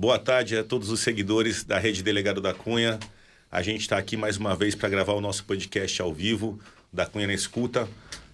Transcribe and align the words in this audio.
Boa 0.00 0.18
tarde 0.18 0.56
a 0.56 0.64
todos 0.64 0.88
os 0.88 1.00
seguidores 1.00 1.62
da 1.62 1.78
Rede 1.78 2.02
Delegado 2.02 2.40
da 2.40 2.54
Cunha. 2.54 2.98
A 3.52 3.60
gente 3.60 3.82
está 3.82 3.98
aqui 3.98 4.16
mais 4.16 4.38
uma 4.38 4.56
vez 4.56 4.74
para 4.74 4.88
gravar 4.88 5.12
o 5.12 5.20
nosso 5.20 5.44
podcast 5.44 6.00
ao 6.00 6.10
vivo, 6.10 6.58
da 6.90 7.04
Cunha 7.04 7.26
na 7.26 7.34
Escuta, 7.34 7.86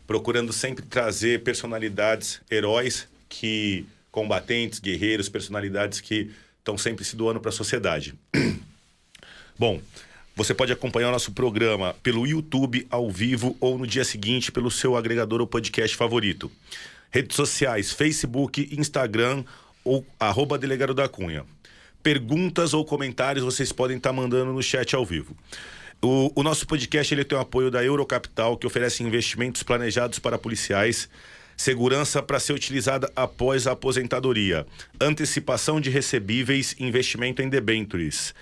procurando 0.06 0.52
sempre 0.52 0.86
trazer 0.86 1.42
personalidades, 1.42 2.40
heróis 2.48 3.08
que 3.28 3.84
combatentes, 4.12 4.78
guerreiros, 4.78 5.28
personalidades 5.28 6.00
que 6.00 6.30
estão 6.60 6.78
sempre 6.78 7.04
se 7.04 7.16
doando 7.16 7.40
para 7.40 7.48
a 7.48 7.52
sociedade. 7.52 8.14
Bom, 9.58 9.80
você 10.36 10.54
pode 10.54 10.72
acompanhar 10.72 11.08
o 11.08 11.12
nosso 11.12 11.32
programa 11.32 11.96
pelo 12.00 12.28
YouTube 12.28 12.86
ao 12.88 13.10
vivo 13.10 13.56
ou 13.58 13.76
no 13.76 13.88
dia 13.88 14.04
seguinte 14.04 14.52
pelo 14.52 14.70
seu 14.70 14.96
agregador 14.96 15.40
ou 15.40 15.48
podcast 15.48 15.96
favorito. 15.96 16.48
Redes 17.10 17.34
sociais, 17.34 17.90
Facebook, 17.90 18.68
Instagram 18.70 19.42
ou 19.86 20.04
arroba 20.18 20.58
Delegado 20.58 20.94
da 20.94 21.08
Cunha. 21.08 21.44
Perguntas 22.06 22.72
ou 22.72 22.84
comentários 22.84 23.44
vocês 23.44 23.72
podem 23.72 23.96
estar 23.96 24.10
tá 24.10 24.12
mandando 24.12 24.52
no 24.52 24.62
chat 24.62 24.94
ao 24.94 25.04
vivo. 25.04 25.36
O, 26.00 26.30
o, 26.36 26.42
nosso 26.44 26.64
podcast 26.64 27.12
ele 27.12 27.24
tem 27.24 27.36
o 27.36 27.40
apoio 27.40 27.68
da 27.68 27.82
Eurocapital, 27.82 28.56
que 28.56 28.64
oferece 28.64 29.02
investimentos 29.02 29.64
planejados 29.64 30.20
para 30.20 30.38
policiais, 30.38 31.08
segurança 31.56 32.22
para 32.22 32.38
ser 32.38 32.52
utilizada 32.52 33.10
após 33.16 33.66
a 33.66 33.72
aposentadoria, 33.72 34.64
antecipação 35.00 35.80
de 35.80 35.90
recebíveis, 35.90 36.76
investimento 36.78 37.42
em 37.42 37.48
debentures 37.48 38.32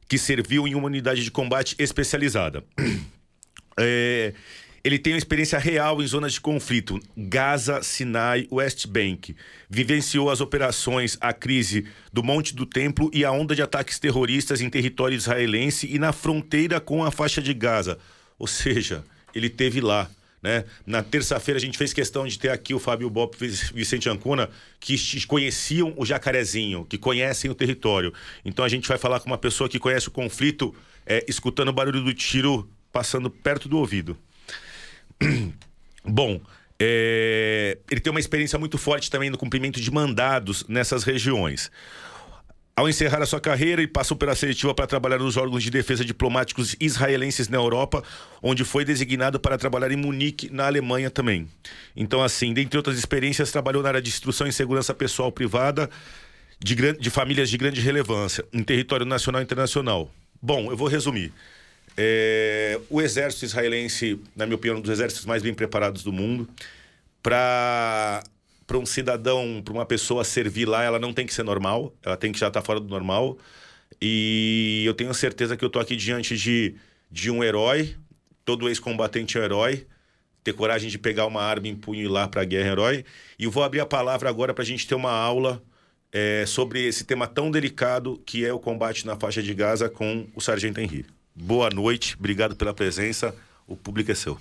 que 0.07 0.17
serviu 0.17 0.67
em 0.67 0.75
uma 0.75 0.87
unidade 0.87 1.23
de 1.23 1.31
combate 1.31 1.75
especializada. 1.79 2.63
É, 3.79 4.33
ele 4.83 4.97
tem 4.97 5.13
uma 5.13 5.19
experiência 5.19 5.59
real 5.59 6.01
em 6.01 6.07
zonas 6.07 6.33
de 6.33 6.41
conflito, 6.41 6.99
Gaza, 7.15 7.83
Sinai, 7.83 8.47
West 8.51 8.87
Bank. 8.87 9.35
Vivenciou 9.69 10.29
as 10.29 10.39
operações, 10.39 11.17
a 11.19 11.33
crise 11.33 11.85
do 12.11 12.23
Monte 12.23 12.55
do 12.55 12.65
Templo 12.65 13.11
e 13.13 13.25
a 13.25 13.31
onda 13.31 13.53
de 13.53 13.61
ataques 13.61 13.99
terroristas 13.99 14.61
em 14.61 14.69
território 14.69 15.15
israelense 15.15 15.87
e 15.93 15.99
na 15.99 16.13
fronteira 16.13 16.79
com 16.79 17.03
a 17.03 17.11
faixa 17.11 17.41
de 17.41 17.53
Gaza. 17.53 17.99
Ou 18.39 18.47
seja, 18.47 19.03
ele 19.35 19.49
teve 19.49 19.81
lá. 19.81 20.09
Né? 20.41 20.65
Na 20.85 21.01
terça-feira 21.01 21.57
a 21.57 21.61
gente 21.61 21.77
fez 21.77 21.93
questão 21.93 22.27
de 22.27 22.37
ter 22.37 22.49
aqui 22.49 22.73
o 22.73 22.79
Fábio 22.79 23.09
Bop 23.09 23.35
e 23.43 23.47
Vicente 23.47 24.07
Ancuna, 24.07 24.49
que 24.79 24.95
conheciam 25.25 25.93
o 25.97 26.05
Jacarezinho, 26.05 26.85
que 26.85 26.97
conhecem 26.97 27.49
o 27.49 27.55
território. 27.55 28.13
Então 28.45 28.63
a 28.63 28.69
gente 28.69 28.87
vai 28.87 28.97
falar 28.97 29.19
com 29.19 29.27
uma 29.27 29.37
pessoa 29.37 29.67
que 29.67 29.79
conhece 29.79 30.07
o 30.07 30.11
conflito, 30.11 30.75
é, 31.05 31.25
escutando 31.27 31.69
o 31.69 31.73
barulho 31.73 32.03
do 32.03 32.13
tiro 32.13 32.69
passando 32.91 33.29
perto 33.29 33.67
do 33.67 33.77
ouvido. 33.77 34.17
Bom, 36.03 36.39
é... 36.79 37.77
ele 37.89 37.99
tem 37.99 38.11
uma 38.11 38.19
experiência 38.19 38.57
muito 38.57 38.77
forte 38.77 39.09
também 39.09 39.29
no 39.29 39.37
cumprimento 39.37 39.81
de 39.81 39.91
mandados 39.91 40.65
nessas 40.67 41.03
regiões. 41.03 41.71
Ao 42.77 42.87
encerrar 42.87 43.23
a 43.23 43.25
sua 43.25 43.41
carreira, 43.41 43.81
ele 43.81 43.87
passou 43.87 44.15
pela 44.15 44.35
seletiva 44.35 44.71
para 44.71 44.85
trabalhar 44.85 45.17
nos 45.17 45.35
órgãos 45.35 45.63
de 45.63 45.71
defesa 45.71 46.05
diplomáticos 46.05 46.75
israelenses 46.79 47.49
na 47.49 47.57
Europa, 47.57 48.03
onde 48.39 48.63
foi 48.63 48.85
designado 48.85 49.39
para 49.39 49.57
trabalhar 49.57 49.91
em 49.91 49.95
Munique, 49.95 50.47
na 50.53 50.67
Alemanha 50.67 51.09
também. 51.09 51.47
Então, 51.95 52.21
assim, 52.21 52.53
dentre 52.53 52.77
outras 52.77 52.99
experiências, 52.99 53.51
trabalhou 53.51 53.81
na 53.81 53.89
área 53.89 54.01
de 54.01 54.09
instrução 54.09 54.45
em 54.45 54.51
segurança 54.51 54.93
pessoal 54.93 55.31
privada 55.31 55.89
de, 56.59 56.75
de 56.93 57.09
famílias 57.09 57.49
de 57.49 57.57
grande 57.57 57.81
relevância, 57.81 58.45
em 58.53 58.61
território 58.61 59.07
nacional 59.07 59.41
e 59.41 59.43
internacional. 59.43 60.11
Bom, 60.39 60.69
eu 60.69 60.77
vou 60.77 60.87
resumir. 60.87 61.33
É, 61.97 62.79
o 62.91 63.01
exército 63.01 63.43
israelense, 63.43 64.19
na 64.35 64.45
minha 64.45 64.55
opinião, 64.55 64.75
é 64.75 64.77
um 64.77 64.81
dos 64.83 64.91
exércitos 64.91 65.25
mais 65.25 65.41
bem 65.41 65.51
preparados 65.51 66.03
do 66.03 66.13
mundo. 66.13 66.47
Para 67.23 68.21
um 68.75 68.85
cidadão, 68.85 69.61
para 69.63 69.73
uma 69.73 69.85
pessoa 69.85 70.23
servir 70.23 70.65
lá, 70.65 70.83
ela 70.83 70.99
não 70.99 71.13
tem 71.13 71.25
que 71.25 71.33
ser 71.33 71.43
normal, 71.43 71.93
ela 72.03 72.17
tem 72.17 72.31
que 72.31 72.39
já 72.39 72.47
estar 72.47 72.59
tá 72.59 72.65
fora 72.65 72.79
do 72.79 72.87
normal. 72.87 73.37
E 74.01 74.83
eu 74.85 74.93
tenho 74.93 75.13
certeza 75.13 75.55
que 75.55 75.63
eu 75.63 75.67
estou 75.67 75.81
aqui 75.81 75.95
diante 75.95 76.35
de, 76.35 76.75
de 77.09 77.31
um 77.31 77.43
herói, 77.43 77.95
todo 78.43 78.67
ex-combatente 78.67 79.37
é 79.37 79.41
um 79.41 79.43
herói, 79.43 79.87
ter 80.43 80.53
coragem 80.53 80.89
de 80.89 80.97
pegar 80.97 81.25
uma 81.27 81.41
arma 81.41 81.67
e 81.67 82.07
lá 82.07 82.27
para 82.27 82.41
a 82.41 82.45
guerra 82.45 82.71
herói. 82.71 83.05
E 83.37 83.45
eu 83.45 83.51
vou 83.51 83.63
abrir 83.63 83.79
a 83.79 83.85
palavra 83.85 84.27
agora 84.27 84.53
para 84.53 84.63
a 84.63 84.67
gente 84.67 84.85
ter 84.85 84.95
uma 84.95 85.11
aula 85.11 85.63
é, 86.11 86.43
sobre 86.45 86.85
esse 86.85 87.05
tema 87.05 87.27
tão 87.27 87.49
delicado 87.51 88.21
que 88.25 88.43
é 88.43 88.51
o 88.51 88.59
combate 88.59 89.05
na 89.05 89.15
faixa 89.15 89.41
de 89.41 89.53
Gaza 89.53 89.87
com 89.87 90.27
o 90.35 90.41
Sargento 90.41 90.81
Henrique 90.81 91.17
boa 91.37 91.69
noite, 91.69 92.15
obrigado 92.17 92.55
pela 92.55 92.73
presença. 92.73 93.33
O 93.67 93.75
público 93.75 94.11
é 94.11 94.15
seu. 94.15 94.37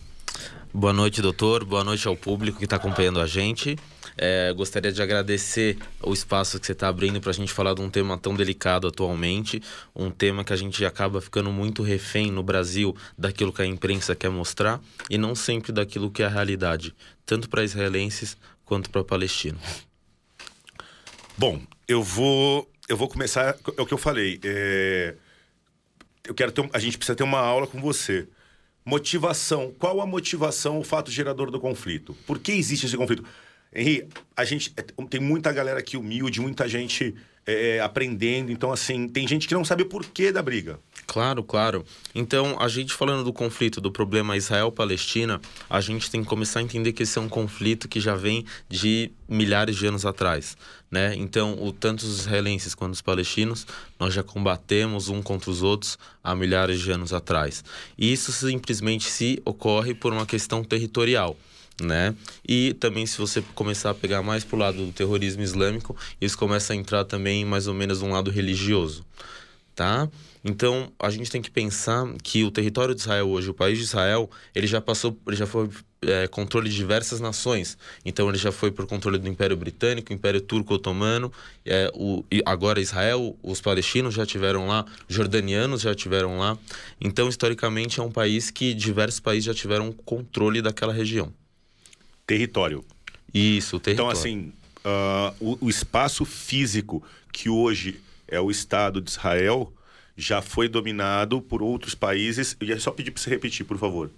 Boa 0.73 0.93
noite, 0.93 1.21
doutor. 1.21 1.65
Boa 1.65 1.85
noite 1.85 2.09
ao 2.09 2.17
público 2.17 2.59
que 2.59 2.65
está 2.65 2.77
acompanhando 2.77 3.21
a 3.21 3.27
gente. 3.27 3.77
É, 4.17 4.53
gostaria 4.53 4.91
de 4.91 5.03
agradecer 5.03 5.77
o 6.03 6.13
espaço 6.13 6.59
que 6.59 6.67
você 6.67 6.73
está 6.73 6.89
abrindo 6.89 7.21
para 7.21 7.31
a 7.31 7.35
gente 7.35 7.53
falar 7.53 7.75
de 7.75 7.81
um 7.81 7.91
tema 7.91 8.17
tão 8.17 8.35
delicado 8.35 8.87
atualmente, 8.87 9.63
um 9.95 10.11
tema 10.11 10.43
que 10.45 10.53
a 10.53 10.57
gente 10.57 10.85
acaba 10.85 11.21
ficando 11.21 11.51
muito 11.53 11.83
refém 11.83 12.31
no 12.31 12.43
Brasil 12.43 12.97
daquilo 13.17 13.53
que 13.53 13.63
a 13.63 13.67
imprensa 13.67 14.15
quer 14.15 14.31
mostrar 14.31 14.81
e 15.11 15.19
não 15.19 15.35
sempre 15.35 15.73
daquilo 15.73 16.11
que 16.11 16.23
é 16.23 16.27
a 16.27 16.31
realidade, 16.31 16.95
tanto 17.25 17.49
para 17.49 17.65
israelenses 17.65 18.37
quanto 18.65 18.91
para 18.91 19.05
palestinos. 19.05 19.87
Bom, 21.37 21.61
eu 21.87 22.03
vou 22.03 22.71
eu 22.89 22.97
vou 22.97 23.09
começar 23.09 23.57
é 23.77 23.83
o 23.83 23.87
que 23.87 23.93
eu 23.93 23.99
falei. 23.99 24.41
É 24.43 25.15
eu 26.27 26.35
quero 26.35 26.53
ter, 26.53 26.69
a 26.73 26.79
gente 26.79 26.99
precisa 26.99 27.17
ter 27.17 27.23
uma 27.23 27.39
aula 27.39 27.67
com 27.67 27.81
você. 27.81 28.27
Motivação. 28.85 29.73
Qual 29.79 30.01
a 30.01 30.07
motivação, 30.07 30.79
o 30.79 30.85
fato 30.85 31.11
gerador 31.11 31.51
do 31.51 31.61
conflito? 31.61 32.15
Por 32.27 32.39
que 32.39 32.53
existe 32.53 32.87
esse 32.87 32.97
conflito? 32.97 33.25
Henri, 33.77 34.09
a 34.35 34.45
gente 34.45 34.73
é, 34.75 34.83
tem 34.83 35.21
muita 35.21 35.53
galera 35.53 35.81
aqui 35.81 35.99
humilde, 35.99 36.41
muita 36.41 36.67
gente 36.67 37.15
é, 37.47 37.79
aprendendo. 37.81 38.51
Então, 38.51 38.73
assim, 38.73 39.07
tem 39.07 39.29
gente 39.29 39.47
que 39.47 39.53
não 39.53 39.67
sabe 39.67 39.83
o 39.83 39.87
porquê 39.87 40.33
da 40.33 40.43
briga. 40.43 40.81
Claro, 41.07 41.45
claro. 41.45 41.85
Então, 42.15 42.57
a 42.59 42.69
gente 42.69 42.95
falando 42.95 43.23
do 43.23 43.35
conflito, 43.35 43.79
do 43.79 43.93
problema 43.93 44.35
Israel-Palestina, 44.35 45.41
a 45.69 45.81
gente 45.83 46.11
tem 46.11 46.23
que 46.23 46.27
começar 46.27 46.61
a 46.61 46.63
entender 46.63 46.93
que 46.95 47.03
esse 47.03 47.19
é 47.19 47.21
um 47.21 47.29
conflito 47.29 47.87
que 47.87 48.01
já 48.01 48.17
vem 48.17 48.47
de 48.67 49.13
milhares 49.29 49.77
de 49.77 49.87
anos 49.87 50.07
atrás, 50.07 50.57
né? 50.91 51.15
Então, 51.15 51.63
o, 51.63 51.71
tanto 51.71 52.01
os 52.05 52.21
israelenses 52.21 52.75
quanto 52.75 52.95
os 52.95 53.03
palestinos, 53.03 53.67
nós 54.01 54.15
já 54.15 54.23
combatemos 54.23 55.09
um 55.09 55.23
contra 55.23 55.51
os 55.51 55.63
outros 55.63 55.99
há 56.25 56.35
milhares 56.35 56.81
de 56.81 56.91
anos 56.91 57.13
atrás. 57.13 57.63
E 57.97 58.11
isso 58.11 58.33
simplesmente 58.33 59.05
se 59.05 59.41
ocorre 59.45 59.95
por 59.95 60.13
uma 60.13 60.27
questão 60.27 60.65
territorial 60.65 61.37
né? 61.81 62.15
E 62.47 62.75
também 62.75 63.07
se 63.07 63.19
você 63.19 63.43
começar 63.55 63.91
a 63.91 63.95
pegar 63.95 64.23
mais 64.23 64.45
pro 64.45 64.57
lado 64.57 64.85
do 64.87 64.93
terrorismo 64.93 65.43
islâmico, 65.43 65.97
isso 66.21 66.37
começa 66.39 66.73
a 66.73 66.77
entrar 66.77 67.05
também 67.05 67.45
mais 67.45 67.67
ou 67.67 67.75
menos 67.75 68.03
um 68.03 68.11
lado 68.11 68.31
religioso, 68.31 69.05
tá? 69.75 70.09
Então, 70.49 70.93
a 70.97 71.11
gente 71.11 71.29
tem 71.29 71.43
que 71.43 71.51
pensar 71.51 72.07
que 72.23 72.45
o 72.45 72.53
território 72.53 72.95
de 72.95 73.01
Israel 73.01 73.29
hoje, 73.29 73.51
o 73.51 73.55
país 73.55 73.79
de 73.79 73.85
Israel, 73.85 74.31
ele 74.55 74.69
já 74.69 74.81
passou, 74.81 75.19
ele 75.27 75.35
já 75.35 75.45
foi 75.45 75.69
é, 76.03 76.29
controle 76.29 76.71
de 76.71 76.77
diversas 76.77 77.19
nações. 77.19 77.77
Então, 78.05 78.29
ele 78.29 78.39
já 78.39 78.53
foi 78.53 78.71
por 78.71 78.87
controle 78.87 79.19
do 79.19 79.29
Império 79.29 79.57
Britânico, 79.57 80.13
Império 80.13 80.41
Turco-Otomano, 80.41 81.33
é, 81.65 81.91
o, 81.93 82.25
agora 82.45 82.81
Israel, 82.81 83.37
os 83.43 83.61
palestinos 83.61 84.15
já 84.15 84.25
tiveram 84.25 84.69
lá, 84.69 84.87
jordanianos 85.09 85.83
já 85.83 85.97
tiveram 85.97 86.39
lá. 86.39 86.57
Então, 87.01 87.29
historicamente, 87.29 87.99
é 87.99 88.03
um 88.05 88.13
país 88.13 88.49
que 88.49 88.73
diversos 88.73 89.19
países 89.19 89.47
já 89.47 89.55
tiveram 89.55 89.91
controle 89.91 90.63
daquela 90.63 90.93
região. 90.93 91.33
Território. 92.27 92.85
Isso, 93.33 93.77
Então, 93.77 93.81
território. 93.81 94.19
assim, 94.19 94.53
uh, 94.85 95.35
o, 95.41 95.67
o 95.67 95.71
espaço 95.71 96.25
físico 96.25 97.03
que 97.33 97.49
hoje 97.49 98.01
é 98.27 98.41
o 98.41 98.51
Estado 98.51 99.01
de 99.01 99.11
Israel 99.11 99.73
já 100.17 100.41
foi 100.41 100.69
dominado 100.69 101.41
por 101.43 101.63
outros 101.63 101.95
países. 101.95 102.57
Eu 102.59 102.67
ia 102.69 102.81
só 102.81 102.91
pedir 102.91 103.11
para 103.11 103.23
você 103.23 103.31
repetir, 103.31 103.65
por 103.67 103.79
favor. 103.79 104.11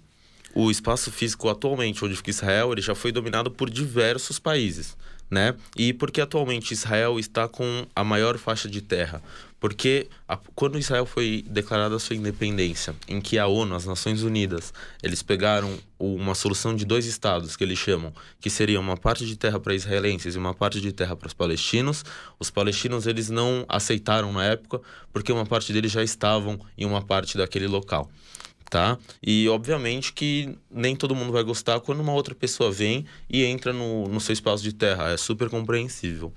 o 0.55 0.71
espaço 0.71 1.11
físico 1.11 1.47
atualmente 1.49 2.03
onde 2.03 2.15
fica 2.15 2.29
Israel 2.31 2.71
ele 2.71 2.81
já 2.81 2.95
foi 2.95 3.11
dominado 3.11 3.51
por 3.51 3.69
diversos 3.69 4.39
países 4.39 4.97
né 5.29 5.53
e 5.77 5.93
porque 5.93 6.19
atualmente 6.19 6.71
Israel 6.71 7.19
está 7.19 7.47
com 7.47 7.85
a 7.95 8.03
maior 8.03 8.35
faixa 8.39 8.67
de 8.67 8.81
terra 8.81 9.21
porque 9.59 10.07
a, 10.27 10.37
quando 10.55 10.79
Israel 10.79 11.05
foi 11.05 11.43
declarada 11.47 11.95
a 11.95 11.99
sua 11.99 12.15
independência 12.15 12.95
em 13.07 13.19
que 13.19 13.37
a 13.37 13.47
ONU 13.47 13.75
as 13.75 13.85
Nações 13.85 14.23
Unidas 14.23 14.73
eles 15.03 15.21
pegaram 15.21 15.77
uma 15.99 16.33
solução 16.33 16.75
de 16.75 16.85
dois 16.85 17.05
estados 17.05 17.55
que 17.55 17.63
eles 17.63 17.77
chamam 17.77 18.13
que 18.39 18.49
seria 18.49 18.79
uma 18.79 18.95
parte 18.95 19.25
de 19.25 19.35
terra 19.35 19.59
para 19.59 19.75
israelenses 19.75 20.35
e 20.35 20.37
uma 20.37 20.53
parte 20.53 20.79
de 20.79 20.91
terra 20.91 21.15
para 21.15 21.27
os 21.27 21.33
palestinos 21.33 22.05
os 22.39 22.49
palestinos 22.49 23.05
eles 23.05 23.29
não 23.29 23.65
aceitaram 23.67 24.31
na 24.31 24.45
época 24.45 24.81
porque 25.11 25.31
uma 25.31 25.45
parte 25.45 25.73
deles 25.73 25.91
já 25.91 26.03
estavam 26.03 26.59
em 26.77 26.85
uma 26.85 27.01
parte 27.01 27.37
daquele 27.37 27.67
local 27.67 28.09
tá? 28.69 28.97
E 29.21 29.49
obviamente 29.49 30.13
que 30.13 30.55
nem 30.69 30.95
todo 30.95 31.15
mundo 31.15 31.33
vai 31.33 31.43
gostar 31.43 31.79
quando 31.79 32.01
uma 32.01 32.13
outra 32.13 32.35
pessoa 32.35 32.71
vem 32.71 33.05
e 33.29 33.43
entra 33.43 33.73
no, 33.73 34.07
no 34.07 34.21
seu 34.21 34.31
espaço 34.31 34.63
de 34.63 34.71
terra. 34.71 35.09
É 35.09 35.17
super 35.17 35.49
compreensível. 35.49 36.31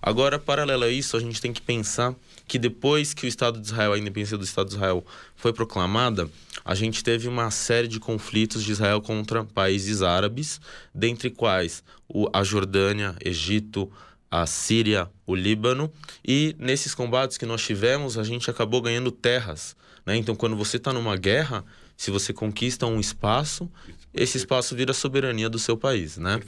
Agora, 0.00 0.38
paralelo 0.38 0.84
a 0.84 0.88
isso, 0.88 1.16
a 1.16 1.20
gente 1.20 1.40
tem 1.40 1.52
que 1.52 1.60
pensar 1.60 2.14
que 2.46 2.58
depois 2.58 3.12
que 3.12 3.26
o 3.26 3.28
Estado 3.28 3.60
de 3.60 3.66
Israel, 3.66 3.92
a 3.92 3.98
independência 3.98 4.38
do 4.38 4.44
Estado 4.44 4.68
de 4.68 4.74
Israel 4.74 5.04
foi 5.34 5.52
proclamada, 5.52 6.30
a 6.64 6.74
gente 6.74 7.02
teve 7.02 7.28
uma 7.28 7.50
série 7.50 7.88
de 7.88 7.98
conflitos 7.98 8.62
de 8.62 8.72
Israel 8.72 9.00
contra 9.00 9.44
países 9.44 10.02
árabes, 10.02 10.60
dentre 10.94 11.30
quais 11.30 11.82
o, 12.08 12.28
a 12.32 12.42
Jordânia, 12.44 13.16
Egito, 13.24 13.90
a 14.30 14.46
Síria, 14.46 15.08
o 15.26 15.34
Líbano, 15.34 15.92
e 16.26 16.54
nesses 16.58 16.94
combates 16.94 17.38
que 17.38 17.46
nós 17.46 17.62
tivemos, 17.62 18.18
a 18.18 18.24
gente 18.24 18.50
acabou 18.50 18.80
ganhando 18.80 19.10
terras. 19.10 19.76
Né? 20.04 20.16
Então, 20.16 20.34
quando 20.36 20.56
você 20.56 20.76
está 20.76 20.92
numa 20.92 21.16
guerra, 21.16 21.64
se 21.96 22.10
você 22.10 22.32
conquista 22.32 22.86
um 22.86 23.00
espaço, 23.00 23.70
esse 24.12 24.36
espaço 24.36 24.76
vira 24.76 24.92
soberania 24.92 25.48
do 25.48 25.58
seu 25.58 25.76
país. 25.76 26.16
Né? 26.16 26.40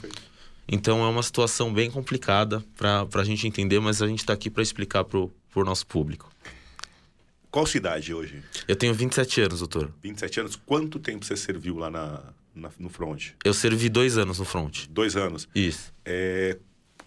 Então, 0.67 1.03
é 1.03 1.09
uma 1.09 1.23
situação 1.23 1.73
bem 1.73 1.89
complicada 1.89 2.63
para 2.77 3.07
a 3.13 3.23
gente 3.23 3.47
entender, 3.47 3.79
mas 3.79 4.01
a 4.01 4.07
gente 4.07 4.19
está 4.19 4.33
aqui 4.33 4.49
para 4.49 4.61
explicar 4.61 5.03
para 5.03 5.17
o 5.17 5.31
nosso 5.65 5.85
público. 5.87 6.29
Qual 7.51 7.65
cidade 7.65 8.13
hoje? 8.13 8.43
Eu 8.67 8.75
tenho 8.75 8.93
27 8.93 9.41
anos, 9.41 9.59
doutor. 9.59 9.91
27 10.03 10.39
anos. 10.41 10.55
Quanto 10.55 10.99
tempo 10.99 11.25
você 11.25 11.35
serviu 11.35 11.77
lá 11.77 11.89
na, 11.89 12.21
na- 12.53 12.69
no 12.77 12.89
front? 12.89 13.29
Eu 13.43 13.53
servi 13.53 13.89
dois 13.89 14.17
anos 14.17 14.37
no 14.39 14.45
front. 14.45 14.85
Dois 14.89 15.15
anos. 15.15 15.47
Isso. 15.55 15.91
É, 16.05 16.57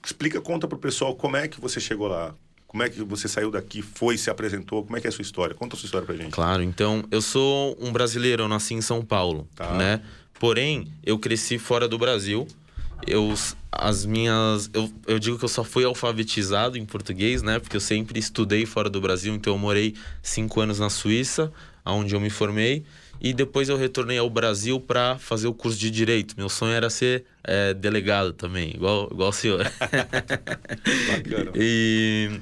explica, 0.04 0.40
conta 0.40 0.66
pro 0.66 0.78
pessoal 0.78 1.14
como 1.14 1.36
é 1.36 1.46
que 1.46 1.60
você 1.60 1.78
chegou 1.80 2.08
lá. 2.08 2.34
Como 2.66 2.82
é 2.82 2.88
que 2.88 3.02
você 3.04 3.28
saiu 3.28 3.50
daqui, 3.50 3.82
foi, 3.82 4.16
se 4.16 4.30
apresentou? 4.30 4.82
Como 4.82 4.96
é 4.96 5.00
que 5.00 5.06
é 5.06 5.10
a 5.10 5.12
sua 5.12 5.22
história? 5.22 5.54
Conta 5.54 5.76
a 5.76 5.78
sua 5.78 5.86
história 5.86 6.06
pra 6.06 6.16
gente. 6.16 6.30
Claro, 6.32 6.62
então 6.62 7.04
eu 7.10 7.20
sou 7.20 7.76
um 7.78 7.92
brasileiro, 7.92 8.44
eu 8.44 8.48
nasci 8.48 8.72
em 8.74 8.80
São 8.80 9.04
Paulo, 9.04 9.46
Tá. 9.54 9.74
né? 9.74 10.02
Porém, 10.40 10.90
eu 11.04 11.18
cresci 11.18 11.58
fora 11.58 11.86
do 11.86 11.98
Brasil. 11.98 12.48
Eu 13.06 13.34
as 13.70 14.04
minhas 14.04 14.70
eu, 14.74 14.90
eu 15.06 15.18
digo 15.18 15.38
que 15.38 15.44
eu 15.44 15.48
só 15.48 15.64
fui 15.64 15.84
alfabetizado 15.84 16.76
em 16.76 16.84
português, 16.84 17.42
né? 17.42 17.58
Porque 17.58 17.76
eu 17.76 17.80
sempre 17.80 18.18
estudei 18.18 18.66
fora 18.66 18.90
do 18.90 19.00
Brasil, 19.00 19.34
então 19.34 19.54
eu 19.54 19.58
morei 19.58 19.94
cinco 20.22 20.60
anos 20.60 20.78
na 20.78 20.90
Suíça, 20.90 21.52
onde 21.84 22.14
eu 22.14 22.20
me 22.20 22.30
formei. 22.30 22.84
E 23.20 23.32
depois 23.32 23.68
eu 23.68 23.76
retornei 23.76 24.18
ao 24.18 24.28
Brasil 24.28 24.80
para 24.80 25.16
fazer 25.16 25.46
o 25.46 25.54
curso 25.54 25.78
de 25.78 25.90
direito. 25.90 26.34
Meu 26.36 26.48
sonho 26.48 26.72
era 26.72 26.90
ser 26.90 27.24
é, 27.44 27.72
delegado 27.72 28.32
também, 28.32 28.70
igual, 28.74 29.08
igual 29.12 29.28
o 29.28 29.32
senhor. 29.32 29.64
Bacana. 31.08 31.52
E 31.54 32.40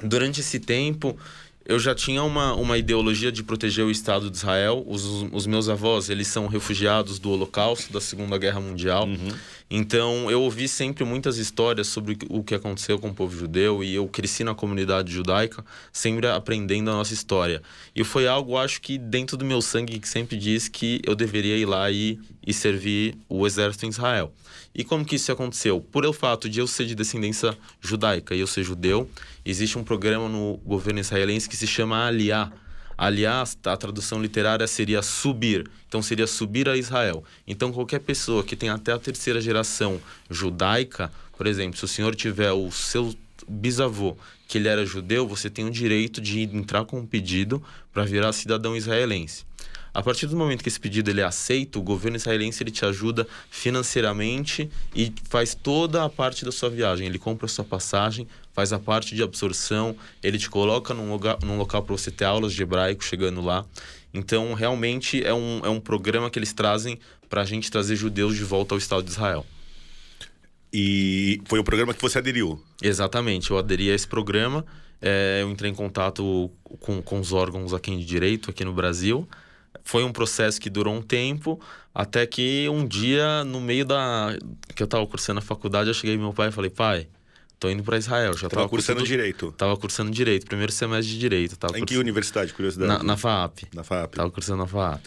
durante 0.00 0.40
esse 0.40 0.60
tempo 0.60 1.18
eu 1.64 1.78
já 1.78 1.94
tinha 1.94 2.22
uma, 2.22 2.54
uma 2.54 2.76
ideologia 2.76 3.30
de 3.30 3.42
proteger 3.42 3.84
o 3.84 3.90
Estado 3.90 4.30
de 4.30 4.36
Israel. 4.36 4.84
Os, 4.86 5.04
os 5.32 5.46
meus 5.46 5.68
avós, 5.68 6.10
eles 6.10 6.26
são 6.26 6.46
refugiados 6.46 7.18
do 7.18 7.30
Holocausto, 7.30 7.92
da 7.92 8.00
Segunda 8.00 8.36
Guerra 8.36 8.60
Mundial. 8.60 9.06
Então, 9.74 10.30
eu 10.30 10.42
ouvi 10.42 10.68
sempre 10.68 11.02
muitas 11.02 11.38
histórias 11.38 11.86
sobre 11.86 12.18
o 12.28 12.44
que 12.44 12.54
aconteceu 12.54 12.98
com 12.98 13.08
o 13.08 13.14
povo 13.14 13.34
judeu 13.34 13.82
e 13.82 13.94
eu 13.94 14.06
cresci 14.06 14.44
na 14.44 14.54
comunidade 14.54 15.10
judaica, 15.10 15.64
sempre 15.90 16.26
aprendendo 16.26 16.90
a 16.90 16.92
nossa 16.92 17.14
história. 17.14 17.62
E 17.96 18.04
foi 18.04 18.28
algo, 18.28 18.58
acho 18.58 18.82
que 18.82 18.98
dentro 18.98 19.34
do 19.34 19.46
meu 19.46 19.62
sangue, 19.62 19.98
que 19.98 20.06
sempre 20.06 20.36
diz 20.36 20.68
que 20.68 21.00
eu 21.06 21.14
deveria 21.14 21.56
ir 21.56 21.64
lá 21.64 21.90
e, 21.90 22.20
e 22.46 22.52
servir 22.52 23.16
o 23.30 23.46
exército 23.46 23.86
em 23.86 23.88
Israel. 23.88 24.30
E 24.74 24.84
como 24.84 25.06
que 25.06 25.16
isso 25.16 25.32
aconteceu? 25.32 25.80
Por 25.80 26.04
o 26.04 26.12
fato 26.12 26.50
de 26.50 26.60
eu 26.60 26.66
ser 26.66 26.84
de 26.84 26.94
descendência 26.94 27.56
judaica 27.80 28.34
e 28.34 28.40
eu 28.40 28.46
ser 28.46 28.64
judeu, 28.64 29.08
existe 29.42 29.78
um 29.78 29.84
programa 29.84 30.28
no 30.28 30.58
governo 30.66 31.00
israelense 31.00 31.48
que 31.48 31.56
se 31.56 31.66
chama 31.66 32.06
Aliyah. 32.06 32.52
Aliás, 33.04 33.58
a 33.64 33.76
tradução 33.76 34.22
literária 34.22 34.64
seria 34.68 35.02
subir. 35.02 35.68
Então 35.88 36.00
seria 36.00 36.24
subir 36.24 36.68
a 36.68 36.76
Israel. 36.76 37.24
Então 37.44 37.72
qualquer 37.72 37.98
pessoa 37.98 38.44
que 38.44 38.54
tem 38.54 38.68
até 38.68 38.92
a 38.92 38.98
terceira 38.98 39.40
geração 39.40 40.00
judaica, 40.30 41.12
por 41.36 41.48
exemplo, 41.48 41.76
se 41.76 41.84
o 41.84 41.88
senhor 41.88 42.14
tiver 42.14 42.52
o 42.52 42.70
seu 42.70 43.12
bisavô 43.48 44.16
que 44.46 44.56
ele 44.56 44.68
era 44.68 44.86
judeu, 44.86 45.26
você 45.26 45.50
tem 45.50 45.64
o 45.64 45.70
direito 45.70 46.20
de 46.20 46.42
entrar 46.42 46.84
com 46.84 47.00
um 47.00 47.04
pedido 47.04 47.60
para 47.92 48.04
virar 48.04 48.32
cidadão 48.32 48.76
israelense. 48.76 49.44
A 49.94 50.02
partir 50.02 50.26
do 50.26 50.36
momento 50.36 50.62
que 50.62 50.68
esse 50.68 50.80
pedido 50.80 51.10
ele 51.10 51.20
é 51.20 51.24
aceito, 51.24 51.78
o 51.78 51.82
governo 51.82 52.16
israelense 52.16 52.62
ele 52.62 52.70
te 52.70 52.84
ajuda 52.84 53.26
financeiramente 53.50 54.70
e 54.94 55.12
faz 55.28 55.54
toda 55.54 56.02
a 56.02 56.08
parte 56.08 56.44
da 56.44 56.52
sua 56.52 56.70
viagem. 56.70 57.06
Ele 57.06 57.18
compra 57.18 57.44
a 57.44 57.48
sua 57.48 57.64
passagem, 57.64 58.26
faz 58.54 58.72
a 58.72 58.78
parte 58.78 59.14
de 59.14 59.22
absorção, 59.22 59.94
ele 60.22 60.38
te 60.38 60.48
coloca 60.48 60.94
num 60.94 61.10
lugar, 61.10 61.38
num 61.42 61.58
local 61.58 61.82
para 61.82 61.94
você 61.94 62.10
ter 62.10 62.24
aulas 62.24 62.54
de 62.54 62.62
hebraico 62.62 63.04
chegando 63.04 63.42
lá. 63.42 63.66
Então, 64.14 64.54
realmente 64.54 65.22
é 65.24 65.34
um, 65.34 65.60
é 65.62 65.68
um 65.68 65.80
programa 65.80 66.30
que 66.30 66.38
eles 66.38 66.54
trazem 66.54 66.98
para 67.28 67.42
a 67.42 67.44
gente 67.44 67.70
trazer 67.70 67.96
judeus 67.96 68.34
de 68.34 68.44
volta 68.44 68.74
ao 68.74 68.78
Estado 68.78 69.02
de 69.02 69.10
Israel. 69.10 69.44
E 70.72 71.40
foi 71.44 71.58
o 71.58 71.64
programa 71.64 71.92
que 71.92 72.00
você 72.00 72.18
aderiu. 72.18 72.62
Exatamente, 72.82 73.50
eu 73.50 73.58
aderi 73.58 73.90
a 73.90 73.94
esse 73.94 74.08
programa, 74.08 74.64
é, 75.02 75.40
eu 75.42 75.50
entrei 75.50 75.70
em 75.70 75.74
contato 75.74 76.50
com, 76.80 77.02
com 77.02 77.20
os 77.20 77.32
órgãos 77.32 77.74
aqui 77.74 77.94
de 77.94 78.04
direito, 78.06 78.48
aqui 78.48 78.64
no 78.64 78.72
Brasil. 78.72 79.28
Foi 79.84 80.04
um 80.04 80.12
processo 80.12 80.60
que 80.60 80.70
durou 80.70 80.94
um 80.94 81.02
tempo, 81.02 81.60
até 81.94 82.26
que 82.26 82.68
um 82.68 82.86
dia, 82.86 83.42
no 83.44 83.60
meio 83.60 83.84
da. 83.84 84.36
que 84.74 84.82
eu 84.82 84.86
estava 84.86 85.06
cursando 85.06 85.38
a 85.38 85.42
faculdade, 85.42 85.88
eu 85.90 85.94
cheguei 85.94 86.16
meu 86.16 86.32
pai 86.32 86.48
e 86.48 86.52
falei, 86.52 86.70
pai, 86.70 87.08
tô 87.58 87.68
indo 87.68 87.82
para 87.82 87.96
Israel. 87.98 88.32
Já 88.34 88.48
Tava 88.48 88.54
tava 88.62 88.68
cursando 88.68 89.02
direito. 89.02 89.52
Tava 89.56 89.76
cursando 89.76 90.10
direito, 90.10 90.46
primeiro 90.46 90.72
semestre 90.72 91.12
de 91.12 91.18
direito. 91.18 91.56
Tava 91.56 91.72
Em 91.72 91.76
que 91.76 91.80
cursando- 91.86 92.00
universidade, 92.00 92.52
curiosidade? 92.52 92.92
na, 92.92 93.02
na 93.02 93.16
FAAP. 93.16 93.64
Na 93.74 93.82
FAP. 93.82 94.14
Tava 94.16 94.30
cursando 94.30 94.58
na 94.58 94.66
FAAP. 94.66 95.00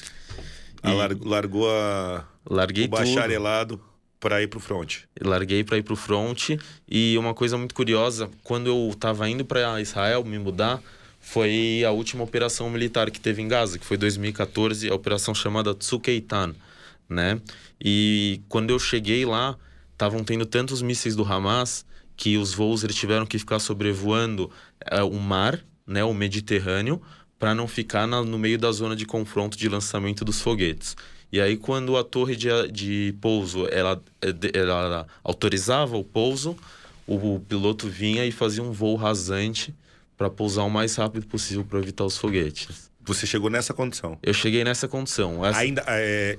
Ah, 0.84 0.94
lar- 0.94 1.18
largou 1.24 1.70
a... 1.72 2.26
Larguei 2.48 2.86
o 2.86 2.90
bacharelado 2.90 3.82
para 4.20 4.42
ir 4.42 4.48
pro 4.48 4.60
front. 4.60 4.98
larguei 5.22 5.64
para 5.64 5.78
ir 5.78 5.84
pro 5.84 5.96
front 5.96 6.52
e 6.88 7.18
uma 7.18 7.34
coisa 7.34 7.58
muito 7.58 7.74
curiosa, 7.74 8.30
quando 8.44 8.68
eu 8.68 8.90
estava 8.92 9.28
indo 9.30 9.44
para 9.46 9.80
Israel 9.82 10.24
me 10.24 10.38
mudar, 10.38 10.80
foi 11.26 11.84
a 11.84 11.90
última 11.92 12.24
operação 12.24 12.70
militar 12.70 13.10
que 13.10 13.20
teve 13.20 13.42
em 13.42 13.48
Gaza, 13.48 13.80
que 13.80 13.86
foi 13.86 13.98
2014, 13.98 14.88
a 14.88 14.94
operação 14.94 15.34
chamada 15.34 15.74
Tsukeitan, 15.74 16.54
né? 17.10 17.42
E 17.84 18.42
quando 18.48 18.70
eu 18.70 18.78
cheguei 18.78 19.26
lá, 19.26 19.58
estavam 19.92 20.24
tendo 20.24 20.46
tantos 20.46 20.84
mísseis 20.84 21.16
do 21.16 21.24
Hamas 21.24 21.84
que 22.16 22.38
os 22.38 22.54
voos 22.54 22.84
eles 22.84 22.96
tiveram 22.96 23.26
que 23.26 23.40
ficar 23.40 23.58
sobrevoando 23.58 24.52
eh, 24.86 25.02
o 25.02 25.20
mar, 25.20 25.60
né, 25.86 26.04
o 26.04 26.14
Mediterrâneo, 26.14 27.02
para 27.40 27.56
não 27.56 27.68
ficar 27.68 28.08
na- 28.08 28.24
no 28.24 28.38
meio 28.38 28.60
da 28.60 28.72
zona 28.72 28.96
de 28.96 29.06
confronto 29.06 29.58
de 29.58 29.68
lançamento 29.68 30.24
dos 30.24 30.40
foguetes. 30.40 30.96
E 31.32 31.42
aí, 31.42 31.58
quando 31.58 31.98
a 31.98 32.04
torre 32.04 32.36
de, 32.36 32.50
de 32.72 33.16
pouso 33.20 33.68
ela, 33.72 34.02
eh, 34.22 34.34
ela 34.54 35.08
autorizava 35.24 35.98
o 35.98 36.04
pouso, 36.04 36.56
o, 37.08 37.40
piloto 37.40 37.90
vinha 37.90 38.26
e 38.26 38.32
fazia 38.32 38.62
um 38.64 38.72
voo 38.72 38.96
rasante 38.96 39.74
para 40.18 40.30
pousar 40.30 40.64
o 40.64 40.70
mais 40.70 40.96
rápido 40.96 41.26
possível 41.28 41.64
para 41.66 41.80
evitar 41.80 42.06
os 42.06 42.18
foguetes. 42.18 42.90
Você 43.04 43.28
chegou 43.28 43.50
nessa 43.50 43.74
condição. 43.74 44.18
Eu 44.24 44.34
cheguei 44.34 44.64
nessa 44.64 44.88
condição. 44.88 45.46
Essa- 45.46 45.60
Ainda... 45.60 45.84
é, 45.88 46.38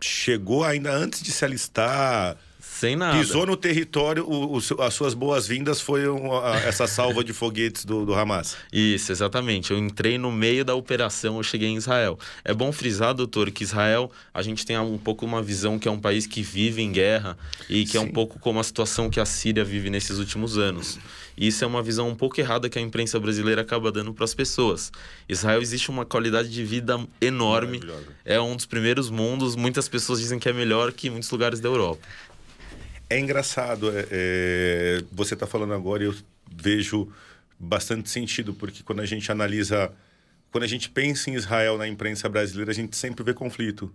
Chegou 0.00 0.62
ainda 0.62 0.92
antes 0.92 1.22
de 1.22 1.32
se 1.32 1.44
alistar... 1.44 2.36
Sem 2.78 2.94
nada. 2.94 3.18
Pisou 3.18 3.46
no 3.46 3.56
território, 3.56 4.22
o, 4.28 4.58
o, 4.58 4.82
as 4.82 4.92
suas 4.92 5.14
boas-vindas 5.14 5.80
foi 5.80 6.06
uma, 6.06 6.56
essa 6.56 6.86
salva 6.86 7.24
de 7.24 7.32
foguetes 7.32 7.86
do, 7.86 8.04
do, 8.04 8.14
Hamas. 8.14 8.54
Isso, 8.70 9.10
exatamente. 9.10 9.70
Eu 9.70 9.78
entrei 9.78 10.18
no 10.18 10.30
meio 10.30 10.62
da 10.62 10.74
operação, 10.74 11.38
eu 11.38 11.42
cheguei 11.42 11.70
em 11.70 11.76
Israel. 11.76 12.18
É 12.44 12.52
bom 12.52 12.70
frisar, 12.70 13.14
doutor, 13.14 13.50
que 13.50 13.64
Israel, 13.64 14.10
a 14.34 14.42
gente 14.42 14.66
tem 14.66 14.78
um 14.78 14.98
pouco 14.98 15.24
uma 15.24 15.42
visão 15.42 15.78
que 15.78 15.88
é 15.88 15.90
um 15.90 15.98
país 15.98 16.26
que 16.26 16.42
vive 16.42 16.82
em 16.82 16.92
guerra 16.92 17.38
e 17.66 17.86
que 17.86 17.92
Sim. 17.92 17.96
é 17.96 18.00
um 18.02 18.08
pouco 18.08 18.38
como 18.38 18.60
a 18.60 18.62
situação 18.62 19.08
que 19.08 19.18
a 19.18 19.24
Síria 19.24 19.64
vive 19.64 19.88
nesses 19.88 20.18
últimos 20.18 20.58
anos. 20.58 20.98
E 21.34 21.46
isso 21.46 21.64
é 21.64 21.66
uma 21.66 21.82
visão 21.82 22.10
um 22.10 22.14
pouco 22.14 22.38
errada 22.38 22.68
que 22.68 22.78
a 22.78 22.82
imprensa 22.82 23.18
brasileira 23.18 23.62
acaba 23.62 23.90
dando 23.90 24.12
para 24.12 24.24
as 24.24 24.34
pessoas. 24.34 24.92
Israel 25.26 25.62
existe 25.62 25.90
uma 25.90 26.04
qualidade 26.04 26.50
de 26.50 26.62
vida 26.62 26.98
enorme. 27.22 27.80
É 28.24 28.38
um 28.38 28.54
dos 28.54 28.66
primeiros 28.66 29.08
mundos. 29.08 29.56
Muitas 29.56 29.88
pessoas 29.88 30.20
dizem 30.20 30.38
que 30.38 30.48
é 30.48 30.52
melhor 30.52 30.92
que 30.92 31.08
muitos 31.08 31.30
lugares 31.30 31.58
da 31.58 31.68
Europa. 31.68 32.00
É 33.08 33.18
engraçado. 33.18 33.90
É, 33.96 34.06
é, 34.10 35.04
você 35.12 35.34
está 35.34 35.46
falando 35.46 35.74
agora 35.74 36.02
e 36.02 36.06
eu 36.06 36.14
vejo 36.50 37.08
bastante 37.58 38.10
sentido, 38.10 38.54
porque 38.54 38.82
quando 38.82 39.00
a 39.00 39.06
gente 39.06 39.30
analisa. 39.30 39.92
Quando 40.50 40.64
a 40.64 40.68
gente 40.68 40.88
pensa 40.88 41.28
em 41.28 41.34
Israel 41.34 41.76
na 41.76 41.86
imprensa 41.86 42.28
brasileira, 42.28 42.70
a 42.70 42.74
gente 42.74 42.96
sempre 42.96 43.22
vê 43.22 43.34
conflito. 43.34 43.92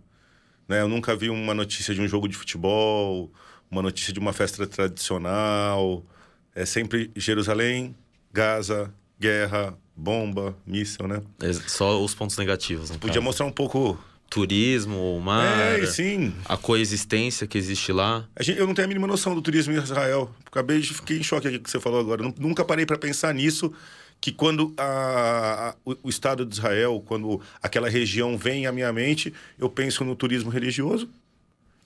Né? 0.68 0.82
Eu 0.82 0.88
nunca 0.88 1.16
vi 1.16 1.30
uma 1.30 1.54
notícia 1.54 1.94
de 1.96 2.02
um 2.02 2.08
jogo 2.08 2.28
de 2.28 2.36
futebol, 2.36 3.32
uma 3.70 3.82
notícia 3.82 4.14
de 4.14 4.20
uma 4.20 4.32
festa 4.32 4.68
tradicional 4.68 6.06
é 6.54 6.66
sempre 6.66 7.12
Jerusalém, 7.16 7.96
Gaza, 8.32 8.94
guerra, 9.20 9.78
bomba, 9.96 10.56
míssil, 10.66 11.08
né? 11.08 11.22
É 11.42 11.54
só 11.54 12.02
os 12.02 12.14
pontos 12.14 12.38
negativos. 12.38 12.92
Podia 12.92 13.16
caso. 13.16 13.22
mostrar 13.22 13.46
um 13.46 13.52
pouco 13.52 13.98
turismo, 14.32 15.18
o 15.18 15.20
mar, 15.20 15.78
é, 15.78 15.86
sim. 15.86 16.34
a 16.46 16.56
coexistência 16.56 17.46
que 17.46 17.58
existe 17.58 17.92
lá. 17.92 18.26
Gente, 18.40 18.60
eu 18.60 18.66
não 18.66 18.74
tenho 18.74 18.86
a 18.86 18.88
mínima 18.88 19.06
noção 19.06 19.36
do 19.36 19.42
turismo 19.42 19.74
em 19.74 19.78
Israel. 19.78 20.34
Acabei 20.46 20.80
de 20.80 20.94
fiquei 20.94 21.20
em 21.20 21.24
choque 21.24 21.50
aqui 21.50 21.60
que 21.60 21.70
você 21.70 21.82
falou 21.82 22.00
agora. 22.00 22.24
Nunca 22.40 22.64
parei 22.64 22.86
para 22.86 22.98
pensar 22.98 23.34
nisso. 23.34 23.74
Que 24.22 24.32
quando 24.32 24.74
a, 24.78 25.70
a, 25.70 25.76
o, 25.84 25.98
o, 26.04 26.10
Estado 26.10 26.46
de 26.46 26.54
Israel, 26.54 27.04
quando 27.06 27.42
aquela 27.62 27.90
região 27.90 28.38
vem 28.38 28.68
à 28.68 28.72
minha 28.72 28.94
mente, 28.94 29.34
eu 29.60 29.68
penso 29.70 30.06
no 30.06 30.16
turismo 30.16 30.50
religioso 30.50 31.10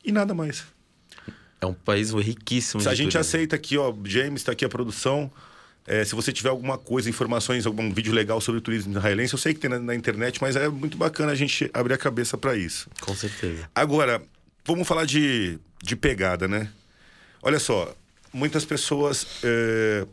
e 0.03 0.11
nada 0.11 0.35
mais. 0.35 0.65
É 1.59 1.65
um 1.65 1.73
país 1.73 2.11
riquíssimo. 2.11 2.81
Se 2.81 2.89
a 2.89 2.93
gente 2.93 3.13
turismo. 3.13 3.21
aceita 3.21 3.55
aqui, 3.55 3.75
ó, 3.77 3.91
James, 4.03 4.41
está 4.41 4.51
aqui 4.51 4.63
a 4.65 4.69
produção. 4.69 5.31
É, 5.87 6.03
se 6.03 6.15
você 6.15 6.31
tiver 6.31 6.49
alguma 6.49 6.77
coisa, 6.77 7.09
informações, 7.09 7.65
algum 7.65 7.93
vídeo 7.93 8.13
legal 8.13 8.41
sobre 8.41 8.59
o 8.59 8.61
turismo 8.61 8.97
israelense, 8.97 9.33
eu 9.33 9.39
sei 9.39 9.53
que 9.53 9.59
tem 9.59 9.69
na, 9.69 9.79
na 9.79 9.95
internet, 9.95 10.41
mas 10.41 10.55
é 10.55 10.67
muito 10.67 10.97
bacana 10.97 11.31
a 11.31 11.35
gente 11.35 11.69
abrir 11.73 11.93
a 11.93 11.97
cabeça 11.97 12.37
para 12.37 12.55
isso. 12.55 12.89
Com 13.01 13.15
certeza. 13.15 13.69
Agora, 13.73 14.21
vamos 14.65 14.87
falar 14.87 15.05
de, 15.05 15.59
de 15.83 15.95
pegada, 15.95 16.47
né? 16.47 16.69
Olha 17.41 17.59
só, 17.59 17.95
muitas 18.33 18.65
pessoas 18.65 19.27
é, 19.43 20.07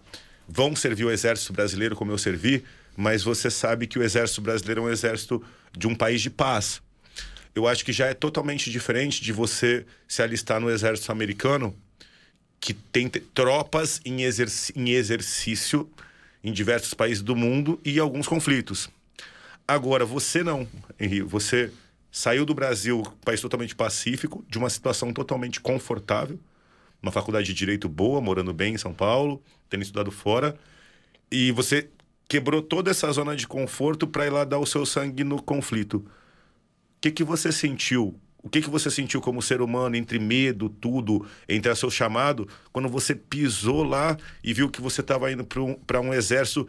vão 0.47 0.76
servir 0.76 1.07
o 1.07 1.11
exército 1.11 1.52
brasileiro 1.52 1.97
como 1.97 2.12
eu 2.12 2.19
servi, 2.19 2.62
mas 2.95 3.23
você 3.23 3.50
sabe 3.50 3.87
que 3.87 3.99
o 3.99 4.02
exército 4.02 4.43
brasileiro 4.43 4.83
é 4.83 4.85
um 4.85 4.91
exército 4.91 5.43
de 5.76 5.87
um 5.87 5.95
país 5.95 6.21
de 6.21 6.29
paz 6.29 6.83
eu 7.55 7.67
acho 7.67 7.85
que 7.85 7.93
já 7.93 8.07
é 8.07 8.14
totalmente 8.14 8.71
diferente 8.71 9.23
de 9.23 9.33
você 9.33 9.85
se 10.09 10.23
alistar 10.23 10.61
no 10.61 10.71
exército 10.71 11.12
americano, 11.12 11.75
que 12.62 12.73
tem 12.73 13.09
tropas 13.09 14.00
em, 14.04 14.23
exerc 14.23 14.73
em 14.76 14.90
exercício 14.90 15.90
em 16.45 16.52
diversos 16.52 16.95
países 16.95 17.21
do 17.21 17.35
mundo 17.35 17.81
e 17.85 17.99
alguns 17.99 18.28
conflitos. 18.28 18.88
Agora, 19.66 20.04
você 20.04 20.45
não, 20.45 20.66
Henrique, 20.99 21.23
você 21.23 21.73
saiu 22.11 22.47
do 22.47 22.54
Brasil, 22.54 23.02
país 23.25 23.40
totalmente 23.40 23.75
pacífico, 23.75 24.45
de 24.49 24.59
uma 24.59 24.71
situação 24.71 25.12
totalmente 25.12 25.61
confortável, 25.61 26.38
uma 27.02 27.11
faculdade 27.11 27.49
de 27.49 27.54
direito 27.54 27.88
boa, 27.88 28.21
morando 28.21 28.54
bem 28.54 28.75
em 28.75 28.78
São 28.78 28.95
Paulo, 28.95 29.42
tendo 29.69 29.83
estudado 29.83 30.12
fora, 30.12 30.57
e 31.33 31.50
você 31.50 31.88
quebrou 32.28 32.62
toda 32.62 32.92
essa 32.92 33.11
zona 33.11 33.35
de 33.35 33.49
conforto 33.49 34.07
para 34.07 34.26
ir 34.26 34.31
lá 34.31 34.45
dar 34.45 34.61
o 34.61 34.66
seu 34.66 34.87
sangue 34.87 35.25
no 35.25 35.42
conflito 35.42 36.09
que, 37.02 37.11
que 37.11 37.25
você 37.25 37.50
sentiu? 37.50 38.14
O 38.42 38.49
que, 38.49 38.61
que 38.61 38.68
você 38.68 38.90
sentiu 38.90 39.20
como 39.20 39.40
ser 39.40 39.61
humano, 39.61 39.94
entre 39.94 40.18
medo, 40.18 40.68
tudo, 40.68 41.25
entre 41.49 41.70
a 41.70 41.76
seu 41.76 41.90
chamado, 41.90 42.49
quando 42.72 42.88
você 42.88 43.14
pisou 43.14 43.84
lá 43.84 44.16
e 44.42 44.52
viu 44.52 44.68
que 44.68 44.80
você 44.80 45.00
estava 45.00 45.30
indo 45.30 45.44
para 45.44 45.61
um, 45.62 46.08
um 46.08 46.12
exército, 46.12 46.68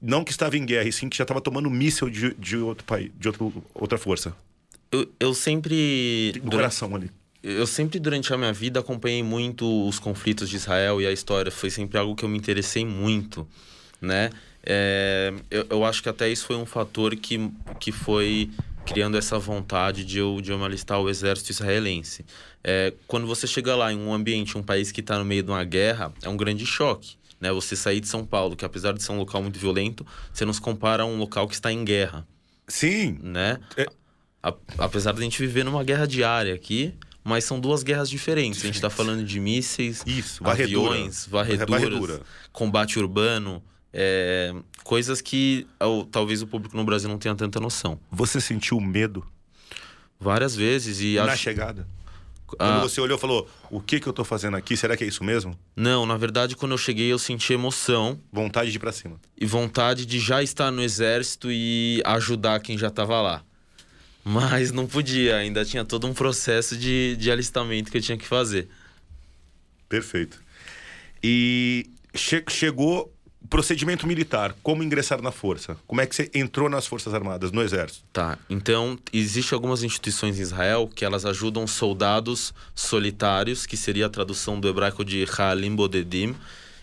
não 0.00 0.24
que 0.24 0.30
estava 0.30 0.56
em 0.56 0.64
guerra, 0.64 0.88
e 0.88 0.92
sim 0.92 1.08
que 1.08 1.16
já 1.16 1.24
estava 1.24 1.40
tomando 1.40 1.68
míssil 1.70 2.08
de, 2.08 2.34
de 2.34 2.56
outro 2.56 2.84
país, 2.84 3.10
de 3.18 3.28
outro, 3.28 3.62
outra 3.74 3.98
força? 3.98 4.34
Eu, 4.90 5.10
eu 5.20 5.34
sempre. 5.34 6.32
Do 6.32 6.40
durante, 6.40 6.56
coração 6.56 6.94
ali. 6.94 7.10
Eu 7.42 7.66
sempre, 7.66 7.98
durante 7.98 8.32
a 8.32 8.38
minha 8.38 8.52
vida, 8.52 8.80
acompanhei 8.80 9.22
muito 9.22 9.86
os 9.86 9.98
conflitos 9.98 10.48
de 10.48 10.56
Israel 10.56 11.00
e 11.00 11.06
a 11.06 11.12
história. 11.12 11.50
Foi 11.52 11.68
sempre 11.68 11.98
algo 11.98 12.14
que 12.14 12.24
eu 12.24 12.28
me 12.28 12.38
interessei 12.38 12.86
muito, 12.86 13.46
né? 14.00 14.30
É, 14.62 15.32
eu, 15.50 15.66
eu 15.68 15.84
acho 15.84 16.02
que 16.02 16.08
até 16.08 16.28
isso 16.30 16.46
foi 16.46 16.56
um 16.56 16.64
fator 16.64 17.14
que, 17.16 17.50
que 17.78 17.92
foi 17.92 18.50
criando 18.84 19.16
essa 19.16 19.38
vontade 19.38 20.04
de 20.04 20.18
eu, 20.18 20.40
de 20.40 20.52
eu 20.52 20.58
me 20.58 20.64
alistar 20.64 20.98
ao 20.98 21.08
exército 21.08 21.50
israelense. 21.50 22.24
É, 22.62 22.92
quando 23.06 23.26
você 23.26 23.46
chega 23.46 23.74
lá 23.74 23.92
em 23.92 23.98
um 23.98 24.12
ambiente, 24.12 24.56
um 24.56 24.62
país 24.62 24.92
que 24.92 25.00
está 25.00 25.18
no 25.18 25.24
meio 25.24 25.42
de 25.42 25.50
uma 25.50 25.64
guerra, 25.64 26.12
é 26.22 26.28
um 26.28 26.36
grande 26.36 26.64
choque. 26.66 27.16
Né? 27.40 27.52
Você 27.52 27.76
sair 27.76 28.00
de 28.00 28.08
São 28.08 28.24
Paulo, 28.24 28.56
que 28.56 28.64
apesar 28.64 28.92
de 28.92 29.02
ser 29.02 29.12
um 29.12 29.18
local 29.18 29.42
muito 29.42 29.58
violento, 29.58 30.06
você 30.32 30.44
nos 30.44 30.58
compara 30.58 31.02
a 31.02 31.06
um 31.06 31.18
local 31.18 31.48
que 31.48 31.54
está 31.54 31.72
em 31.72 31.84
guerra. 31.84 32.26
Sim. 32.68 33.18
Né? 33.22 33.58
É... 33.76 33.86
A, 34.42 34.54
apesar 34.78 35.12
de 35.12 35.20
a 35.20 35.22
gente 35.22 35.38
viver 35.38 35.64
numa 35.64 35.82
guerra 35.82 36.06
diária 36.06 36.54
aqui, 36.54 36.94
mas 37.24 37.44
são 37.44 37.58
duas 37.58 37.82
guerras 37.82 38.10
diferentes. 38.10 38.60
A 38.62 38.66
gente 38.66 38.76
está 38.76 38.90
falando 38.90 39.24
de 39.24 39.40
mísseis, 39.40 40.02
Isso, 40.06 40.46
aviões, 40.46 41.26
varreduras, 41.26 41.70
varredura. 41.70 42.20
combate 42.52 42.98
urbano. 42.98 43.62
É, 43.96 44.52
coisas 44.82 45.20
que 45.20 45.68
talvez 46.10 46.42
o 46.42 46.48
público 46.48 46.76
no 46.76 46.84
Brasil 46.84 47.08
não 47.08 47.16
tenha 47.16 47.34
tanta 47.36 47.60
noção. 47.60 47.98
Você 48.10 48.40
sentiu 48.40 48.80
medo? 48.80 49.24
Várias 50.18 50.56
vezes. 50.56 51.00
e 51.00 51.14
Na 51.14 51.36
chegada? 51.36 51.86
Quando 52.46 52.60
ah, 52.60 52.80
você 52.80 53.00
olhou 53.00 53.16
e 53.16 53.20
falou, 53.20 53.48
o 53.70 53.80
que, 53.80 54.00
que 54.00 54.06
eu 54.06 54.12
tô 54.12 54.24
fazendo 54.24 54.56
aqui? 54.56 54.76
Será 54.76 54.96
que 54.96 55.04
é 55.04 55.06
isso 55.06 55.22
mesmo? 55.22 55.58
Não, 55.76 56.04
na 56.04 56.16
verdade, 56.16 56.56
quando 56.56 56.72
eu 56.72 56.78
cheguei, 56.78 57.10
eu 57.10 57.18
senti 57.18 57.52
emoção. 57.52 58.20
Vontade 58.32 58.70
de 58.70 58.76
ir 58.76 58.80
pra 58.80 58.92
cima. 58.92 59.20
E 59.40 59.46
vontade 59.46 60.04
de 60.04 60.18
já 60.18 60.42
estar 60.42 60.70
no 60.70 60.82
exército 60.82 61.48
e 61.50 62.02
ajudar 62.04 62.60
quem 62.60 62.76
já 62.76 62.90
tava 62.90 63.20
lá. 63.22 63.44
Mas 64.24 64.72
não 64.72 64.86
podia, 64.86 65.36
ainda 65.36 65.64
tinha 65.64 65.84
todo 65.84 66.06
um 66.06 66.14
processo 66.14 66.76
de, 66.76 67.16
de 67.16 67.30
alistamento 67.30 67.90
que 67.90 67.98
eu 67.98 68.02
tinha 68.02 68.18
que 68.18 68.26
fazer. 68.26 68.68
Perfeito. 69.88 70.42
E 71.22 71.90
che 72.14 72.44
chegou 72.48 73.13
procedimento 73.54 74.04
militar, 74.04 74.52
como 74.64 74.82
ingressar 74.82 75.22
na 75.22 75.30
força? 75.30 75.76
Como 75.86 76.00
é 76.00 76.06
que 76.06 76.16
você 76.16 76.28
entrou 76.34 76.68
nas 76.68 76.88
Forças 76.88 77.14
Armadas, 77.14 77.52
no 77.52 77.62
Exército? 77.62 78.04
Tá, 78.12 78.36
então, 78.50 78.98
existem 79.12 79.54
algumas 79.54 79.84
instituições 79.84 80.40
em 80.40 80.42
Israel 80.42 80.90
que 80.92 81.04
elas 81.04 81.24
ajudam 81.24 81.64
soldados 81.64 82.52
solitários, 82.74 83.64
que 83.64 83.76
seria 83.76 84.06
a 84.06 84.08
tradução 84.08 84.58
do 84.58 84.68
hebraico 84.68 85.04
de 85.04 85.24
Halim 85.38 85.72
Bodedim. 85.72 86.34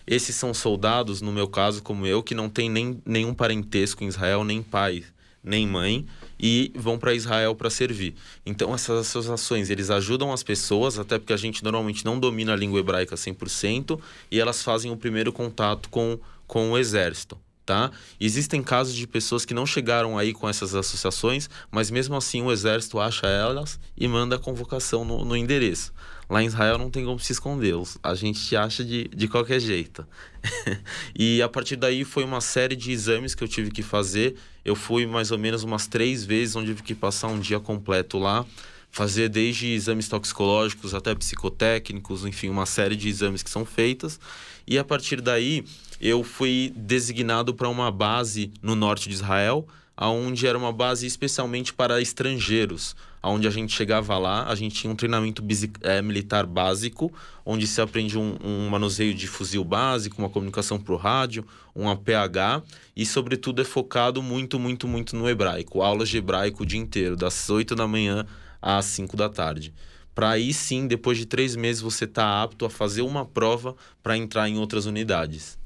Esses 0.06 0.34
são 0.34 0.54
soldados, 0.54 1.20
no 1.20 1.30
meu 1.30 1.46
caso, 1.46 1.82
como 1.82 2.06
eu, 2.06 2.22
que 2.22 2.34
não 2.34 2.48
tem 2.48 2.70
nem, 2.70 3.02
nenhum 3.04 3.34
parentesco 3.34 4.02
em 4.02 4.06
Israel, 4.06 4.42
nem 4.42 4.62
pai, 4.62 5.04
nem 5.44 5.66
mãe, 5.66 6.06
e 6.40 6.72
vão 6.74 6.96
para 6.96 7.12
Israel 7.12 7.54
para 7.54 7.68
servir. 7.68 8.14
Então, 8.46 8.74
essas 8.74 9.08
associações, 9.08 9.68
eles 9.68 9.90
ajudam 9.90 10.32
as 10.32 10.42
pessoas, 10.42 10.98
até 10.98 11.18
porque 11.18 11.34
a 11.34 11.36
gente 11.36 11.62
normalmente 11.62 12.02
não 12.02 12.18
domina 12.18 12.54
a 12.54 12.56
língua 12.56 12.80
hebraica 12.80 13.14
100%, 13.14 14.00
e 14.30 14.40
elas 14.40 14.62
fazem 14.62 14.90
o 14.90 14.96
primeiro 14.96 15.34
contato 15.34 15.90
com 15.90 16.18
com 16.46 16.70
o 16.70 16.78
exército. 16.78 17.38
Tá? 17.64 17.92
Existem 18.18 18.60
casos 18.60 18.92
de 18.92 19.06
pessoas 19.06 19.44
que 19.44 19.54
não 19.54 19.64
chegaram 19.64 20.18
aí 20.18 20.32
com 20.32 20.48
essas 20.48 20.74
associações, 20.74 21.48
mas 21.70 21.92
mesmo 21.92 22.16
assim 22.16 22.42
o 22.42 22.50
exército 22.50 22.98
acha 22.98 23.28
elas 23.28 23.78
e 23.96 24.08
manda 24.08 24.34
a 24.34 24.38
convocação 24.38 25.04
no, 25.04 25.24
no 25.24 25.36
endereço. 25.36 25.92
Lá 26.28 26.42
em 26.42 26.46
Israel 26.46 26.76
não 26.76 26.90
tem 26.90 27.04
como 27.04 27.20
se 27.20 27.30
esconder, 27.30 27.74
a 28.02 28.14
gente 28.16 28.56
acha 28.56 28.84
de, 28.84 29.04
de 29.04 29.28
qualquer 29.28 29.60
jeito. 29.60 30.04
e 31.16 31.40
a 31.40 31.48
partir 31.48 31.76
daí 31.76 32.04
foi 32.04 32.24
uma 32.24 32.40
série 32.40 32.74
de 32.74 32.90
exames 32.90 33.32
que 33.32 33.44
eu 33.44 33.48
tive 33.48 33.70
que 33.70 33.82
fazer. 33.82 34.34
Eu 34.64 34.74
fui 34.74 35.06
mais 35.06 35.30
ou 35.30 35.38
menos 35.38 35.62
umas 35.62 35.86
três 35.86 36.24
vezes, 36.24 36.56
onde 36.56 36.68
tive 36.68 36.82
que 36.82 36.94
passar 36.96 37.28
um 37.28 37.38
dia 37.38 37.60
completo 37.60 38.18
lá 38.18 38.44
fazer 38.92 39.30
desde 39.30 39.68
exames 39.68 40.06
toxicológicos 40.06 40.92
até 40.94 41.14
psicotécnicos, 41.14 42.26
enfim, 42.26 42.50
uma 42.50 42.66
série 42.66 42.94
de 42.94 43.08
exames 43.08 43.42
que 43.42 43.48
são 43.48 43.64
feitas. 43.64 44.20
E 44.66 44.78
a 44.78 44.84
partir 44.84 45.22
daí, 45.22 45.64
eu 46.02 46.24
fui 46.24 46.72
designado 46.74 47.54
para 47.54 47.68
uma 47.68 47.88
base 47.88 48.50
no 48.60 48.74
norte 48.74 49.08
de 49.08 49.14
Israel, 49.14 49.64
aonde 49.96 50.48
era 50.48 50.58
uma 50.58 50.72
base 50.72 51.06
especialmente 51.06 51.72
para 51.72 52.00
estrangeiros, 52.00 52.96
aonde 53.22 53.46
a 53.46 53.50
gente 53.52 53.72
chegava 53.72 54.18
lá, 54.18 54.48
a 54.48 54.54
gente 54.56 54.74
tinha 54.74 54.92
um 54.92 54.96
treinamento 54.96 55.44
é, 55.82 56.02
militar 56.02 56.44
básico, 56.44 57.12
onde 57.46 57.68
se 57.68 57.80
aprende 57.80 58.18
um, 58.18 58.36
um, 58.42 58.68
manuseio 58.68 59.14
de 59.14 59.28
fuzil 59.28 59.62
básico, 59.62 60.20
uma 60.20 60.28
comunicação 60.28 60.76
por 60.76 60.96
rádio, 60.96 61.46
um 61.76 61.88
APH, 61.88 62.64
e 62.96 63.06
sobretudo 63.06 63.62
é 63.62 63.64
focado 63.64 64.20
muito, 64.20 64.58
muito, 64.58 64.88
muito 64.88 65.14
no 65.14 65.28
hebraico, 65.28 65.82
aulas 65.82 66.08
de 66.08 66.16
hebraico 66.16 66.64
o 66.64 66.66
dia 66.66 66.80
inteiro, 66.80 67.14
das 67.14 67.48
8 67.48 67.76
da 67.76 67.86
manhã 67.86 68.26
às 68.60 68.86
5 68.86 69.16
da 69.16 69.28
tarde. 69.28 69.72
para 70.16 70.30
aí 70.30 70.52
sim, 70.52 70.88
depois 70.88 71.16
de 71.16 71.26
três 71.26 71.54
meses, 71.54 71.80
você 71.80 72.08
tá 72.08 72.42
apto 72.42 72.64
a 72.66 72.70
fazer 72.70 73.02
uma 73.02 73.24
prova 73.24 73.76
para 74.02 74.16
entrar 74.16 74.48
em 74.48 74.58
outras 74.58 74.84
unidades. 74.84 75.61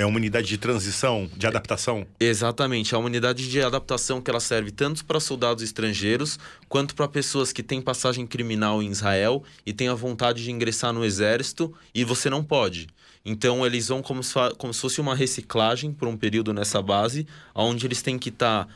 É 0.00 0.06
uma 0.06 0.16
unidade 0.16 0.48
de 0.48 0.56
transição, 0.56 1.28
de 1.36 1.46
adaptação? 1.46 2.06
Exatamente, 2.18 2.94
é 2.94 2.96
uma 2.96 3.04
unidade 3.04 3.46
de 3.50 3.60
adaptação 3.60 4.18
que 4.18 4.30
ela 4.30 4.40
serve 4.40 4.70
tanto 4.70 5.04
para 5.04 5.20
soldados 5.20 5.62
estrangeiros 5.62 6.38
quanto 6.70 6.94
para 6.94 7.06
pessoas 7.06 7.52
que 7.52 7.62
têm 7.62 7.82
passagem 7.82 8.26
criminal 8.26 8.82
em 8.82 8.90
Israel 8.90 9.44
e 9.66 9.74
têm 9.74 9.88
a 9.88 9.94
vontade 9.94 10.42
de 10.42 10.50
ingressar 10.50 10.94
no 10.94 11.04
exército 11.04 11.70
e 11.94 12.02
você 12.02 12.30
não 12.30 12.42
pode. 12.42 12.88
Então 13.26 13.66
eles 13.66 13.88
vão 13.88 14.00
como 14.00 14.22
se, 14.22 14.32
como 14.56 14.72
se 14.72 14.80
fosse 14.80 15.02
uma 15.02 15.14
reciclagem 15.14 15.92
por 15.92 16.08
um 16.08 16.16
período 16.16 16.54
nessa 16.54 16.80
base, 16.80 17.26
onde 17.54 17.86
eles 17.86 18.00
têm 18.00 18.18
que 18.18 18.30
estar 18.30 18.64
tá 18.64 18.72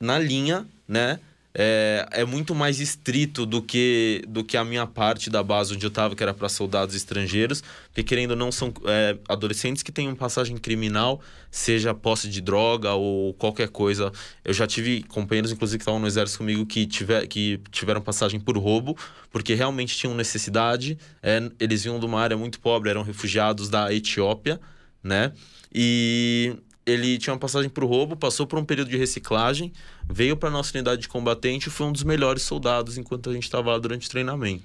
na 0.00 0.18
linha, 0.18 0.66
né? 0.88 1.20
É, 1.60 2.06
é 2.12 2.24
muito 2.24 2.54
mais 2.54 2.78
estrito 2.78 3.44
do 3.44 3.60
que, 3.60 4.22
do 4.28 4.44
que 4.44 4.56
a 4.56 4.64
minha 4.64 4.86
parte 4.86 5.28
da 5.28 5.42
base 5.42 5.74
onde 5.74 5.84
eu 5.84 5.88
estava, 5.88 6.14
que 6.14 6.22
era 6.22 6.32
para 6.32 6.48
soldados 6.48 6.94
estrangeiros, 6.94 7.64
porque 7.88 8.04
querendo 8.04 8.30
ou 8.30 8.36
não 8.36 8.52
são 8.52 8.72
é, 8.84 9.18
adolescentes 9.28 9.82
que 9.82 9.90
têm 9.90 10.06
uma 10.06 10.14
passagem 10.14 10.56
criminal, 10.56 11.20
seja 11.50 11.92
posse 11.92 12.28
de 12.28 12.40
droga 12.40 12.92
ou 12.92 13.34
qualquer 13.34 13.70
coisa. 13.70 14.12
Eu 14.44 14.54
já 14.54 14.68
tive 14.68 15.02
companheiros, 15.02 15.50
inclusive, 15.50 15.78
que 15.78 15.82
estavam 15.82 15.98
no 15.98 16.06
exército 16.06 16.38
comigo 16.38 16.64
que, 16.64 16.86
tiver, 16.86 17.26
que 17.26 17.60
tiveram 17.72 18.00
passagem 18.00 18.38
por 18.38 18.56
roubo, 18.56 18.96
porque 19.28 19.52
realmente 19.54 19.96
tinham 19.96 20.14
necessidade. 20.14 20.96
É, 21.20 21.50
eles 21.58 21.82
vinham 21.82 21.98
de 21.98 22.06
uma 22.06 22.20
área 22.20 22.36
muito 22.36 22.60
pobre, 22.60 22.88
eram 22.88 23.02
refugiados 23.02 23.68
da 23.68 23.92
Etiópia, 23.92 24.60
né? 25.02 25.32
E 25.74 26.56
ele 26.90 27.18
tinha 27.18 27.32
uma 27.34 27.38
passagem 27.38 27.68
por 27.68 27.84
roubo, 27.84 28.16
passou 28.16 28.46
por 28.46 28.58
um 28.58 28.64
período 28.64 28.88
de 28.88 28.96
reciclagem, 28.96 29.72
veio 30.08 30.36
para 30.36 30.50
nossa 30.50 30.72
unidade 30.74 31.02
de 31.02 31.08
combatente 31.08 31.68
e 31.68 31.70
foi 31.70 31.86
um 31.86 31.92
dos 31.92 32.02
melhores 32.02 32.42
soldados 32.42 32.96
enquanto 32.96 33.30
a 33.30 33.32
gente 33.32 33.44
estava 33.44 33.70
lá 33.72 33.78
durante 33.78 34.06
o 34.06 34.10
treinamento. 34.10 34.64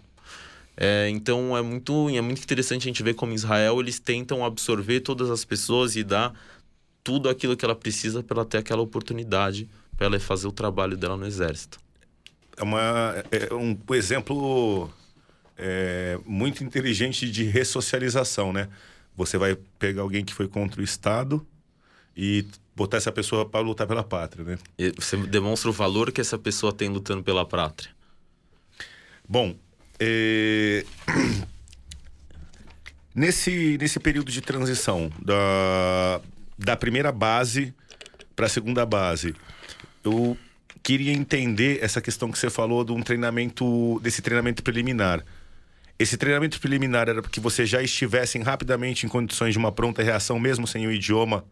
É, 0.76 1.08
então 1.10 1.56
é 1.56 1.62
muito, 1.62 2.10
é 2.10 2.22
muito 2.22 2.42
interessante 2.42 2.84
a 2.84 2.90
gente 2.90 3.04
ver 3.04 3.14
como 3.14 3.34
Israel 3.34 3.80
eles 3.80 4.00
tentam 4.00 4.44
absorver 4.44 5.02
todas 5.02 5.30
as 5.30 5.46
pessoas 5.46 5.96
e 5.96 6.04
dar 6.04 6.34
tudo 7.04 7.30
aquilo 7.30 7.56
que 7.56 7.64
ela 7.64 7.76
precisa 7.76 8.24
para 8.24 8.38
ela 8.38 8.46
ter 8.46 8.58
aquela 8.58 8.82
oportunidade 8.82 9.70
para 9.96 10.08
ela 10.08 10.20
fazer 10.20 10.48
o 10.48 10.52
trabalho 10.52 10.98
dela 10.98 11.16
no 11.16 11.28
exército. 11.28 11.78
É, 12.58 12.64
uma, 12.64 13.24
é, 13.32 13.50
é 13.50 13.54
um 13.54 13.78
exemplo 13.92 14.90
é, 15.58 16.18
muito 16.26 16.64
inteligente 16.64 17.30
de 17.30 17.44
ressocialização, 17.44 18.52
né? 18.52 18.70
Você 19.16 19.38
vai 19.38 19.56
pegar 19.78 20.02
alguém 20.02 20.26
que 20.26 20.34
foi 20.34 20.48
contra 20.48 20.82
o 20.82 20.84
Estado 20.84 21.46
e 22.16 22.46
botar 22.76 22.98
essa 22.98 23.12
pessoa 23.12 23.48
para 23.48 23.62
lutar 23.62 23.88
pela 23.88 24.04
pátria, 24.04 24.44
né? 24.44 24.58
E 24.78 24.92
você 24.92 25.18
demonstra 25.18 25.70
o 25.70 25.74
valor 25.74 26.12
que 26.12 26.22
essa 26.22 26.38
pessoa 26.38 26.74
tem 26.74 26.90
lutando 26.90 27.24
pela 27.24 27.46
pátria. 27.46 27.92
Bom, 29.28 29.56
é... 30.00 30.86
nesse, 33.14 33.78
nesse 33.80 34.00
período 34.00 34.32
de 34.32 34.42
transição 34.42 35.12
da, 35.22 36.22
da 36.58 36.76
primeira 36.76 37.12
base 37.12 37.74
para 38.36 38.48
a 38.48 38.50
segunda 38.50 38.86
base, 38.86 39.36
eu 40.04 40.38
queria 40.82 41.14
entender 41.14 41.80
essa 41.82 42.02
questão 42.02 42.32
que 42.32 42.38
você 42.38 42.50
falou 42.50 42.84
de 42.84 42.92
um 42.92 43.02
treinamento, 43.02 44.00
desse 44.02 44.22
treinamento 44.22 44.64
preliminar. 44.64 45.24
Esse 45.98 46.18
treinamento 46.18 46.60
preliminar 46.60 47.08
era 47.08 47.22
para 47.22 47.30
que 47.30 47.40
vocês 47.40 47.70
já 47.70 47.82
estivessem 47.82 48.42
rapidamente 48.42 49.06
em 49.06 49.10
condições 49.10 49.54
de 49.54 49.60
uma 49.60 49.72
pronta 49.72 50.02
reação, 50.02 50.40
mesmo 50.40 50.68
sem 50.68 50.88
o 50.88 50.92
idioma 50.92 51.46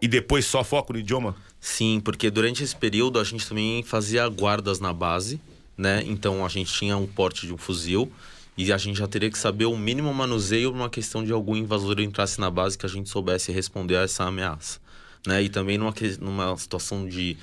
e 0.00 0.08
depois 0.08 0.44
só 0.44 0.62
foco 0.62 0.92
no 0.92 0.98
idioma? 0.98 1.34
Sim, 1.60 2.00
porque 2.00 2.30
durante 2.30 2.62
esse 2.62 2.76
período 2.76 3.18
a 3.18 3.24
gente 3.24 3.46
também 3.46 3.82
fazia 3.82 4.28
guardas 4.28 4.78
na 4.78 4.92
base, 4.92 5.40
né? 5.76 6.02
Então 6.06 6.44
a 6.44 6.48
gente 6.48 6.72
tinha 6.72 6.96
um 6.96 7.06
porte 7.06 7.46
de 7.46 7.52
um 7.52 7.58
fuzil 7.58 8.10
e 8.56 8.72
a 8.72 8.78
gente 8.78 8.98
já 8.98 9.06
teria 9.06 9.30
que 9.30 9.38
saber 9.38 9.64
o 9.64 9.76
mínimo 9.76 10.12
manuseio 10.12 10.70
numa 10.70 10.88
questão 10.88 11.24
de 11.24 11.32
algum 11.32 11.56
invasor 11.56 12.00
entrasse 12.00 12.40
na 12.40 12.50
base 12.50 12.78
que 12.78 12.86
a 12.86 12.88
gente 12.88 13.08
soubesse 13.08 13.52
responder 13.52 13.96
a 13.96 14.02
essa 14.02 14.24
ameaça, 14.24 14.78
né? 15.26 15.42
E 15.42 15.48
também 15.48 15.78
numa, 15.78 15.94
numa 16.20 16.56
situação 16.56 17.08
de, 17.08 17.36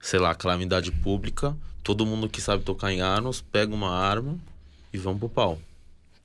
sei 0.00 0.18
lá, 0.18 0.34
calamidade 0.34 0.90
pública, 0.90 1.56
todo 1.82 2.04
mundo 2.04 2.28
que 2.28 2.40
sabe 2.40 2.64
tocar 2.64 2.92
em 2.92 3.00
armas 3.00 3.40
pega 3.40 3.74
uma 3.74 3.90
arma 3.90 4.38
e 4.92 4.98
vão 4.98 5.16
pro 5.18 5.28
pau. 5.28 5.60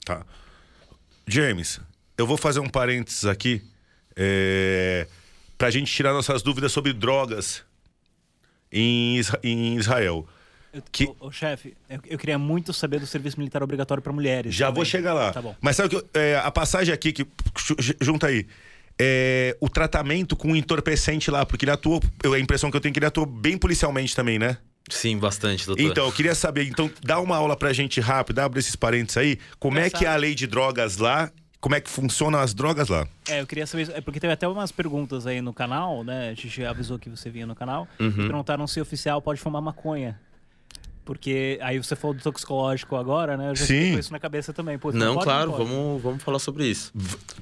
Tá. 0.06 0.26
James, 1.28 1.80
eu 2.18 2.26
vou 2.26 2.38
fazer 2.38 2.60
um 2.60 2.70
parênteses 2.70 3.26
aqui. 3.26 3.62
É 4.16 5.08
para 5.64 5.70
a 5.70 5.72
gente 5.72 5.90
tirar 5.90 6.12
nossas 6.12 6.42
dúvidas 6.42 6.74
sobre 6.74 6.92
drogas 6.92 7.64
em, 8.70 9.22
em 9.42 9.78
Israel. 9.78 10.28
Eu, 10.74 10.84
que... 10.92 11.06
O, 11.06 11.28
o 11.28 11.32
chefe, 11.32 11.74
eu, 11.90 12.02
eu, 12.06 12.18
queria 12.18 12.38
muito 12.38 12.74
saber 12.74 13.00
do 13.00 13.08
serviço 13.08 13.40
militar 13.40 13.64
obrigatório 13.64 14.04
para 14.04 14.12
mulheres. 14.12 14.54
Já 14.54 14.66
também. 14.66 14.76
vou 14.76 14.84
chegar 14.84 15.14
lá. 15.14 15.32
Tá 15.32 15.42
bom. 15.42 15.56
Mas 15.62 15.78
sabe 15.78 15.88
que 15.88 16.06
é, 16.16 16.36
a 16.36 16.52
passagem 16.52 16.94
aqui 16.94 17.14
que 17.14 17.26
junta 18.02 18.28
aí 18.28 18.46
é, 19.00 19.56
o 19.62 19.70
tratamento 19.70 20.36
com 20.36 20.52
o 20.52 20.56
entorpecente 20.58 21.32
lá, 21.32 21.46
porque 21.46 21.64
ele 21.64 21.72
atua, 21.72 22.02
a 22.26 22.40
impressão 22.40 22.70
que 22.70 22.76
eu 22.76 22.82
tenho 22.82 22.92
é 22.92 22.94
que 22.96 23.00
ele 23.00 23.06
atua 23.06 23.26
bem 23.26 23.58
policialmente 23.58 24.14
também, 24.14 24.38
né? 24.38 24.58
Sim, 24.90 25.18
bastante, 25.18 25.66
doutor. 25.66 25.82
Então, 25.82 26.06
eu 26.08 26.12
queria 26.12 26.36
saber, 26.36 26.68
então, 26.68 26.92
dá 27.02 27.22
uma 27.22 27.38
aula 27.38 27.56
pra 27.56 27.72
gente 27.72 28.02
rápido, 28.02 28.40
abre 28.40 28.60
esses 28.60 28.76
parênteses 28.76 29.16
aí, 29.16 29.40
como 29.60 29.80
é 29.80 29.90
que 29.90 30.04
é 30.04 30.10
a 30.10 30.18
lei 30.18 30.36
de 30.36 30.46
drogas 30.46 30.98
lá 30.98 31.32
como 31.64 31.76
é 31.76 31.80
que 31.80 31.90
funcionam 31.90 32.40
as 32.40 32.54
drogas 32.54 32.90
lá. 32.90 33.08
É, 33.26 33.40
eu 33.40 33.48
queria 33.48 33.66
saber, 33.66 33.90
é 33.96 34.02
porque 34.02 34.20
teve 34.20 34.34
até 34.34 34.46
umas 34.46 34.70
perguntas 34.70 35.26
aí 35.26 35.40
no 35.40 35.54
canal, 35.54 36.04
né? 36.04 36.32
A 36.32 36.34
gente 36.34 36.62
avisou 36.66 37.00
que 37.00 37.10
você 37.10 37.30
vinha 37.30 37.48
no 37.48 37.56
canal. 37.56 37.88
Uhum. 38.02 38.12
Perguntaram 38.12 38.68
se 38.68 38.82
oficial 38.82 39.22
pode 39.22 39.40
fumar 39.40 39.62
maconha. 39.62 40.20
Porque 41.06 41.58
aí 41.62 41.78
você 41.78 41.96
falou 41.96 42.14
do 42.14 42.22
toxicológico 42.22 42.98
agora, 42.98 43.38
né? 43.38 43.52
Eu 43.52 43.56
já 43.56 43.66
Sim. 43.66 43.94
com 43.94 44.00
isso 44.00 44.12
na 44.12 44.20
cabeça 44.20 44.52
também. 44.52 44.78
Pô, 44.78 44.92
não, 44.92 45.06
não 45.06 45.14
pode, 45.14 45.24
claro, 45.24 45.52
não 45.52 45.58
vamos, 45.58 46.04
vamos 46.04 46.24
falar 46.24 46.40
sobre 46.40 46.68
isso. 46.68 46.92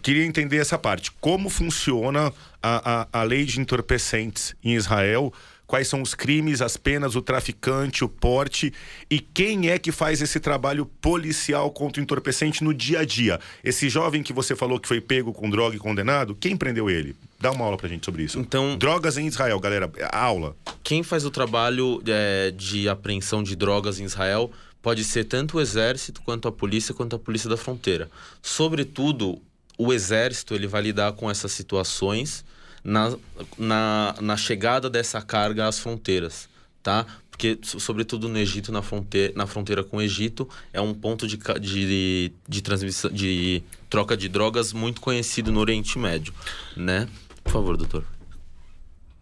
Queria 0.03 0.23
entender 0.23 0.57
essa 0.57 0.77
parte. 0.77 1.11
Como 1.13 1.49
funciona 1.49 2.31
a, 2.61 3.07
a, 3.11 3.21
a 3.21 3.23
lei 3.23 3.43
de 3.43 3.59
entorpecentes 3.59 4.55
em 4.63 4.75
Israel? 4.75 5.33
Quais 5.71 5.87
são 5.87 6.01
os 6.01 6.13
crimes, 6.13 6.61
as 6.61 6.75
penas, 6.75 7.15
o 7.15 7.21
traficante, 7.21 8.03
o 8.03 8.09
porte 8.09 8.73
e 9.09 9.21
quem 9.21 9.69
é 9.69 9.79
que 9.79 9.89
faz 9.89 10.21
esse 10.21 10.37
trabalho 10.37 10.85
policial 10.85 11.71
contra 11.71 12.01
o 12.01 12.03
entorpecente 12.03 12.61
no 12.61 12.73
dia 12.73 12.99
a 12.99 13.05
dia. 13.05 13.39
Esse 13.63 13.87
jovem 13.87 14.21
que 14.21 14.33
você 14.33 14.53
falou 14.53 14.81
que 14.81 14.87
foi 14.89 14.99
pego 14.99 15.31
com 15.31 15.49
droga 15.49 15.73
e 15.73 15.79
condenado, 15.79 16.35
quem 16.35 16.57
prendeu 16.57 16.89
ele? 16.89 17.15
Dá 17.39 17.51
uma 17.51 17.63
aula 17.63 17.77
pra 17.77 17.87
gente 17.87 18.03
sobre 18.03 18.23
isso. 18.23 18.37
Então, 18.37 18.77
drogas 18.77 19.17
em 19.17 19.25
Israel, 19.27 19.57
galera, 19.61 19.89
aula. 20.11 20.57
Quem 20.83 21.03
faz 21.03 21.23
o 21.23 21.31
trabalho 21.31 22.03
é, 22.05 22.51
de 22.51 22.89
apreensão 22.89 23.41
de 23.41 23.55
drogas 23.55 23.97
em 23.97 24.03
Israel 24.03 24.51
pode 24.81 25.05
ser 25.05 25.23
tanto 25.23 25.55
o 25.55 25.61
exército 25.61 26.21
quanto 26.21 26.49
a 26.49 26.51
polícia 26.51 26.93
quanto 26.93 27.15
a 27.15 27.19
polícia 27.19 27.49
da 27.49 27.55
fronteira. 27.55 28.11
Sobretudo, 28.41 29.41
o 29.77 29.93
exército 29.93 30.53
ele 30.53 30.67
vai 30.67 30.81
lidar 30.81 31.13
com 31.13 31.31
essas 31.31 31.53
situações 31.53 32.43
na, 32.83 33.15
na, 33.57 34.15
na 34.21 34.37
chegada 34.37 34.89
dessa 34.89 35.21
carga 35.21 35.67
às 35.67 35.79
fronteiras, 35.79 36.49
tá? 36.81 37.05
Porque, 37.29 37.57
sobretudo 37.63 38.29
no 38.29 38.37
Egito, 38.37 38.71
na 38.71 38.81
fronteira, 38.81 39.33
na 39.35 39.47
fronteira 39.47 39.83
com 39.83 39.97
o 39.97 40.01
Egito, 40.01 40.47
é 40.71 40.79
um 40.79 40.93
ponto 40.93 41.27
de, 41.27 41.37
de, 41.59 42.31
de 42.47 42.61
transmissão, 42.61 43.11
de 43.11 43.63
troca 43.89 44.15
de 44.15 44.29
drogas 44.29 44.73
muito 44.73 45.01
conhecido 45.01 45.51
no 45.51 45.59
Oriente 45.59 45.97
Médio, 45.97 46.33
né? 46.75 47.07
Por 47.43 47.51
favor, 47.51 47.77
doutor. 47.77 48.03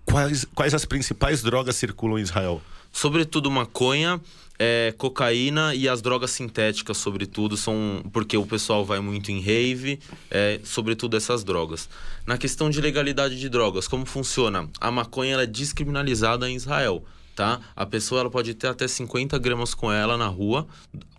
Quais, 0.05 0.45
quais 0.53 0.73
as 0.73 0.85
principais 0.85 1.41
drogas 1.41 1.75
circulam 1.75 2.19
em 2.19 2.23
Israel? 2.23 2.61
Sobretudo 2.91 3.49
maconha, 3.49 4.19
é, 4.59 4.93
cocaína 4.97 5.73
e 5.73 5.87
as 5.87 6.01
drogas 6.01 6.31
sintéticas, 6.31 6.97
sobretudo, 6.97 7.55
são 7.55 8.03
porque 8.11 8.35
o 8.35 8.45
pessoal 8.45 8.83
vai 8.83 8.99
muito 8.99 9.31
em 9.31 9.39
rave, 9.39 9.99
é, 10.29 10.59
sobretudo 10.65 11.15
essas 11.15 11.45
drogas. 11.45 11.89
Na 12.27 12.37
questão 12.37 12.69
de 12.69 12.81
legalidade 12.81 13.39
de 13.39 13.47
drogas, 13.47 13.87
como 13.87 14.05
funciona? 14.05 14.69
A 14.81 14.91
maconha 14.91 15.33
ela 15.33 15.43
é 15.43 15.47
descriminalizada 15.47 16.49
em 16.49 16.55
Israel. 16.55 17.03
Tá? 17.35 17.61
A 17.73 17.85
pessoa 17.85 18.19
ela 18.19 18.29
pode 18.29 18.53
ter 18.53 18.67
até 18.67 18.85
50 18.85 19.39
gramas 19.39 19.73
com 19.73 19.89
ela 19.89 20.17
na 20.17 20.27
rua, 20.27 20.67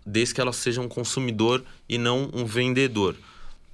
desde 0.05 0.35
que 0.35 0.41
ela 0.41 0.53
seja 0.53 0.79
um 0.79 0.87
consumidor 0.87 1.63
e 1.89 1.97
não 1.97 2.29
um 2.31 2.45
vendedor. 2.45 3.15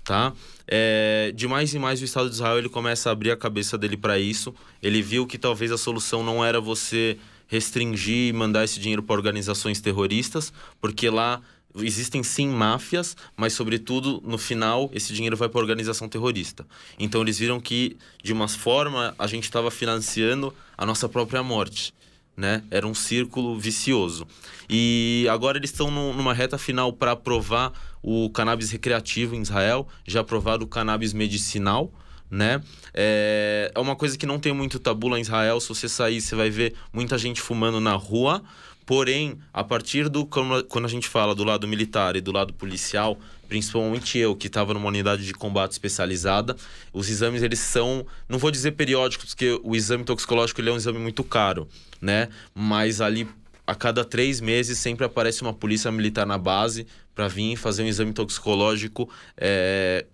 Tá? 0.02 0.32
É, 0.66 1.34
de 1.36 1.46
mais 1.46 1.74
e 1.74 1.80
mais 1.80 2.02
o 2.02 2.06
Estado 2.06 2.30
de 2.30 2.36
Israel 2.36 2.58
ele 2.58 2.70
começa 2.70 3.10
a 3.10 3.12
abrir 3.12 3.32
a 3.32 3.36
cabeça 3.36 3.78
dele 3.78 3.98
para 3.98 4.18
isso. 4.18 4.56
Ele 4.82 5.02
viu 5.02 5.28
que 5.28 5.38
talvez 5.38 5.74
a 5.74 5.78
solução 5.78 6.24
não 6.24 6.44
era 6.44 6.62
você 6.62 7.18
restringir 7.48 8.30
e 8.30 8.34
mandar 8.34 8.64
esse 8.64 8.80
dinheiro 8.80 9.02
para 9.02 9.16
organizações 9.16 9.82
terroristas, 9.82 10.52
porque 10.80 11.10
lá 11.10 11.42
existem 11.76 12.24
sim 12.24 12.48
máfias, 12.48 13.16
mas 13.36 13.54
sobretudo 13.54 14.22
no 14.26 14.38
final 14.38 14.90
esse 14.94 15.14
dinheiro 15.14 15.38
vai 15.38 15.50
para 15.50 15.60
organização 15.60 16.08
terrorista. 16.10 16.66
Então 16.98 17.22
eles 17.22 17.38
viram 17.38 17.60
que 17.60 17.98
de 18.24 18.34
uma 18.34 18.48
forma 18.48 19.16
a 19.18 19.28
gente 19.28 19.44
estava 19.44 19.70
financiando 19.70 20.54
a 20.78 20.86
nossa 20.86 21.08
própria 21.08 21.44
morte. 21.44 21.94
Né? 22.36 22.64
Era 22.70 22.86
um 22.86 22.94
círculo 22.94 23.58
vicioso. 23.60 24.28
E 24.70 25.26
agora 25.30 25.58
eles 25.58 25.72
estão 25.72 25.90
numa 25.90 26.34
reta 26.36 26.56
final 26.58 26.94
para 26.94 27.14
aprovar 27.14 27.74
o 28.02 28.30
cannabis 28.30 28.70
recreativo 28.70 29.34
em 29.34 29.42
Israel, 29.42 29.88
já 30.06 30.20
aprovado 30.20 30.64
o 30.64 30.68
cannabis 30.68 31.14
medicinal, 31.14 31.92
né? 32.30 32.62
É, 32.94 33.72
é 33.74 33.80
uma 33.80 33.96
coisa 33.96 34.18
que 34.18 34.26
não 34.26 34.40
tem 34.40 34.54
muito 34.54 34.80
tabu 34.80 35.08
lá 35.08 35.18
em 35.18 35.22
Israel. 35.22 35.60
Se 35.60 35.70
você 35.70 35.88
sair, 35.88 36.22
você 36.22 36.36
vai 36.36 36.50
ver 36.50 36.74
muita 36.92 37.18
gente 37.18 37.42
fumando 37.42 37.80
na 37.80 37.94
rua, 37.94 38.44
Porém, 38.88 39.38
a 39.54 39.66
partir 39.66 40.08
do 40.08 40.26
quando 40.26 40.86
a 40.86 40.88
gente 40.88 41.10
fala 41.10 41.36
do 41.36 41.44
lado 41.44 41.68
militar 41.68 42.16
e 42.16 42.22
do 42.22 42.32
lado 42.32 42.54
policial, 42.54 43.20
principalmente 43.50 44.18
eu 44.18 44.34
que 44.34 44.48
estava 44.48 44.74
numa 44.74 44.88
unidade 44.88 45.26
de 45.26 45.34
combate 45.34 45.74
especializada, 45.74 46.56
os 46.94 47.10
exames 47.10 47.44
eles 47.44 47.60
são, 47.60 48.08
não 48.30 48.40
vou 48.40 48.50
dizer 48.50 48.72
periódicos, 48.72 49.34
porque 49.34 49.60
o 49.62 49.76
exame 49.76 50.06
toxicológico 50.06 50.62
ele 50.62 50.70
é 50.70 50.72
um 50.72 50.78
exame 50.78 51.00
muito 51.00 51.22
caro, 51.22 51.68
né? 52.00 52.30
Mas 52.56 53.02
ali 53.02 53.28
a 53.68 53.76
cada 53.76 54.06
três 54.06 54.40
meses 54.40 54.78
sempre 54.78 55.06
aparece 55.06 55.42
uma 55.42 55.54
polícia 55.54 55.92
militar 55.92 56.26
na 56.26 56.38
base 56.38 56.88
para 57.14 57.28
vir 57.28 57.58
fazer 57.58 57.84
um 57.84 57.88
exame 57.88 58.14
toxicológico 58.14 59.10
é, 59.36 60.06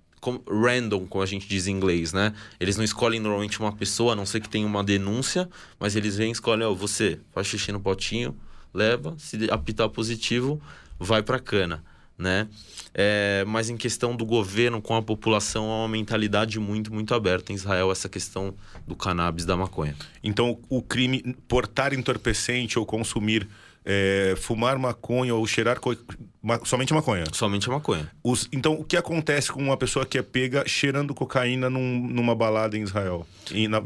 random, 0.47 1.05
como 1.07 1.23
a 1.23 1.27
gente 1.27 1.47
diz 1.47 1.67
em 1.67 1.71
inglês, 1.71 2.13
né? 2.13 2.33
Eles 2.59 2.77
não 2.77 2.83
escolhem 2.83 3.19
normalmente 3.19 3.59
uma 3.59 3.71
pessoa, 3.71 4.13
a 4.13 4.15
não 4.15 4.25
ser 4.25 4.39
que 4.39 4.49
tenha 4.49 4.65
uma 4.65 4.83
denúncia, 4.83 5.49
mas 5.79 5.95
eles 5.95 6.17
vêm 6.17 6.29
e 6.29 6.31
escolhem, 6.31 6.65
ó, 6.65 6.71
oh, 6.71 6.75
você 6.75 7.19
faz 7.31 7.47
xixi 7.47 7.71
no 7.71 7.79
potinho, 7.79 8.35
leva, 8.73 9.15
se 9.17 9.49
apitar 9.51 9.89
positivo, 9.89 10.61
vai 10.99 11.21
para 11.21 11.39
cana, 11.39 11.83
né? 12.17 12.47
É, 12.93 13.43
mas 13.47 13.69
em 13.69 13.77
questão 13.77 14.15
do 14.15 14.23
governo 14.23 14.81
com 14.81 14.95
a 14.95 15.01
população, 15.01 15.71
há 15.71 15.77
uma 15.79 15.87
mentalidade 15.87 16.59
muito, 16.59 16.93
muito 16.93 17.13
aberta 17.13 17.51
em 17.51 17.55
Israel, 17.55 17.91
essa 17.91 18.07
questão 18.07 18.53
do 18.87 18.95
cannabis, 18.95 19.45
da 19.45 19.57
maconha. 19.57 19.95
Então, 20.23 20.59
o 20.69 20.81
crime, 20.81 21.35
portar 21.47 21.93
entorpecente 21.93 22.77
ou 22.77 22.85
consumir 22.85 23.47
é, 23.85 24.35
fumar 24.37 24.77
maconha 24.77 25.35
ou 25.35 25.45
cheirar 25.45 25.79
co... 25.79 25.95
Ma... 26.41 26.59
somente 26.63 26.93
maconha. 26.93 27.25
Somente 27.31 27.69
maconha. 27.69 28.09
Os... 28.23 28.47
Então, 28.51 28.73
o 28.73 28.83
que 28.83 28.97
acontece 28.97 29.51
com 29.51 29.61
uma 29.61 29.77
pessoa 29.77 30.05
que 30.05 30.17
é 30.17 30.21
pega 30.21 30.67
cheirando 30.67 31.13
cocaína 31.13 31.69
num... 31.69 31.99
numa 31.99 32.35
balada 32.35 32.77
em 32.77 32.81
Israel? 32.81 33.25
E 33.51 33.67
na... 33.67 33.83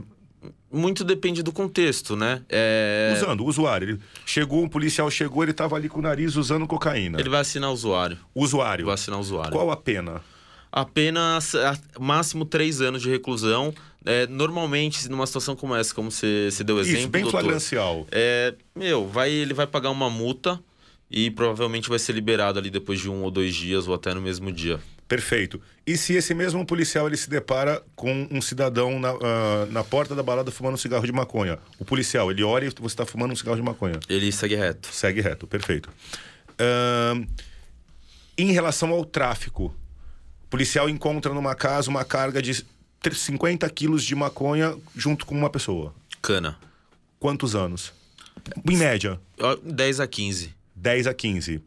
Muito 0.71 1.03
depende 1.03 1.41
do 1.41 1.51
contexto, 1.51 2.15
né? 2.15 2.41
É... 2.49 3.13
Usando, 3.15 3.41
o 3.41 3.45
usuário. 3.45 3.89
Ele 3.89 3.99
chegou, 4.25 4.63
um 4.63 4.67
policial 4.67 5.10
chegou, 5.10 5.43
ele 5.43 5.51
estava 5.51 5.75
ali 5.75 5.88
com 5.88 5.99
o 5.99 6.01
nariz 6.01 6.36
usando 6.36 6.67
cocaína. 6.67 7.19
Ele 7.19 7.29
vai 7.29 7.39
assinar 7.39 7.69
o 7.69 7.73
usuário. 7.73 8.17
Usuário. 8.36 8.86
Vai 8.86 8.93
assinar 8.93 9.17
o 9.17 9.21
usuário. 9.21 9.51
Qual 9.51 9.71
a 9.71 9.77
pena? 9.77 10.21
Apenas 10.71 11.53
máximo 11.99 12.45
três 12.45 12.82
anos 12.82 13.01
de 13.01 13.10
reclusão. 13.10 13.73
É, 14.06 14.25
normalmente, 14.27 15.10
numa 15.10 15.27
situação 15.27 15.56
como 15.56 15.75
essa, 15.75 15.93
como 15.93 16.10
você, 16.10 16.49
você 16.49 16.63
deu 16.63 16.80
exemplo. 16.80 16.99
Isso, 16.99 17.10
bem 17.10 17.23
doutor, 17.23 17.41
flagrancial. 17.41 18.08
É, 18.12 18.53
meu, 18.75 19.06
vai, 19.06 19.30
ele 19.30 19.53
vai 19.53 19.67
pagar 19.67 19.89
uma 19.89 20.10
multa 20.10 20.60
e 21.10 21.32
provavelmente 21.32 21.89
vai 21.89 21.99
ser 21.99 22.13
liberado 22.13 22.60
ali 22.60 22.69
depois 22.69 22.99
de 22.99 23.10
um 23.10 23.23
ou 23.23 23.32
dois 23.32 23.56
dias 23.56 23.88
ou 23.88 23.93
até 23.93 24.13
no 24.13 24.21
mesmo 24.21 24.51
dia. 24.51 24.80
Perfeito. 25.08 25.62
E 25.86 25.95
se 25.95 26.13
esse 26.13 26.34
mesmo 26.34 26.65
policial 26.65 27.08
ele 27.08 27.15
se 27.15 27.30
depara 27.30 27.82
com 27.95 28.27
um 28.30 28.41
cidadão 28.41 28.99
na, 28.99 29.13
uh, 29.13 29.19
na 29.71 29.84
porta 29.84 30.13
da 30.13 30.21
balada 30.21 30.51
fumando 30.51 30.73
um 30.73 30.77
cigarro 30.77 31.06
de 31.06 31.13
maconha? 31.13 31.60
O 31.80 31.86
policial, 31.86 32.30
ele 32.30 32.43
olha 32.43 32.65
e 32.65 32.69
você 32.69 32.88
está 32.88 33.06
fumando 33.06 33.32
um 33.32 33.36
cigarro 33.36 33.56
de 33.56 33.63
maconha. 33.63 33.97
Ele 34.10 34.30
segue 34.34 34.56
reto. 34.56 34.89
Segue 34.91 35.21
reto, 35.21 35.47
perfeito. 35.47 35.89
Uh, 36.60 37.25
em 38.38 38.51
relação 38.51 38.91
ao 38.91 39.06
tráfico, 39.06 39.73
o 40.47 40.49
policial 40.49 40.89
encontra 40.89 41.33
numa 41.33 41.53
casa 41.53 41.89
uma 41.89 42.05
carga 42.05 42.41
de 42.41 42.65
50 43.12 43.69
quilos 43.69 44.01
de 44.01 44.15
maconha 44.15 44.77
junto 44.95 45.25
com 45.25 45.36
uma 45.36 45.49
pessoa. 45.49 45.93
Cana. 46.21 46.57
Quantos 47.19 47.53
anos? 47.53 47.91
Em 48.65 48.77
média? 48.77 49.19
10 49.62 49.99
a 49.99 50.07
15. 50.07 50.55
10 50.73 51.07
a 51.07 51.13
15. 51.13 51.62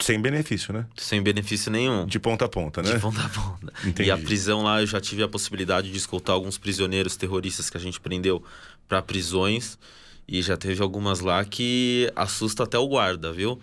Sem 0.00 0.18
benefício, 0.18 0.72
né? 0.72 0.86
Sem 0.96 1.22
benefício 1.22 1.70
nenhum. 1.70 2.06
De 2.06 2.18
ponta 2.18 2.46
a 2.46 2.48
ponta, 2.48 2.82
né? 2.82 2.94
De 2.94 3.00
ponta 3.00 3.22
a 3.22 3.28
ponta. 3.28 3.72
Entendi. 3.84 4.08
E 4.08 4.10
a 4.10 4.16
prisão 4.16 4.62
lá, 4.62 4.80
eu 4.80 4.86
já 4.86 5.00
tive 5.00 5.22
a 5.22 5.28
possibilidade 5.28 5.90
de 5.90 5.96
escoltar 5.98 6.34
alguns 6.34 6.56
prisioneiros 6.56 7.16
terroristas 7.16 7.68
que 7.68 7.76
a 7.76 7.80
gente 7.80 8.00
prendeu 8.00 8.42
para 8.88 9.02
prisões. 9.02 9.78
E 10.26 10.40
já 10.40 10.56
teve 10.56 10.82
algumas 10.82 11.20
lá 11.20 11.44
que 11.44 12.10
assusta 12.16 12.64
até 12.64 12.78
o 12.78 12.88
guarda, 12.88 13.30
viu? 13.30 13.60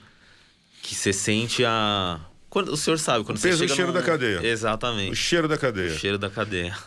Que 0.84 0.94
você 0.94 1.12
sente 1.12 1.66
a. 1.66 2.20
Quando, 2.54 2.72
o 2.72 2.78
senhor 2.78 3.00
sabe, 3.00 3.26
quando 3.26 3.40
o 3.40 3.42
peso 3.42 3.58
você 3.58 3.64
chega. 3.64 3.74
O 3.74 3.76
cheiro 3.76 3.92
num... 3.92 3.98
da 3.98 4.06
cadeia. 4.06 4.46
Exatamente. 4.46 5.12
O 5.12 5.16
cheiro 5.16 5.48
da 5.48 5.58
cadeia. 5.58 5.92
O 5.92 5.98
cheiro 5.98 6.18
da 6.20 6.30
cadeia. 6.30 6.78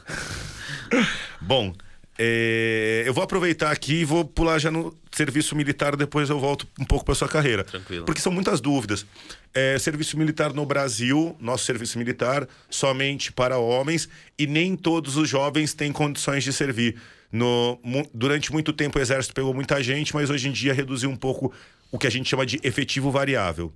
Bom, 1.43 1.75
é, 2.17 3.03
eu 3.05 3.13
vou 3.13 3.25
aproveitar 3.25 3.73
aqui 3.73 3.95
e 3.95 4.05
vou 4.05 4.25
pular 4.25 4.61
já 4.61 4.71
no 4.71 4.97
serviço 5.11 5.57
militar, 5.57 5.97
depois 5.97 6.31
eu 6.31 6.39
volto 6.39 6.69
um 6.79 6.85
pouco 6.85 7.05
para 7.05 7.17
sua 7.17 7.29
carreira. 7.29 7.65
Tranquilo. 7.65 8.05
Porque 8.05 8.21
são 8.21 8.31
muitas 8.31 8.61
dúvidas. 8.61 9.05
É, 9.53 9.77
serviço 9.77 10.17
militar 10.17 10.53
no 10.53 10.65
Brasil, 10.65 11.35
nosso 11.41 11.65
serviço 11.65 11.99
militar, 11.99 12.47
somente 12.71 13.33
para 13.33 13.59
homens, 13.59 14.09
e 14.39 14.47
nem 14.47 14.77
todos 14.77 15.17
os 15.17 15.29
jovens 15.29 15.75
têm 15.75 15.91
condições 15.91 16.45
de 16.45 16.53
servir. 16.53 16.95
No, 17.33 17.77
durante 18.15 18.53
muito 18.53 18.73
tempo 18.73 19.01
o 19.01 19.03
exército 19.03 19.35
pegou 19.35 19.53
muita 19.53 19.83
gente, 19.83 20.15
mas 20.15 20.31
hoje 20.31 20.49
em 20.49 20.53
dia 20.53 20.73
reduziu 20.73 21.11
um 21.11 21.17
pouco 21.17 21.53
o 21.91 21.99
que 21.99 22.07
a 22.07 22.11
gente 22.11 22.29
chama 22.29 22.47
de 22.47 22.61
efetivo 22.63 23.11
variável. 23.11 23.73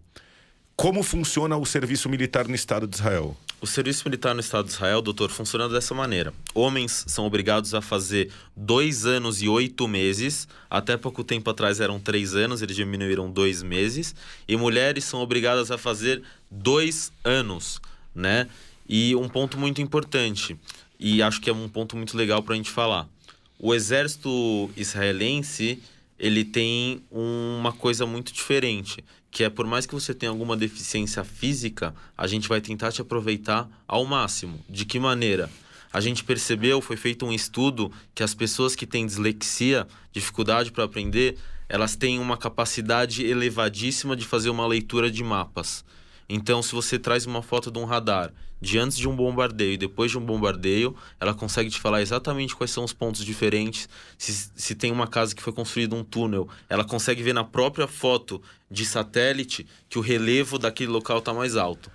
Como 0.81 1.03
funciona 1.03 1.59
o 1.59 1.67
serviço 1.67 2.09
militar 2.09 2.49
no 2.49 2.55
Estado 2.55 2.87
de 2.87 2.97
Israel? 2.97 3.37
O 3.61 3.67
serviço 3.67 4.03
militar 4.07 4.35
no 4.35 4.41
Estado 4.41 4.65
de 4.65 4.73
Israel, 4.73 5.03
doutor, 5.03 5.29
funciona 5.29 5.69
dessa 5.69 5.93
maneira. 5.93 6.33
Homens 6.55 7.05
são 7.07 7.27
obrigados 7.27 7.75
a 7.75 7.83
fazer 7.83 8.31
dois 8.57 9.05
anos 9.05 9.43
e 9.43 9.47
oito 9.47 9.87
meses. 9.87 10.49
Até 10.71 10.97
pouco 10.97 11.23
tempo 11.23 11.51
atrás 11.51 11.81
eram 11.81 12.01
três 12.01 12.35
anos, 12.35 12.63
eles 12.63 12.75
diminuíram 12.75 13.31
dois 13.31 13.63
meses. 13.63 14.15
E 14.49 14.57
mulheres 14.57 15.05
são 15.05 15.21
obrigadas 15.21 15.71
a 15.71 15.77
fazer 15.77 16.23
dois 16.51 17.13
anos, 17.23 17.79
né? 18.15 18.49
E 18.89 19.15
um 19.15 19.29
ponto 19.29 19.59
muito 19.59 19.83
importante, 19.83 20.59
e 20.99 21.23
acho 21.23 21.43
que 21.43 21.51
é 21.51 21.53
um 21.53 21.69
ponto 21.69 21.95
muito 21.95 22.17
legal 22.17 22.43
para 22.43 22.55
a 22.55 22.57
gente 22.57 22.71
falar. 22.71 23.07
O 23.59 23.75
exército 23.75 24.71
israelense, 24.75 25.83
ele 26.19 26.43
tem 26.43 27.03
uma 27.11 27.71
coisa 27.71 28.07
muito 28.07 28.33
diferente 28.33 29.05
que 29.31 29.45
é 29.45 29.51
por 29.51 29.67
mais 29.67 29.87
que 29.87 29.95
você 29.95 30.13
tenha 30.13 30.31
alguma 30.31 30.57
deficiência 30.57 31.23
física, 31.23 31.95
a 32.17 32.27
gente 32.27 32.49
vai 32.49 32.61
tentar 32.61 32.91
te 32.91 33.01
aproveitar 33.01 33.69
ao 33.87 34.05
máximo. 34.05 34.59
De 34.69 34.85
que 34.85 34.99
maneira? 34.99 35.49
A 35.93 36.01
gente 36.01 36.23
percebeu, 36.25 36.81
foi 36.81 36.97
feito 36.97 37.27
um 37.27 37.33
estudo 37.33 37.93
que 38.15 38.23
as 38.23 38.35
pessoas 38.35 38.77
que 38.77 38.87
têm 38.87 39.07
dislexia, 39.07 39.87
dificuldade 40.13 40.71
para 40.71 40.85
aprender, 40.85 41.37
elas 41.69 41.97
têm 41.97 42.19
uma 42.19 42.37
capacidade 42.37 43.25
elevadíssima 43.25 44.17
de 44.17 44.25
fazer 44.25 44.51
uma 44.51 44.67
leitura 44.67 45.11
de 45.11 45.23
mapas. 45.23 45.85
Então, 46.33 46.63
se 46.63 46.73
você 46.73 46.97
traz 46.97 47.27
uma 47.27 47.43
foto 47.43 47.73
de 47.73 47.79
um 47.81 47.85
radar 47.85 48.33
de 48.61 48.79
antes 48.79 48.97
de 48.97 49.09
um 49.09 49.17
bombardeio 49.17 49.73
e 49.73 49.77
depois 49.77 50.13
de 50.13 50.19
um 50.19 50.25
bombardeio, 50.25 50.95
ela 51.19 51.35
consegue 51.35 51.69
te 51.71 51.81
falar 51.81 52.03
exatamente 52.03 52.55
quais 52.55 52.71
são 52.71 52.85
os 52.85 52.93
pontos 52.93 53.25
diferentes. 53.25 53.89
Se, 54.17 54.53
se 54.55 54.75
tem 54.77 54.93
uma 54.93 55.09
casa 55.09 55.35
que 55.35 55.43
foi 55.43 55.53
construída 55.53 55.97
um 55.97 56.05
túnel, 56.05 56.49
ela 56.69 56.85
consegue 56.85 57.21
ver 57.21 57.33
na 57.33 57.43
própria 57.43 57.89
foto 57.89 58.41
de 58.71 58.87
satélite 58.87 59.67
que 59.89 59.99
o 59.99 60.01
relevo 60.01 60.57
daquele 60.57 60.93
local 60.93 61.19
está 61.19 61.35
mais 61.35 61.57
alto. 61.57 61.91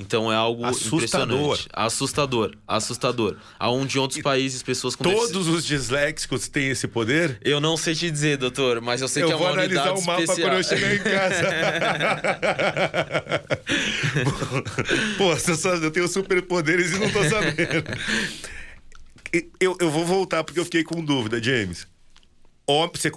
Então 0.00 0.32
é 0.32 0.34
algo 0.34 0.64
assustador. 0.64 0.96
impressionante. 0.96 1.68
Assustador. 1.74 2.56
Assustador. 2.66 3.36
Aonde 3.58 3.98
em 3.98 4.00
outros 4.00 4.22
países 4.22 4.62
pessoas 4.62 4.96
com 4.96 5.04
Todos 5.04 5.46
os 5.46 5.62
disléxicos 5.62 6.48
têm 6.48 6.70
esse 6.70 6.88
poder? 6.88 7.38
Eu 7.42 7.60
não 7.60 7.76
sei 7.76 7.94
te 7.94 8.10
dizer, 8.10 8.38
doutor, 8.38 8.80
mas 8.80 9.02
eu 9.02 9.08
sei 9.08 9.24
eu 9.24 9.26
que 9.26 9.34
é 9.34 9.36
uma 9.36 9.50
unidade 9.50 9.74
especial. 9.74 9.96
Eu 9.96 10.00
vou 10.00 10.12
analisar 10.14 10.24
o 10.24 10.26
mapa 10.26 10.40
quando 10.40 10.54
eu 10.54 10.64
chegar 10.64 10.94
em 10.94 10.98
casa. 11.02 11.42
Pô, 15.18 15.34
eu 15.84 15.90
tenho 15.90 16.08
superpoderes 16.08 16.92
e 16.92 16.98
não 16.98 17.10
tô 17.10 17.22
sabendo. 17.22 17.84
Eu, 19.60 19.76
eu 19.78 19.90
vou 19.90 20.06
voltar 20.06 20.42
porque 20.42 20.58
eu 20.58 20.64
fiquei 20.64 20.82
com 20.82 21.04
dúvida, 21.04 21.42
James. 21.42 21.86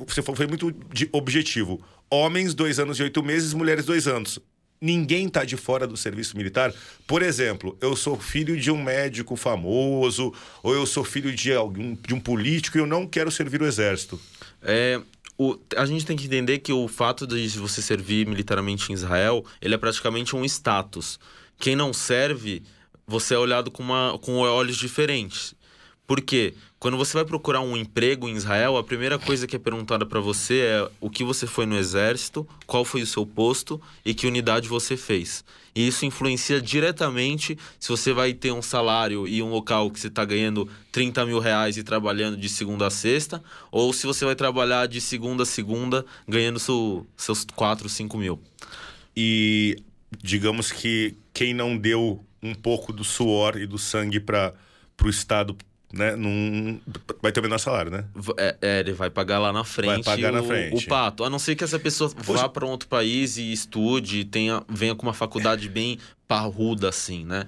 Você 0.08 0.22
foi 0.22 0.48
muito 0.48 0.76
objetivo. 1.14 1.82
Homens, 2.10 2.54
dois 2.54 2.78
anos 2.78 3.00
e 3.00 3.04
oito 3.04 3.24
meses, 3.24 3.54
mulheres, 3.54 3.86
dois 3.86 4.06
anos 4.06 4.38
ninguém 4.84 5.28
está 5.28 5.46
de 5.46 5.56
fora 5.56 5.88
do 5.88 5.96
serviço 5.96 6.36
militar. 6.36 6.74
Por 7.08 7.22
exemplo, 7.22 7.78
eu 7.80 7.96
sou 7.96 8.20
filho 8.20 8.60
de 8.60 8.70
um 8.70 8.84
médico 8.84 9.38
famoso, 9.38 10.34
ou 10.62 10.74
eu 10.74 10.86
sou 10.86 11.06
filho 11.06 11.34
de 11.34 11.54
algum 11.54 11.96
de 11.96 12.14
um 12.14 12.20
político 12.20 12.78
e 12.78 12.82
eu 12.82 12.86
não 12.86 13.08
quero 13.08 13.32
servir 13.32 13.62
o 13.62 13.66
exército. 13.66 14.20
É, 14.62 15.00
o, 15.38 15.58
a 15.78 15.86
gente 15.86 16.06
tem 16.06 16.18
que 16.18 16.26
entender 16.26 16.60
que 16.60 16.74
o 16.74 16.90
fato 16.90 17.26
de 17.26 17.48
você 17.58 17.82
servir 17.82 18.28
militarmente 18.28 18.92
em 18.92 18.94
Israel, 18.94 19.46
ele 19.62 19.74
é 19.74 19.78
praticamente 19.78 20.36
um 20.36 20.44
status. 20.44 21.18
Quem 21.58 21.78
não 21.78 21.94
serve, 21.94 22.62
você 23.08 23.36
é 23.36 23.38
olhado 23.38 23.72
com, 23.72 23.82
uma, 23.82 24.20
com 24.20 24.36
olhos 24.40 24.76
diferentes. 24.76 25.56
Por 26.06 26.20
quê? 26.20 26.54
Quando 26.84 26.98
você 26.98 27.14
vai 27.14 27.24
procurar 27.24 27.62
um 27.62 27.78
emprego 27.78 28.28
em 28.28 28.36
Israel, 28.36 28.76
a 28.76 28.84
primeira 28.84 29.18
coisa 29.18 29.48
que 29.48 29.56
é 29.56 29.60
perguntada 29.60 30.06
para 30.06 30.20
você 30.20 30.60
é 30.60 30.92
o 31.00 31.10
que 31.10 31.24
você 31.24 31.48
foi 31.48 31.66
no 31.66 31.78
exército, 31.78 32.46
qual 32.68 32.84
foi 32.84 33.02
o 33.02 33.08
seu 33.08 33.26
posto 33.26 33.82
e 34.04 34.14
que 34.14 34.28
unidade 34.28 34.68
você 34.68 34.98
fez. 34.98 35.46
E 35.74 35.88
isso 35.88 36.06
influencia 36.06 36.60
diretamente 36.60 37.58
se 37.80 37.88
você 37.88 38.12
vai 38.12 38.34
ter 38.34 38.52
um 38.52 38.62
salário 38.62 39.26
e 39.26 39.42
um 39.42 39.50
local 39.50 39.90
que 39.90 39.98
você 39.98 40.10
está 40.10 40.26
ganhando 40.26 40.68
30 40.92 41.26
mil 41.26 41.40
reais 41.40 41.78
e 41.78 41.84
trabalhando 41.84 42.36
de 42.36 42.50
segunda 42.50 42.88
a 42.88 42.90
sexta, 42.90 43.42
ou 43.72 43.94
se 43.94 44.06
você 44.06 44.26
vai 44.26 44.36
trabalhar 44.36 44.86
de 44.86 45.00
segunda 45.00 45.44
a 45.44 45.46
segunda 45.46 46.06
ganhando 46.28 46.60
seu, 46.60 47.08
seus 47.16 47.46
4, 47.56 47.88
5 47.88 48.18
mil. 48.18 48.42
E 49.16 49.78
digamos 50.22 50.70
que 50.70 51.16
quem 51.34 51.54
não 51.54 51.78
deu 51.78 52.26
um 52.42 52.54
pouco 52.54 52.92
do 52.92 53.06
suor 53.06 53.56
e 53.56 53.66
do 53.66 53.78
sangue 53.78 54.20
para 54.20 54.54
o 55.02 55.08
Estado 55.08 55.56
né? 55.94 56.16
Num... 56.16 56.80
Vai 57.22 57.32
ter 57.32 57.40
o 57.40 57.44
menor 57.44 57.60
salário, 57.60 57.92
né? 57.92 58.04
É, 58.38 58.56
é, 58.62 58.80
ele 58.80 58.94
vai 58.94 59.12
pagar 59.12 59.38
lá 59.38 59.54
na 59.54 59.64
frente, 59.64 60.04
vai 60.04 60.04
pagar 60.04 60.34
o, 60.34 60.36
na 60.38 60.44
frente. 60.44 60.86
o 60.86 60.90
pato. 60.90 61.24
A 61.24 61.30
não 61.30 61.38
ser 61.38 61.56
que 61.56 61.64
essa 61.64 61.78
pessoa 61.78 62.12
vá 62.18 62.50
para 62.50 62.66
um 62.66 62.70
outro 62.70 62.90
país 62.90 63.38
e 63.38 63.54
estude, 63.54 64.26
tenha, 64.26 64.64
venha 64.68 64.96
com 64.96 65.04
uma 65.04 65.14
faculdade 65.14 65.70
bem 65.70 66.00
parruda, 66.28 66.90
assim, 66.90 67.24
né? 67.24 67.46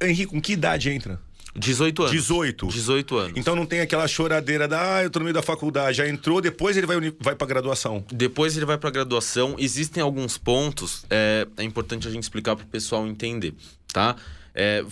Henrique, 0.00 0.26
com 0.26 0.40
que 0.40 0.52
idade 0.52 0.88
entra? 0.88 1.20
18 1.56 2.02
anos. 2.02 2.12
18. 2.12 2.66
18 2.68 3.16
anos. 3.16 3.32
Então 3.36 3.56
não 3.56 3.66
tem 3.66 3.80
aquela 3.80 4.06
choradeira 4.06 4.68
da, 4.68 4.96
ah, 4.96 5.02
eu 5.02 5.10
tô 5.10 5.18
no 5.18 5.24
meio 5.24 5.34
da 5.34 5.42
faculdade, 5.42 5.96
já 5.96 6.08
entrou, 6.08 6.40
depois 6.40 6.76
ele 6.76 6.86
vai, 6.86 6.96
vai 7.18 7.34
pra 7.34 7.46
graduação. 7.46 8.04
Depois 8.12 8.56
ele 8.56 8.64
vai 8.64 8.78
pra 8.78 8.88
graduação. 8.88 9.56
Existem 9.58 10.00
alguns 10.00 10.38
pontos, 10.38 11.04
é, 11.10 11.46
é 11.56 11.64
importante 11.64 12.06
a 12.06 12.10
gente 12.10 12.22
explicar 12.22 12.54
pro 12.54 12.66
pessoal 12.66 13.04
entender, 13.04 13.52
tá? 13.92 14.14
É, 14.54 14.84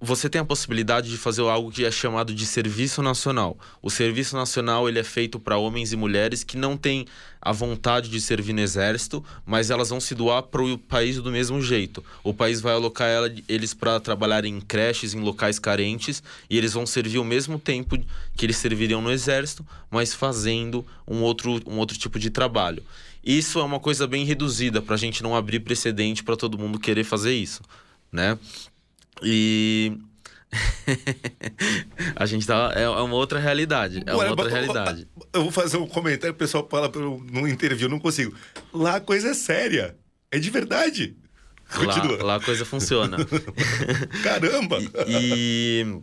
você 0.00 0.30
tem 0.30 0.40
a 0.40 0.44
possibilidade 0.44 1.10
de 1.10 1.18
fazer 1.18 1.42
algo 1.42 1.70
que 1.70 1.84
é 1.84 1.90
chamado 1.90 2.32
de 2.32 2.46
serviço 2.46 3.02
nacional. 3.02 3.58
O 3.82 3.90
serviço 3.90 4.34
nacional 4.34 4.88
ele 4.88 4.98
é 4.98 5.04
feito 5.04 5.38
para 5.38 5.58
homens 5.58 5.92
e 5.92 5.96
mulheres 5.96 6.42
que 6.42 6.56
não 6.56 6.74
têm 6.74 7.04
a 7.40 7.52
vontade 7.52 8.08
de 8.08 8.18
servir 8.18 8.54
no 8.54 8.60
exército, 8.60 9.22
mas 9.44 9.70
elas 9.70 9.90
vão 9.90 10.00
se 10.00 10.14
doar 10.14 10.44
para 10.44 10.62
o 10.62 10.78
país 10.78 11.16
do 11.16 11.30
mesmo 11.30 11.60
jeito. 11.60 12.02
O 12.24 12.32
país 12.32 12.62
vai 12.62 12.72
alocar 12.72 13.08
ela, 13.08 13.30
eles 13.46 13.74
para 13.74 14.00
trabalhar 14.00 14.46
em 14.46 14.58
creches, 14.58 15.12
em 15.12 15.20
locais 15.20 15.58
carentes, 15.58 16.22
e 16.48 16.56
eles 16.56 16.72
vão 16.72 16.86
servir 16.86 17.18
o 17.18 17.24
mesmo 17.24 17.58
tempo 17.58 17.98
que 18.34 18.46
eles 18.46 18.56
serviriam 18.56 19.02
no 19.02 19.12
exército, 19.12 19.66
mas 19.90 20.14
fazendo 20.14 20.84
um 21.06 21.20
outro, 21.20 21.60
um 21.66 21.76
outro 21.76 21.98
tipo 21.98 22.18
de 22.18 22.30
trabalho. 22.30 22.82
Isso 23.22 23.58
é 23.58 23.62
uma 23.62 23.78
coisa 23.78 24.06
bem 24.06 24.24
reduzida 24.24 24.80
para 24.80 24.94
a 24.94 24.98
gente 24.98 25.22
não 25.22 25.36
abrir 25.36 25.60
precedente 25.60 26.24
para 26.24 26.36
todo 26.36 26.58
mundo 26.58 26.78
querer 26.78 27.04
fazer 27.04 27.34
isso, 27.34 27.60
né? 28.10 28.38
E 29.22 29.98
a 32.16 32.26
gente 32.26 32.46
tá. 32.46 32.72
É, 32.74 32.82
é 32.82 32.88
uma 32.88 33.14
outra 33.14 33.38
realidade. 33.38 34.02
É 34.06 34.14
uma 34.14 34.30
outra 34.30 34.48
realidade. 34.48 35.08
Eu 35.32 35.42
vou 35.42 35.52
fazer 35.52 35.76
um 35.76 35.86
comentário, 35.86 36.32
o 36.32 36.36
pessoal 36.38 36.66
fala 36.70 36.88
pelo, 36.88 37.22
no 37.30 37.46
interview, 37.46 37.88
não 37.88 37.98
consigo. 37.98 38.34
Lá 38.72 38.96
a 38.96 39.00
coisa 39.00 39.30
é 39.30 39.34
séria. 39.34 39.96
É 40.30 40.38
de 40.38 40.50
verdade. 40.50 41.16
Lá, 42.18 42.24
lá 42.24 42.34
a 42.36 42.40
coisa 42.40 42.64
funciona. 42.64 43.16
Caramba! 44.24 44.78
e, 45.06 45.84
e 45.84 46.02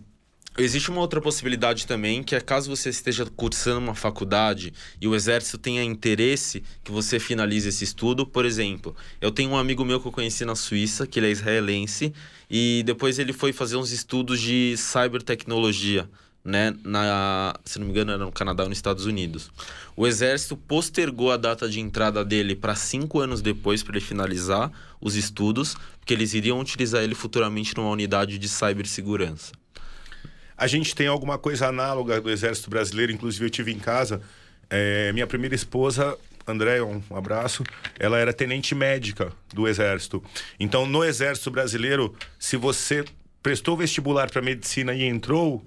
Existe 0.60 0.89
uma 0.89 1.02
outra 1.02 1.22
possibilidade 1.22 1.86
também, 1.86 2.24
que 2.24 2.34
é 2.34 2.41
caso 2.41 2.76
você 2.76 2.89
esteja 2.89 3.28
cursando 3.28 3.80
uma 3.80 3.93
faculdade 3.93 4.74
e 5.00 5.08
o 5.08 5.13
exército 5.13 5.60
tenha 5.60 5.84
interesse 5.84 6.63
que 6.84 6.91
você 6.91 7.20
finalize 7.20 7.70
esse 7.70 7.84
estudo. 7.84 8.26
Por 8.26 8.43
exemplo, 8.43 8.96
eu 9.22 9.32
tenho 9.32 9.52
um 9.52 9.56
amigo 9.56 9.86
meu 9.86 10.02
que 10.02 10.08
eu 10.08 10.12
conheci 10.12 10.43
na 10.46 10.56
Suíça, 10.56 11.06
que 11.06 11.20
ele 11.20 11.28
é 11.28 11.30
israelense, 11.32 12.12
e 12.50 12.82
depois 12.88 13.20
ele 13.20 13.34
foi 13.34 13.54
fazer 13.54 13.76
uns 13.76 13.91
estudos 13.91 14.41
de 14.41 14.74
cybertecnologia, 14.78 16.10
né? 16.43 16.76
Na, 16.84 17.54
se 17.63 17.78
não 17.78 17.86
me 17.86 17.91
engano, 17.91 18.13
era 18.13 18.26
no 18.26 18.32
Canadá 18.32 18.63
ou 18.63 18.70
nos 18.70 18.80
Estados 18.80 19.06
Unidos. 19.06 19.52
O 19.96 20.08
exército 20.08 20.58
postergou 20.58 21.32
a 21.32 21.38
data 21.38 21.70
de 21.70 21.80
entrada 21.80 22.26
dele 22.26 22.56
para 22.56 22.74
cinco 22.74 23.20
anos 23.20 23.43
depois 23.43 23.84
para 23.84 23.98
ele 23.98 24.04
finalizar 24.04 24.72
os 25.00 25.15
estudos, 25.15 25.78
porque 26.00 26.15
eles 26.15 26.34
iriam 26.34 26.60
utilizar 26.60 27.04
ele 27.04 27.13
futuramente 27.13 27.78
numa 27.78 27.91
unidade 27.91 28.39
de 28.39 28.50
cibersegurança. 28.50 29.52
A 30.58 30.65
gente 30.65 30.96
tem 30.96 31.08
alguma 31.08 31.38
coisa 31.38 31.67
análoga 31.67 32.20
do 32.20 32.32
Exército 32.32 32.70
Brasileiro, 32.70 33.12
inclusive 33.12 33.46
eu 33.46 33.50
tive 33.50 33.72
em 33.72 33.78
casa. 33.78 34.22
É, 34.70 35.12
minha 35.13 35.28
primeira 35.28 35.54
esposa, 35.54 36.17
André, 36.48 36.82
um 36.82 37.02
abraço, 37.12 37.63
ela 38.00 38.17
era 38.17 38.34
tenente 38.34 38.74
médica 38.74 39.32
do 39.54 39.67
Exército. 39.67 40.24
Então, 40.60 40.88
no 40.88 41.04
Exército 41.04 41.52
Brasileiro, 41.52 42.15
se 42.39 42.58
você 42.58 43.06
prestou 43.43 43.78
vestibular 43.78 44.32
para 44.32 44.41
medicina 44.41 44.93
e 44.96 45.04
entrou, 45.04 45.63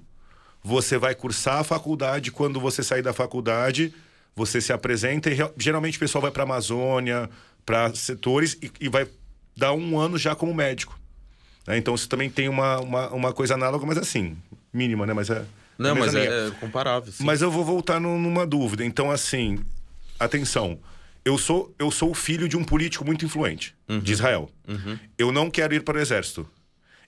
você 0.63 0.99
vai 0.99 1.15
cursar 1.15 1.59
a 1.59 1.65
faculdade. 1.65 2.33
Quando 2.33 2.59
você 2.59 2.83
sair 2.83 3.03
da 3.03 3.13
faculdade, 3.13 3.95
você 4.35 4.61
se 4.61 4.73
apresenta 4.73 5.31
e 5.31 5.37
geralmente 5.57 5.99
o 5.99 6.01
pessoal 6.01 6.23
vai 6.23 6.31
para 6.31 6.43
Amazônia, 6.43 7.31
para 7.65 7.95
setores 7.95 8.59
e, 8.61 8.71
e 8.81 8.89
vai 8.89 9.07
dar 9.57 9.73
um 9.73 9.99
ano 9.99 10.19
já 10.19 10.35
como 10.35 10.53
médico. 10.53 10.99
Né? 11.67 11.79
Então, 11.79 11.95
isso 11.95 12.09
também 12.09 12.29
tem 12.29 12.49
uma, 12.49 12.81
uma, 12.81 13.09
uma 13.11 13.33
coisa 13.33 13.55
análoga, 13.55 13.87
mas 13.87 13.99
assim, 13.99 14.37
mínima, 14.73 15.07
né? 15.07 15.13
Mas 15.13 15.31
é. 15.31 15.45
Não, 15.79 15.95
mas 15.95 16.15
é, 16.15 16.49
é, 16.49 16.51
comparável. 16.61 17.11
Sim. 17.11 17.25
Mas 17.25 17.41
eu 17.41 17.51
vou 17.51 17.65
voltar 17.65 17.99
no, 17.99 18.19
numa 18.19 18.47
dúvida. 18.47 18.85
Então, 18.85 19.11
assim, 19.11 19.59
atenção. 20.19 20.79
Eu 21.25 21.37
sou, 21.37 21.75
eu 21.79 21.91
sou 21.91 22.11
o 22.11 22.15
filho 22.15 22.49
de 22.49 22.57
um 22.57 22.65
político 22.65 23.05
muito 23.05 23.25
influente 23.25 23.75
uhum. 23.89 24.01
de 24.01 24.13
Israel. 24.13 24.51
Uhum. 24.67 24.99
Eu 25.19 25.33
não 25.33 25.51
quero 25.51 25.75
ir 25.75 25.83
para 25.83 25.99
o 25.99 26.01
exército. 26.01 26.49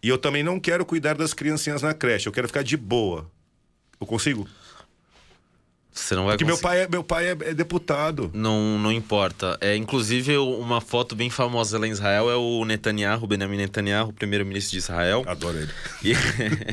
E 0.03 0.09
eu 0.09 0.19
também 0.19 0.43
não 0.43 0.59
quero 0.59 0.85
cuidar 0.85 1.15
das 1.15 1.33
criancinhas 1.33 1.83
na 1.83 1.95
creche. 1.95 2.27
Eu 2.27 2.33
quero 2.33 2.49
ficar 2.49 2.63
de 2.63 2.77
boa. 2.77 3.31
Eu 4.01 4.07
consigo? 4.07 4.49
Você 5.95 6.15
não 6.15 6.25
vai 6.25 6.39
Porque 6.39 6.51
conseguir. 6.51 6.63
meu 6.63 6.71
pai, 6.71 6.81
é, 6.81 6.89
meu 6.89 7.05
pai 7.05 7.27
é, 7.27 7.51
é, 7.51 7.55
deputado. 7.55 8.31
Não, 8.33 8.79
não 8.79 8.91
importa. 8.91 9.59
É, 9.61 9.77
inclusive, 9.77 10.39
uma 10.39 10.81
foto 10.81 11.15
bem 11.15 11.29
famosa 11.29 11.79
lá 11.79 11.87
em 11.87 11.91
Israel 11.91 12.31
é 12.31 12.35
o 12.35 12.65
Netanyahu, 12.65 13.27
Benjamin 13.27 13.59
Netanyahu, 13.59 14.11
primeiro-ministro 14.15 14.73
de 14.73 14.79
Israel. 14.79 15.23
Adoro 15.27 15.59
ele. 15.59 15.71
E... 16.03 16.15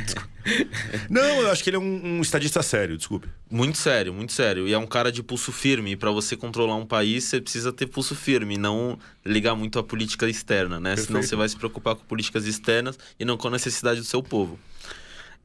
não, 1.11 1.41
eu 1.41 1.51
acho 1.51 1.61
que 1.61 1.69
ele 1.69 1.75
é 1.75 1.79
um, 1.79 2.17
um, 2.17 2.21
estadista 2.21 2.63
sério, 2.63 2.95
desculpe. 2.95 3.27
Muito 3.51 3.77
sério, 3.77 4.13
muito 4.13 4.31
sério. 4.31 4.69
E 4.69 4.73
é 4.73 4.77
um 4.77 4.87
cara 4.87 5.11
de 5.11 5.21
pulso 5.21 5.51
firme. 5.51 5.91
E 5.91 5.95
para 5.97 6.11
você 6.11 6.37
controlar 6.37 6.77
um 6.77 6.85
país, 6.85 7.25
você 7.25 7.41
precisa 7.41 7.73
ter 7.73 7.87
pulso 7.87 8.15
firme, 8.15 8.57
não 8.57 8.97
ligar 9.25 9.53
muito 9.53 9.77
à 9.79 9.83
política 9.83 10.29
externa, 10.29 10.79
né? 10.79 10.91
Perfeito. 10.91 11.07
Senão 11.07 11.21
você 11.21 11.35
vai 11.35 11.49
se 11.49 11.57
preocupar 11.57 11.95
com 11.95 12.05
políticas 12.05 12.45
externas 12.45 12.97
e 13.19 13.25
não 13.25 13.35
com 13.35 13.49
a 13.49 13.51
necessidade 13.51 13.99
do 13.99 14.05
seu 14.05 14.23
povo. 14.23 14.57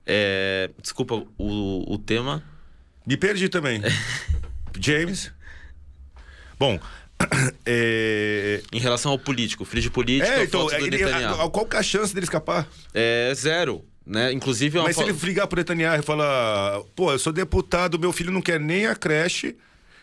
É... 0.07 0.71
Desculpa, 0.81 1.25
o, 1.37 1.93
o 1.93 1.99
tema 1.99 2.54
me 3.07 3.17
perdi 3.17 3.49
também. 3.49 3.81
James. 4.79 5.33
Bom, 6.59 6.79
é... 7.67 8.63
Em 8.73 8.79
relação 8.79 9.13
ao 9.13 9.19
político, 9.19 9.65
filho 9.65 9.83
de 9.83 9.91
político, 9.91 10.31
é, 10.31 10.45
então, 10.45 10.71
ele, 10.73 11.03
a, 11.05 11.49
qual 11.49 11.67
que 11.67 11.77
é 11.77 11.81
a 11.81 11.83
chance 11.83 12.15
dele 12.15 12.25
escapar? 12.25 12.69
É 12.93 13.33
zero. 13.35 13.85
Né? 14.07 14.33
Inclusive, 14.33 14.79
é 14.79 14.83
Mas 14.83 14.97
se 14.97 15.03
ele 15.03 15.13
ligar 15.23 15.47
pro 15.47 15.57
Netanyahu 15.57 16.01
e 16.01 16.03
falar: 16.03 16.83
pô, 16.95 17.11
eu 17.11 17.19
sou 17.19 17.33
deputado, 17.33 17.99
meu 17.99 18.13
filho 18.13 18.31
não 18.31 18.43
quer 18.43 18.61
nem 18.61 18.87
a 18.87 18.95
creche, 18.95 19.57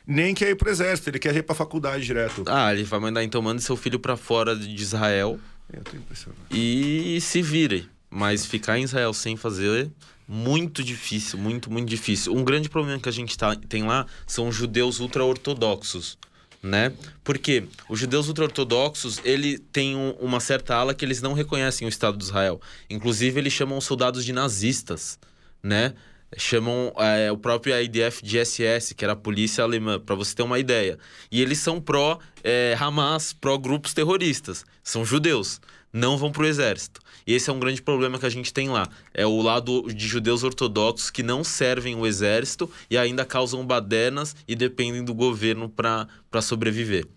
nem 0.08 0.34
quer 0.34 0.50
ir 0.50 0.56
pro 0.56 0.72
exército, 0.72 1.10
ele 1.10 1.20
quer 1.20 1.36
ir 1.36 1.44
pra 1.44 1.54
faculdade 1.54 2.04
direto. 2.04 2.44
Ah, 2.48 2.74
ele 2.74 2.84
vai 2.84 3.00
mandar 3.00 3.24
então, 3.24 3.42
manda 3.44 3.62
seu 3.62 3.78
filho 3.78 4.00
para 4.00 4.18
fora 4.18 4.56
de 4.56 4.82
Israel. 4.82 5.40
Eu 5.72 5.84
tô 5.84 5.96
impressionado. 5.96 6.42
E 6.50 7.20
se 7.22 7.42
vire. 7.42 7.90
Mas 8.10 8.46
ficar 8.46 8.78
em 8.78 8.84
Israel 8.84 9.14
sem 9.14 9.38
fazer 9.38 9.90
muito 10.28 10.84
difícil, 10.84 11.38
muito, 11.38 11.72
muito 11.72 11.90
difícil. 11.90 12.34
Um 12.34 12.44
grande 12.44 12.70
problema 12.70 13.00
que 13.00 13.10
a 13.10 13.12
gente 13.12 13.38
tá, 13.38 13.56
tem 13.56 13.84
lá 13.84 14.06
são 14.26 14.48
os 14.48 14.56
judeus 14.56 15.00
ultra-ortodoxos, 15.00 16.18
né? 16.62 16.94
Porque 17.24 17.66
os 17.90 18.00
judeus 18.00 18.28
ultra-ortodoxos, 18.28 19.20
ele 19.24 19.58
tem 19.58 19.96
um, 19.96 20.12
uma 20.20 20.40
certa 20.40 20.76
ala 20.76 20.94
que 20.94 21.04
eles 21.04 21.22
não 21.22 21.34
reconhecem 21.34 21.88
o 21.88 21.90
Estado 21.90 22.18
de 22.18 22.24
Israel. 22.24 22.62
Inclusive, 22.90 23.40
eles 23.40 23.54
chamam 23.54 23.78
os 23.78 23.86
soldados 23.86 24.24
de 24.24 24.32
nazistas, 24.32 25.20
né? 25.62 25.94
Chamam 26.38 26.94
é, 26.98 27.30
o 27.30 27.38
próprio 27.38 27.78
IDF 27.78 28.24
de 28.24 28.44
SS, 28.44 28.96
que 28.96 29.04
era 29.04 29.14
a 29.14 29.18
polícia 29.18 29.64
alemã, 29.64 30.00
para 30.00 30.16
você 30.16 30.34
ter 30.34 30.44
uma 30.44 30.60
ideia. 30.60 30.98
E 31.30 31.42
eles 31.42 31.58
são 31.58 31.82
pró-Hamas, 31.82 33.32
é, 33.32 33.36
pró-grupos 33.42 33.94
terroristas. 33.94 34.64
São 34.82 35.04
judeus 35.04 35.60
não 35.94 36.18
vão 36.18 36.32
para 36.32 36.44
o 36.44 36.46
exército. 36.46 37.02
E 37.26 37.34
esse 37.34 37.50
é 37.50 37.54
um 37.54 37.60
grande 37.60 37.82
problema 37.82 38.18
que 38.18 38.26
a 38.26 38.30
gente 38.30 38.54
tem 38.54 38.70
lá. 38.70 38.88
É 39.14 39.26
o 39.26 39.42
lado 39.42 39.88
de 39.94 40.08
judeus 40.08 40.44
ortodoxos 40.44 41.10
que 41.10 41.24
não 41.24 41.44
servem 41.44 41.96
o 41.96 42.06
exército 42.08 42.70
e 42.90 42.98
ainda 42.98 43.26
causam 43.26 43.66
badernas 43.66 44.36
e 44.48 44.56
dependem 44.56 45.04
do 45.04 45.14
governo 45.14 45.70
para 45.70 46.42
sobreviver. 46.42 47.08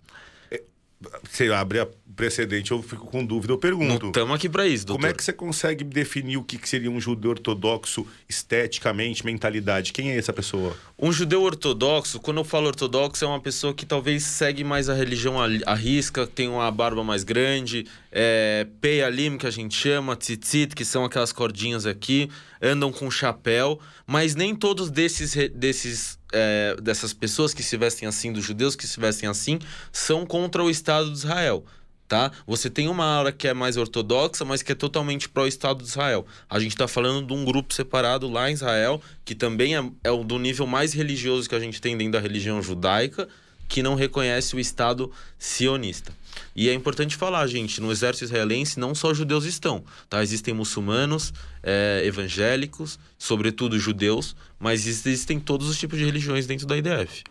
Você 1.29 1.51
abre 1.51 1.79
a 1.79 1.87
precedente, 2.15 2.71
eu 2.71 2.81
fico 2.81 3.05
com 3.07 3.25
dúvida, 3.25 3.51
eu 3.51 3.57
pergunto. 3.57 4.07
Estamos 4.07 4.33
aqui 4.33 4.47
para 4.47 4.65
isso, 4.65 4.85
doutor. 4.85 5.01
Como 5.01 5.11
é 5.11 5.13
que 5.13 5.23
você 5.23 5.33
consegue 5.33 5.83
definir 5.83 6.37
o 6.37 6.43
que 6.43 6.57
seria 6.67 6.89
um 6.89 6.99
judeu 6.99 7.31
ortodoxo 7.31 8.07
esteticamente, 8.27 9.25
mentalidade? 9.25 9.91
Quem 9.91 10.11
é 10.11 10.17
essa 10.17 10.31
pessoa? 10.31 10.75
Um 10.97 11.11
judeu 11.11 11.41
ortodoxo, 11.41 12.19
quando 12.19 12.37
eu 12.37 12.45
falo 12.45 12.67
ortodoxo, 12.67 13.25
é 13.25 13.27
uma 13.27 13.41
pessoa 13.41 13.73
que 13.73 13.85
talvez 13.85 14.23
segue 14.23 14.63
mais 14.63 14.87
a 14.87 14.93
religião 14.93 15.35
à 15.65 15.75
risca, 15.75 16.25
tem 16.25 16.47
uma 16.47 16.71
barba 16.71 17.03
mais 17.03 17.23
grande, 17.23 17.85
é, 18.11 18.65
Peyalim, 18.79 19.37
que 19.37 19.45
a 19.45 19.51
gente 19.51 19.75
chama, 19.75 20.15
tzitzit, 20.15 20.73
que 20.73 20.85
são 20.85 21.03
aquelas 21.03 21.33
cordinhas 21.33 21.85
aqui, 21.85 22.29
andam 22.61 22.93
com 22.93 23.11
chapéu, 23.11 23.77
mas 24.07 24.35
nem 24.35 24.55
todos 24.55 24.89
desses, 24.89 25.35
desses 25.51 26.17
é, 26.33 26.75
dessas 26.81 27.13
pessoas 27.13 27.53
que 27.53 27.63
se 27.63 27.77
vestem 27.77 28.07
assim, 28.07 28.31
dos 28.31 28.43
judeus 28.43 28.75
que 28.75 28.87
se 28.87 28.99
vestem 28.99 29.29
assim, 29.29 29.59
são 29.91 30.25
contra 30.25 30.63
o 30.63 30.69
Estado 30.69 31.11
de 31.11 31.17
Israel 31.17 31.65
tá? 32.07 32.31
Você 32.45 32.69
tem 32.69 32.87
uma 32.87 33.05
ala 33.05 33.31
que 33.31 33.47
é 33.47 33.53
mais 33.53 33.77
ortodoxa, 33.77 34.45
mas 34.45 34.61
que 34.61 34.71
é 34.71 34.75
totalmente 34.75 35.27
pró-Estado 35.27 35.83
de 35.83 35.89
Israel. 35.89 36.25
A 36.49 36.59
gente 36.59 36.71
está 36.71 36.87
falando 36.87 37.25
de 37.25 37.33
um 37.33 37.43
grupo 37.43 37.73
separado 37.73 38.29
lá 38.29 38.49
em 38.49 38.53
Israel, 38.53 39.01
que 39.23 39.33
também 39.33 39.75
é, 39.75 39.83
é 40.03 40.23
do 40.23 40.39
nível 40.39 40.67
mais 40.67 40.93
religioso 40.93 41.49
que 41.49 41.55
a 41.55 41.59
gente 41.59 41.81
tem 41.81 41.97
dentro 41.97 42.13
da 42.13 42.19
religião 42.19 42.61
judaica, 42.61 43.27
que 43.67 43.81
não 43.81 43.95
reconhece 43.95 44.55
o 44.55 44.59
Estado 44.59 45.11
sionista. 45.39 46.11
E 46.55 46.69
é 46.69 46.73
importante 46.73 47.15
falar, 47.15 47.45
gente, 47.47 47.81
no 47.81 47.91
exército 47.91 48.25
israelense 48.25 48.79
não 48.79 48.95
só 48.95 49.13
judeus 49.13 49.45
estão, 49.45 49.83
tá? 50.09 50.23
Existem 50.23 50.53
muçulmanos, 50.53 51.33
é, 51.61 52.01
evangélicos, 52.05 52.99
sobretudo 53.17 53.79
judeus, 53.79 54.35
mas 54.59 54.87
existem 54.87 55.39
todos 55.39 55.69
os 55.69 55.77
tipos 55.77 55.97
de 55.97 56.05
religiões 56.05 56.45
dentro 56.45 56.65
da 56.65 56.77
IDF. 56.77 57.23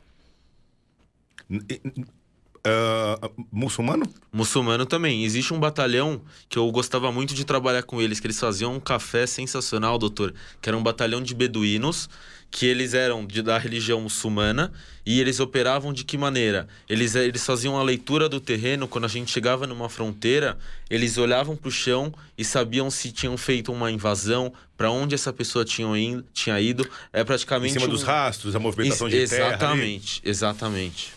Uh, 2.67 3.45
muçulmano? 3.53 4.07
Muçulmano 4.33 4.87
também. 4.87 5.23
Existe 5.23 5.53
um 5.53 5.61
batalhão 5.61 6.23
que 6.49 6.59
eu 6.59 6.71
gostava 6.73 7.13
muito 7.13 7.35
de 7.35 7.45
trabalhar 7.45 7.83
com 7.83 8.01
eles, 8.01 8.19
que 8.19 8.27
eles 8.27 8.41
faziam 8.41 8.75
um 8.75 8.81
café 8.81 9.27
sensacional, 9.27 9.99
doutor, 9.99 10.33
que 10.63 10.69
era 10.71 10.77
um 10.77 10.83
batalhão 10.83 11.23
de 11.23 11.35
beduínos, 11.35 12.09
que 12.55 12.67
eles 12.67 12.95
eram 12.95 13.27
de, 13.27 13.43
da 13.43 13.59
religião 13.59 14.01
muçulmana 14.01 14.73
e 15.05 15.21
eles 15.21 15.41
operavam 15.41 15.93
de 15.93 16.05
que 16.05 16.17
maneira? 16.17 16.69
Eles, 16.89 17.17
eles 17.17 17.45
faziam 17.45 17.77
a 17.77 17.83
leitura 17.83 18.29
do 18.29 18.41
terreno, 18.41 18.87
quando 18.87 19.07
a 19.07 19.09
gente 19.09 19.33
chegava 19.33 19.67
numa 19.67 19.89
fronteira, 19.89 20.57
eles 20.89 21.19
olhavam 21.19 21.57
para 21.57 21.69
o 21.69 21.73
chão 21.73 22.15
e 22.39 22.45
sabiam 22.45 22.89
se 22.93 23.11
tinham 23.11 23.37
feito 23.37 23.73
uma 23.73 23.91
invasão, 23.91 24.53
para 24.77 24.89
onde 24.89 25.17
essa 25.17 25.33
pessoa 25.33 25.65
tinha 25.65 25.99
ido, 25.99 26.25
tinha 26.33 26.61
ido. 26.61 26.89
É 27.13 27.25
praticamente. 27.25 27.73
Em 27.73 27.81
cima 27.81 27.87
um... 27.87 27.91
dos 27.91 28.05
rastros, 28.05 28.55
a 28.55 28.61
movimentação 28.61 29.09
de 29.09 29.17
exatamente, 29.17 29.41
terra. 29.41 29.57
Exatamente, 29.57 30.23
exatamente. 30.25 31.13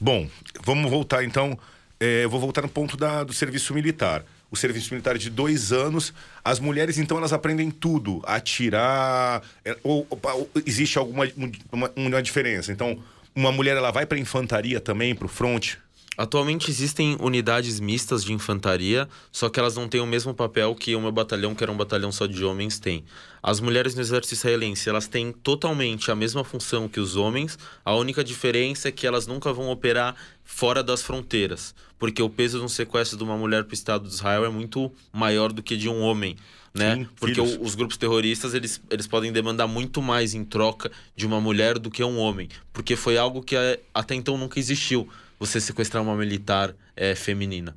Bom, 0.00 0.28
vamos 0.64 0.90
voltar 0.90 1.22
então. 1.22 1.56
É, 2.00 2.24
eu 2.24 2.30
vou 2.30 2.40
voltar 2.40 2.62
no 2.62 2.68
ponto 2.68 2.96
da, 2.96 3.22
do 3.22 3.32
serviço 3.32 3.72
militar. 3.72 4.24
O 4.50 4.56
serviço 4.56 4.92
militar 4.92 5.18
de 5.18 5.28
dois 5.28 5.72
anos, 5.72 6.14
as 6.44 6.60
mulheres 6.60 6.98
então 6.98 7.18
elas 7.18 7.32
aprendem 7.32 7.70
tudo, 7.70 8.22
atirar. 8.24 9.42
É, 9.64 9.76
ou, 9.82 10.06
ou, 10.08 10.50
existe 10.64 10.98
alguma 10.98 11.26
uma, 11.72 11.90
uma 11.96 12.22
diferença? 12.22 12.72
Então, 12.72 12.98
uma 13.34 13.50
mulher 13.50 13.76
ela 13.76 13.90
vai 13.90 14.06
para 14.06 14.18
infantaria 14.18 14.80
também, 14.80 15.14
para 15.14 15.26
o 15.26 15.28
fronte? 15.28 15.78
Atualmente 16.16 16.70
existem 16.70 17.14
unidades 17.20 17.78
mistas 17.78 18.24
de 18.24 18.32
infantaria, 18.32 19.06
só 19.30 19.50
que 19.50 19.60
elas 19.60 19.76
não 19.76 19.86
têm 19.86 20.00
o 20.00 20.06
mesmo 20.06 20.32
papel 20.32 20.74
que 20.74 20.96
o 20.96 21.00
meu 21.00 21.12
batalhão, 21.12 21.54
que 21.54 21.62
era 21.62 21.70
um 21.70 21.76
batalhão 21.76 22.10
só 22.10 22.26
de 22.26 22.42
homens, 22.42 22.78
tem. 22.78 23.04
As 23.46 23.60
mulheres 23.60 23.94
no 23.94 24.00
exército 24.00 24.34
israelense, 24.34 24.88
elas 24.88 25.06
têm 25.06 25.30
totalmente 25.30 26.10
a 26.10 26.16
mesma 26.16 26.42
função 26.42 26.88
que 26.88 26.98
os 26.98 27.14
homens, 27.14 27.56
a 27.84 27.94
única 27.94 28.24
diferença 28.24 28.88
é 28.88 28.90
que 28.90 29.06
elas 29.06 29.28
nunca 29.28 29.52
vão 29.52 29.70
operar 29.70 30.16
fora 30.42 30.82
das 30.82 31.00
fronteiras, 31.00 31.72
porque 31.96 32.20
o 32.20 32.28
peso 32.28 32.58
de 32.58 32.64
um 32.64 32.68
sequestro 32.68 33.16
de 33.16 33.22
uma 33.22 33.36
mulher 33.36 33.62
para 33.62 33.70
o 33.70 33.74
Estado 33.74 34.08
de 34.08 34.12
Israel 34.12 34.44
é 34.44 34.48
muito 34.48 34.90
maior 35.12 35.52
do 35.52 35.62
que 35.62 35.76
de 35.76 35.88
um 35.88 36.00
homem. 36.00 36.36
Né? 36.74 36.96
Sim, 36.96 37.08
porque 37.20 37.40
o, 37.40 37.62
os 37.62 37.76
grupos 37.76 37.96
terroristas 37.96 38.52
eles, 38.52 38.82
eles 38.90 39.06
podem 39.06 39.30
demandar 39.30 39.68
muito 39.68 40.02
mais 40.02 40.34
em 40.34 40.44
troca 40.44 40.90
de 41.14 41.24
uma 41.24 41.40
mulher 41.40 41.78
do 41.78 41.88
que 41.88 42.02
um 42.02 42.18
homem, 42.18 42.48
porque 42.72 42.96
foi 42.96 43.16
algo 43.16 43.44
que 43.44 43.54
é, 43.54 43.78
até 43.94 44.16
então 44.16 44.36
nunca 44.36 44.58
existiu 44.58 45.08
você 45.38 45.60
sequestrar 45.60 46.02
uma 46.02 46.16
militar 46.16 46.74
é, 46.96 47.14
feminina, 47.14 47.76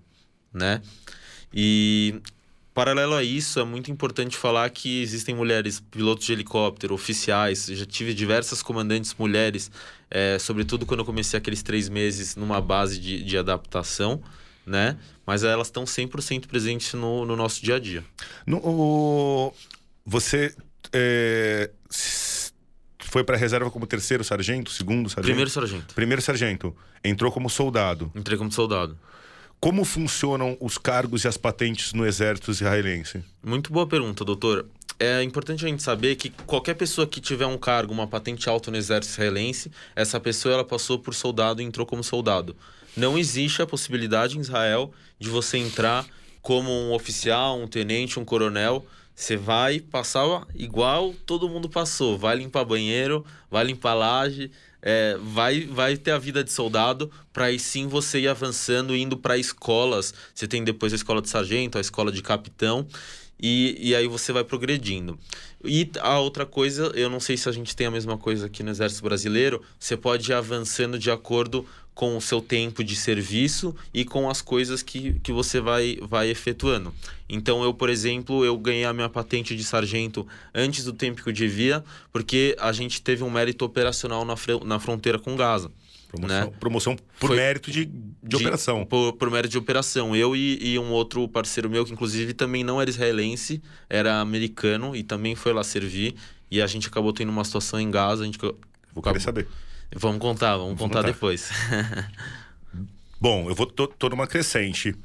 né? 0.52 0.82
E 1.54 2.20
paralelo 2.80 3.14
a 3.14 3.22
isso, 3.22 3.60
é 3.60 3.66
muito 3.66 3.92
importante 3.92 4.38
falar 4.38 4.70
que 4.70 5.02
existem 5.02 5.36
mulheres 5.36 5.82
pilotos 5.82 6.26
de 6.26 6.32
helicóptero, 6.32 6.94
oficiais. 6.94 7.66
Já 7.66 7.86
tive 7.86 8.14
diversas 8.14 8.64
comandantes 8.64 9.14
mulheres, 9.20 9.70
é, 10.10 10.40
sobretudo 10.40 10.86
quando 10.86 11.02
eu 11.02 11.06
comecei 11.06 11.38
aqueles 11.38 11.62
três 11.62 11.90
meses 11.90 12.38
numa 12.38 12.62
base 12.62 12.98
de, 12.98 13.22
de 13.22 13.38
adaptação, 13.38 14.24
né? 14.66 14.98
Mas 15.26 15.44
elas 15.44 15.68
estão 15.68 15.84
100% 15.84 16.48
presentes 16.48 16.94
no, 16.94 17.26
no 17.26 17.36
nosso 17.36 17.62
dia 17.62 17.76
a 17.76 17.80
dia. 17.80 18.02
No, 18.48 18.62
o... 18.64 19.54
Você 20.06 20.56
é, 20.94 21.72
foi 23.00 23.26
para 23.26 23.36
a 23.36 23.38
reserva 23.38 23.70
como 23.70 23.86
terceiro 23.86 24.24
sargento, 24.24 24.72
segundo 24.72 25.10
sargento? 25.10 25.26
Primeiro 25.26 25.50
sargento. 25.50 25.94
Primeiro 25.94 26.22
sargento. 26.22 26.74
Entrou 27.04 27.30
como 27.30 27.50
soldado. 27.50 28.10
Entrei 28.16 28.38
como 28.38 28.54
soldado. 28.54 28.98
Como 29.60 29.84
funcionam 29.84 30.56
os 30.62 30.78
cargos 30.78 31.26
e 31.26 31.28
as 31.28 31.36
patentes 31.36 31.92
no 31.92 32.06
exército 32.06 32.50
israelense? 32.50 33.22
Muito 33.44 33.74
boa 33.74 33.86
pergunta, 33.86 34.24
doutor. 34.24 34.66
É 34.98 35.22
importante 35.22 35.66
a 35.66 35.68
gente 35.68 35.84
saber 35.84 36.16
que 36.16 36.30
qualquer 36.30 36.76
pessoa 36.76 37.06
que 37.06 37.20
tiver 37.20 37.46
um 37.46 37.58
cargo, 37.58 37.92
uma 37.92 38.08
patente 38.08 38.48
alta 38.48 38.72
no 38.72 38.78
exército 38.78 39.16
israelense, 39.16 39.70
essa 39.94 40.18
pessoa 40.18 40.54
ela 40.54 40.64
passou 40.64 40.98
por 40.98 41.14
soldado 41.14 41.62
e 41.62 41.66
entrou 41.66 41.86
como 41.86 42.02
soldado. 42.02 42.56
Não 42.96 43.18
existe 43.18 43.62
a 43.62 43.68
possibilidade 43.68 44.38
em 44.38 44.42
Israel 44.42 44.94
de 45.20 45.28
você 45.30 45.58
entrar 45.58 46.06
como 46.42 46.72
um 46.72 46.94
oficial, 46.94 47.60
um 47.60 47.68
tenente, 47.68 48.18
um 48.18 48.24
coronel 48.24 48.86
você 49.20 49.36
vai 49.36 49.82
passar 49.82 50.48
igual 50.56 51.14
todo 51.26 51.50
mundo 51.50 51.68
passou. 51.68 52.18
Vai 52.18 52.38
limpar 52.38 52.64
banheiro, 52.64 53.26
vai 53.52 53.66
limpar 53.66 53.94
laje, 53.94 54.50
é, 54.82 55.18
vai, 55.22 55.62
vai 55.62 55.98
ter 55.98 56.12
a 56.12 56.18
vida 56.18 56.44
de 56.44 56.52
soldado 56.52 57.12
para 57.34 57.46
aí 57.46 57.60
sim 57.60 57.88
você 57.88 58.20
ir 58.20 58.28
avançando, 58.28 58.96
indo 58.96 59.18
para 59.18 59.38
escolas. 59.38 60.14
Você 60.34 60.48
tem 60.48 60.64
depois 60.64 60.94
a 60.94 60.96
escola 60.96 61.22
de 61.22 61.30
sargento, 61.30 61.78
a 61.78 61.82
escola 61.82 62.12
de 62.12 62.22
capitão. 62.22 62.88
E, 63.42 63.78
e 63.80 63.96
aí 63.96 64.06
você 64.06 64.34
vai 64.34 64.44
progredindo. 64.44 65.18
E 65.64 65.90
a 66.02 66.20
outra 66.20 66.46
coisa, 66.46 66.92
eu 66.94 67.10
não 67.10 67.20
sei 67.20 67.38
se 67.38 67.48
a 67.48 67.52
gente 67.52 67.76
tem 67.76 67.88
a 67.88 67.92
mesma 67.92 68.18
coisa 68.18 68.48
aqui 68.48 68.64
no 68.64 68.70
Exército 68.70 69.04
Brasileiro, 69.04 69.62
você 69.80 69.96
pode 69.96 70.30
ir 70.30 70.34
avançando 70.34 71.00
de 71.00 71.10
acordo 71.10 71.66
com 72.00 72.16
o 72.16 72.22
seu 72.22 72.40
tempo 72.40 72.82
de 72.82 72.96
serviço 72.96 73.76
e 73.94 74.06
com 74.06 74.30
as 74.30 74.42
coisas 74.42 74.82
que, 74.82 75.20
que 75.20 75.34
você 75.34 75.60
vai, 75.60 75.98
vai 76.02 76.30
efetuando. 76.30 76.94
Então, 77.28 77.62
eu, 77.62 77.74
por 77.74 77.90
exemplo, 77.90 78.46
eu 78.46 78.58
ganhei 78.58 78.86
a 78.86 78.94
minha 78.94 79.10
patente 79.10 79.54
de 79.54 79.66
sargento 79.66 80.26
antes 80.56 80.86
do 80.86 80.94
tempo 80.94 81.22
que 81.22 81.28
eu 81.28 81.34
devia, 81.34 81.84
porque 82.10 82.56
a 82.58 82.72
gente 82.72 83.02
teve 83.02 83.22
um 83.22 83.30
mérito 83.30 83.66
operacional 83.66 84.24
na, 84.24 84.36
na 84.64 84.80
fronteira 84.80 85.20
com 85.20 85.36
Gaza. 85.36 85.70
Promoção, 86.08 86.40
né? 86.40 86.52
promoção 86.58 86.96
por 87.20 87.28
Foi 87.28 87.36
mérito 87.36 87.70
de, 87.70 87.84
de, 87.84 87.94
de, 88.24 88.36
operação. 88.38 88.86
Por, 88.86 89.12
por, 89.18 89.30
mérito 89.30 89.52
de 89.52 89.58
operação. 89.58 90.16
Eu 90.16 90.34
e, 90.38 90.58
e, 90.62 90.80
um 90.80 90.92
outro 90.92 91.28
parceiro 91.28 91.70
meu, 91.70 91.84
que 91.84 91.92
inclusive 91.92 92.34
também 92.34 92.64
não 92.64 92.80
era 92.80 92.90
israelense, 92.90 93.62
era 93.90 94.22
americano 94.22 94.96
e 94.96 95.04
também 95.04 95.36
foi 95.36 95.52
lá 95.52 95.66
servir. 95.66 96.16
E 96.50 96.62
a 96.62 96.66
gente 96.66 96.88
acabou 96.88 97.12
tendo 97.12 97.30
uma 97.30 97.44
situação 97.44 97.78
em 97.78 97.92
Gaza. 97.92 98.24
A 98.24 98.26
gente 98.26 98.40
Vou 98.40 98.56
acabou... 98.96 99.20
saber. 99.20 99.50
Vamos 99.96 100.20
contar, 100.20 100.52
vamos, 100.52 100.66
vamos 100.66 100.80
contar, 100.80 101.00
contar, 101.00 101.12
depois. 101.12 101.50
Bom, 103.20 103.50
eu 103.50 103.56
vou 103.56 103.66
tô, 103.66 103.88
tô 103.88 104.10
numa 104.10 104.28
crescente. 104.28 104.96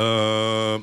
Uh, 0.00 0.82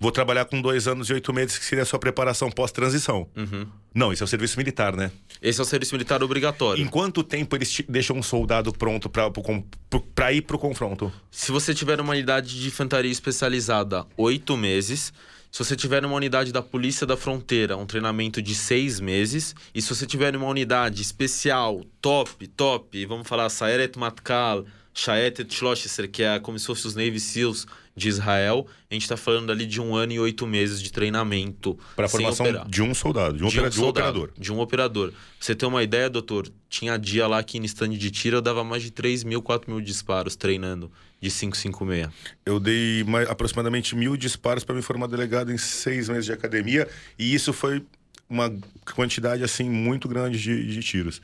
vou 0.00 0.10
trabalhar 0.10 0.44
com 0.46 0.60
dois 0.60 0.88
anos 0.88 1.08
e 1.10 1.12
oito 1.12 1.32
meses, 1.32 1.56
que 1.56 1.64
seria 1.64 1.82
a 1.82 1.86
sua 1.86 1.98
preparação 1.98 2.50
pós-transição. 2.50 3.28
Uhum. 3.36 3.66
Não, 3.94 4.12
isso 4.12 4.24
é 4.24 4.26
o 4.26 4.28
serviço 4.28 4.58
militar, 4.58 4.96
né? 4.96 5.12
Esse 5.40 5.60
é 5.60 5.62
o 5.62 5.66
serviço 5.66 5.94
militar 5.94 6.22
obrigatório. 6.22 6.82
Em 6.82 6.88
quanto 6.88 7.22
tempo 7.22 7.54
eles 7.54 7.82
deixam 7.88 8.16
um 8.16 8.22
soldado 8.22 8.72
pronto 8.72 9.08
para 9.08 10.32
ir 10.32 10.42
para 10.42 10.56
o 10.56 10.58
confronto? 10.58 11.12
Se 11.30 11.52
você 11.52 11.72
tiver 11.72 12.00
uma 12.00 12.12
unidade 12.12 12.60
de 12.60 12.66
infantaria 12.66 13.12
especializada, 13.12 14.04
oito 14.16 14.56
meses. 14.56 15.12
Se 15.54 15.58
você 15.60 15.76
tiver 15.76 16.04
uma 16.04 16.16
unidade 16.16 16.52
da 16.52 16.60
Polícia 16.60 17.06
da 17.06 17.16
Fronteira, 17.16 17.76
um 17.76 17.86
treinamento 17.86 18.42
de 18.42 18.56
seis 18.56 18.98
meses. 18.98 19.54
E 19.72 19.80
se 19.80 19.88
você 19.88 20.04
tiver 20.04 20.34
uma 20.34 20.48
unidade 20.48 21.00
especial, 21.00 21.80
top, 22.02 22.48
top, 22.48 23.06
vamos 23.06 23.28
falar 23.28 23.48
Saeret 23.48 23.96
Matkal, 23.96 24.64
Shaet 24.92 25.46
Shloshesser, 25.48 26.10
que 26.10 26.24
é 26.24 26.40
como 26.40 26.58
se 26.58 26.66
fosse 26.66 26.88
os 26.88 26.96
Navy 26.96 27.20
SEALs 27.20 27.68
de 27.96 28.08
Israel, 28.08 28.66
a 28.90 28.94
gente 28.94 29.02
está 29.02 29.16
falando 29.16 29.52
ali 29.52 29.66
de 29.66 29.80
um 29.80 29.94
ano 29.94 30.12
e 30.12 30.18
oito 30.18 30.46
meses 30.46 30.82
de 30.82 30.90
treinamento. 30.90 31.78
Para 31.94 32.06
a 32.06 32.08
formação 32.08 32.46
operar. 32.46 32.68
de 32.68 32.82
um 32.82 32.92
soldado, 32.92 33.36
de 33.36 33.44
um, 33.44 33.48
de 33.48 33.60
um, 33.60 33.62
de 33.62 33.68
um 33.68 33.72
soldado, 33.72 34.08
operador. 34.08 34.30
De 34.36 34.52
um 34.52 34.60
operador. 34.60 35.08
Pra 35.10 35.18
você 35.38 35.54
ter 35.54 35.66
uma 35.66 35.82
ideia, 35.82 36.10
doutor, 36.10 36.50
tinha 36.68 36.98
dia 36.98 37.26
lá 37.28 37.42
que 37.42 37.56
em 37.56 37.64
stand 37.64 37.90
de 37.90 38.10
tiro 38.10 38.38
eu 38.38 38.42
dava 38.42 38.64
mais 38.64 38.82
de 38.82 38.90
3 38.90 39.22
mil, 39.22 39.40
4 39.40 39.70
mil 39.70 39.80
disparos 39.80 40.34
treinando 40.34 40.90
de 41.20 41.30
556. 41.30 42.08
Eu 42.44 42.58
dei 42.58 43.04
mais, 43.04 43.28
aproximadamente 43.30 43.94
mil 43.94 44.16
disparos 44.16 44.64
para 44.64 44.74
me 44.74 44.82
formar 44.82 45.06
delegado 45.06 45.52
em 45.52 45.58
seis 45.58 46.08
meses 46.08 46.24
de 46.24 46.32
academia 46.32 46.88
e 47.16 47.32
isso 47.32 47.52
foi 47.52 47.84
uma 48.28 48.52
quantidade 48.94 49.44
assim 49.44 49.70
muito 49.70 50.08
grande 50.08 50.38
de, 50.38 50.66
de 50.66 50.80
tiros. 50.82 51.22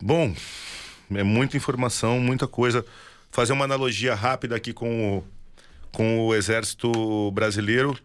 Bom, 0.00 0.34
é 1.10 1.22
muita 1.22 1.56
informação, 1.56 2.20
muita 2.20 2.46
coisa. 2.46 2.84
Fazer 3.30 3.52
uma 3.52 3.64
analogia 3.64 4.14
rápida 4.14 4.54
aqui 4.56 4.72
com 4.72 5.18
o, 5.18 5.24
com 5.92 6.26
o 6.26 6.34
Exército 6.34 7.30
Brasileiro. 7.32 7.96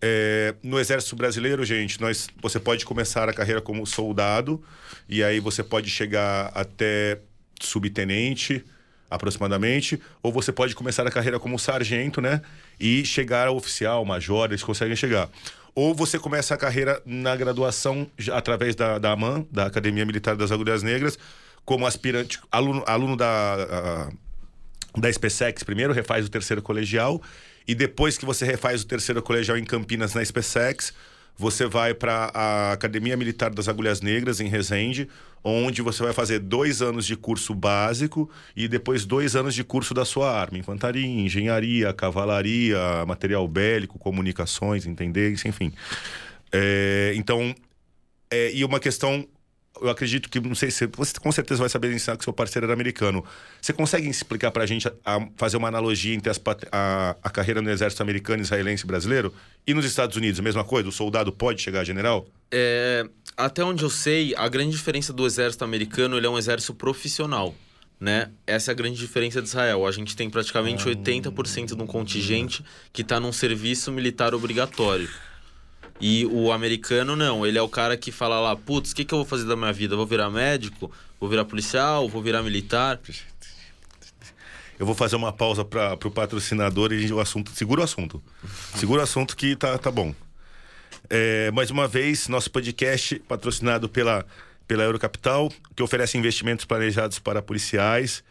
É, 0.00 0.54
no 0.62 0.78
Exército 0.78 1.16
Brasileiro, 1.16 1.64
gente, 1.64 2.00
nós, 2.00 2.28
você 2.40 2.60
pode 2.60 2.84
começar 2.84 3.28
a 3.28 3.32
carreira 3.32 3.60
como 3.60 3.84
soldado 3.84 4.62
e 5.08 5.24
aí 5.24 5.40
você 5.40 5.62
pode 5.62 5.90
chegar 5.90 6.52
até 6.54 7.20
subtenente, 7.60 8.64
aproximadamente, 9.10 10.00
ou 10.22 10.32
você 10.32 10.52
pode 10.52 10.74
começar 10.74 11.06
a 11.06 11.10
carreira 11.10 11.40
como 11.40 11.58
sargento, 11.58 12.20
né? 12.20 12.42
E 12.78 13.04
chegar 13.04 13.48
a 13.48 13.50
oficial, 13.50 14.04
major, 14.04 14.46
eles 14.48 14.62
conseguem 14.62 14.94
chegar. 14.94 15.28
Ou 15.74 15.94
você 15.94 16.18
começa 16.18 16.54
a 16.54 16.58
carreira 16.58 17.00
na 17.04 17.34
graduação 17.34 18.08
através 18.32 18.74
da, 18.74 18.98
da 18.98 19.12
AMAN, 19.12 19.46
da 19.50 19.66
Academia 19.66 20.04
Militar 20.04 20.36
das 20.36 20.52
Agulhas 20.52 20.82
Negras, 20.82 21.18
como 21.64 21.86
aspirante, 21.86 22.38
aluno, 22.50 22.84
aluno 22.86 23.16
da, 23.16 23.54
a, 23.54 24.08
da 25.00 25.12
SpaceX 25.12 25.62
primeiro, 25.62 25.92
refaz 25.92 26.26
o 26.26 26.30
terceiro 26.30 26.62
colegial, 26.62 27.22
e 27.66 27.74
depois 27.74 28.16
que 28.16 28.24
você 28.24 28.44
refaz 28.44 28.82
o 28.82 28.86
terceiro 28.86 29.22
colegial 29.22 29.58
em 29.58 29.64
Campinas 29.64 30.14
na 30.14 30.24
SpaceX, 30.24 30.92
você 31.36 31.66
vai 31.66 31.94
para 31.94 32.32
a 32.34 32.72
Academia 32.72 33.16
Militar 33.16 33.50
das 33.50 33.68
Agulhas 33.68 34.00
Negras, 34.00 34.40
em 34.40 34.48
Resende, 34.48 35.08
onde 35.44 35.80
você 35.82 36.02
vai 36.02 36.12
fazer 36.12 36.40
dois 36.40 36.82
anos 36.82 37.06
de 37.06 37.14
curso 37.14 37.54
básico 37.54 38.28
e 38.56 38.66
depois 38.66 39.04
dois 39.04 39.36
anos 39.36 39.54
de 39.54 39.62
curso 39.62 39.94
da 39.94 40.04
sua 40.04 40.32
arma. 40.32 40.58
Infantaria, 40.58 41.06
engenharia, 41.06 41.92
cavalaria, 41.92 42.78
material 43.06 43.46
bélico, 43.46 44.00
comunicações, 44.00 44.84
entender, 44.84 45.32
enfim. 45.46 45.72
É, 46.50 47.12
então, 47.14 47.54
é, 48.30 48.52
e 48.52 48.64
uma 48.64 48.80
questão 48.80 49.24
eu 49.80 49.90
acredito 49.90 50.28
que, 50.28 50.40
não 50.40 50.54
sei 50.54 50.70
se 50.70 50.86
você 50.86 51.14
com 51.20 51.30
certeza 51.32 51.60
vai 51.60 51.68
saber 51.68 51.92
ensinar 51.92 52.16
que 52.16 52.24
seu 52.24 52.32
parceiro 52.32 52.66
era 52.66 52.72
americano. 52.72 53.24
Você 53.60 53.72
consegue 53.72 54.08
explicar 54.08 54.50
para 54.50 54.64
a 54.64 54.66
gente, 54.66 54.90
fazer 55.36 55.56
uma 55.56 55.68
analogia 55.68 56.14
entre 56.14 56.30
as, 56.30 56.40
a, 56.70 57.16
a, 57.22 57.30
carreira 57.30 57.62
no 57.62 57.70
exército 57.70 58.02
americano, 58.02 58.42
israelense 58.42 58.84
e 58.84 58.86
brasileiro? 58.86 59.32
E 59.66 59.74
nos 59.74 59.84
Estados 59.84 60.16
Unidos, 60.16 60.40
a 60.40 60.42
mesma 60.42 60.64
coisa? 60.64 60.88
O 60.88 60.92
soldado 60.92 61.32
pode 61.32 61.60
chegar 61.62 61.80
a 61.80 61.84
general? 61.84 62.26
É, 62.50 63.08
até 63.36 63.62
onde 63.62 63.82
eu 63.84 63.90
sei, 63.90 64.34
a 64.36 64.48
grande 64.48 64.72
diferença 64.72 65.12
do 65.12 65.26
exército 65.26 65.64
americano, 65.64 66.16
ele 66.16 66.26
é 66.26 66.30
um 66.30 66.38
exército 66.38 66.74
profissional. 66.74 67.54
Né? 68.00 68.30
Essa 68.46 68.70
é 68.70 68.72
a 68.72 68.74
grande 68.74 68.96
diferença 68.96 69.42
de 69.42 69.48
Israel. 69.48 69.86
A 69.86 69.90
gente 69.90 70.14
tem 70.14 70.30
praticamente 70.30 70.88
ah, 70.88 70.92
80% 70.92 71.76
de 71.76 71.82
um 71.82 71.86
contingente 71.86 72.64
que 72.92 73.02
está 73.02 73.18
num 73.18 73.32
serviço 73.32 73.90
militar 73.90 74.34
obrigatório. 74.34 75.08
E 76.00 76.26
o 76.26 76.52
americano 76.52 77.16
não, 77.16 77.44
ele 77.44 77.58
é 77.58 77.62
o 77.62 77.68
cara 77.68 77.96
que 77.96 78.12
fala 78.12 78.38
lá, 78.38 78.54
putz, 78.54 78.92
o 78.92 78.94
que, 78.94 79.04
que 79.04 79.12
eu 79.12 79.18
vou 79.18 79.26
fazer 79.26 79.44
da 79.44 79.56
minha 79.56 79.72
vida? 79.72 79.96
Vou 79.96 80.06
virar 80.06 80.30
médico? 80.30 80.90
Vou 81.20 81.28
virar 81.28 81.44
policial? 81.44 82.08
Vou 82.08 82.22
virar 82.22 82.42
militar? 82.42 83.00
Eu 84.78 84.86
vou 84.86 84.94
fazer 84.94 85.16
uma 85.16 85.32
pausa 85.32 85.64
para 85.64 85.94
o 85.94 86.10
patrocinador 86.10 86.92
e 86.92 87.12
o 87.12 87.18
assunto. 87.18 87.50
Segura 87.50 87.80
o 87.80 87.84
assunto. 87.84 88.22
Segura 88.76 89.00
o 89.00 89.04
assunto 89.04 89.36
que 89.36 89.56
tá, 89.56 89.76
tá 89.76 89.90
bom. 89.90 90.14
É, 91.10 91.50
mais 91.50 91.70
uma 91.70 91.88
vez, 91.88 92.28
nosso 92.28 92.50
podcast 92.50 93.18
patrocinado 93.26 93.88
pela, 93.88 94.24
pela 94.68 94.84
Eurocapital, 94.84 95.52
que 95.74 95.82
oferece 95.82 96.16
investimentos 96.16 96.64
planejados 96.64 97.18
para 97.18 97.42
policiais 97.42 98.22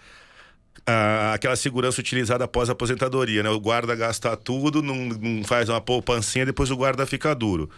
ah, 0.87 1.33
aquela 1.33 1.57
segurança 1.57 1.99
utilizada 1.99 2.45
após 2.45 2.69
a 2.69 2.71
aposentadoria, 2.71 3.43
né? 3.43 3.49
O 3.49 3.59
guarda 3.59 3.93
gasta 3.93 4.37
tudo, 4.37 4.81
não, 4.81 4.95
não 4.95 5.43
faz 5.43 5.67
uma 5.67 5.81
poupancinha, 5.81 6.45
depois 6.45 6.71
o 6.71 6.77
guarda 6.77 7.05
fica 7.05 7.35
duro. 7.35 7.69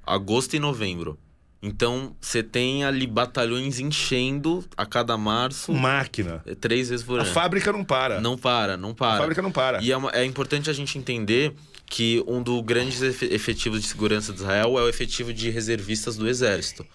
agosto 0.07 0.57
e 0.57 0.59
novembro. 0.59 1.19
Então, 1.61 2.15
você 2.21 2.43
tem 2.43 2.85
ali 2.85 3.07
batalhões 3.07 3.81
enchendo 3.81 4.65
a 4.77 4.87
cada 4.87 5.17
março. 5.17 5.73
Máquina. 5.73 6.41
É, 6.47 6.55
três 6.55 6.89
vezes 6.89 7.05
por 7.05 7.19
ano. 7.19 7.29
A 7.29 7.33
fábrica 7.33 7.73
não 7.73 7.85
para. 7.85 8.21
Não 8.21 8.39
para, 8.39 8.77
não 8.77 8.95
para. 8.95 9.15
A 9.15 9.19
fábrica 9.19 9.43
não 9.43 9.51
para. 9.51 9.83
E 9.83 9.91
é, 9.91 9.97
uma, 9.97 10.11
é 10.13 10.25
importante 10.25 10.71
a 10.71 10.73
gente 10.73 10.97
entender 10.97 11.53
que 11.85 12.23
um 12.29 12.43
dos 12.43 12.63
grandes 12.63 13.03
efetivos 13.03 13.83
de 13.83 13.89
segurança 13.89 14.33
de 14.33 14.39
Israel 14.39 14.79
é 14.79 14.83
o 14.83 14.89
efetivo 14.89 15.33
de 15.33 15.51
reservistas 15.51 16.17
do 16.17 16.29
Exército. 16.29 16.87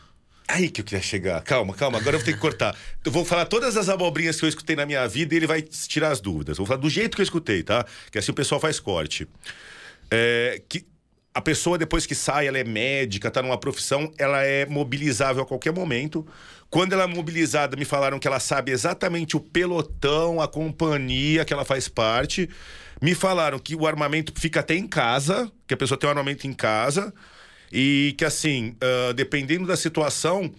Aí 0.47 0.70
que 0.70 0.82
eu 0.82 0.86
queria 0.86 1.01
chegar. 1.01 1.41
Calma, 1.41 1.74
calma. 1.74 1.97
Agora 1.97 2.16
eu 2.16 2.20
vou 2.20 2.26
ter 2.26 2.34
que 2.34 2.39
cortar. 2.39 2.76
Eu 3.03 3.11
vou 3.11 3.26
falar 3.26 3.45
todas 3.45 3.76
as 3.76 3.89
abobrinhas 3.89 4.39
que 4.39 4.45
eu 4.45 4.49
escutei 4.49 4.76
na 4.76 4.86
minha 4.86 5.05
vida 5.07 5.34
e 5.34 5.38
ele 5.38 5.47
vai 5.47 5.61
tirar 5.61 6.11
as 6.11 6.22
dúvidas. 6.22 6.57
Eu 6.57 6.64
vou 6.64 6.68
falar 6.68 6.80
do 6.80 6.89
jeito 6.89 7.16
que 7.16 7.22
eu 7.22 7.24
escutei, 7.24 7.64
tá? 7.64 7.86
Que 8.11 8.18
assim 8.18 8.32
o 8.32 8.36
pessoal 8.36 8.61
faz 8.61 8.80
corte. 8.80 9.28
É, 10.11 10.61
que 10.70 10.86
a 11.34 11.41
pessoa, 11.41 11.77
depois 11.77 12.05
que 12.05 12.13
sai, 12.13 12.47
ela 12.47 12.59
é 12.59 12.63
médica, 12.63 13.27
está 13.27 13.41
numa 13.41 13.57
profissão, 13.57 14.11
ela 14.17 14.43
é 14.43 14.65
mobilizável 14.67 15.41
a 15.41 15.45
qualquer 15.45 15.73
momento. 15.73 16.25
Quando 16.69 16.93
ela 16.93 17.03
é 17.03 17.07
mobilizada, 17.07 17.75
me 17.75 17.86
falaram 17.86 18.19
que 18.19 18.27
ela 18.27 18.39
sabe 18.39 18.71
exatamente 18.71 19.36
o 19.36 19.39
pelotão, 19.39 20.39
a 20.39 20.47
companhia 20.47 21.43
que 21.43 21.51
ela 21.51 21.65
faz 21.65 21.88
parte. 21.88 22.49
Me 23.01 23.15
falaram 23.15 23.57
que 23.57 23.75
o 23.75 23.88
armamento 23.88 24.31
fica 24.36 24.59
até 24.59 24.75
em 24.75 24.88
casa, 24.88 25.51
que 25.67 25.73
a 25.73 25.77
pessoa 25.77 25.97
tem 25.97 26.07
o 26.07 26.11
armamento 26.11 26.45
em 26.45 26.53
casa. 26.53 27.11
E 27.71 28.13
que, 28.17 28.25
assim, 28.25 28.75
uh, 28.84 29.13
dependendo 29.13 29.65
da 29.65 29.75
situação, 29.75 30.53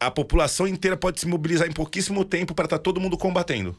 a 0.00 0.10
população 0.10 0.66
inteira 0.66 0.96
pode 0.96 1.20
se 1.20 1.26
mobilizar 1.28 1.68
em 1.68 1.72
pouquíssimo 1.72 2.24
tempo 2.24 2.54
para 2.54 2.64
estar 2.64 2.78
tá 2.78 2.82
todo 2.82 3.00
mundo 3.00 3.18
combatendo. 3.18 3.76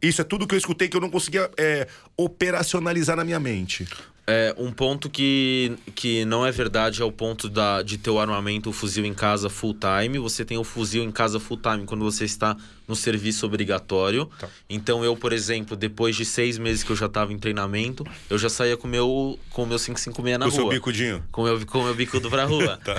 Isso 0.00 0.20
é 0.20 0.24
tudo 0.24 0.46
que 0.46 0.54
eu 0.54 0.58
escutei 0.58 0.88
que 0.88 0.96
eu 0.96 1.00
não 1.00 1.10
conseguia 1.10 1.50
é, 1.56 1.88
operacionalizar 2.16 3.16
na 3.16 3.24
minha 3.24 3.40
mente. 3.40 3.86
É, 4.28 4.52
um 4.58 4.72
ponto 4.72 5.08
que, 5.08 5.76
que 5.94 6.24
não 6.24 6.44
é 6.44 6.50
verdade 6.50 7.00
é 7.00 7.04
o 7.04 7.12
ponto 7.12 7.48
da, 7.48 7.80
de 7.80 7.96
ter 7.96 8.10
o 8.10 8.18
armamento, 8.18 8.70
o 8.70 8.72
fuzil 8.72 9.04
em 9.04 9.14
casa 9.14 9.48
full 9.48 9.74
time. 9.74 10.18
Você 10.18 10.44
tem 10.44 10.58
o 10.58 10.64
fuzil 10.64 11.04
em 11.04 11.12
casa 11.12 11.38
full 11.38 11.58
time 11.58 11.84
quando 11.86 12.04
você 12.04 12.24
está 12.24 12.56
no 12.88 12.96
serviço 12.96 13.46
obrigatório. 13.46 14.28
Tá. 14.38 14.48
Então 14.68 15.04
eu, 15.04 15.16
por 15.16 15.32
exemplo, 15.32 15.76
depois 15.76 16.16
de 16.16 16.24
seis 16.24 16.58
meses 16.58 16.82
que 16.82 16.90
eu 16.90 16.96
já 16.96 17.06
estava 17.06 17.32
em 17.32 17.38
treinamento, 17.38 18.04
eu 18.28 18.36
já 18.36 18.48
saía 18.48 18.76
com 18.76 18.88
meu, 18.88 19.08
o 19.08 19.66
meu 19.66 19.78
556 19.78 20.38
na 20.38 20.46
com 20.46 20.50
rua. 20.50 20.50
Com 20.50 20.50
o 20.50 20.50
seu 20.50 20.68
bicudinho? 20.68 21.24
Com 21.30 21.42
o 21.42 21.44
meu, 21.44 21.66
com 21.66 21.84
meu 21.84 21.94
bicudo 21.94 22.28
pra 22.28 22.44
rua. 22.44 22.78
tá. 22.82 22.96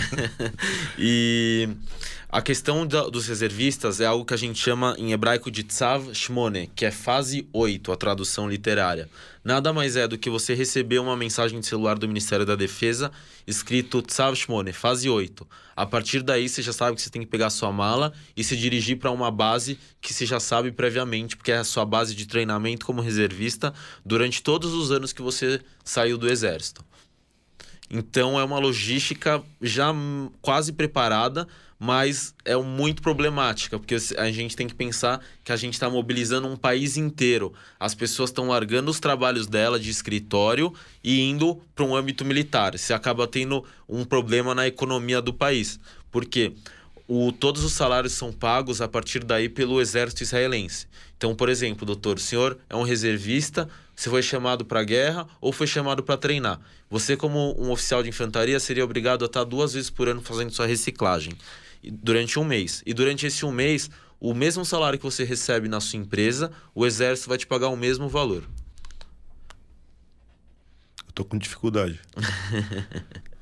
e 0.97 1.67
a 2.29 2.41
questão 2.41 2.85
da, 2.85 3.03
dos 3.09 3.27
reservistas 3.27 4.01
é 4.01 4.05
algo 4.05 4.25
que 4.25 4.33
a 4.33 4.37
gente 4.37 4.59
chama 4.59 4.95
em 4.97 5.13
hebraico 5.13 5.49
de 5.49 5.63
tzav 5.63 6.13
shmone, 6.13 6.69
que 6.75 6.85
é 6.85 6.91
fase 6.91 7.47
8, 7.53 7.91
a 7.91 7.95
tradução 7.95 8.49
literária. 8.49 9.09
Nada 9.47 9.71
mais 9.71 9.95
é 9.95 10.05
do 10.05 10.17
que 10.17 10.29
você 10.29 10.53
receber 10.53 10.99
uma 10.99 11.15
mensagem 11.15 11.57
de 11.61 11.65
celular 11.65 11.97
do 11.97 12.05
Ministério 12.05 12.45
da 12.45 12.53
Defesa 12.53 13.09
escrito 13.47 14.01
tzav 14.01 14.35
shmone, 14.35 14.73
fase 14.73 15.09
8. 15.09 15.47
A 15.73 15.85
partir 15.85 16.21
daí 16.21 16.49
você 16.49 16.61
já 16.61 16.73
sabe 16.73 16.97
que 16.97 17.01
você 17.01 17.09
tem 17.09 17.21
que 17.21 17.29
pegar 17.29 17.49
sua 17.49 17.71
mala 17.71 18.11
e 18.35 18.43
se 18.43 18.57
dirigir 18.57 18.97
para 18.99 19.09
uma 19.09 19.31
base 19.31 19.79
que 20.01 20.13
você 20.13 20.25
já 20.25 20.37
sabe 20.37 20.69
previamente, 20.73 21.37
porque 21.37 21.53
é 21.53 21.59
a 21.59 21.63
sua 21.63 21.85
base 21.85 22.13
de 22.13 22.25
treinamento 22.25 22.85
como 22.85 22.99
reservista 23.01 23.73
durante 24.05 24.43
todos 24.43 24.73
os 24.73 24.91
anos 24.91 25.13
que 25.13 25.21
você 25.21 25.61
saiu 25.81 26.17
do 26.17 26.29
exército. 26.29 26.83
Então 27.89 28.39
é 28.39 28.43
uma 28.43 28.59
logística 28.59 29.41
já 29.61 29.93
quase 30.41 30.73
preparada 30.73 31.47
mas 31.79 32.33
é 32.43 32.55
muito 32.55 33.01
problemática, 33.01 33.77
porque 33.77 33.95
a 34.17 34.31
gente 34.31 34.55
tem 34.55 34.67
que 34.67 34.73
pensar 34.73 35.21
que 35.43 35.51
a 35.51 35.55
gente 35.55 35.73
está 35.73 35.89
mobilizando 35.89 36.47
um 36.47 36.55
país 36.55 36.97
inteiro. 36.97 37.53
As 37.79 37.93
pessoas 37.93 38.31
estão 38.31 38.47
largando 38.47 38.89
os 38.89 38.99
trabalhos 38.99 39.45
dela 39.45 39.79
de 39.79 39.89
escritório 39.89 40.73
e 41.03 41.21
indo 41.21 41.61
para 41.75 41.85
um 41.85 41.95
âmbito 41.95 42.25
militar. 42.25 42.77
Você 42.77 42.93
acaba 42.93 43.27
tendo 43.27 43.63
um 43.87 44.03
problema 44.03 44.55
na 44.55 44.67
economia 44.67 45.21
do 45.21 45.33
país. 45.33 45.79
Porque 46.11 46.53
o, 47.07 47.31
todos 47.31 47.63
os 47.63 47.73
salários 47.73 48.13
são 48.13 48.33
pagos 48.33 48.81
a 48.81 48.87
partir 48.87 49.23
daí 49.23 49.47
pelo 49.47 49.79
exército 49.79 50.23
israelense. 50.23 50.87
Então, 51.17 51.35
por 51.35 51.49
exemplo, 51.49 51.85
doutor, 51.85 52.17
o 52.17 52.19
senhor 52.19 52.57
é 52.69 52.75
um 52.75 52.83
reservista, 52.83 53.67
você 53.95 54.09
foi 54.09 54.21
chamado 54.21 54.63
para 54.63 54.81
a 54.81 54.83
guerra 54.83 55.27
ou 55.41 55.51
foi 55.51 55.65
chamado 55.65 56.03
para 56.03 56.15
treinar. 56.15 56.61
Você, 56.89 57.17
como 57.17 57.59
um 57.59 57.71
oficial 57.71 58.03
de 58.03 58.09
infantaria, 58.09 58.59
seria 58.59 58.85
obrigado 58.85 59.23
a 59.23 59.25
estar 59.25 59.43
duas 59.43 59.73
vezes 59.73 59.89
por 59.89 60.07
ano 60.07 60.21
fazendo 60.21 60.51
sua 60.51 60.67
reciclagem 60.67 61.33
durante 61.83 62.37
um 62.37 62.43
mês. 62.43 62.83
E 62.85 62.93
durante 62.93 63.25
esse 63.25 63.43
um 63.45 63.51
mês, 63.51 63.89
o 64.19 64.33
mesmo 64.33 64.63
salário 64.63 64.99
que 64.99 65.05
você 65.05 65.23
recebe 65.23 65.67
na 65.67 65.81
sua 65.81 65.97
empresa, 65.97 66.51
o 66.75 66.85
exército 66.85 67.29
vai 67.29 67.37
te 67.37 67.47
pagar 67.47 67.69
o 67.69 67.75
mesmo 67.75 68.07
valor. 68.07 68.43
Eu 71.07 71.13
tô 71.15 71.25
com 71.25 71.37
dificuldade. 71.37 71.99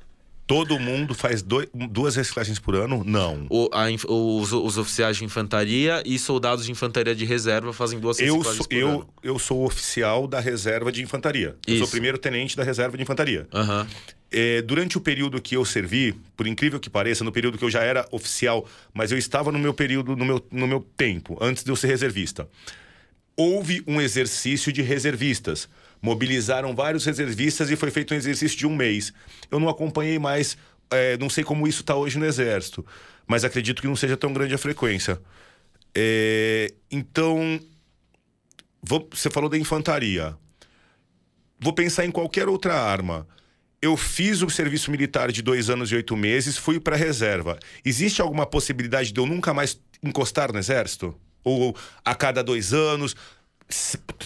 Todo 0.46 0.78
mundo 0.78 1.12
faz 1.12 1.42
dois, 1.42 1.68
duas 1.90 2.14
reciclagens 2.14 2.60
por 2.60 2.76
ano? 2.76 3.02
Não. 3.04 3.46
O, 3.50 3.68
a, 3.72 3.86
os, 3.90 4.52
os, 4.52 4.78
oficiais 4.78 5.16
de 5.16 5.24
infantaria 5.24 6.00
e 6.06 6.18
soldados 6.20 6.66
de 6.66 6.70
infantaria 6.70 7.16
de 7.16 7.24
reserva 7.24 7.72
fazem 7.72 7.98
duas 7.98 8.18
reciclagens 8.18 8.46
eu 8.46 8.54
sou, 8.54 8.68
por 8.68 8.76
eu, 8.76 8.88
ano. 8.88 9.08
Eu 9.24 9.38
sou 9.40 9.66
oficial 9.66 10.28
da 10.28 10.38
reserva 10.38 10.92
de 10.92 11.02
infantaria. 11.02 11.56
Isso. 11.66 11.76
Eu 11.76 11.78
sou 11.78 11.88
primeiro 11.88 12.16
tenente 12.16 12.56
da 12.56 12.62
reserva 12.62 12.96
de 12.96 13.02
infantaria. 13.02 13.48
Uhum. 13.52 13.86
É, 14.30 14.62
durante 14.62 14.96
o 14.96 15.00
período 15.00 15.42
que 15.42 15.56
eu 15.56 15.64
servi, 15.64 16.14
por 16.36 16.46
incrível 16.46 16.78
que 16.78 16.88
pareça, 16.88 17.24
no 17.24 17.32
período 17.32 17.58
que 17.58 17.64
eu 17.64 17.70
já 17.70 17.82
era 17.82 18.06
oficial, 18.12 18.68
mas 18.94 19.10
eu 19.10 19.18
estava 19.18 19.50
no 19.50 19.58
meu 19.58 19.74
período, 19.74 20.14
no 20.14 20.24
meu, 20.24 20.46
no 20.52 20.66
meu 20.68 20.80
tempo, 20.96 21.36
antes 21.40 21.64
de 21.64 21.70
eu 21.72 21.76
ser 21.76 21.88
reservista, 21.88 22.48
houve 23.36 23.82
um 23.84 24.00
exercício 24.00 24.72
de 24.72 24.80
reservistas 24.80 25.68
mobilizaram 26.06 26.72
vários 26.72 27.04
reservistas 27.04 27.68
e 27.68 27.74
foi 27.74 27.90
feito 27.90 28.14
um 28.14 28.16
exercício 28.16 28.56
de 28.56 28.64
um 28.64 28.76
mês. 28.76 29.12
Eu 29.50 29.58
não 29.58 29.68
acompanhei 29.68 30.20
mais, 30.20 30.56
é, 30.88 31.16
não 31.16 31.28
sei 31.28 31.42
como 31.42 31.66
isso 31.66 31.80
está 31.80 31.96
hoje 31.96 32.16
no 32.16 32.24
Exército, 32.24 32.86
mas 33.26 33.42
acredito 33.42 33.82
que 33.82 33.88
não 33.88 33.96
seja 33.96 34.16
tão 34.16 34.32
grande 34.32 34.54
a 34.54 34.58
frequência. 34.58 35.20
É, 35.92 36.72
então, 36.88 37.58
vou, 38.80 39.08
você 39.12 39.28
falou 39.28 39.50
da 39.50 39.58
infantaria. 39.58 40.36
Vou 41.58 41.72
pensar 41.72 42.06
em 42.06 42.12
qualquer 42.12 42.48
outra 42.48 42.74
arma. 42.74 43.26
Eu 43.82 43.96
fiz 43.96 44.42
o 44.42 44.48
serviço 44.48 44.92
militar 44.92 45.32
de 45.32 45.42
dois 45.42 45.68
anos 45.68 45.90
e 45.90 45.96
oito 45.96 46.16
meses, 46.16 46.56
fui 46.56 46.78
para 46.78 46.94
a 46.94 46.98
reserva. 46.98 47.58
Existe 47.84 48.22
alguma 48.22 48.46
possibilidade 48.46 49.10
de 49.10 49.18
eu 49.18 49.26
nunca 49.26 49.52
mais 49.52 49.80
encostar 50.00 50.52
no 50.52 50.58
exército? 50.60 51.18
Ou 51.42 51.76
a 52.04 52.14
cada 52.14 52.44
dois 52.44 52.72
anos? 52.72 53.16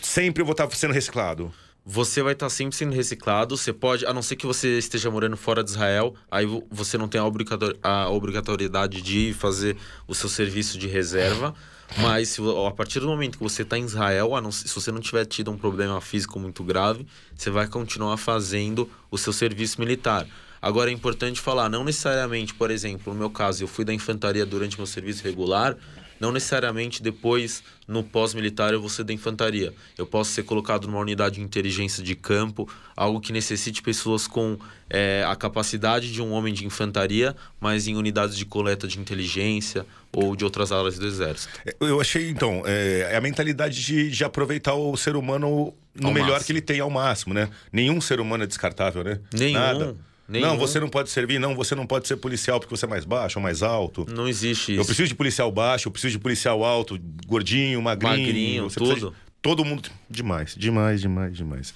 sempre 0.03 0.43
eu 0.43 0.47
vou 0.47 0.53
estar 0.53 0.71
sendo 0.73 0.93
reciclado? 0.93 1.51
Você 1.85 2.23
vai 2.23 2.35
estar 2.35 2.51
sempre 2.51 2.77
sendo 2.77 2.95
reciclado. 2.95 3.57
Você 3.57 3.73
pode, 3.73 4.05
a 4.07 4.13
não 4.13 4.23
ser 4.23 4.37
que 4.37 4.47
você 4.47 4.79
esteja 4.79 5.11
morando 5.11 5.37
fora 5.37 5.65
de 5.65 5.71
Israel, 5.71 6.15
aí 6.31 6.47
você 6.71 6.99
não 6.99 7.09
tem 7.09 7.21
a, 7.21 7.89
a 7.89 8.11
obrigatoriedade 8.11 9.01
de 9.03 9.35
fazer 9.35 9.77
o 10.07 10.15
seu 10.15 10.29
serviço 10.29 10.79
de 10.79 10.87
reserva. 10.87 11.55
Mas 11.99 12.29
se, 12.29 12.41
a 12.67 12.71
partir 12.71 13.01
do 13.01 13.07
momento 13.07 13.39
que 13.39 13.43
você 13.43 13.63
está 13.63 13.77
em 13.77 13.85
Israel, 13.85 14.31
não, 14.41 14.53
se 14.53 14.73
você 14.73 14.93
não 14.93 15.01
tiver 15.01 15.25
tido 15.25 15.51
um 15.51 15.57
problema 15.57 16.01
físico 16.01 16.39
muito 16.39 16.63
grave, 16.63 17.07
você 17.35 17.51
vai 17.51 17.67
continuar 17.67 18.17
fazendo 18.17 18.89
o 19.11 19.19
seu 19.19 19.33
serviço 19.33 19.81
militar. 19.81 20.27
Agora 20.63 20.91
é 20.91 20.93
importante 20.93 21.41
falar, 21.41 21.71
não 21.71 21.83
necessariamente, 21.83 22.53
por 22.55 22.71
exemplo, 22.71 23.13
no 23.13 23.19
meu 23.19 23.31
caso, 23.31 23.65
eu 23.65 23.69
fui 23.69 23.85
da 23.85 23.95
infantaria 23.95 24.45
durante 24.45 24.77
meu 24.77 24.87
serviço 24.87 25.25
regular, 25.25 25.77
não 26.21 26.31
necessariamente 26.31 27.03
depois, 27.03 27.63
no 27.89 28.05
pós-militar, 28.05 28.73
eu 28.73 28.81
vou 28.81 28.91
ser 28.91 29.05
da 29.05 29.13
infantaria. 29.13 29.73
Eu 29.97 30.07
posso 30.07 30.31
ser 30.31 30.43
colocado 30.43 30.87
numa 30.87 30.99
unidade 30.99 31.37
de 31.37 31.41
inteligência 31.41 32.05
de 32.05 32.15
campo, 32.15 32.69
algo 32.95 33.21
que 33.21 33.33
necessite 33.33 33.81
pessoas 33.81 34.27
com 34.27 34.59
é, 34.91 35.25
a 35.27 35.35
capacidade 35.35 36.13
de 36.13 36.21
um 36.21 36.33
homem 36.33 36.53
de 36.53 36.67
infantaria, 36.67 37.35
mas 37.59 37.89
em 37.89 37.97
unidades 37.97 38.37
de 38.37 38.45
coleta 38.45 38.87
de 38.87 39.01
inteligência 39.01 39.87
ou 40.13 40.37
de 40.37 40.45
outras 40.45 40.71
áreas 40.71 40.99
do 40.99 41.07
exército. 41.07 41.49
É, 41.65 41.75
eu 41.81 42.01
achei, 42.01 42.29
então, 42.29 42.63
é, 42.67 43.13
é 43.13 43.17
a 43.17 43.21
mentalidade 43.21 43.83
de, 43.83 44.11
de 44.11 44.25
aproveitar 44.25 44.75
o 44.75 44.95
ser 44.97 45.17
humano 45.17 45.73
no 45.95 46.09
ao 46.09 46.15
melhor 46.15 46.33
máximo. 46.33 46.47
que 46.47 46.53
ele 46.53 46.61
tem 46.61 46.81
ao 46.81 46.91
máximo, 46.91 47.33
né? 47.33 47.49
Nenhum 47.73 48.01
ser 48.01 48.21
humano 48.21 48.45
é 48.45 48.47
descartável, 48.47 49.03
né? 49.03 49.21
Nenhum. 49.33 49.59
Nada. 49.59 49.97
Nenhum. 50.31 50.47
Não, 50.47 50.57
você 50.57 50.79
não 50.79 50.89
pode 50.89 51.11
servir, 51.11 51.41
não, 51.41 51.57
você 51.57 51.75
não 51.75 51.85
pode 51.85 52.07
ser 52.07 52.17
policial 52.17 52.61
porque 52.61 52.77
você 52.77 52.87
é 52.87 52.89
mais 52.89 53.05
baixo 53.05 53.41
ou 53.41 53.43
mais 53.43 53.65
alto. 53.65 54.07
Não 54.09 54.29
existe 54.29 54.73
isso. 54.73 54.81
Eu 54.81 54.85
preciso 54.85 55.09
de 55.09 55.15
policial 55.17 55.51
baixo, 55.51 55.89
eu 55.89 55.93
preciso 55.93 56.13
de 56.13 56.21
policial 56.21 56.63
alto, 56.63 56.97
gordinho, 57.27 57.83
magrinho. 57.83 58.17
Magrinho, 58.17 58.71
tudo. 58.71 59.11
De... 59.11 59.17
Todo 59.43 59.65
mundo. 59.65 59.91
Demais, 60.09 60.55
demais, 60.57 61.01
demais, 61.01 61.37
demais. 61.37 61.75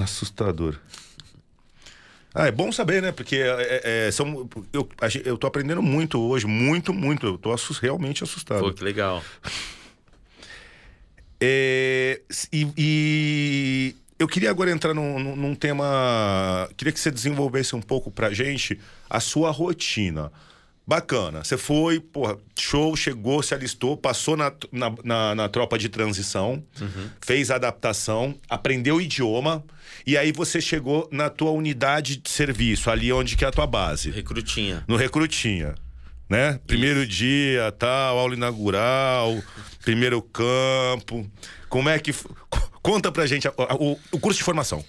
Assustador. 0.00 0.76
Ah, 2.34 2.48
é 2.48 2.50
bom 2.50 2.72
saber, 2.72 3.00
né? 3.00 3.12
Porque 3.12 3.36
é, 3.36 3.46
é, 3.84 4.06
é 4.08 4.10
são, 4.10 4.48
eu, 4.72 4.88
eu 5.24 5.38
tô 5.38 5.46
aprendendo 5.46 5.82
muito 5.82 6.20
hoje, 6.20 6.48
muito, 6.48 6.92
muito. 6.92 7.26
Eu 7.26 7.38
tô 7.38 7.52
assust, 7.52 7.80
realmente 7.80 8.24
assustado. 8.24 8.60
Pô, 8.60 8.72
que 8.72 8.82
legal. 8.82 9.22
É, 11.42 12.20
e, 12.52 12.68
e, 12.76 13.96
eu 14.20 14.28
queria 14.28 14.50
agora 14.50 14.70
entrar 14.70 14.92
num, 14.92 15.18
num, 15.34 15.54
tema. 15.54 16.68
Queria 16.76 16.92
que 16.92 17.00
você 17.00 17.10
desenvolvesse 17.10 17.74
um 17.74 17.80
pouco 17.80 18.10
pra 18.10 18.30
gente 18.30 18.78
a 19.08 19.18
sua 19.18 19.50
rotina. 19.50 20.30
Bacana. 20.86 21.42
Você 21.42 21.56
foi, 21.56 22.00
porra, 22.00 22.36
show, 22.58 22.94
chegou, 22.96 23.42
se 23.42 23.54
alistou, 23.54 23.96
passou 23.96 24.36
na, 24.36 24.52
na, 24.70 24.92
na, 25.04 25.34
na 25.34 25.48
tropa 25.48 25.78
de 25.78 25.88
transição, 25.88 26.62
uhum. 26.80 27.10
fez 27.20 27.50
a 27.50 27.54
adaptação, 27.54 28.34
aprendeu 28.48 28.96
o 28.96 29.00
idioma, 29.00 29.64
e 30.04 30.18
aí 30.18 30.32
você 30.32 30.60
chegou 30.60 31.08
na 31.12 31.30
tua 31.30 31.52
unidade 31.52 32.16
de 32.16 32.28
serviço, 32.28 32.90
ali 32.90 33.12
onde 33.12 33.36
que 33.36 33.44
é 33.44 33.48
a 33.48 33.52
tua 33.52 33.68
base. 33.68 34.10
Recrutinha. 34.10 34.84
No 34.88 34.96
Recrutinha. 34.96 35.76
Né? 36.28 36.58
Primeiro 36.66 37.00
Isso. 37.00 37.08
dia, 37.10 37.72
tal, 37.78 38.18
aula 38.18 38.34
inaugural, 38.34 39.40
primeiro 39.82 40.20
campo. 40.20 41.28
Como 41.68 41.88
é 41.88 41.98
que. 41.98 42.12
Conta 42.82 43.12
pra 43.12 43.26
gente 43.26 43.46
a, 43.46 43.52
a, 43.56 43.74
o, 43.74 43.98
o, 44.12 44.20
curso 44.20 44.38
de 44.38 44.44
formação. 44.44 44.84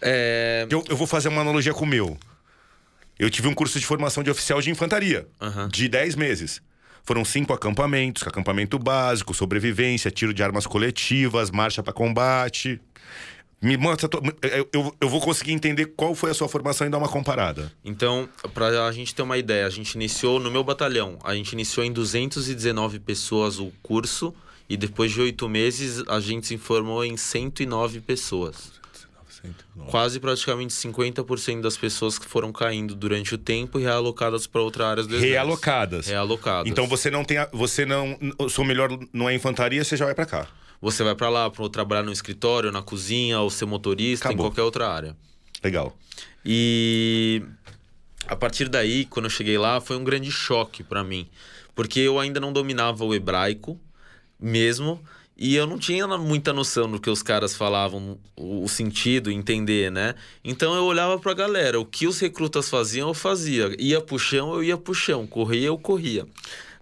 É... 0.00 0.66
Eu, 0.70 0.82
eu, 0.88 0.96
vou 0.96 1.06
fazer 1.06 1.28
uma 1.28 1.42
analogia 1.42 1.74
com 1.74 1.84
o 1.84 1.88
meu. 1.88 2.16
Eu 3.18 3.28
tive 3.28 3.48
um 3.48 3.54
curso 3.54 3.78
de 3.78 3.84
formação 3.84 4.22
de 4.22 4.30
oficial 4.30 4.60
de 4.62 4.70
infantaria, 4.70 5.28
uhum. 5.40 5.68
de 5.68 5.88
10 5.88 6.14
meses. 6.14 6.62
Foram 7.02 7.24
cinco 7.24 7.52
acampamentos, 7.52 8.26
acampamento 8.26 8.78
básico, 8.78 9.34
sobrevivência, 9.34 10.10
tiro 10.10 10.32
de 10.32 10.42
armas 10.42 10.66
coletivas, 10.66 11.50
marcha 11.50 11.82
para 11.82 11.92
combate. 11.92 12.80
Me 13.60 13.76
mostra, 13.76 14.08
eu, 14.72 14.94
eu 14.98 15.08
vou 15.08 15.20
conseguir 15.20 15.52
entender 15.52 15.86
qual 15.94 16.14
foi 16.14 16.30
a 16.30 16.34
sua 16.34 16.48
formação 16.48 16.86
e 16.86 16.90
dar 16.90 16.96
uma 16.96 17.08
comparada. 17.08 17.70
Então, 17.84 18.26
para 18.54 18.86
a 18.86 18.92
gente 18.92 19.14
ter 19.14 19.20
uma 19.20 19.36
ideia, 19.36 19.66
a 19.66 19.70
gente 19.70 19.92
iniciou 19.94 20.40
no 20.40 20.50
meu 20.50 20.64
batalhão, 20.64 21.18
a 21.22 21.34
gente 21.34 21.52
iniciou 21.52 21.84
em 21.84 21.92
219 21.92 23.00
pessoas 23.00 23.58
o 23.58 23.70
curso 23.82 24.34
e 24.70 24.76
depois 24.76 25.10
de 25.10 25.20
oito 25.20 25.48
meses, 25.48 26.00
a 26.06 26.20
gente 26.20 26.46
se 26.46 26.54
informou 26.54 27.04
em 27.04 27.16
109 27.16 28.00
pessoas. 28.00 28.70
109. 29.28 29.90
Quase 29.90 30.20
praticamente 30.20 30.72
50% 30.72 31.60
das 31.60 31.76
pessoas 31.76 32.20
que 32.20 32.26
foram 32.26 32.52
caindo 32.52 32.94
durante 32.94 33.34
o 33.34 33.38
tempo 33.38 33.80
e 33.80 33.82
realocadas 33.82 34.46
para 34.46 34.60
outras 34.60 34.86
áreas 34.86 35.06
do 35.08 35.16
exército. 35.16 35.32
Realocadas. 35.32 36.06
Realocadas. 36.06 36.70
Então 36.70 36.86
você 36.86 37.10
não 37.10 37.24
tem. 37.24 37.38
A, 37.38 37.48
você 37.52 37.84
não. 37.84 38.16
O 38.38 38.48
seu 38.48 38.62
melhor 38.62 38.96
não 39.12 39.28
é 39.28 39.34
infantaria, 39.34 39.82
você 39.82 39.96
já 39.96 40.04
vai 40.04 40.14
para 40.14 40.24
cá. 40.24 40.46
Você 40.80 41.02
vai 41.02 41.16
para 41.16 41.28
lá 41.28 41.50
para 41.50 41.68
trabalhar 41.68 42.04
no 42.04 42.12
escritório, 42.12 42.70
na 42.70 42.80
cozinha, 42.80 43.40
ou 43.40 43.50
ser 43.50 43.66
motorista, 43.66 44.28
Acabou. 44.28 44.46
em 44.46 44.48
qualquer 44.50 44.62
outra 44.62 44.88
área. 44.88 45.16
Legal. 45.64 45.98
E 46.44 47.42
a 48.24 48.36
partir 48.36 48.68
daí, 48.68 49.04
quando 49.04 49.24
eu 49.24 49.30
cheguei 49.30 49.58
lá, 49.58 49.80
foi 49.80 49.96
um 49.96 50.04
grande 50.04 50.30
choque 50.30 50.84
para 50.84 51.02
mim, 51.02 51.28
porque 51.74 51.98
eu 51.98 52.20
ainda 52.20 52.38
não 52.38 52.52
dominava 52.52 53.04
o 53.04 53.12
hebraico 53.12 53.76
mesmo. 54.40 55.00
E 55.36 55.54
eu 55.54 55.66
não 55.66 55.78
tinha 55.78 56.06
muita 56.18 56.52
noção 56.52 56.90
do 56.90 57.00
que 57.00 57.08
os 57.08 57.22
caras 57.22 57.56
falavam, 57.56 58.18
o, 58.36 58.68
sentido, 58.68 59.30
entender, 59.30 59.90
né? 59.90 60.14
Então 60.44 60.74
eu 60.74 60.84
olhava 60.84 61.18
pra 61.18 61.32
galera, 61.32 61.80
o 61.80 61.86
que 61.86 62.06
os 62.06 62.20
recrutas 62.20 62.68
faziam, 62.68 63.08
eu 63.08 63.14
fazia. 63.14 63.74
Ia 63.78 64.02
pro 64.02 64.18
chão, 64.18 64.52
eu 64.52 64.62
ia 64.62 64.76
pro 64.76 64.92
chão. 64.92 65.26
Corria, 65.26 65.68
eu 65.68 65.78
corria 65.78 66.26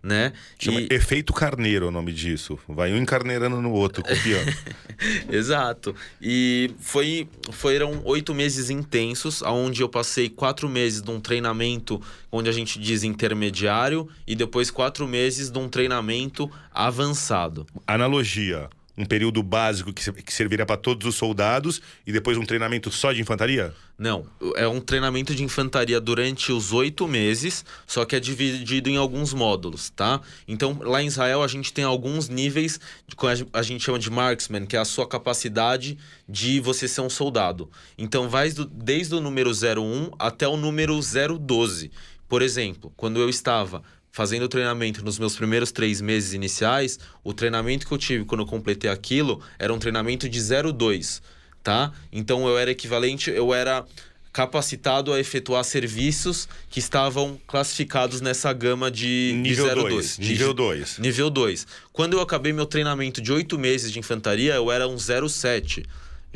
né? 0.02 0.32
Chama 0.58 0.80
e... 0.80 0.88
efeito 0.90 1.32
carneiro 1.32 1.86
é 1.86 1.88
o 1.88 1.90
nome 1.90 2.12
disso. 2.12 2.58
Vai 2.68 2.92
um 2.92 2.96
encarneirando 2.96 3.60
no 3.60 3.72
outro, 3.72 4.02
copiando. 4.02 4.54
Exato. 5.30 5.94
E 6.20 6.70
foi, 6.78 7.28
foram 7.50 8.00
oito 8.04 8.34
meses 8.34 8.70
intensos, 8.70 9.42
onde 9.42 9.82
eu 9.82 9.88
passei 9.88 10.28
quatro 10.28 10.68
meses 10.68 11.02
de 11.02 11.10
um 11.10 11.20
treinamento 11.20 12.00
onde 12.30 12.48
a 12.48 12.52
gente 12.52 12.78
diz 12.78 13.02
intermediário 13.02 14.08
e 14.26 14.34
depois 14.34 14.70
quatro 14.70 15.06
meses 15.06 15.50
de 15.50 15.58
um 15.58 15.68
treinamento 15.68 16.50
avançado. 16.72 17.66
Analogia 17.86 18.68
um 18.98 19.06
período 19.06 19.42
básico 19.42 19.92
que, 19.92 20.12
que 20.12 20.32
serviria 20.34 20.66
para 20.66 20.76
todos 20.76 21.06
os 21.06 21.14
soldados 21.14 21.80
e 22.04 22.12
depois 22.12 22.36
um 22.36 22.44
treinamento 22.44 22.90
só 22.90 23.12
de 23.12 23.22
infantaria? 23.22 23.72
Não, 23.96 24.26
é 24.56 24.66
um 24.66 24.80
treinamento 24.80 25.34
de 25.34 25.42
infantaria 25.42 26.00
durante 26.00 26.52
os 26.52 26.72
oito 26.72 27.06
meses, 27.06 27.64
só 27.86 28.04
que 28.04 28.16
é 28.16 28.20
dividido 28.20 28.88
em 28.88 28.96
alguns 28.96 29.32
módulos, 29.32 29.90
tá? 29.90 30.20
Então, 30.46 30.78
lá 30.82 31.02
em 31.02 31.06
Israel, 31.06 31.42
a 31.42 31.48
gente 31.48 31.72
tem 31.72 31.84
alguns 31.84 32.28
níveis, 32.28 32.78
que 33.08 33.26
a 33.52 33.62
gente 33.62 33.84
chama 33.84 33.98
de 33.98 34.10
marksman, 34.10 34.66
que 34.66 34.76
é 34.76 34.80
a 34.80 34.84
sua 34.84 35.06
capacidade 35.06 35.98
de 36.28 36.60
você 36.60 36.86
ser 36.86 37.00
um 37.00 37.10
soldado. 37.10 37.70
Então, 37.96 38.28
vai 38.28 38.50
do, 38.50 38.64
desde 38.64 39.14
o 39.14 39.20
número 39.20 39.50
01 39.50 40.10
até 40.18 40.46
o 40.46 40.56
número 40.56 41.00
012. 41.00 41.90
Por 42.28 42.42
exemplo, 42.42 42.92
quando 42.94 43.18
eu 43.18 43.28
estava 43.28 43.82
fazendo 44.10 44.44
o 44.44 44.48
treinamento 44.48 45.04
nos 45.04 45.18
meus 45.18 45.36
primeiros 45.36 45.70
três 45.70 46.00
meses 46.00 46.32
iniciais, 46.32 46.98
o 47.22 47.32
treinamento 47.32 47.86
que 47.86 47.92
eu 47.92 47.98
tive 47.98 48.24
quando 48.24 48.40
eu 48.40 48.46
completei 48.46 48.90
aquilo 48.90 49.40
era 49.58 49.72
um 49.72 49.78
treinamento 49.78 50.28
de 50.28 50.40
02, 50.40 51.22
tá? 51.62 51.92
Então 52.12 52.48
eu 52.48 52.58
era 52.58 52.70
equivalente, 52.70 53.30
eu 53.30 53.54
era 53.54 53.84
capacitado 54.32 55.12
a 55.12 55.18
efetuar 55.18 55.64
serviços 55.64 56.48
que 56.70 56.78
estavam 56.78 57.40
classificados 57.46 58.20
nessa 58.20 58.52
gama 58.52 58.90
de 58.90 59.32
nível 59.36 59.74
2. 59.74 60.18
Nível 60.18 60.54
2. 60.54 60.98
Nível 60.98 61.30
2. 61.30 61.66
Quando 61.92 62.12
eu 62.12 62.20
acabei 62.20 62.52
meu 62.52 62.66
treinamento 62.66 63.20
de 63.20 63.32
oito 63.32 63.58
meses 63.58 63.90
de 63.90 63.98
infantaria, 63.98 64.54
eu 64.54 64.70
era 64.70 64.86
um 64.86 64.96
07. 64.96 65.84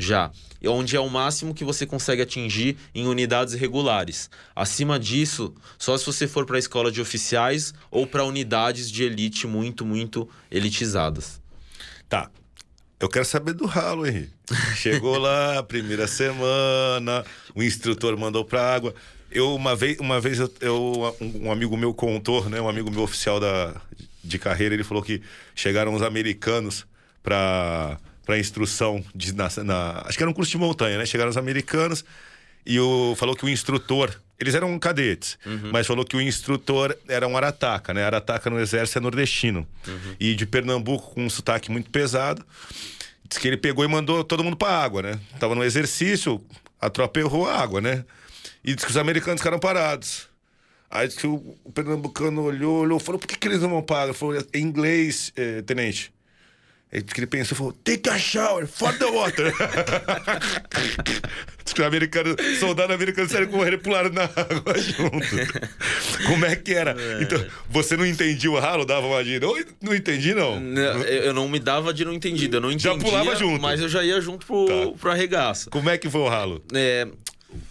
Já. 0.03 0.31
Onde 0.65 0.95
é 0.95 0.99
o 0.99 1.09
máximo 1.09 1.53
que 1.53 1.63
você 1.63 1.85
consegue 1.85 2.21
atingir 2.21 2.77
em 2.93 3.07
unidades 3.07 3.53
regulares. 3.53 4.29
Acima 4.55 4.99
disso, 4.99 5.53
só 5.77 5.97
se 5.97 6.05
você 6.05 6.27
for 6.27 6.45
para 6.45 6.57
a 6.57 6.59
escola 6.59 6.91
de 6.91 7.01
oficiais 7.01 7.73
ou 7.89 8.05
para 8.05 8.23
unidades 8.23 8.91
de 8.91 9.03
elite 9.03 9.47
muito, 9.47 9.85
muito 9.85 10.29
elitizadas. 10.51 11.41
Tá. 12.07 12.29
Eu 12.99 13.09
quero 13.09 13.25
saber 13.25 13.53
do 13.53 13.65
ralo, 13.65 14.05
Henrique. 14.05 14.31
Chegou 14.77 15.17
lá, 15.17 15.61
primeira 15.63 16.07
semana, 16.07 17.25
o 17.53 17.61
instrutor 17.61 18.17
mandou 18.17 18.45
pra 18.45 18.73
água. 18.73 18.93
Eu, 19.29 19.55
uma 19.55 19.75
vez, 19.75 19.97
uma 19.99 20.21
vez 20.21 20.39
eu, 20.39 20.53
eu, 20.61 21.15
um 21.19 21.51
amigo 21.51 21.75
meu 21.75 21.93
contou, 21.93 22.47
né? 22.47 22.61
Um 22.61 22.69
amigo 22.69 22.91
meu 22.91 23.01
oficial 23.01 23.39
da, 23.39 23.81
de 24.23 24.39
carreira, 24.39 24.73
ele 24.75 24.83
falou 24.83 25.03
que 25.03 25.21
chegaram 25.55 25.93
os 25.93 26.01
americanos 26.01 26.85
para 27.21 27.97
para 28.25 28.39
instrução 28.39 29.03
de, 29.13 29.33
na, 29.33 29.49
na, 29.63 30.03
acho 30.05 30.17
que 30.17 30.23
era 30.23 30.29
um 30.29 30.33
curso 30.33 30.51
de 30.51 30.57
montanha, 30.57 30.97
né? 30.97 31.05
Chegaram 31.05 31.29
os 31.29 31.37
americanos 31.37 32.03
e 32.65 32.79
o 32.79 33.15
falou 33.17 33.35
que 33.35 33.45
o 33.45 33.49
instrutor, 33.49 34.13
eles 34.39 34.55
eram 34.55 34.77
cadetes, 34.79 35.37
uhum. 35.45 35.71
mas 35.71 35.85
falou 35.85 36.05
que 36.05 36.15
o 36.15 36.21
instrutor 36.21 36.97
era 37.07 37.27
um 37.27 37.35
arataca, 37.35 37.93
né? 37.93 38.03
Arataca 38.03 38.49
no 38.49 38.59
exército 38.59 38.99
é 38.99 39.01
nordestino 39.01 39.67
uhum. 39.87 40.15
e 40.19 40.35
de 40.35 40.45
Pernambuco 40.45 41.13
com 41.13 41.25
um 41.25 41.29
sotaque 41.29 41.69
muito 41.69 41.89
pesado. 41.89 42.45
Diz 43.27 43.37
que 43.37 43.47
ele 43.47 43.57
pegou 43.57 43.83
e 43.83 43.87
mandou 43.87 44.23
todo 44.23 44.43
mundo 44.43 44.55
para 44.55 44.71
água, 44.71 45.01
né? 45.01 45.19
Tava 45.39 45.55
no 45.55 45.63
exercício, 45.63 46.41
a 46.79 46.89
tropa 46.89 47.19
errou 47.19 47.47
a 47.47 47.59
água, 47.59 47.81
né? 47.81 48.05
E 48.63 48.73
diz 48.73 48.85
que 48.85 48.91
os 48.91 48.97
americanos 48.97 49.41
ficaram 49.41 49.59
parados. 49.59 50.29
Aí 50.89 51.07
diz 51.07 51.17
que 51.17 51.25
o, 51.25 51.57
o 51.63 51.71
pernambucano 51.71 52.43
olhou, 52.43 52.81
olhou, 52.81 52.99
falou: 52.99 53.19
por 53.19 53.27
que, 53.27 53.37
que 53.37 53.47
eles 53.47 53.61
não 53.61 53.69
vão 53.69 53.81
para 53.81 54.03
água? 54.03 54.13
Falou: 54.13 54.35
em 54.53 54.61
inglês, 54.61 55.33
eh, 55.35 55.61
tenente. 55.63 56.12
Ele, 56.93 57.05
ele 57.17 57.25
pensou, 57.25 57.57
falou, 57.57 57.73
take 57.83 58.07
a 58.07 58.19
shower, 58.19 58.67
for 58.67 58.95
the 58.95 59.05
water. 59.05 59.51
Diz 61.65 61.73
que 61.73 61.81
o 61.81 61.85
americano, 61.85 62.35
soldado 62.59 62.93
americano 62.93 63.27
saiu 63.27 63.47
correndo 63.47 63.73
e 63.73 63.77
pularam 63.77 64.11
na 64.11 64.25
água 64.25 64.77
junto. 64.77 66.27
Como 66.27 66.45
é 66.45 66.55
que 66.55 66.71
era? 66.71 66.91
É. 66.91 67.23
Então, 67.23 67.43
você 67.67 67.97
não 67.97 68.05
entendia 68.05 68.51
o 68.51 68.59
ralo, 68.59 68.85
dava 68.85 69.07
uma 69.07 69.23
de... 69.23 69.39
Não, 69.39 69.55
não 69.81 69.95
entendi, 69.95 70.35
não. 70.35 70.59
não. 70.59 71.01
Eu 71.01 71.33
não 71.33 71.49
me 71.49 71.57
dava 71.57 71.91
de 71.91 72.05
não 72.05 72.13
entendido, 72.13 72.57
eu 72.57 72.61
não 72.61 72.71
entendia. 72.71 72.91
Já 72.91 72.99
pulava 72.99 73.35
junto. 73.35 73.59
Mas 73.59 73.81
eu 73.81 73.89
já 73.89 74.03
ia 74.03 74.21
junto 74.21 74.45
pro, 74.45 74.67
tá. 74.67 74.91
pro 74.99 75.09
arregaço. 75.09 75.71
Como 75.71 75.89
é 75.89 75.97
que 75.97 76.07
foi 76.07 76.21
o 76.21 76.27
ralo? 76.27 76.63
É, 76.75 77.07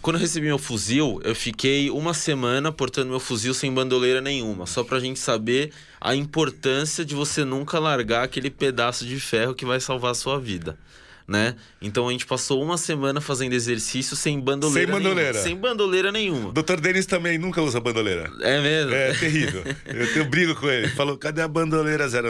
quando 0.01 0.17
eu 0.17 0.21
recebi 0.21 0.47
meu 0.47 0.57
fuzil, 0.57 1.19
eu 1.23 1.35
fiquei 1.35 1.89
uma 1.89 2.13
semana 2.13 2.71
portando 2.71 3.09
meu 3.09 3.19
fuzil 3.19 3.53
sem 3.53 3.73
bandoleira 3.73 4.21
nenhuma, 4.21 4.65
só 4.65 4.83
pra 4.83 4.99
gente 4.99 5.19
saber 5.19 5.71
a 5.99 6.15
importância 6.15 7.05
de 7.05 7.15
você 7.15 7.43
nunca 7.45 7.79
largar 7.79 8.23
aquele 8.23 8.49
pedaço 8.49 9.05
de 9.05 9.19
ferro 9.19 9.55
que 9.55 9.65
vai 9.65 9.79
salvar 9.79 10.11
a 10.11 10.15
sua 10.15 10.39
vida 10.39 10.77
né? 11.27 11.55
Então 11.81 12.07
a 12.07 12.11
gente 12.11 12.25
passou 12.25 12.61
uma 12.61 12.77
semana 12.77 13.21
fazendo 13.21 13.53
exercício 13.53 14.15
sem 14.15 14.39
bandoleira. 14.39 14.91
Sem 14.91 14.99
bandoleira. 14.99 15.31
Nenhuma, 15.31 15.43
sem 15.43 15.55
bandoleira 15.55 16.11
nenhuma. 16.11 16.51
Doutor 16.51 16.79
Denis 16.79 17.05
também 17.05 17.37
nunca 17.37 17.61
usa 17.61 17.79
bandoleira. 17.79 18.31
É 18.41 18.61
mesmo? 18.61 18.93
É 18.93 19.13
terrível. 19.13 19.63
Eu 19.85 20.13
tenho 20.13 20.25
brigo 20.25 20.55
com 20.55 20.69
ele. 20.69 20.87
Falou, 20.89 21.17
cadê 21.17 21.41
a 21.41 21.47
bandoleira 21.47 22.07
06? 22.07 22.23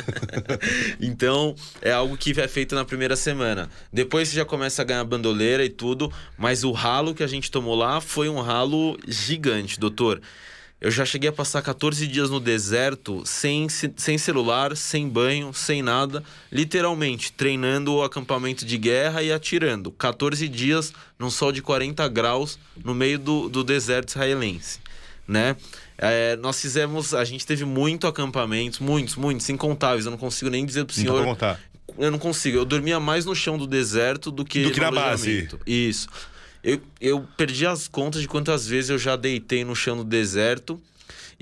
então 1.00 1.54
é 1.80 1.92
algo 1.92 2.16
que 2.16 2.38
é 2.40 2.48
feito 2.48 2.74
na 2.74 2.84
primeira 2.84 3.16
semana. 3.16 3.68
Depois 3.92 4.28
você 4.28 4.36
já 4.36 4.44
começa 4.44 4.82
a 4.82 4.84
ganhar 4.84 5.04
bandoleira 5.04 5.64
e 5.64 5.70
tudo, 5.70 6.12
mas 6.36 6.64
o 6.64 6.72
ralo 6.72 7.14
que 7.14 7.22
a 7.22 7.26
gente 7.26 7.50
tomou 7.50 7.74
lá 7.74 8.00
foi 8.00 8.28
um 8.28 8.40
ralo 8.40 8.98
gigante, 9.06 9.78
doutor. 9.80 10.20
Eu 10.80 10.90
já 10.90 11.04
cheguei 11.04 11.28
a 11.28 11.32
passar 11.32 11.60
14 11.60 12.06
dias 12.06 12.30
no 12.30 12.40
deserto 12.40 13.22
sem, 13.26 13.68
sem 13.68 14.16
celular, 14.16 14.74
sem 14.74 15.06
banho, 15.06 15.52
sem 15.52 15.82
nada, 15.82 16.24
literalmente 16.50 17.30
treinando 17.32 17.94
o 17.94 18.02
acampamento 18.02 18.64
de 18.64 18.78
guerra 18.78 19.22
e 19.22 19.30
atirando. 19.30 19.90
14 19.90 20.48
dias 20.48 20.94
num 21.18 21.30
sol 21.30 21.52
de 21.52 21.60
40 21.60 22.08
graus 22.08 22.58
no 22.82 22.94
meio 22.94 23.18
do, 23.18 23.50
do 23.50 23.62
deserto 23.62 24.08
israelense, 24.08 24.78
né? 25.28 25.54
É, 25.98 26.34
nós 26.36 26.58
fizemos, 26.58 27.12
a 27.12 27.24
gente 27.24 27.46
teve 27.46 27.66
muito 27.66 28.06
acampamentos, 28.06 28.78
muitos, 28.78 29.16
muitos, 29.16 29.50
incontáveis. 29.50 30.06
Eu 30.06 30.10
não 30.10 30.18
consigo 30.18 30.50
nem 30.50 30.64
dizer 30.64 30.86
pro 30.86 30.96
senhor. 30.96 31.18
Não 31.18 31.26
contar. 31.26 31.60
Eu 31.98 32.10
não 32.10 32.18
consigo. 32.18 32.56
Eu 32.56 32.64
dormia 32.64 32.98
mais 32.98 33.26
no 33.26 33.34
chão 33.34 33.58
do 33.58 33.66
deserto 33.66 34.30
do 34.30 34.42
que, 34.42 34.62
do 34.62 34.70
que 34.70 34.80
na 34.80 34.90
base. 34.90 35.46
Isso. 35.66 36.08
Eu, 36.62 36.80
eu 37.00 37.26
perdi 37.36 37.66
as 37.66 37.88
contas 37.88 38.20
de 38.20 38.28
quantas 38.28 38.66
vezes 38.66 38.90
eu 38.90 38.98
já 38.98 39.16
deitei 39.16 39.64
no 39.64 39.74
chão 39.74 39.96
do 39.96 40.04
deserto. 40.04 40.80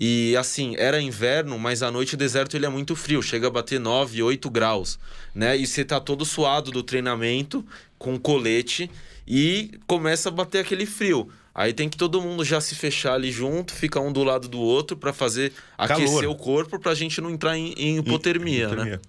E 0.01 0.37
assim, 0.37 0.77
era 0.79 1.01
inverno, 1.01 1.59
mas 1.59 1.83
à 1.83 1.91
noite 1.91 2.15
o 2.15 2.17
deserto 2.17 2.57
ele 2.57 2.65
é 2.65 2.69
muito 2.69 2.95
frio, 2.95 3.21
chega 3.21 3.49
a 3.49 3.51
bater 3.51 3.81
9, 3.81 4.23
8 4.23 4.49
graus, 4.49 4.97
né? 5.35 5.57
E 5.57 5.67
você 5.67 5.85
tá 5.85 5.99
todo 5.99 6.25
suado 6.25 6.71
do 6.71 6.85
treinamento, 6.85 7.67
com 7.99 8.17
colete, 8.17 8.89
e 9.27 9.73
começa 9.89 10.29
a 10.29 10.33
bater 10.33 10.61
aquele 10.61 10.87
frio. 10.87 11.29
Aí 11.53 11.73
tem 11.73 11.89
que 11.89 11.97
todo 11.97 12.23
mundo 12.23 12.45
já 12.45 12.61
se 12.61 12.77
fechar 12.77 13.15
ali 13.15 13.33
junto, 13.33 13.73
ficar 13.73 13.99
um 13.99 14.13
do 14.13 14.23
lado 14.23 14.47
do 14.47 14.61
outro 14.61 14.97
para 14.97 15.13
fazer 15.13 15.53
Calor. 15.77 15.93
aquecer 15.93 16.31
o 16.31 16.37
corpo 16.37 16.79
pra 16.79 16.95
gente 16.95 17.21
não 17.21 17.29
entrar 17.29 17.59
em, 17.59 17.73
em 17.73 17.99
hipotermia, 17.99 18.67
hipotermia, 18.67 18.93
né? 18.93 19.01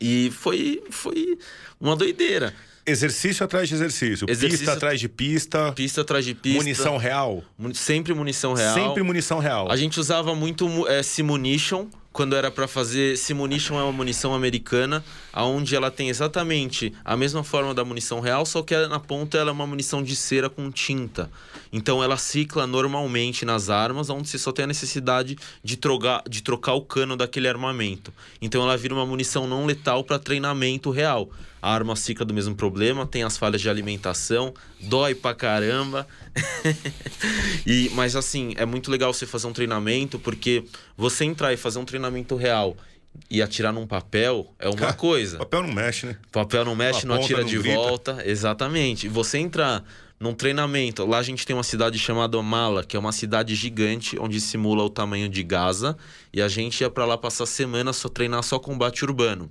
E 0.00 0.32
foi, 0.32 0.82
foi 0.90 1.38
uma 1.80 1.94
doideira. 1.94 2.52
Exercício 2.86 3.44
atrás 3.44 3.68
de 3.68 3.74
exercício. 3.74 4.26
exercício. 4.28 4.58
Pista 4.58 4.72
atrás 4.72 5.00
de 5.00 5.08
pista. 5.08 5.72
Pista 5.72 6.00
atrás 6.02 6.24
de 6.24 6.34
pista. 6.34 6.58
Munição 6.58 6.96
real. 6.96 7.42
Sempre 7.72 8.14
munição 8.14 8.52
real. 8.52 8.74
Sempre 8.74 9.02
munição 9.02 9.38
real. 9.38 9.70
A 9.70 9.76
gente 9.76 9.98
usava 9.98 10.34
muito 10.34 10.86
é, 10.88 11.02
Simunition 11.02 11.88
quando 12.14 12.36
era 12.36 12.48
para 12.48 12.68
fazer 12.68 13.18
Simunition 13.18 13.76
é 13.76 13.82
uma 13.82 13.90
munição 13.90 14.32
americana, 14.32 15.04
aonde 15.32 15.74
ela 15.74 15.90
tem 15.90 16.08
exatamente 16.08 16.94
a 17.04 17.16
mesma 17.16 17.42
forma 17.42 17.74
da 17.74 17.84
munição 17.84 18.20
real, 18.20 18.46
só 18.46 18.62
que 18.62 18.86
na 18.86 19.00
ponta 19.00 19.36
ela 19.36 19.50
é 19.50 19.52
uma 19.52 19.66
munição 19.66 20.00
de 20.00 20.14
cera 20.14 20.48
com 20.48 20.70
tinta. 20.70 21.28
Então 21.72 22.04
ela 22.04 22.16
cicla 22.16 22.68
normalmente 22.68 23.44
nas 23.44 23.68
armas, 23.68 24.10
onde 24.10 24.28
você 24.28 24.38
só 24.38 24.52
tem 24.52 24.62
a 24.62 24.68
necessidade 24.68 25.36
de 25.64 25.76
trocar, 25.76 26.22
de 26.30 26.40
trocar 26.40 26.74
o 26.74 26.82
cano 26.82 27.16
daquele 27.16 27.48
armamento. 27.48 28.14
Então 28.40 28.62
ela 28.62 28.76
vira 28.76 28.94
uma 28.94 29.04
munição 29.04 29.48
não 29.48 29.66
letal 29.66 30.04
para 30.04 30.16
treinamento 30.16 30.90
real. 30.90 31.28
A 31.64 31.72
arma 31.72 31.96
cicla 31.96 32.26
do 32.26 32.34
mesmo 32.34 32.54
problema, 32.54 33.06
tem 33.06 33.22
as 33.22 33.38
falhas 33.38 33.58
de 33.58 33.70
alimentação, 33.70 34.52
dói 34.78 35.14
pra 35.14 35.34
caramba. 35.34 36.06
e, 37.66 37.90
mas 37.94 38.14
assim, 38.14 38.52
é 38.58 38.66
muito 38.66 38.90
legal 38.90 39.14
você 39.14 39.24
fazer 39.24 39.46
um 39.46 39.52
treinamento, 39.54 40.18
porque 40.18 40.64
você 40.94 41.24
entrar 41.24 41.54
e 41.54 41.56
fazer 41.56 41.78
um 41.78 41.84
treinamento 41.86 42.36
real 42.36 42.76
e 43.30 43.40
atirar 43.40 43.72
num 43.72 43.86
papel 43.86 44.52
é 44.58 44.68
uma 44.68 44.92
coisa. 44.92 45.38
Papel 45.38 45.62
não 45.62 45.72
mexe, 45.72 46.04
né? 46.04 46.18
Papel 46.30 46.66
não 46.66 46.76
mexe, 46.76 47.06
não 47.06 47.14
atira 47.14 47.40
não 47.40 47.48
de 47.48 47.58
grita. 47.58 47.74
volta. 47.74 48.22
Exatamente. 48.26 49.06
E 49.06 49.08
você 49.08 49.38
entrar 49.38 49.82
num 50.20 50.34
treinamento. 50.34 51.06
Lá 51.06 51.16
a 51.16 51.22
gente 51.22 51.46
tem 51.46 51.56
uma 51.56 51.62
cidade 51.62 51.98
chamada 51.98 52.40
Mala, 52.42 52.84
que 52.84 52.94
é 52.94 53.00
uma 53.00 53.12
cidade 53.12 53.54
gigante 53.54 54.18
onde 54.18 54.38
simula 54.38 54.82
o 54.82 54.90
tamanho 54.90 55.30
de 55.30 55.42
Gaza. 55.42 55.96
E 56.30 56.42
a 56.42 56.48
gente 56.48 56.82
ia 56.82 56.90
para 56.90 57.06
lá 57.06 57.16
passar 57.16 57.46
semana 57.46 57.94
só 57.94 58.10
treinar 58.10 58.42
só 58.42 58.58
combate 58.58 59.02
urbano. 59.02 59.50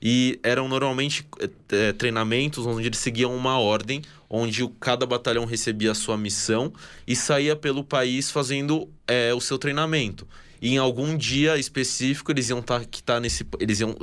E 0.00 0.38
eram 0.42 0.68
normalmente 0.68 1.26
é, 1.70 1.92
treinamentos 1.92 2.66
onde 2.66 2.88
eles 2.88 2.98
seguiam 2.98 3.34
uma 3.34 3.58
ordem, 3.58 4.02
onde 4.28 4.68
cada 4.80 5.06
batalhão 5.06 5.44
recebia 5.44 5.92
a 5.92 5.94
sua 5.94 6.16
missão 6.16 6.72
e 7.06 7.16
saía 7.16 7.56
pelo 7.56 7.82
país 7.82 8.30
fazendo 8.30 8.88
é, 9.06 9.32
o 9.32 9.40
seu 9.40 9.58
treinamento. 9.58 10.26
E 10.60 10.74
em 10.74 10.78
algum 10.78 11.16
dia 11.16 11.58
específico 11.58 12.32
eles 12.32 12.48
iam 12.48 12.60
estar 12.60 12.80
tá, 12.80 12.86
tá 13.04 13.20
nesse 13.20 13.46
eles 13.60 13.80
iam 13.80 13.94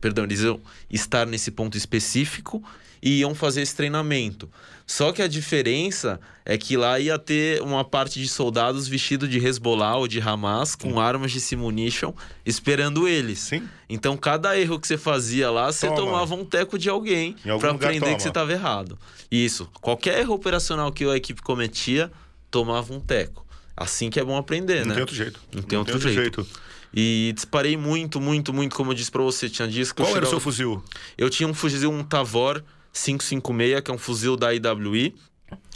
perdão, 0.00 0.24
eles 0.24 0.40
iam 0.40 0.60
estar 0.88 1.26
nesse 1.26 1.50
ponto 1.50 1.76
específico 1.76 2.62
e 3.02 3.20
iam 3.20 3.34
fazer 3.34 3.62
esse 3.62 3.74
treinamento. 3.74 4.48
Só 4.86 5.10
que 5.10 5.20
a 5.20 5.26
diferença 5.26 6.20
é 6.44 6.56
que 6.56 6.76
lá 6.76 7.00
ia 7.00 7.18
ter 7.18 7.60
uma 7.60 7.84
parte 7.84 8.20
de 8.20 8.28
soldados 8.28 8.86
vestido 8.86 9.26
de 9.26 9.44
Hezbollah 9.44 9.96
ou 9.96 10.06
de 10.06 10.20
Hamas 10.20 10.76
com 10.76 10.90
Sim. 10.90 10.98
armas 11.00 11.32
de 11.32 11.40
simunition 11.40 12.12
esperando 12.44 13.08
eles. 13.08 13.40
Sim. 13.40 13.68
Então 13.88 14.16
cada 14.16 14.56
erro 14.56 14.78
que 14.78 14.86
você 14.86 14.96
fazia 14.96 15.50
lá, 15.50 15.72
você 15.72 15.88
Toma. 15.88 15.96
tomava 15.98 16.34
um 16.36 16.44
teco 16.44 16.78
de 16.78 16.88
alguém 16.88 17.34
para 17.58 17.72
aprender 17.72 18.00
toma. 18.06 18.16
que 18.16 18.22
você 18.22 18.28
estava 18.28 18.52
errado. 18.52 18.96
Isso. 19.28 19.68
Qualquer 19.80 20.20
erro 20.20 20.34
operacional 20.34 20.92
que 20.92 21.04
a 21.04 21.16
equipe 21.16 21.42
cometia, 21.42 22.12
tomava 22.48 22.94
um 22.94 23.00
teco. 23.00 23.44
Assim 23.76 24.08
que 24.08 24.20
é 24.20 24.24
bom 24.24 24.36
aprender, 24.36 24.80
Não 24.80 24.86
né? 24.86 24.94
Tem 24.94 25.00
outro 25.02 25.16
jeito. 25.16 25.40
Não 25.52 25.62
tem, 25.62 25.76
Não 25.76 25.80
outro, 25.80 25.98
tem 25.98 26.08
outro 26.08 26.22
jeito. 26.22 26.42
jeito. 26.42 26.66
E 26.94 27.32
disparei 27.34 27.76
muito, 27.76 28.20
muito, 28.20 28.54
muito, 28.54 28.74
como 28.74 28.92
eu 28.92 28.94
disse 28.94 29.10
para 29.10 29.22
você. 29.22 29.50
Tinha 29.50 29.68
que 29.68 29.94
Qual 29.94 30.16
era 30.16 30.24
o 30.24 30.28
seu 30.28 30.40
fuzil? 30.40 30.82
Eu 31.18 31.28
tinha 31.28 31.46
um 31.48 31.52
fuzil, 31.52 31.90
um 31.90 32.02
Tavor 32.02 32.62
556, 32.96 33.80
que 33.82 33.90
é 33.90 33.94
um 33.94 33.98
fuzil 33.98 34.36
da 34.36 34.52
IWI. 34.52 35.14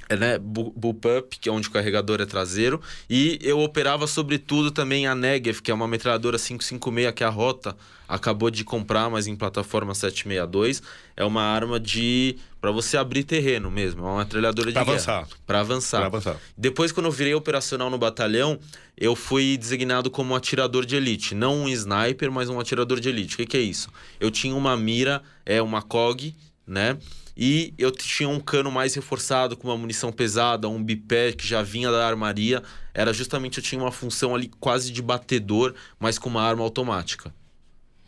É, 0.08 0.16
né, 0.16 0.38
bullpup, 0.40 1.38
que 1.38 1.48
é 1.48 1.52
onde 1.52 1.68
o 1.68 1.70
carregador 1.70 2.20
é 2.20 2.26
traseiro, 2.26 2.80
e 3.08 3.38
eu 3.40 3.60
operava 3.60 4.08
sobretudo 4.08 4.72
também 4.72 5.06
a 5.06 5.14
Negev, 5.14 5.60
que 5.62 5.70
é 5.70 5.74
uma 5.74 5.86
metralhadora 5.86 6.36
556 6.36 7.12
que 7.14 7.22
a 7.22 7.28
Rota 7.28 7.76
acabou 8.08 8.50
de 8.50 8.64
comprar, 8.64 9.08
mas 9.08 9.28
em 9.28 9.36
plataforma 9.36 9.94
762. 9.94 10.82
É 11.16 11.24
uma 11.24 11.42
arma 11.42 11.78
de 11.78 12.36
para 12.60 12.72
você 12.72 12.96
abrir 12.96 13.22
terreno 13.22 13.70
mesmo, 13.70 14.04
é 14.04 14.10
uma 14.10 14.18
metralhadora 14.18 14.72
pra 14.72 14.82
de 14.82 14.90
avançar. 14.90 15.28
Para 15.46 15.60
avançar. 15.60 15.98
Pra 15.98 16.06
avançar. 16.08 16.36
Depois 16.58 16.90
quando 16.90 17.06
eu 17.06 17.12
virei 17.12 17.34
operacional 17.34 17.88
no 17.88 17.96
batalhão, 17.96 18.58
eu 18.98 19.14
fui 19.14 19.56
designado 19.56 20.10
como 20.10 20.34
atirador 20.34 20.84
de 20.84 20.96
elite, 20.96 21.36
não 21.36 21.62
um 21.62 21.68
sniper, 21.68 22.32
mas 22.32 22.48
um 22.48 22.58
atirador 22.58 22.98
de 22.98 23.08
elite. 23.08 23.34
O 23.34 23.36
que, 23.36 23.46
que 23.46 23.56
é 23.56 23.60
isso? 23.60 23.88
Eu 24.18 24.28
tinha 24.28 24.56
uma 24.56 24.76
mira, 24.76 25.22
é 25.46 25.62
uma 25.62 25.80
COG 25.80 26.34
né? 26.70 26.96
E 27.36 27.74
eu 27.76 27.90
tinha 27.90 28.28
um 28.28 28.38
cano 28.38 28.70
mais 28.70 28.94
reforçado 28.94 29.56
com 29.56 29.68
uma 29.68 29.76
munição 29.76 30.12
pesada, 30.12 30.68
um 30.68 30.82
bipé 30.82 31.32
que 31.32 31.46
já 31.46 31.62
vinha 31.62 31.90
da 31.90 32.06
armaria. 32.06 32.62
Era 32.94 33.12
justamente 33.12 33.58
eu 33.58 33.64
tinha 33.64 33.80
uma 33.80 33.90
função 33.90 34.34
ali 34.34 34.50
quase 34.60 34.92
de 34.92 35.02
batedor, 35.02 35.74
mas 35.98 36.18
com 36.18 36.28
uma 36.28 36.42
arma 36.42 36.62
automática. 36.62 37.34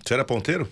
Você 0.04 0.14
era 0.14 0.24
ponteiro? 0.24 0.68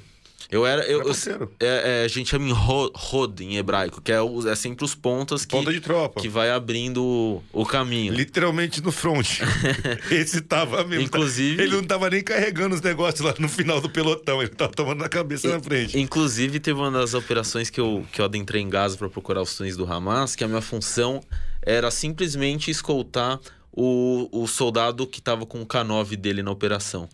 Eu 0.50 0.66
era. 0.66 0.82
Eu, 0.82 1.02
eu 1.02 1.12
é, 1.60 2.00
é, 2.00 2.04
a 2.04 2.08
gente 2.08 2.28
chama 2.28 2.48
em 2.48 2.52
rod 2.52 3.40
em 3.40 3.56
hebraico, 3.56 4.00
que 4.00 4.10
é, 4.10 4.18
é 4.48 4.54
sempre 4.56 4.84
os 4.84 4.94
pontas 4.94 5.44
que. 5.44 5.54
Ponta 5.54 5.72
de 5.72 5.80
tropa. 5.80 6.20
Que 6.20 6.28
vai 6.28 6.50
abrindo 6.50 7.04
o, 7.04 7.42
o 7.52 7.64
caminho. 7.64 8.12
Literalmente 8.12 8.82
no 8.82 8.90
front. 8.90 9.40
Esse 10.10 10.40
tava 10.40 10.82
mesmo. 10.82 11.04
Inclusive. 11.04 11.62
Ele 11.62 11.76
não 11.76 11.84
tava 11.84 12.10
nem 12.10 12.22
carregando 12.22 12.74
os 12.74 12.80
negócios 12.80 13.20
lá 13.20 13.32
no 13.38 13.48
final 13.48 13.80
do 13.80 13.88
pelotão, 13.88 14.42
ele 14.42 14.50
tava 14.50 14.72
tomando 14.72 14.98
na 14.98 15.08
cabeça 15.08 15.46
e, 15.46 15.50
na 15.50 15.60
frente. 15.60 15.98
Inclusive, 15.98 16.58
teve 16.58 16.78
uma 16.78 16.90
das 16.90 17.14
operações 17.14 17.70
que 17.70 17.80
eu, 17.80 18.04
que 18.12 18.20
eu 18.20 18.24
adentrei 18.24 18.60
em 18.60 18.68
Gaza 18.68 18.96
para 18.96 19.08
procurar 19.08 19.42
os 19.42 19.56
túneis 19.56 19.76
do 19.76 19.90
Hamas, 19.90 20.34
que 20.34 20.42
a 20.42 20.48
minha 20.48 20.60
função 20.60 21.20
era 21.62 21.90
simplesmente 21.90 22.70
escoltar 22.70 23.38
o, 23.72 24.28
o 24.32 24.48
soldado 24.48 25.06
que 25.06 25.20
tava 25.20 25.46
com 25.46 25.62
o 25.62 25.66
K9 25.66 26.16
dele 26.16 26.42
na 26.42 26.50
operação. 26.50 27.08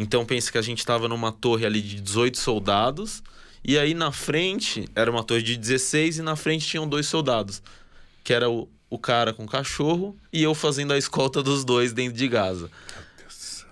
Então 0.00 0.24
pensa 0.24 0.50
que 0.50 0.56
a 0.56 0.62
gente 0.62 0.78
estava 0.78 1.06
numa 1.06 1.30
torre 1.30 1.66
ali 1.66 1.82
de 1.82 2.00
18 2.00 2.38
soldados, 2.38 3.22
e 3.62 3.76
aí 3.76 3.92
na 3.92 4.10
frente 4.10 4.88
era 4.94 5.10
uma 5.10 5.22
torre 5.22 5.42
de 5.42 5.58
16 5.58 6.18
e 6.18 6.22
na 6.22 6.36
frente 6.36 6.66
tinham 6.66 6.88
dois 6.88 7.04
soldados, 7.04 7.62
que 8.24 8.32
era 8.32 8.48
o, 8.48 8.66
o 8.88 8.98
cara 8.98 9.34
com 9.34 9.44
o 9.44 9.46
cachorro 9.46 10.16
e 10.32 10.42
eu 10.42 10.54
fazendo 10.54 10.94
a 10.94 10.98
escolta 10.98 11.42
dos 11.42 11.66
dois 11.66 11.92
dentro 11.92 12.16
de 12.16 12.26
Gaza. 12.28 12.70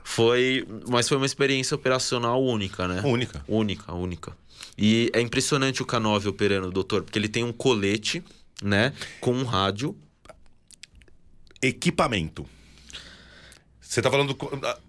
Foi, 0.04 0.68
mas 0.86 1.08
foi 1.08 1.16
uma 1.16 1.24
experiência 1.24 1.74
operacional 1.74 2.44
única, 2.44 2.86
né? 2.86 3.00
Única. 3.06 3.42
Única, 3.48 3.94
única. 3.94 4.36
E 4.76 5.10
é 5.14 5.22
impressionante 5.22 5.82
o 5.82 5.86
K9 5.86 6.26
operando, 6.26 6.70
doutor, 6.70 7.02
porque 7.04 7.18
ele 7.18 7.28
tem 7.28 7.42
um 7.42 7.52
colete, 7.52 8.22
né, 8.62 8.92
com 9.18 9.32
um 9.32 9.44
rádio. 9.44 9.96
Equipamento. 11.62 12.44
Você 13.88 14.02
tá 14.02 14.10
falando. 14.10 14.36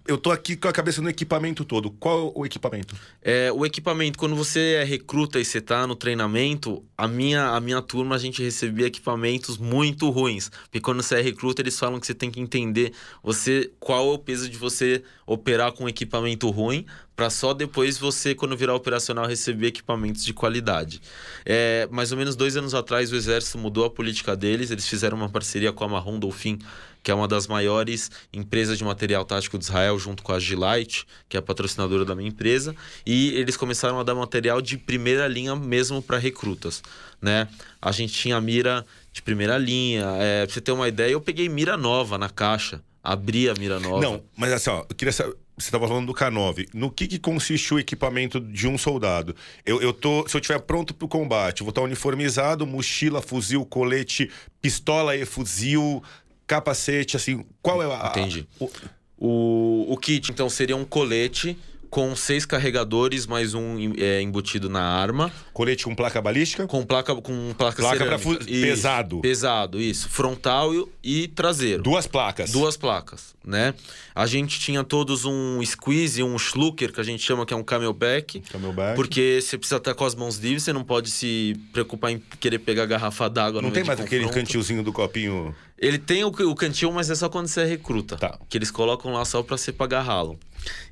Eu 0.06 0.18
tô 0.18 0.30
aqui 0.30 0.54
com 0.54 0.68
a 0.68 0.72
cabeça 0.72 1.00
no 1.00 1.08
equipamento 1.08 1.64
todo. 1.64 1.90
Qual 1.90 2.34
o 2.36 2.44
equipamento? 2.44 2.94
É, 3.22 3.50
o 3.50 3.64
equipamento, 3.64 4.18
quando 4.18 4.36
você 4.36 4.74
é 4.74 4.84
recruta 4.84 5.40
e 5.40 5.44
você 5.44 5.58
tá 5.58 5.86
no 5.86 5.96
treinamento, 5.96 6.84
a 6.98 7.08
minha, 7.08 7.46
a 7.48 7.60
minha 7.60 7.80
turma 7.80 8.14
a 8.14 8.18
gente 8.18 8.42
recebia 8.42 8.86
equipamentos 8.86 9.56
muito 9.56 10.10
ruins. 10.10 10.50
Porque 10.64 10.80
quando 10.80 11.02
você 11.02 11.14
é 11.14 11.22
recruta, 11.22 11.62
eles 11.62 11.78
falam 11.78 11.98
que 11.98 12.06
você 12.06 12.12
tem 12.12 12.30
que 12.30 12.42
entender 12.42 12.92
você 13.22 13.72
qual 13.80 14.10
é 14.10 14.12
o 14.12 14.18
peso 14.18 14.50
de 14.50 14.58
você 14.58 15.02
operar 15.26 15.72
com 15.72 15.88
equipamento 15.88 16.50
ruim, 16.50 16.84
para 17.16 17.30
só 17.30 17.54
depois 17.54 17.96
você, 17.96 18.34
quando 18.34 18.56
virar 18.56 18.74
operacional, 18.74 19.26
receber 19.26 19.68
equipamentos 19.68 20.24
de 20.24 20.34
qualidade. 20.34 21.00
É, 21.46 21.88
mais 21.90 22.12
ou 22.12 22.18
menos 22.18 22.34
dois 22.34 22.56
anos 22.56 22.74
atrás, 22.74 23.12
o 23.12 23.16
Exército 23.16 23.56
mudou 23.56 23.84
a 23.84 23.90
política 23.90 24.34
deles, 24.34 24.70
eles 24.70 24.88
fizeram 24.88 25.16
uma 25.16 25.28
parceria 25.28 25.72
com 25.72 25.84
a 25.84 25.88
Marrom 25.88 26.18
Dolphin 26.18 26.58
que 27.02 27.10
é 27.10 27.14
uma 27.14 27.26
das 27.26 27.46
maiores 27.46 28.10
empresas 28.32 28.78
de 28.78 28.84
material 28.84 29.24
tático 29.24 29.58
de 29.58 29.64
Israel, 29.64 29.98
junto 29.98 30.22
com 30.22 30.32
a 30.32 30.38
Gilite, 30.38 31.06
que 31.28 31.36
é 31.36 31.40
a 31.40 31.42
patrocinadora 31.42 32.04
da 32.04 32.14
minha 32.14 32.28
empresa, 32.28 32.74
e 33.06 33.30
eles 33.34 33.56
começaram 33.56 33.98
a 33.98 34.02
dar 34.02 34.14
material 34.14 34.60
de 34.60 34.76
primeira 34.76 35.26
linha 35.26 35.54
mesmo 35.56 36.02
para 36.02 36.18
recrutas, 36.18 36.82
né? 37.20 37.48
A 37.80 37.92
gente 37.92 38.12
tinha 38.12 38.40
mira 38.40 38.84
de 39.12 39.22
primeira 39.22 39.56
linha, 39.58 40.06
é, 40.18 40.44
pra 40.44 40.54
você 40.54 40.60
ter 40.60 40.72
uma 40.72 40.88
ideia, 40.88 41.12
eu 41.12 41.20
peguei 41.20 41.48
mira 41.48 41.76
nova 41.76 42.18
na 42.18 42.28
caixa, 42.28 42.82
abri 43.02 43.48
a 43.48 43.54
mira 43.54 43.80
nova. 43.80 44.00
Não, 44.00 44.22
mas 44.36 44.52
assim, 44.52 44.70
ó, 44.70 44.84
eu 44.88 44.94
queria 44.94 45.12
saber 45.12 45.36
você 45.60 45.68
estava 45.68 45.86
falando 45.86 46.06
do 46.06 46.14
K9. 46.14 46.68
No 46.72 46.90
que, 46.90 47.06
que 47.06 47.18
consiste 47.18 47.74
o 47.74 47.78
equipamento 47.78 48.40
de 48.40 48.66
um 48.66 48.78
soldado? 48.78 49.36
Eu, 49.64 49.80
eu 49.82 49.92
tô, 49.92 50.26
se 50.26 50.34
eu 50.36 50.40
estiver 50.40 50.58
pronto 50.60 50.94
para 50.94 51.04
o 51.04 51.08
combate, 51.08 51.62
vou 51.62 51.68
estar 51.68 51.82
uniformizado, 51.82 52.66
mochila, 52.66 53.20
fuzil, 53.20 53.64
colete, 53.66 54.30
pistola 54.62 55.14
e 55.14 55.24
fuzil, 55.26 56.02
capacete, 56.50 57.16
assim, 57.16 57.44
qual 57.62 57.80
é 57.80 57.86
a. 57.86 58.08
Entendi. 58.08 58.48
O, 58.58 58.68
o, 59.16 59.92
o 59.92 59.96
kit, 59.96 60.32
então, 60.32 60.50
seria 60.50 60.76
um 60.76 60.84
colete 60.84 61.56
com 61.88 62.16
seis 62.16 62.44
carregadores, 62.44 63.24
mais 63.24 63.54
um 63.54 63.94
é, 63.96 64.20
embutido 64.20 64.68
na 64.68 64.82
arma. 64.82 65.32
Colete 65.60 65.84
com 65.84 65.94
placa 65.94 66.22
balística? 66.22 66.66
Com 66.66 66.86
placa 66.86 67.14
com 67.14 67.52
placa, 67.52 67.82
placa 67.82 68.06
para 68.06 68.18
fu... 68.18 68.34
pesado. 68.34 69.20
Pesado, 69.20 69.78
isso. 69.78 70.08
Frontal 70.08 70.72
e, 71.04 71.28
traseiro. 71.28 71.82
Duas 71.82 72.06
placas. 72.06 72.50
Duas 72.50 72.78
placas, 72.78 73.34
né? 73.44 73.74
A 74.14 74.24
gente 74.26 74.58
tinha 74.58 74.82
todos 74.82 75.26
um 75.26 75.62
squeeze, 75.62 76.22
um 76.22 76.38
schlucker, 76.38 76.90
que 76.90 76.98
a 76.98 77.04
gente 77.04 77.22
chama 77.22 77.44
que 77.44 77.52
é 77.52 77.56
um 77.58 77.62
camelback. 77.62 78.40
Camelback. 78.50 78.96
Porque 78.96 79.38
você 79.42 79.58
precisa 79.58 79.76
estar 79.76 79.92
com 79.92 80.06
as 80.06 80.14
mãos 80.14 80.38
livres, 80.38 80.62
você 80.62 80.72
não 80.72 80.82
pode 80.82 81.10
se 81.10 81.54
preocupar 81.74 82.10
em 82.10 82.22
querer 82.40 82.60
pegar 82.60 82.86
garrafa 82.86 83.28
d'água 83.28 83.60
Não 83.60 83.70
tem 83.70 83.84
mais 83.84 84.00
aquele 84.00 84.26
cantilzinho 84.30 84.82
do 84.82 84.94
copinho... 84.94 85.54
Ele 85.80 85.98
tem 85.98 86.22
o, 86.22 86.28
o 86.28 86.54
cantil, 86.54 86.92
mas 86.92 87.08
é 87.08 87.14
só 87.14 87.30
quando 87.30 87.48
você 87.48 87.62
é 87.62 87.64
recruta. 87.64 88.16
Tá. 88.16 88.38
Que 88.50 88.58
eles 88.58 88.70
colocam 88.70 89.14
lá 89.14 89.24
só 89.24 89.42
para 89.42 89.56
você 89.56 89.72
pagar 89.72 90.02
ralo. 90.02 90.38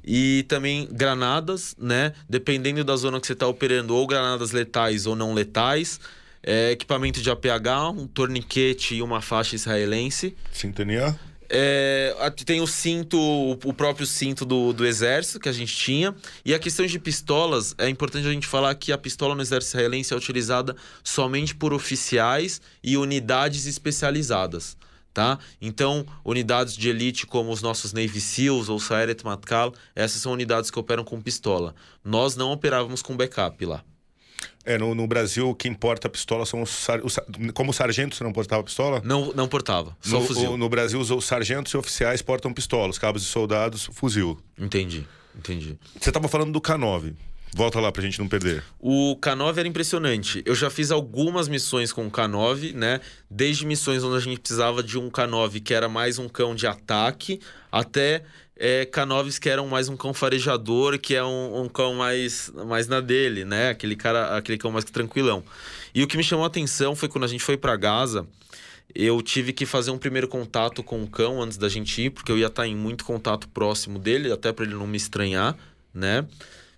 E 0.03 0.47
também 0.49 0.89
granadas, 0.91 1.77
né? 1.79 2.15
Dependendo 2.27 2.83
da 2.83 2.97
zona 2.97 3.21
que 3.21 3.27
você 3.27 3.35
está 3.35 3.47
operando, 3.47 3.95
ou 3.95 4.07
granadas 4.07 4.51
letais 4.59 5.07
ou 5.07 5.15
não 5.15 5.33
letais. 5.35 6.01
É, 6.43 6.71
equipamento 6.71 7.21
de 7.21 7.31
APH, 7.31 7.91
um 7.97 8.07
torniquete 8.07 8.97
e 8.97 9.03
uma 9.03 9.21
faixa 9.21 9.55
israelense. 9.55 10.37
Sintonia? 10.53 11.19
É, 11.51 12.15
tem 12.45 12.61
o 12.61 12.67
cinto, 12.67 13.19
o 13.19 13.73
próprio 13.73 14.07
cinto 14.07 14.45
do, 14.45 14.73
do 14.73 14.87
exército 14.87 15.41
que 15.41 15.49
a 15.49 15.53
gente 15.53 15.75
tinha. 15.75 16.15
E 16.45 16.55
a 16.55 16.59
questão 16.59 16.85
de 16.87 16.99
pistolas, 16.99 17.75
é 17.79 17.89
importante 17.89 18.27
a 18.27 18.33
gente 18.33 18.47
falar 18.47 18.75
que 18.75 18.93
a 18.93 18.99
pistola 18.99 19.35
no 19.35 19.41
exército 19.43 19.77
israelense 19.77 20.13
é 20.13 20.17
utilizada 20.17 20.77
somente 21.03 21.55
por 21.55 21.73
oficiais 21.73 22.61
e 22.83 22.97
unidades 22.97 23.67
especializadas 23.67 24.77
tá? 25.19 25.37
Então, 25.61 26.07
unidades 26.25 26.77
de 26.77 26.89
elite 26.89 27.27
como 27.27 27.51
os 27.51 27.61
nossos 27.61 27.93
Navy 27.93 28.21
SEALs 28.21 28.69
ou 28.69 28.79
Sayeret 28.79 29.25
Matkal, 29.25 29.75
essas 29.93 30.23
são 30.23 30.31
unidades 30.31 30.71
que 30.71 30.79
operam 30.79 31.03
com 31.03 31.21
pistola. 31.21 31.75
Nós 32.05 32.37
não 32.37 32.53
operávamos 32.53 33.03
com 33.03 33.17
backup 33.17 33.67
lá. 33.67 33.83
É, 34.69 34.77
no, 34.77 34.95
no 34.95 35.07
Brasil, 35.07 35.55
quem 35.55 35.73
porta 35.73 36.11
pistola 36.11 36.45
são 36.45 36.61
os, 36.61 36.87
os, 37.03 37.19
Como 37.55 37.73
sargento, 37.73 38.15
você 38.15 38.23
não 38.23 38.35
portava 38.35 38.63
pistola? 38.63 39.01
Não, 39.03 39.33
não 39.33 39.49
portava, 39.49 39.97
só 39.99 40.21
no, 40.21 40.27
fuzil. 40.27 40.53
O, 40.53 40.57
no 40.59 40.69
Brasil, 40.69 41.01
os 41.01 41.25
sargentos 41.25 41.73
e 41.73 41.77
oficiais 41.79 42.21
portam 42.21 42.53
pistola, 42.53 42.91
os 42.91 42.99
cabos 42.99 43.23
de 43.23 43.29
soldados, 43.29 43.89
fuzil. 43.95 44.39
Entendi, 44.59 45.07
entendi. 45.35 45.79
Você 45.99 46.11
estava 46.11 46.29
falando 46.29 46.53
do 46.53 46.61
K9. 46.61 47.15
Volta 47.55 47.81
lá 47.81 47.91
pra 47.91 48.03
gente 48.03 48.19
não 48.19 48.29
perder. 48.29 48.63
O 48.79 49.17
K9 49.17 49.57
era 49.57 49.67
impressionante. 49.67 50.43
Eu 50.45 50.55
já 50.55 50.69
fiz 50.69 50.91
algumas 50.91 51.49
missões 51.49 51.91
com 51.91 52.07
o 52.07 52.11
K9, 52.11 52.75
né? 52.75 53.01
Desde 53.31 53.65
missões 53.65 54.05
onde 54.05 54.17
a 54.17 54.21
gente 54.21 54.39
precisava 54.39 54.83
de 54.83 54.99
um 54.99 55.11
K9 55.11 55.63
que 55.63 55.73
era 55.73 55.89
mais 55.89 56.19
um 56.19 56.29
cão 56.29 56.55
de 56.55 56.67
ataque, 56.67 57.41
até 57.73 58.23
é, 58.59 58.85
K9s 58.85 59.39
que 59.39 59.49
eram 59.49 59.69
mais 59.69 59.89
um 59.89 59.97
cão 59.97 60.13
farejador, 60.13 60.99
que 60.99 61.15
é 61.15 61.25
um, 61.25 61.63
um, 61.63 61.69
cão 61.69 61.95
mais, 61.95 62.51
mais 62.67 62.89
na 62.89 63.01
dele, 63.01 63.45
né? 63.45 63.71
Aquele 63.71 63.95
cara, 63.95 64.37
aquele 64.37 64.59
cão 64.59 64.73
mais 64.73 64.85
tranquilão. 64.85 65.45
E 65.95 66.03
o 66.03 66.09
que 66.09 66.17
me 66.17 66.25
chamou 66.25 66.45
a 66.45 66.49
atenção 66.49 66.97
foi 66.97 67.09
quando 67.09 67.25
a 67.25 67.29
gente 67.29 67.45
foi 67.45 67.57
para 67.57 67.77
Gaza, 67.77 68.27
eu 68.95 69.23
tive 69.23 69.53
que 69.53 69.65
fazer 69.65 69.91
um 69.93 69.99
primeiro 69.99 70.27
contato 70.27 70.83
com 70.83 71.03
o 71.03 71.09
cão 71.09 71.41
antes 71.41 71.57
da 71.57 71.69
gente 71.69 72.03
ir, 72.03 72.11
porque 72.11 72.33
eu 72.33 72.39
ia 72.39 72.49
estar 72.49 72.67
em 72.67 72.75
muito 72.75 73.05
contato 73.05 73.49
próximo 73.49 73.99
dele, 73.99 74.33
até 74.33 74.53
para 74.53 74.65
ele 74.65 74.75
não 74.75 74.87
me 74.87 74.97
estranhar, 74.97 75.57
né? 75.95 76.27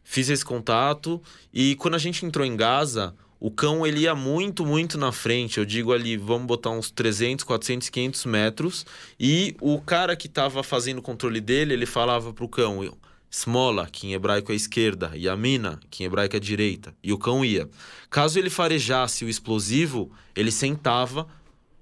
Fiz 0.05 0.29
esse 0.29 0.45
contato 0.45 1.23
e 1.53 1.77
quando 1.77 1.95
a 1.95 1.99
gente 1.99 2.27
entrou 2.27 2.45
em 2.45 2.57
Gaza, 2.57 3.15
o 3.41 3.51
cão 3.51 3.87
ele 3.87 4.01
ia 4.01 4.15
muito, 4.15 4.67
muito 4.67 4.99
na 4.99 5.11
frente. 5.11 5.59
Eu 5.59 5.65
digo 5.65 5.93
ali, 5.93 6.17
vamos 6.19 6.47
botar 6.47 6.71
uns 6.71 6.91
300, 6.91 7.43
400, 7.43 7.89
500 7.89 8.25
metros. 8.27 8.87
E 9.19 9.57
o 9.63 9.81
cara 9.81 10.15
que 10.15 10.27
estava 10.27 10.63
fazendo 10.63 10.99
o 10.99 11.03
controle 11.03 11.41
dele, 11.41 11.73
ele 11.73 11.87
falava 11.87 12.35
pro 12.35 12.47
cão, 12.47 12.81
Smola, 13.31 13.89
que 13.91 14.09
em 14.09 14.13
hebraico 14.13 14.53
é 14.53 14.55
esquerda, 14.57 15.13
e 15.15 15.29
Amina, 15.29 15.79
que 15.89 16.03
em 16.03 16.07
hebraico 16.07 16.37
é 16.37 16.41
direita. 16.41 16.95
E 17.03 17.13
o 17.13 17.19
cão 17.19 17.45
ia. 17.45 17.69
Caso 18.11 18.39
ele 18.39 18.51
farejasse 18.51 19.25
o 19.25 19.29
explosivo, 19.29 20.11
ele 20.37 20.51
sentava 20.51 21.27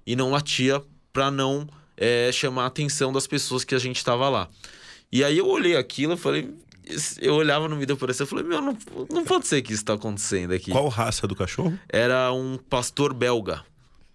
e 0.05 0.15
não 0.15 0.31
latia 0.31 0.81
para 1.11 1.29
não 1.29 1.67
é, 1.97 2.31
chamar 2.31 2.63
a 2.63 2.67
atenção 2.67 3.11
das 3.11 3.27
pessoas 3.27 3.65
que 3.65 3.75
a 3.75 3.79
gente 3.79 3.97
estava 3.97 4.29
lá. 4.29 4.47
E 5.11 5.23
aí 5.23 5.39
eu 5.39 5.47
olhei 5.47 5.75
aquilo 5.75 6.13
e 6.13 6.17
falei, 6.17 6.53
eu 7.21 7.35
olhava 7.35 7.67
no 7.67 7.77
vídeo 7.77 7.95
por 7.97 8.09
e 8.09 8.13
falei, 8.13 8.43
meu, 8.43 8.61
não, 8.61 8.77
não 9.11 9.23
pode 9.23 9.47
ser 9.47 9.61
que 9.61 9.73
isso 9.73 9.81
está 9.81 9.93
acontecendo 9.93 10.53
aqui. 10.53 10.71
Qual 10.71 10.87
raça 10.87 11.27
do 11.27 11.35
cachorro? 11.35 11.77
Era 11.87 12.31
um 12.31 12.57
pastor 12.57 13.13
belga. 13.13 13.63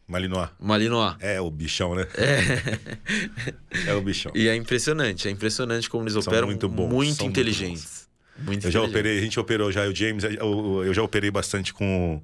Malinois. 0.07 0.51
Malinois. 0.61 1.17
É 1.21 1.41
o 1.41 1.51
bichão, 1.51 1.95
né? 1.95 2.07
É. 2.15 3.91
é 3.91 3.95
o 3.95 4.03
bichão. 4.03 4.33
E 4.35 4.49
é 4.49 4.55
impressionante, 4.55 5.29
é 5.29 5.31
impressionante 5.31 5.89
como 5.89 6.05
eles 6.05 6.13
São 6.13 6.23
operam. 6.23 6.47
Muito 6.47 6.69
bons. 6.69 6.89
Muito 6.89 7.25
inteligentes. 7.25 8.09
Muito 8.39 8.67
eu 8.67 8.71
já 8.71 8.83
operei, 8.83 9.19
a 9.19 9.21
gente 9.21 9.39
operou 9.39 9.71
já, 9.71 9.87
o 9.87 9.95
James, 9.95 10.25
eu, 10.25 10.83
eu 10.85 10.93
já 10.93 11.03
operei 11.03 11.31
bastante 11.31 11.73
com, 11.73 12.21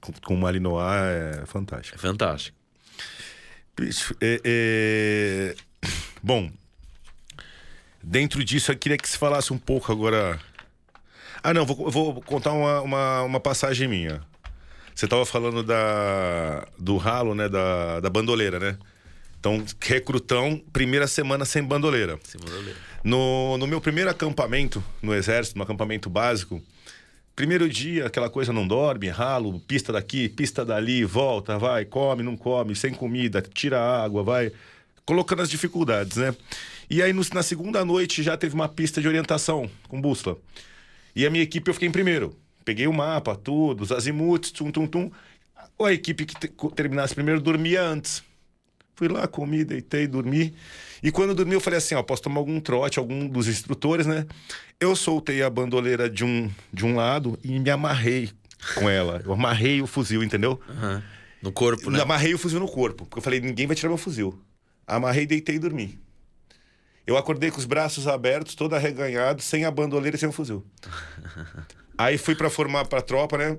com, 0.00 0.12
com 0.12 0.34
o 0.34 0.38
Malinois, 0.38 0.82
é 0.82 1.44
fantástico. 1.46 1.96
É 1.96 1.98
fantástico. 2.00 2.56
É, 4.20 4.40
é... 4.44 5.54
Bom, 6.22 6.50
Dentro 8.08 8.44
disso, 8.44 8.70
eu 8.70 8.76
queria 8.76 8.96
que 8.96 9.08
se 9.08 9.18
falasse 9.18 9.52
um 9.52 9.58
pouco 9.58 9.90
agora. 9.90 10.38
Ah, 11.42 11.52
não, 11.52 11.66
vou, 11.66 11.90
vou 11.90 12.22
contar 12.22 12.52
uma, 12.52 12.80
uma, 12.80 13.22
uma 13.22 13.40
passagem 13.40 13.88
minha. 13.88 14.22
Você 14.94 15.08
tava 15.08 15.26
falando 15.26 15.64
da, 15.64 16.68
do 16.78 16.98
ralo, 16.98 17.34
né? 17.34 17.48
Da, 17.48 17.98
da 17.98 18.08
bandoleira, 18.08 18.60
né? 18.60 18.78
Então, 19.40 19.60
recrutão, 19.80 20.62
primeira 20.72 21.08
semana 21.08 21.44
sem 21.44 21.64
bandoleira. 21.64 22.16
Sem 22.22 22.40
bandoleira. 22.40 22.78
No, 23.02 23.58
no 23.58 23.66
meu 23.66 23.80
primeiro 23.80 24.08
acampamento 24.08 24.82
no 25.02 25.12
Exército, 25.12 25.58
no 25.58 25.64
acampamento 25.64 26.08
básico, 26.08 26.62
primeiro 27.34 27.68
dia, 27.68 28.06
aquela 28.06 28.30
coisa 28.30 28.52
não 28.52 28.68
dorme, 28.68 29.08
ralo, 29.08 29.58
pista 29.66 29.92
daqui, 29.92 30.28
pista 30.28 30.64
dali, 30.64 31.04
volta, 31.04 31.58
vai, 31.58 31.84
come, 31.84 32.22
não 32.22 32.36
come, 32.36 32.76
sem 32.76 32.94
comida, 32.94 33.42
tira 33.42 33.80
água, 33.80 34.22
vai. 34.22 34.52
Colocando 35.04 35.42
as 35.42 35.50
dificuldades, 35.50 36.18
né? 36.18 36.32
E 36.88 37.02
aí, 37.02 37.12
no, 37.12 37.22
na 37.32 37.42
segunda 37.42 37.84
noite, 37.84 38.22
já 38.22 38.36
teve 38.36 38.54
uma 38.54 38.68
pista 38.68 39.00
de 39.00 39.08
orientação 39.08 39.68
com 39.88 40.00
bússola. 40.00 40.38
E 41.14 41.26
a 41.26 41.30
minha 41.30 41.42
equipe 41.42 41.68
eu 41.68 41.74
fiquei 41.74 41.88
em 41.88 41.92
primeiro. 41.92 42.36
Peguei 42.64 42.86
o 42.86 42.92
mapa, 42.92 43.34
tudo, 43.36 43.82
os 43.82 43.92
azimuts, 43.92 44.50
tum, 44.50 44.70
tum, 44.70 44.86
tum. 44.86 45.10
A 45.82 45.92
equipe 45.92 46.24
que 46.24 46.34
te, 46.34 46.52
terminasse 46.74 47.14
primeiro 47.14 47.40
dormia 47.40 47.82
antes. 47.82 48.24
Fui 48.94 49.08
lá, 49.08 49.26
comi, 49.26 49.64
deitei, 49.64 50.06
dormi. 50.06 50.54
E 51.02 51.10
quando 51.10 51.30
eu 51.30 51.34
dormi, 51.34 51.54
eu 51.54 51.60
falei 51.60 51.78
assim: 51.78 51.94
ó, 51.94 52.02
posso 52.02 52.22
tomar 52.22 52.38
algum 52.38 52.58
trote, 52.58 52.98
algum 52.98 53.28
dos 53.28 53.46
instrutores, 53.46 54.06
né? 54.06 54.26
Eu 54.80 54.96
soltei 54.96 55.42
a 55.42 55.50
bandoleira 55.50 56.08
de 56.08 56.24
um, 56.24 56.50
de 56.72 56.84
um 56.84 56.96
lado 56.96 57.38
e 57.44 57.58
me 57.58 57.70
amarrei 57.70 58.30
com 58.74 58.88
ela. 58.88 59.20
Eu 59.24 59.32
amarrei 59.32 59.82
o 59.82 59.86
fuzil, 59.86 60.24
entendeu? 60.24 60.60
Uhum. 60.68 61.02
No 61.42 61.52
corpo, 61.52 61.90
né? 61.90 62.00
Amarrei 62.00 62.34
o 62.34 62.38
fuzil 62.38 62.58
no 62.58 62.68
corpo. 62.68 63.04
Porque 63.04 63.18
eu 63.18 63.22
falei: 63.22 63.40
ninguém 63.40 63.66
vai 63.66 63.76
tirar 63.76 63.90
meu 63.90 63.98
fuzil. 63.98 64.38
Amarrei, 64.86 65.26
deitei 65.26 65.56
e 65.56 65.58
dormi. 65.58 65.98
Eu 67.06 67.16
acordei 67.16 67.50
com 67.50 67.58
os 67.58 67.64
braços 67.64 68.08
abertos, 68.08 68.54
todo 68.54 68.74
arreganhado, 68.74 69.40
sem 69.40 69.64
a 69.64 69.70
bandoleira 69.70 70.16
e 70.16 70.20
sem 70.20 70.28
o 70.28 70.32
fuzil. 70.32 70.66
Aí 71.96 72.18
fui 72.18 72.34
para 72.34 72.50
formar 72.50 72.86
pra 72.86 73.00
tropa, 73.00 73.38
né? 73.38 73.56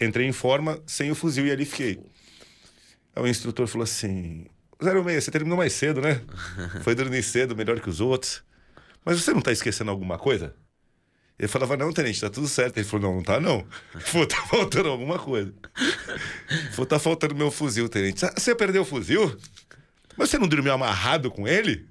Entrei 0.00 0.26
em 0.26 0.32
forma, 0.32 0.82
sem 0.86 1.10
o 1.10 1.14
fuzil 1.14 1.46
e 1.46 1.52
ali 1.52 1.64
fiquei. 1.64 2.00
Aí 3.14 3.22
o 3.22 3.28
instrutor 3.28 3.66
falou 3.68 3.84
assim: 3.84 4.46
06, 4.82 5.24
você 5.24 5.30
terminou 5.30 5.56
mais 5.56 5.72
cedo, 5.72 6.00
né? 6.00 6.20
Foi 6.82 6.94
dormir 6.94 7.22
cedo, 7.22 7.56
melhor 7.56 7.80
que 7.80 7.88
os 7.88 8.00
outros. 8.00 8.42
Mas 9.04 9.20
você 9.20 9.32
não 9.32 9.40
tá 9.40 9.52
esquecendo 9.52 9.90
alguma 9.90 10.18
coisa? 10.18 10.54
Ele 11.38 11.46
falava, 11.46 11.76
não, 11.76 11.92
tenente, 11.92 12.20
tá 12.20 12.28
tudo 12.28 12.48
certo. 12.48 12.78
Ele 12.78 12.86
falou, 12.86 13.08
não, 13.08 13.16
não 13.16 13.22
tá 13.22 13.38
não. 13.38 13.64
Falou, 14.00 14.26
tá 14.26 14.44
faltando 14.46 14.88
alguma 14.88 15.18
coisa. 15.18 15.54
Falou, 16.72 16.86
tá 16.86 16.98
faltando 16.98 17.34
meu 17.34 17.50
fuzil, 17.50 17.88
tenente. 17.88 18.26
Você 18.36 18.54
perdeu 18.56 18.82
o 18.82 18.84
fuzil? 18.84 19.36
Mas 20.16 20.30
você 20.30 20.38
não 20.38 20.48
dormiu 20.48 20.72
amarrado 20.72 21.30
com 21.30 21.46
ele? 21.46 21.88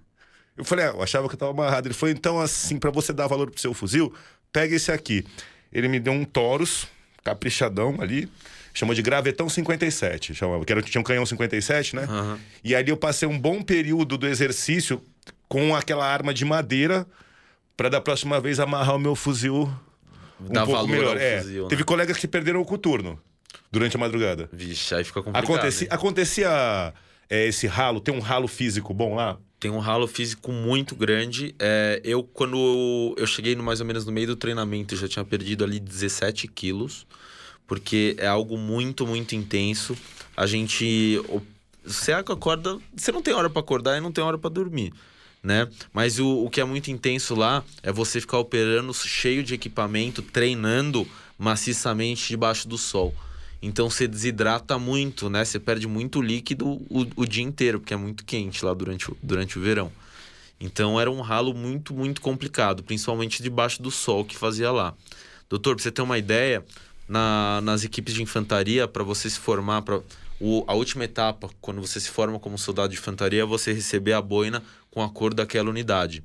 Eu 0.58 0.66
falei, 0.66 0.86
ah, 0.86 0.89
eu 0.89 1.03
achava 1.03 1.28
que 1.28 1.36
eu 1.36 1.39
tava 1.39 1.51
amarrado. 1.51 1.88
Ele 1.88 1.93
falou, 1.93 2.14
então 2.14 2.39
assim, 2.39 2.78
para 2.78 2.89
você 2.89 3.14
dar 3.14 3.28
valor 3.28 3.49
pro 3.51 3.62
seu 3.62 3.74
fuzil, 3.74 4.14
pega 4.51 4.76
esse 4.76 4.91
aqui. 4.91 5.26
Ele 5.72 5.88
me 5.88 5.99
deu 5.99 6.14
um 6.14 6.26
Taurus, 6.26 6.88
caprichadão 7.24 7.97
ali 7.99 8.30
chamou 8.78 8.93
de 8.93 9.01
Gravetão 9.01 9.49
57, 9.49 10.36
chamava, 10.36 10.64
que 10.64 10.72
era, 10.72 10.82
tinha 10.84 11.01
um 11.01 11.03
canhão 11.03 11.26
57, 11.26 11.95
né? 11.95 12.05
Uhum. 12.08 12.38
E 12.64 12.76
ali 12.76 12.91
eu 12.91 12.97
passei 12.97 13.28
um 13.28 13.38
bom 13.38 13.64
período 13.64 14.18
do 14.18 14.28
exercício 14.28 15.01
com 15.49 15.76
aquela 15.76 16.05
arma 16.05 16.32
de 16.32 16.45
madeira 16.45 17.05
para 17.76 17.89
da 17.89 17.99
próxima 17.99 18.39
vez 18.39 18.60
amarrar 18.60 18.95
o 18.95 18.99
meu 18.99 19.16
fuzil 19.16 19.72
um 20.39 20.53
Dá 20.53 20.64
pouco 20.64 20.88
melhor. 20.88 21.18
É, 21.18 21.41
fuzil, 21.41 21.64
né? 21.64 21.70
Teve 21.70 21.84
colegas 21.84 22.18
que 22.18 22.28
perderam 22.28 22.62
o 22.62 22.66
coturno 22.66 23.20
durante 23.72 23.95
a 23.95 23.99
madrugada. 23.99 24.47
Vixe, 24.53 24.93
aí 24.93 25.03
fica 25.03 25.24
complicado. 25.24 25.43
Acontecia, 25.43 25.88
acontecia 25.89 26.93
é, 27.30 27.47
esse 27.47 27.67
ralo, 27.67 27.99
tem 27.99 28.13
um 28.13 28.19
ralo 28.19 28.47
físico 28.47 28.93
bom 28.93 29.15
lá? 29.15 29.38
Tem 29.59 29.71
um 29.71 29.80
ralo 29.80 30.07
físico 30.07 30.51
muito 30.51 30.95
grande. 30.95 31.55
É, 31.57 31.99
eu, 32.03 32.23
quando 32.23 33.15
eu 33.17 33.25
cheguei 33.25 33.55
no, 33.55 33.63
mais 33.63 33.80
ou 33.80 33.86
menos 33.88 34.05
no 34.05 34.11
meio 34.11 34.28
do 34.28 34.36
treinamento, 34.36 34.95
já 34.95 35.07
tinha 35.07 35.25
perdido 35.25 35.63
ali 35.63 35.80
17 35.80 36.47
quilos 36.47 37.07
porque 37.67 38.15
é 38.17 38.25
algo 38.25 38.57
muito, 38.57 39.05
muito 39.05 39.36
intenso. 39.36 39.95
A 40.36 40.47
gente. 40.47 41.21
Você 41.84 42.13
acorda. 42.13 42.80
Você 42.95 43.11
não 43.11 43.21
tem 43.21 43.34
hora 43.34 43.49
para 43.49 43.59
acordar 43.59 43.97
e 43.97 44.01
não 44.01 44.11
tem 44.11 44.23
hora 44.23 44.38
para 44.38 44.49
dormir. 44.49 44.93
Né? 45.43 45.67
Mas 45.93 46.17
o, 46.17 46.45
o 46.45 46.49
que 46.49 46.59
é 46.59 46.65
muito 46.65 46.89
intenso 46.89 47.36
lá 47.36 47.63
é 47.84 47.91
você 47.91 48.19
ficar 48.19 48.39
operando 48.39 48.93
cheio 48.93 49.43
de 49.43 49.53
equipamento, 49.53 50.21
treinando 50.21 51.07
maciçamente 51.38 52.28
debaixo 52.28 52.67
do 52.67 52.78
sol. 52.78 53.13
Então 53.62 53.89
você 53.89 54.08
desidrata 54.08 54.78
muito, 54.78 55.30
né? 55.30 55.43
Você 55.43 55.60
perde 55.60 55.88
muito 55.88 56.22
líquido 56.22 56.68
o, 56.68 57.08
o 57.16 57.26
dia 57.26 57.43
inteiro, 57.43 57.80
porque 57.80 57.93
é 57.93 57.97
muito 57.97 58.24
quente 58.24 58.64
lá 58.64 58.74
durante 58.74 59.12
o, 59.12 59.18
durante 59.22 59.58
o 59.58 59.62
verão. 59.62 59.91
Então 60.60 60.99
era 60.99 61.10
um 61.10 61.22
ralo 61.22 61.53
muito, 61.53 61.93
muito 61.93 62.22
complicado, 62.22 62.84
principalmente 62.84 63.41
debaixo 63.41 63.82
do 63.82 63.91
sol 63.91 64.26
que 64.26 64.36
fazia 64.36 64.72
lá. 64.72 64.93
Doutor, 65.49 65.76
pra 65.76 65.84
você 65.84 65.91
ter 65.91 66.01
uma 66.01 66.18
ideia, 66.18 66.64
na, 67.08 67.62
nas 67.62 67.84
equipes 67.84 68.14
de 68.14 68.22
infantaria 68.22 68.88
para 68.88 69.03
você 69.03 69.30
se 69.30 69.39
formar 69.39 69.82
para 69.82 70.01
a 70.68 70.74
última 70.74 71.03
etapa 71.03 71.49
quando 71.62 71.82
você 71.82 71.99
se 71.99 72.10
forma 72.10 72.39
como 72.39 72.58
soldado 72.58 72.89
de 72.89 72.99
infantaria 72.99 73.41
é 73.41 73.45
você 73.45 73.74
receber 73.74 74.14
a 74.14 74.22
boina 74.22 74.62
com 74.91 75.01
a 75.01 75.10
cor 75.10 75.34
daquela 75.34 75.70
unidade 75.70 76.24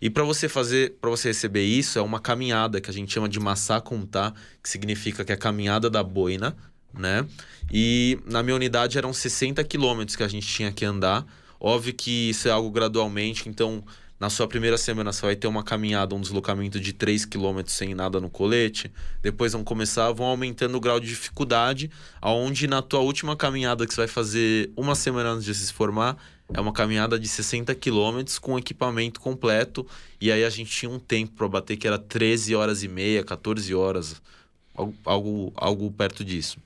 e 0.00 0.10
para 0.10 0.22
você 0.22 0.48
fazer 0.48 0.96
para 1.00 1.08
você 1.08 1.28
receber 1.28 1.64
isso 1.64 1.98
é 1.98 2.02
uma 2.02 2.20
caminhada 2.20 2.80
que 2.80 2.90
a 2.90 2.92
gente 2.92 3.12
chama 3.12 3.28
de 3.28 3.38
massá 3.40 3.80
que 3.80 4.68
significa 4.68 5.24
que 5.24 5.32
é 5.32 5.34
a 5.34 5.38
caminhada 5.38 5.88
da 5.88 6.02
boina 6.02 6.54
né 6.98 7.26
e 7.72 8.18
na 8.26 8.42
minha 8.42 8.56
unidade 8.56 8.98
eram 8.98 9.12
60 9.12 9.62
quilômetros 9.64 10.16
que 10.16 10.22
a 10.22 10.28
gente 10.28 10.46
tinha 10.46 10.72
que 10.72 10.84
andar 10.84 11.26
óbvio 11.60 11.94
que 11.94 12.30
isso 12.30 12.48
é 12.48 12.50
algo 12.50 12.70
gradualmente 12.70 13.48
então 13.48 13.84
na 14.18 14.30
sua 14.30 14.46
primeira 14.46 14.78
semana 14.78 15.12
você 15.12 15.22
vai 15.22 15.36
ter 15.36 15.46
uma 15.46 15.62
caminhada, 15.62 16.14
um 16.14 16.20
deslocamento 16.20 16.78
de 16.78 16.92
3 16.92 17.26
km 17.26 17.60
sem 17.66 17.94
nada 17.94 18.20
no 18.20 18.30
colete. 18.30 18.90
Depois 19.20 19.52
vão 19.52 19.64
começar, 19.64 20.10
vão 20.12 20.26
aumentando 20.26 20.76
o 20.76 20.80
grau 20.80 21.00
de 21.00 21.08
dificuldade, 21.08 21.90
aonde 22.22 22.66
na 22.66 22.80
tua 22.80 23.00
última 23.00 23.36
caminhada 23.36 23.86
que 23.86 23.92
você 23.92 24.02
vai 24.02 24.08
fazer 24.08 24.70
uma 24.76 24.94
semana 24.94 25.30
antes 25.30 25.44
de 25.44 25.54
se 25.54 25.72
formar, 25.72 26.16
é 26.52 26.60
uma 26.60 26.72
caminhada 26.72 27.18
de 27.18 27.26
60 27.26 27.74
km 27.74 28.22
com 28.40 28.58
equipamento 28.58 29.20
completo. 29.20 29.86
E 30.20 30.30
aí 30.30 30.44
a 30.44 30.50
gente 30.50 30.70
tinha 30.70 30.90
um 30.90 30.98
tempo 30.98 31.32
para 31.34 31.48
bater 31.48 31.76
que 31.76 31.86
era 31.86 31.98
13 31.98 32.54
horas 32.54 32.82
e 32.82 32.88
meia, 32.88 33.24
14 33.24 33.74
horas, 33.74 34.22
algo, 34.74 34.94
algo, 35.04 35.52
algo 35.56 35.90
perto 35.90 36.24
disso. 36.24 36.58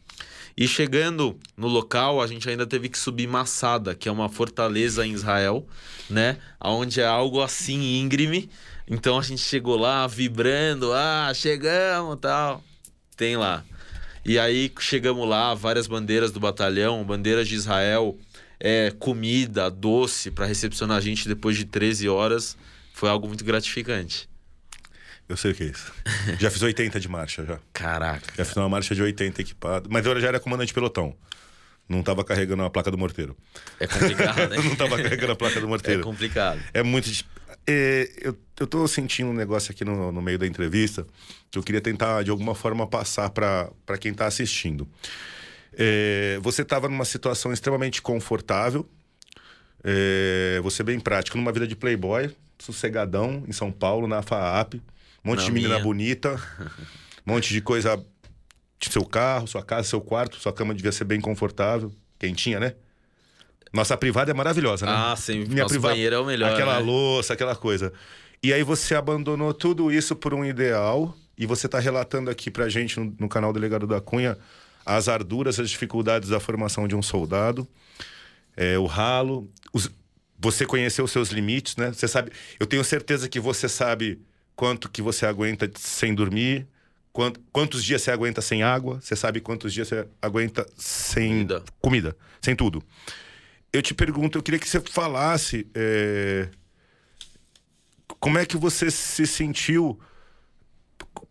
E 0.58 0.66
chegando 0.66 1.38
no 1.56 1.68
local, 1.68 2.20
a 2.20 2.26
gente 2.26 2.50
ainda 2.50 2.66
teve 2.66 2.88
que 2.88 2.98
subir 2.98 3.28
Massada, 3.28 3.94
que 3.94 4.08
é 4.08 4.12
uma 4.12 4.28
fortaleza 4.28 5.06
em 5.06 5.12
Israel, 5.12 5.64
né? 6.10 6.36
Onde 6.60 7.00
é 7.00 7.06
algo 7.06 7.40
assim 7.40 8.00
íngreme. 8.00 8.50
Então 8.84 9.16
a 9.16 9.22
gente 9.22 9.40
chegou 9.40 9.76
lá 9.76 10.04
vibrando, 10.08 10.92
ah, 10.92 11.30
chegamos, 11.32 12.18
tal. 12.20 12.60
Tem 13.16 13.36
lá. 13.36 13.64
E 14.24 14.36
aí 14.36 14.68
chegamos 14.80 15.28
lá, 15.28 15.54
várias 15.54 15.86
bandeiras 15.86 16.32
do 16.32 16.40
batalhão, 16.40 17.04
bandeiras 17.04 17.46
de 17.46 17.54
Israel, 17.54 18.18
é, 18.58 18.92
comida, 18.98 19.70
doce 19.70 20.28
para 20.28 20.44
recepcionar 20.44 20.96
a 20.96 21.00
gente 21.00 21.28
depois 21.28 21.56
de 21.56 21.66
13 21.66 22.08
horas. 22.08 22.56
Foi 22.92 23.08
algo 23.08 23.28
muito 23.28 23.44
gratificante. 23.44 24.28
Eu 25.28 25.36
sei 25.36 25.50
o 25.52 25.54
que 25.54 25.64
é 25.64 25.66
isso. 25.66 25.92
já 26.40 26.50
fiz 26.50 26.62
80 26.62 26.98
de 26.98 27.08
marcha 27.08 27.44
já. 27.44 27.58
Caraca. 27.72 28.32
Já 28.36 28.44
fiz 28.44 28.56
uma 28.56 28.68
marcha 28.68 28.94
de 28.94 29.02
80 29.02 29.42
equipado. 29.42 29.88
Mas 29.92 30.06
eu 30.06 30.18
já 30.18 30.28
era 30.28 30.40
comandante 30.40 30.72
pelotão. 30.72 31.14
Não 31.88 32.02
tava 32.02 32.24
carregando 32.24 32.62
a 32.62 32.70
placa 32.70 32.90
do 32.90 32.98
morteiro. 32.98 33.36
É 33.78 33.86
complicado, 33.86 34.48
né? 34.48 34.56
não 34.64 34.76
tava 34.76 34.96
carregando 35.02 35.32
a 35.32 35.36
placa 35.36 35.60
do 35.60 35.68
morteiro. 35.68 36.00
É 36.00 36.04
complicado. 36.04 36.60
É 36.72 36.82
muito. 36.82 37.10
É, 37.66 38.10
eu, 38.20 38.38
eu 38.58 38.66
tô 38.66 38.86
sentindo 38.88 39.30
um 39.30 39.34
negócio 39.34 39.70
aqui 39.70 39.84
no, 39.84 40.10
no 40.10 40.22
meio 40.22 40.38
da 40.38 40.46
entrevista 40.46 41.06
que 41.50 41.58
eu 41.58 41.62
queria 41.62 41.80
tentar, 41.80 42.22
de 42.22 42.30
alguma 42.30 42.54
forma, 42.54 42.86
passar 42.86 43.30
para 43.30 43.98
quem 44.00 44.12
tá 44.12 44.26
assistindo. 44.26 44.88
É, 45.72 46.38
você 46.42 46.62
estava 46.62 46.88
numa 46.88 47.04
situação 47.04 47.52
extremamente 47.52 48.02
confortável, 48.02 48.88
é, 49.84 50.60
você 50.62 50.82
bem 50.82 50.98
prático, 50.98 51.36
numa 51.36 51.52
vida 51.52 51.66
de 51.66 51.76
playboy, 51.76 52.34
sossegadão, 52.58 53.44
em 53.46 53.52
São 53.52 53.70
Paulo, 53.70 54.06
na 54.06 54.22
FAAP 54.22 54.80
um 55.28 55.32
monte 55.32 55.44
de 55.44 55.52
menina 55.52 55.74
minha. 55.74 55.84
bonita, 55.84 56.34
um 57.26 57.32
monte 57.32 57.52
de 57.52 57.60
coisa. 57.60 58.02
Seu 58.80 59.04
carro, 59.04 59.46
sua 59.46 59.62
casa, 59.62 59.88
seu 59.88 60.00
quarto, 60.00 60.36
sua 60.36 60.52
cama 60.52 60.72
devia 60.72 60.92
ser 60.92 61.04
bem 61.04 61.20
confortável, 61.20 61.92
quentinha, 62.18 62.60
né? 62.60 62.74
Nossa 63.72 63.96
privada 63.96 64.30
é 64.30 64.34
maravilhosa, 64.34 64.86
né? 64.86 64.92
Ah, 64.94 65.16
sim. 65.16 65.44
Minha 65.44 65.64
Nosso 65.64 65.74
privada, 65.74 65.94
banheiro 65.94 66.14
é 66.14 66.18
o 66.18 66.24
melhor. 66.24 66.52
Aquela 66.52 66.74
né? 66.74 66.80
louça, 66.80 67.34
aquela 67.34 67.56
coisa. 67.56 67.92
E 68.42 68.52
aí 68.52 68.62
você 68.62 68.94
abandonou 68.94 69.52
tudo 69.52 69.92
isso 69.92 70.14
por 70.14 70.32
um 70.32 70.44
ideal 70.44 71.14
e 71.36 71.44
você 71.44 71.66
está 71.66 71.78
relatando 71.78 72.30
aqui 72.30 72.50
pra 72.50 72.68
gente 72.68 72.98
no, 72.98 73.14
no, 73.18 73.28
canal 73.28 73.52
Delegado 73.52 73.86
da 73.86 74.00
Cunha 74.00 74.38
as 74.86 75.08
arduras, 75.08 75.58
as 75.60 75.68
dificuldades 75.68 76.30
da 76.30 76.40
formação 76.40 76.88
de 76.88 76.96
um 76.96 77.02
soldado, 77.02 77.68
é, 78.56 78.78
o 78.78 78.86
ralo. 78.86 79.50
Os, 79.72 79.90
você 80.38 80.64
conheceu 80.64 81.04
os 81.04 81.10
seus 81.10 81.30
limites, 81.30 81.76
né? 81.76 81.92
Você 81.92 82.06
sabe. 82.08 82.30
Eu 82.58 82.66
tenho 82.66 82.82
certeza 82.84 83.28
que 83.28 83.40
você 83.40 83.68
sabe 83.68 84.20
quanto 84.58 84.88
que 84.88 85.00
você 85.00 85.24
aguenta 85.24 85.70
sem 85.76 86.12
dormir, 86.12 86.66
quant, 87.12 87.36
quantos 87.52 87.84
dias 87.84 88.02
você 88.02 88.10
aguenta 88.10 88.42
sem 88.42 88.64
água, 88.64 89.00
você 89.00 89.14
sabe 89.14 89.40
quantos 89.40 89.72
dias 89.72 89.86
você 89.86 90.04
aguenta 90.20 90.66
sem 90.76 91.28
comida, 91.28 91.62
comida 91.80 92.16
sem 92.42 92.56
tudo. 92.56 92.82
Eu 93.72 93.80
te 93.80 93.94
pergunto, 93.94 94.36
eu 94.36 94.42
queria 94.42 94.58
que 94.58 94.68
você 94.68 94.80
falasse 94.80 95.64
é, 95.72 96.48
como 98.18 98.36
é 98.36 98.44
que 98.44 98.56
você 98.56 98.90
se 98.90 99.28
sentiu 99.28 99.96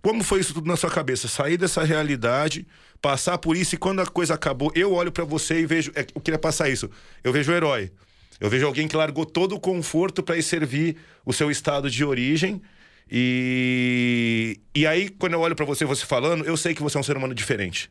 como 0.01 0.23
foi 0.23 0.39
isso 0.39 0.53
tudo 0.53 0.67
na 0.69 0.78
sua 0.78 0.89
cabeça? 0.89 1.28
Sair 1.28 1.57
dessa 1.57 1.84
realidade, 1.84 2.65
passar 3.01 3.38
por 3.39 3.57
isso 3.57 3.75
e 3.75 3.78
quando 3.78 3.99
a 3.99 4.05
coisa 4.05 4.36
acabou, 4.36 4.71
eu 4.73 4.93
olho 4.93 5.11
para 5.11 5.25
você 5.25 5.59
e 5.59 5.65
vejo. 5.65 5.91
É, 5.95 6.07
eu 6.15 6.21
queria 6.21 6.39
passar 6.39 6.69
isso. 6.69 6.89
Eu 7.21 7.34
vejo 7.34 7.51
o 7.51 7.55
herói. 7.55 7.91
Eu 8.39 8.49
vejo 8.49 8.65
alguém 8.65 8.88
que 8.88 8.95
largou 8.95 9.25
todo 9.25 9.53
o 9.53 9.59
conforto 9.59 10.23
para 10.23 10.38
ir 10.38 10.43
servir 10.43 10.95
o 11.25 11.34
seu 11.34 11.51
estado 11.51 11.89
de 11.89 12.05
origem. 12.05 12.61
E, 13.10 14.60
e 14.76 14.86
aí, 14.86 15.10
quando 15.10 15.34
eu 15.34 15.39
olho 15.39 15.55
para 15.55 15.66
você, 15.66 15.86
você 15.86 16.05
falando, 16.05 16.45
eu 16.45 16.58
sei 16.58 16.74
que 16.74 16.84
você 16.84 16.97
é 16.97 16.99
um 16.99 17.03
ser 17.03 17.18
humano 17.18 17.34
diferente. 17.34 17.89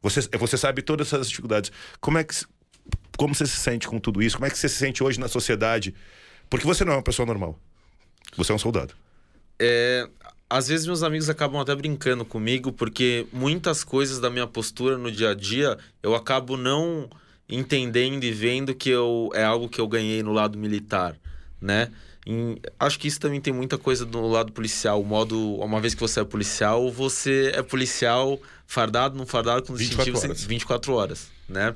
Você, 0.00 0.20
você 0.38 0.56
sabe 0.56 0.82
todas 0.82 1.08
essas 1.08 1.28
dificuldades. 1.28 1.72
Como 2.00 2.18
é 2.18 2.24
que 2.24 2.34
como 3.18 3.34
você 3.34 3.46
se 3.46 3.56
sente 3.56 3.88
com 3.88 3.98
tudo 3.98 4.22
isso? 4.22 4.36
Como 4.36 4.46
é 4.46 4.50
que 4.50 4.56
você 4.56 4.68
se 4.68 4.76
sente 4.76 5.02
hoje 5.02 5.18
na 5.18 5.26
sociedade? 5.26 5.92
Porque 6.48 6.64
você 6.64 6.84
não 6.84 6.92
é 6.92 6.96
uma 6.96 7.02
pessoa 7.02 7.26
normal. 7.26 7.58
Você 8.36 8.52
é 8.52 8.54
um 8.54 8.58
soldado. 8.58 8.94
É, 9.58 10.08
às 10.48 10.68
vezes 10.68 10.86
meus 10.86 11.02
amigos 11.02 11.28
acabam 11.28 11.60
até 11.60 11.74
brincando 11.74 12.24
comigo 12.24 12.72
porque 12.72 13.26
muitas 13.32 13.82
coisas 13.82 14.20
da 14.20 14.30
minha 14.30 14.46
postura 14.46 14.96
no 14.96 15.10
dia 15.10 15.30
a 15.30 15.34
dia 15.34 15.76
eu 16.00 16.14
acabo 16.14 16.56
não 16.56 17.10
entendendo 17.48 18.22
e 18.22 18.30
vendo 18.30 18.72
que 18.72 18.88
eu, 18.88 19.30
é 19.34 19.42
algo 19.42 19.68
que 19.68 19.80
eu 19.80 19.88
ganhei 19.88 20.22
no 20.22 20.32
lado 20.32 20.56
militar, 20.56 21.16
né? 21.60 21.90
Em, 22.30 22.58
acho 22.78 22.98
que 22.98 23.08
isso 23.08 23.18
também 23.18 23.40
tem 23.40 23.52
muita 23.52 23.78
coisa 23.78 24.04
do 24.04 24.20
lado 24.26 24.52
policial. 24.52 25.00
O 25.00 25.04
modo, 25.04 25.54
uma 25.54 25.80
vez 25.80 25.94
que 25.94 26.00
você 26.00 26.20
é 26.20 26.24
policial, 26.24 26.90
você 26.92 27.52
é 27.54 27.62
policial 27.62 28.38
fardado, 28.66 29.16
não 29.16 29.24
fardado, 29.24 29.62
com 29.62 29.74
distintivo 29.74 30.18
24 30.18 30.28
horas. 30.28 30.44
24 30.44 30.92
horas, 30.94 31.28
né? 31.48 31.74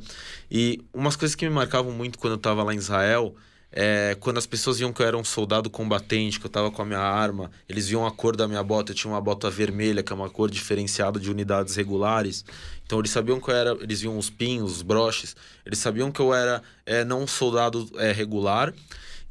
E 0.51 0.81
umas 0.93 1.17
coisas 1.17 1.35
que 1.35 1.49
me 1.49 1.55
marcavam 1.55 1.91
muito 1.91 2.19
quando 2.19 2.33
eu 2.33 2.37
estava 2.37 2.63
lá 2.63 2.75
em 2.75 2.77
Israel 2.77 3.35
é, 3.73 4.15
quando 4.21 4.37
as 4.37 4.45
pessoas 4.45 4.79
viam 4.79 4.93
que 4.93 5.01
eu 5.01 5.07
era 5.07 5.17
um 5.17 5.25
soldado 5.25 5.71
combatente, 5.71 6.39
que 6.39 6.45
eu 6.45 6.49
estava 6.49 6.71
com 6.71 6.83
a 6.83 6.85
minha 6.85 7.01
arma, 7.01 7.51
eles 7.67 7.89
viam 7.89 8.07
a 8.07 8.11
cor 8.11 8.37
da 8.37 8.47
minha 8.47 8.63
bota, 8.63 8.93
eu 8.93 8.97
tinha 8.97 9.11
uma 9.11 9.21
bota 9.21 9.49
vermelha, 9.49 10.03
que 10.03 10.13
é 10.13 10.17
uma 10.17 10.29
cor 10.29 10.51
diferenciada 10.51 11.19
de 11.19 11.31
unidades 11.31 11.75
regulares. 11.75 12.45
Então 12.85 12.99
eles 12.99 13.11
sabiam 13.11 13.41
que 13.41 13.51
eu 13.51 13.55
era, 13.55 13.71
eles 13.81 14.03
viam 14.03 14.19
os 14.19 14.29
pinhos, 14.29 14.73
os 14.73 14.83
broches, 14.83 15.35
eles 15.65 15.79
sabiam 15.79 16.13
que 16.13 16.21
eu 16.21 16.35
era 16.35 16.63
é, 16.85 17.03
não 17.03 17.23
um 17.23 17.27
soldado 17.27 17.89
é, 17.97 18.13
regular. 18.13 18.75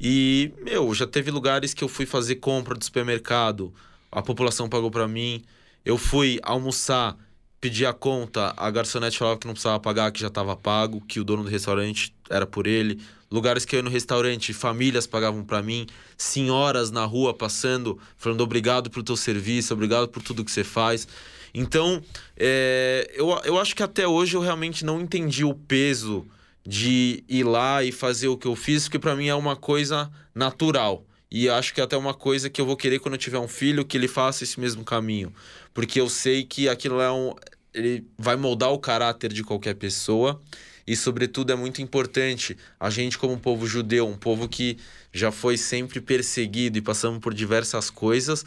E, 0.02 0.52
meu, 0.60 0.92
já 0.92 1.06
teve 1.06 1.30
lugares 1.30 1.72
que 1.72 1.84
eu 1.84 1.88
fui 1.88 2.04
fazer 2.04 2.36
compra 2.36 2.74
do 2.74 2.84
supermercado, 2.84 3.72
a 4.10 4.20
população 4.20 4.68
pagou 4.68 4.90
para 4.90 5.06
mim. 5.06 5.44
Eu 5.84 5.96
fui 5.96 6.40
almoçar, 6.42 7.16
pedi 7.60 7.86
a 7.86 7.92
conta, 7.92 8.52
a 8.56 8.68
garçonete 8.68 9.16
falava 9.16 9.38
que 9.38 9.46
não 9.46 9.54
precisava 9.54 9.78
pagar, 9.78 10.10
que 10.10 10.20
já 10.20 10.26
estava 10.26 10.56
pago, 10.56 11.00
que 11.00 11.20
o 11.20 11.24
dono 11.24 11.44
do 11.44 11.48
restaurante 11.48 12.12
era 12.28 12.44
por 12.46 12.66
ele 12.66 13.00
lugares 13.32 13.64
que 13.64 13.74
eu 13.74 13.78
ia 13.78 13.82
no 13.82 13.90
restaurante, 13.90 14.52
famílias 14.52 15.06
pagavam 15.06 15.42
para 15.42 15.62
mim, 15.62 15.86
senhoras 16.18 16.90
na 16.90 17.04
rua 17.06 17.32
passando, 17.32 17.98
falando 18.18 18.42
obrigado 18.42 18.90
pelo 18.90 19.02
teu 19.02 19.16
serviço, 19.16 19.72
obrigado 19.72 20.06
por 20.08 20.22
tudo 20.22 20.44
que 20.44 20.52
você 20.52 20.62
faz. 20.62 21.08
Então, 21.54 22.02
é, 22.36 23.10
eu, 23.14 23.30
eu 23.44 23.58
acho 23.58 23.74
que 23.74 23.82
até 23.82 24.06
hoje 24.06 24.36
eu 24.36 24.40
realmente 24.40 24.84
não 24.84 25.00
entendi 25.00 25.44
o 25.44 25.54
peso 25.54 26.26
de 26.64 27.24
ir 27.28 27.44
lá 27.44 27.82
e 27.82 27.90
fazer 27.90 28.28
o 28.28 28.36
que 28.36 28.46
eu 28.46 28.54
fiz, 28.54 28.84
porque 28.84 28.98
para 28.98 29.16
mim 29.16 29.28
é 29.28 29.34
uma 29.34 29.56
coisa 29.56 30.10
natural. 30.34 31.04
E 31.30 31.48
acho 31.48 31.72
que 31.72 31.80
é 31.80 31.84
até 31.84 31.96
uma 31.96 32.12
coisa 32.12 32.50
que 32.50 32.60
eu 32.60 32.66
vou 32.66 32.76
querer 32.76 32.98
quando 32.98 33.14
eu 33.14 33.18
tiver 33.18 33.38
um 33.38 33.48
filho 33.48 33.86
que 33.86 33.96
ele 33.96 34.06
faça 34.06 34.44
esse 34.44 34.60
mesmo 34.60 34.84
caminho. 34.84 35.32
Porque 35.72 35.98
eu 35.98 36.08
sei 36.08 36.44
que 36.44 36.68
aquilo 36.68 37.00
é 37.00 37.10
um. 37.10 37.34
Ele 37.72 38.06
vai 38.18 38.36
moldar 38.36 38.70
o 38.70 38.78
caráter 38.78 39.32
de 39.32 39.42
qualquer 39.42 39.74
pessoa. 39.74 40.38
E, 40.86 40.94
sobretudo, 40.94 41.50
é 41.50 41.56
muito 41.56 41.80
importante 41.80 42.56
a 42.78 42.90
gente, 42.90 43.16
como 43.16 43.32
um 43.32 43.38
povo 43.38 43.66
judeu, 43.66 44.06
um 44.06 44.16
povo 44.16 44.46
que 44.46 44.76
já 45.10 45.32
foi 45.32 45.56
sempre 45.56 46.02
perseguido 46.02 46.76
e 46.76 46.82
passamos 46.82 47.20
por 47.20 47.32
diversas 47.32 47.88
coisas, 47.88 48.44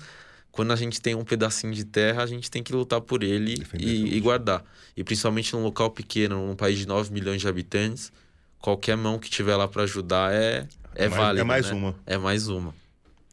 quando 0.56 0.72
a 0.72 0.76
gente 0.78 1.02
tem 1.02 1.14
um 1.14 1.24
pedacinho 1.26 1.74
de 1.74 1.84
terra, 1.84 2.24
a 2.24 2.26
gente 2.26 2.50
tem 2.50 2.64
que 2.64 2.72
lutar 2.72 3.02
por 3.02 3.24
ele 3.24 3.62
e, 3.78 4.16
e, 4.16 4.20
guardar. 4.22 4.64
E 4.96 5.04
principalmente 5.04 5.54
num 5.54 5.62
local 5.62 5.92
pequeno, 5.92 6.48
num 6.48 6.56
país 6.56 6.80
de 6.80 6.88
9 6.88 7.12
milhões 7.12 7.42
de 7.42 7.48
habitantes, 7.50 8.10
qualquer 8.58 8.96
mão 8.96 9.20
que 9.20 9.30
tiver 9.30 9.54
lá 9.58 9.68
para 9.68 9.84
ajudar 9.84 10.34
é, 10.34 10.66
é, 10.96 11.06
é 11.06 11.10
válida. 11.10 11.42
É 11.42 11.44
mais 11.44 11.70
né? 11.70 11.74
uma. 11.74 11.96
É 12.06 12.18
mais 12.18 12.48
uma. 12.48 12.74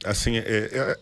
Assim, 0.05 0.37
é, 0.37 0.43
é, 0.43 0.99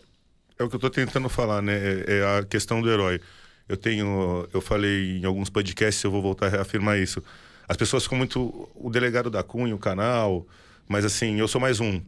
é 0.59 0.63
o 0.63 0.69
que 0.69 0.75
eu 0.75 0.77
estou 0.77 0.91
tentando 0.91 1.27
falar, 1.27 1.59
né? 1.59 1.73
É, 1.75 2.19
é 2.19 2.37
a 2.37 2.43
questão 2.43 2.83
do 2.83 2.91
herói. 2.91 3.19
Eu 3.67 3.75
tenho, 3.75 4.47
eu 4.53 4.61
falei 4.61 5.17
em 5.17 5.25
alguns 5.25 5.49
podcasts, 5.49 6.03
eu 6.03 6.11
vou 6.11 6.21
voltar 6.21 6.45
a 6.45 6.49
reafirmar 6.49 6.99
isso. 6.99 7.23
As 7.67 7.75
pessoas 7.75 8.03
ficam 8.03 8.19
muito. 8.19 8.69
O 8.75 8.91
delegado 8.91 9.31
da 9.31 9.41
Cunha, 9.41 9.73
o 9.73 9.79
canal. 9.79 10.45
Mas 10.87 11.03
assim, 11.03 11.39
eu 11.39 11.47
sou 11.47 11.59
mais 11.59 11.79
um. 11.79 11.99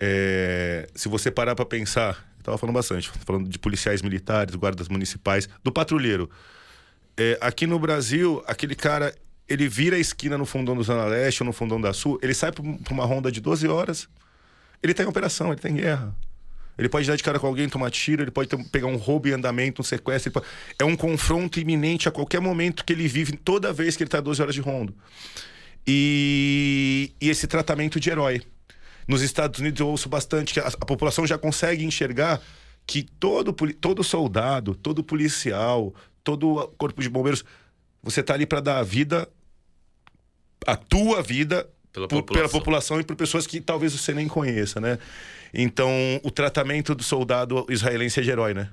É, 0.00 0.88
se 0.92 1.08
você 1.08 1.30
parar 1.30 1.54
para 1.54 1.64
pensar, 1.64 2.27
eu 2.38 2.44
tava 2.44 2.58
falando 2.58 2.74
bastante, 2.74 3.10
falando 3.24 3.48
de 3.48 3.58
policiais 3.58 4.02
militares, 4.02 4.54
guardas 4.54 4.88
municipais, 4.88 5.48
do 5.62 5.72
patrulheiro. 5.72 6.30
É, 7.16 7.36
aqui 7.40 7.66
no 7.66 7.78
Brasil, 7.78 8.42
aquele 8.46 8.74
cara, 8.74 9.14
ele 9.48 9.68
vira 9.68 9.96
a 9.96 9.98
esquina 9.98 10.38
no 10.38 10.46
fundão 10.46 10.76
do 10.76 10.82
Zona 10.82 11.04
Leste 11.04 11.42
ou 11.42 11.46
no 11.46 11.52
fundão 11.52 11.80
da 11.80 11.92
Sul, 11.92 12.18
ele 12.22 12.34
sai 12.34 12.52
para 12.52 12.62
uma 12.92 13.04
ronda 13.04 13.30
de 13.30 13.40
12 13.40 13.66
horas, 13.66 14.08
ele 14.82 14.94
tá 14.94 15.02
em 15.02 15.06
operação, 15.06 15.48
ele 15.48 15.60
tá 15.60 15.68
em 15.68 15.74
guerra. 15.74 16.14
Ele 16.78 16.88
pode 16.88 17.08
dar 17.08 17.16
de 17.16 17.24
cara 17.24 17.40
com 17.40 17.46
alguém, 17.48 17.68
tomar 17.68 17.90
tiro, 17.90 18.22
ele 18.22 18.30
pode 18.30 18.48
ter, 18.48 18.56
pegar 18.70 18.86
um 18.86 18.96
roubo 18.96 19.26
em 19.26 19.32
andamento, 19.32 19.82
um 19.82 19.84
sequestro. 19.84 20.30
Pode... 20.30 20.46
É 20.78 20.84
um 20.84 20.96
confronto 20.96 21.58
iminente 21.58 22.08
a 22.08 22.12
qualquer 22.12 22.40
momento 22.40 22.84
que 22.84 22.92
ele 22.92 23.08
vive, 23.08 23.32
toda 23.36 23.72
vez 23.72 23.96
que 23.96 24.04
ele 24.04 24.08
está 24.08 24.20
12 24.20 24.40
horas 24.40 24.54
de 24.54 24.60
rondo. 24.60 24.94
E, 25.84 27.12
e 27.20 27.28
esse 27.28 27.48
tratamento 27.48 27.98
de 27.98 28.08
herói. 28.10 28.42
Nos 29.08 29.22
Estados 29.22 29.58
Unidos 29.58 29.80
eu 29.80 29.88
ouço 29.88 30.08
bastante 30.08 30.52
que 30.52 30.60
a, 30.60 30.66
a 30.66 30.84
população 30.84 31.26
já 31.26 31.38
consegue 31.38 31.84
enxergar 31.84 32.40
que 32.86 33.02
todo, 33.02 33.52
todo 33.52 34.04
soldado, 34.04 34.74
todo 34.74 35.02
policial, 35.02 35.94
todo 36.22 36.68
corpo 36.76 37.00
de 37.02 37.08
bombeiros, 37.08 37.44
você 38.02 38.20
está 38.20 38.34
ali 38.34 38.46
para 38.46 38.60
dar 38.60 38.78
a 38.78 38.82
vida, 38.82 39.28
a 40.66 40.76
tua 40.76 41.22
vida 41.22 41.68
pela, 41.92 42.06
por, 42.06 42.22
população. 42.22 42.48
pela 42.48 42.48
população 42.48 43.00
e 43.00 43.04
por 43.04 43.16
pessoas 43.16 43.46
que 43.46 43.60
talvez 43.60 43.92
você 43.92 44.12
nem 44.12 44.28
conheça, 44.28 44.80
né? 44.80 44.98
Então, 45.52 45.90
o 46.22 46.30
tratamento 46.30 46.94
do 46.94 47.02
soldado 47.02 47.66
israelense 47.68 48.20
é 48.20 48.22
de 48.22 48.30
herói, 48.30 48.54
né? 48.54 48.70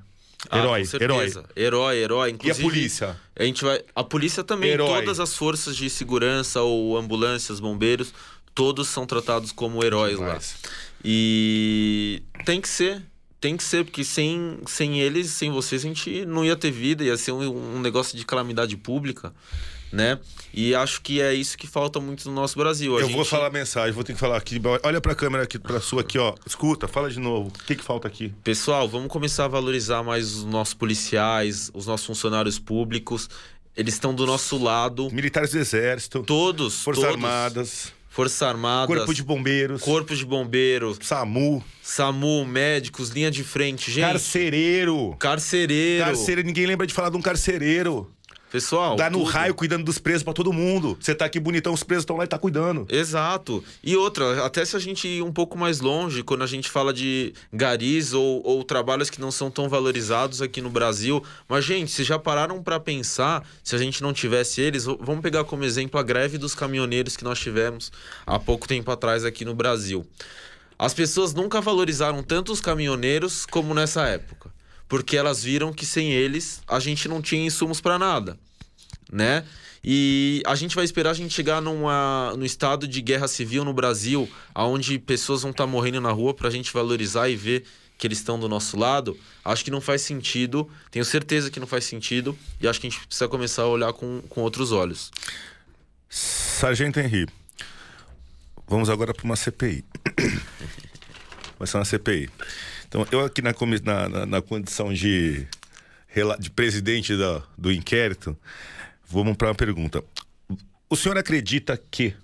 Ah, 0.50 0.60
herói, 0.60 0.84
herói. 1.02 1.34
Herói, 1.56 1.98
herói. 1.98 2.30
Inclusive, 2.32 2.62
e 2.62 2.68
a 2.68 2.70
polícia? 2.70 3.18
A 3.38 3.44
gente 3.44 3.64
vai. 3.64 3.82
A 3.96 4.04
polícia 4.04 4.44
também, 4.44 4.72
herói. 4.72 4.88
todas 4.88 5.20
as 5.20 5.36
forças 5.36 5.76
de 5.76 5.90
segurança, 5.90 6.62
ou 6.62 6.98
ambulâncias, 6.98 7.60
bombeiros, 7.60 8.14
todos 8.56 8.88
são 8.88 9.06
tratados 9.06 9.51
como 9.51 9.84
heróis 9.84 10.18
Demais. 10.18 10.56
lá. 10.64 10.72
E 11.03 12.24
tem 12.45 12.60
que 12.60 12.70
ser. 12.70 13.03
Tem 13.39 13.56
que 13.56 13.64
ser, 13.64 13.86
porque 13.86 14.03
sem, 14.03 14.58
sem 14.66 14.99
eles, 14.99 15.30
sem 15.30 15.51
vocês, 15.51 15.86
a 15.86 15.88
gente 15.88 16.26
não 16.26 16.43
ia 16.43 16.56
ter 16.56 16.72
vida, 16.72 17.03
ia 17.03 17.16
ser 17.16 17.32
um, 17.32 17.76
um 17.76 17.80
negócio 17.80 18.18
de 18.18 18.26
calamidade 18.26 18.76
pública 18.76 19.32
né? 19.95 20.20
E 20.53 20.76
acho 20.76 21.01
que 21.01 21.22
é 21.22 21.34
isso 21.34 21.58
que 21.58 21.66
falta 21.66 21.99
muito 21.99 22.28
no 22.30 22.36
nosso 22.36 22.58
Brasil. 22.58 22.95
A 22.97 23.01
eu 23.01 23.08
gente... 23.08 23.16
vou 23.16 23.26
falar 23.26 23.47
a 23.47 23.49
mensagem, 23.49 23.91
vou 23.91 24.03
ter 24.03 24.14
que 24.14 24.20
falar 24.20 24.38
aqui. 24.38 24.62
Olha 24.84 25.01
para 25.01 25.14
a 25.14 25.16
câmera 25.16 25.43
aqui, 25.43 25.58
para 25.58 25.80
sua 25.80 26.01
aqui, 26.01 26.18
ó. 26.20 26.36
Escuta, 26.45 26.88
fala 26.88 27.10
de 27.10 27.20
novo. 27.20 27.49
O 27.49 27.66
que, 27.66 27.76
que 27.76 27.84
falta 27.84 28.08
aqui? 28.08 28.34
Pessoal, 28.43 28.88
vamos 28.88 29.08
começar 29.08 29.45
a 29.45 29.47
valorizar 29.47 30.03
mais 30.03 30.36
os 30.36 30.45
nossos 30.45 30.74
policiais, 30.74 31.72
os 31.74 31.88
nossos 31.88 32.06
funcionários 32.06 32.60
públicos. 32.60 33.30
Eles 33.76 33.95
estão 33.95 34.14
do 34.14 34.26
nosso 34.26 34.62
lado. 34.62 35.10
Militares 35.12 35.51
do 35.51 35.58
Exército. 35.58 36.24
Todos. 36.24 36.82
Forças 36.82 37.03
todos. 37.03 37.16
Armadas. 37.16 37.93
Forças 38.16 38.41
Armadas. 38.43 38.88
Corpo 38.95 39.13
de 39.13 39.22
Bombeiros. 39.22 39.82
Corpo 39.82 40.16
de 40.16 40.26
Bombeiros. 40.26 40.97
SAMU. 41.01 41.61
SAMU, 41.84 42.45
médicos, 42.45 43.09
linha 43.09 43.30
de 43.30 43.43
frente, 43.43 43.91
gente. 43.91 44.05
Carcereiro. 44.05 45.13
Carcereiro. 45.20 46.05
Carcereiro, 46.05 46.47
ninguém 46.47 46.66
lembra 46.66 46.88
de 46.88 46.93
falar 46.93 47.09
de 47.09 47.18
um 47.18 47.22
carcereiro. 47.22 48.14
Pessoal. 48.56 48.95
Dá 48.95 49.10
no 49.10 49.20
tudo. 49.20 49.32
raio 49.32 49.53
cuidando 49.53 49.84
dos 49.84 49.97
presos 49.97 50.24
para 50.24 50.32
todo 50.32 50.53
mundo. 50.53 50.97
Você 50.97 51.14
tá 51.14 51.26
aqui 51.26 51.41
bonitão, 51.41 51.74
os 51.74 51.84
presos 51.84 52.03
estão 52.03 52.16
lá 52.16 52.24
e 52.24 52.28
tá 52.28 52.39
cuidando. 52.39 52.88
Exato. 52.89 53.62
E 53.84 53.97
outra, 53.97 54.45
até 54.45 54.64
se 54.64 54.78
a 54.78 54.80
gente 54.80 55.06
ir 55.06 55.22
um 55.22 55.32
pouco 55.32 55.58
mais 55.58 55.82
longe, 55.82 56.24
quando 56.24 56.41
a 56.41 56.47
gente 56.47 56.70
fala 56.72 56.93
de 56.93 57.34
garis 57.51 58.14
ou, 58.14 58.41
ou 58.45 58.64
trabalhos 58.64 59.10
que 59.10 59.20
não 59.20 59.30
são 59.30 59.51
tão 59.51 59.68
valorizados 59.68 60.41
aqui 60.41 60.62
no 60.62 60.70
Brasil. 60.70 61.22
Mas, 61.49 61.66
gente, 61.66 61.91
vocês 61.91 62.08
já 62.08 62.18
pararam 62.18 62.64
para 62.64 62.80
pensar 62.80 63.45
se 63.62 63.76
a 63.76 63.78
gente 63.78 64.01
não 64.01 64.14
tivesse 64.14 64.62
eles? 64.62 64.86
Vamos 64.86 65.20
pegar 65.20 65.43
como 65.43 65.66
exemplo 65.66 65.99
a 65.99 66.03
greve 66.03 66.38
dos 66.38 66.56
caminhoneiros 66.56 67.18
que 67.18 67.26
nós 67.26 67.38
tivemos 67.38 67.91
há 68.26 68.39
pouco 68.39 68.70
tempo 68.70 68.89
atrás 68.89 69.26
aqui 69.26 69.43
no 69.43 69.53
Brasil. 69.53 70.08
As 70.80 70.93
pessoas 70.93 71.34
nunca 71.34 71.60
valorizaram 71.60 72.24
tanto 72.24 72.53
os 72.53 72.62
caminhoneiros 72.62 73.45
como 73.45 73.74
nessa 73.74 74.08
época 74.08 74.55
porque 74.88 75.18
elas 75.18 75.44
viram 75.44 75.74
que 75.74 75.86
sem 75.86 76.12
eles 76.12 76.62
a 76.68 76.80
gente 76.80 77.08
não 77.08 77.22
tinha 77.22 77.46
insumos 77.46 77.82
para 77.82 77.98
nada, 77.98 78.38
né? 79.12 79.46
E 79.88 80.42
a 80.48 80.56
gente 80.56 80.76
vai 80.76 80.84
esperar 80.84 81.12
a 81.12 81.14
gente 81.14 81.32
chegar 81.32 81.62
numa, 81.62 82.34
no 82.36 82.44
estado 82.44 82.88
de 82.88 83.00
guerra 83.02 83.28
civil 83.28 83.64
no 83.64 83.72
Brasil, 83.72 84.28
onde 84.56 84.98
pessoas 84.98 85.44
vão 85.44 85.52
estar 85.52 85.66
tá 85.66 85.70
morrendo 85.70 86.02
na 86.02 86.12
rua 86.12 86.34
para 86.34 86.48
a 86.48 86.52
gente 86.52 86.74
valorizar 86.74 87.30
e 87.30 87.36
ver 87.36 87.66
que 87.98 88.08
eles 88.08 88.18
estão 88.18 88.40
do 88.40 88.50
nosso 88.50 88.78
lado. 88.78 89.16
Acho 89.44 89.64
que 89.64 89.70
não 89.70 89.80
faz 89.80 90.02
sentido, 90.02 90.68
tenho 90.90 91.06
certeza 91.06 91.52
que 91.52 91.60
não 91.60 91.68
faz 91.68 91.86
sentido, 91.86 92.36
e 92.60 92.68
acho 92.68 92.82
que 92.82 92.88
a 92.88 92.90
gente 92.90 93.06
precisa 93.06 93.28
começar 93.28 93.62
a 93.62 93.68
olhar 93.68 93.94
com, 93.94 94.24
com 94.28 94.42
outros 94.42 94.72
olhos. 94.72 95.12
Sargento 96.10 97.00
Henri, 97.00 97.28
vamos 98.68 98.90
agora 98.90 99.14
para 99.14 99.24
uma 99.24 99.36
CPI. 99.36 99.86
Vai 101.60 101.68
ser 101.68 101.78
uma 101.78 101.86
CPI. 101.86 102.30
Então, 102.96 103.06
eu 103.12 103.26
aqui 103.26 103.41
na, 103.41 103.54
na, 104.08 104.26
na, 104.26 104.41
condição 104.41 104.93
de 104.93 105.46
de 106.39 106.50
presidente 106.50 107.14
do, 107.14 107.43
do 107.58 107.70
inquérito, 107.70 108.38
vamos 109.06 109.36
para 109.36 109.50
uma 109.50 109.56
pergunta. 109.56 110.02
O 110.89 110.96
senhor 110.96 111.18
acredita 111.18 111.78
que 111.91 112.16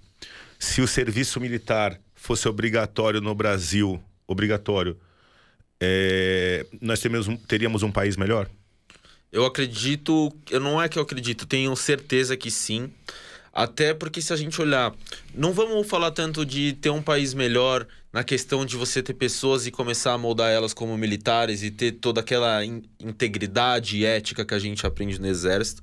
se 0.57 0.79
o 0.81 0.87
serviço 0.87 1.41
militar 1.41 1.99
fosse 2.15 2.47
obrigatório 2.47 3.19
no 3.19 3.35
Brasil, 3.35 4.01
obrigatório, 4.25 4.97
é, 5.77 6.65
nós 6.79 7.01
teríamos, 7.01 7.27
teríamos 7.49 7.83
um 7.83 7.91
país 7.91 8.15
melhor? 8.15 8.49
Eu 9.29 9.45
acredito, 9.45 10.31
eu 10.49 10.61
não 10.61 10.81
é 10.81 10.87
que 10.87 10.97
eu 10.97 11.03
acredito, 11.03 11.45
tenho 11.45 11.75
certeza 11.75 12.37
que 12.37 12.49
sim. 12.49 12.89
Até 13.51 13.93
porque 13.93 14.21
se 14.21 14.31
a 14.31 14.37
gente 14.37 14.61
olhar, 14.61 14.93
não 15.35 15.51
vamos 15.51 15.85
falar 15.85 16.11
tanto 16.11 16.45
de 16.45 16.71
ter 16.73 16.91
um 16.91 17.01
país 17.01 17.33
melhor 17.33 17.85
na 18.11 18.23
questão 18.23 18.65
de 18.65 18.75
você 18.75 19.01
ter 19.01 19.13
pessoas 19.13 19.65
e 19.65 19.71
começar 19.71 20.13
a 20.13 20.17
moldar 20.17 20.51
elas 20.51 20.73
como 20.73 20.97
militares 20.97 21.63
e 21.63 21.71
ter 21.71 21.93
toda 21.93 22.19
aquela 22.21 22.63
in 22.65 22.83
integridade 22.99 23.97
e 23.97 24.05
ética 24.05 24.45
que 24.45 24.53
a 24.53 24.59
gente 24.59 24.85
aprende 24.85 25.19
no 25.19 25.27
exército, 25.27 25.81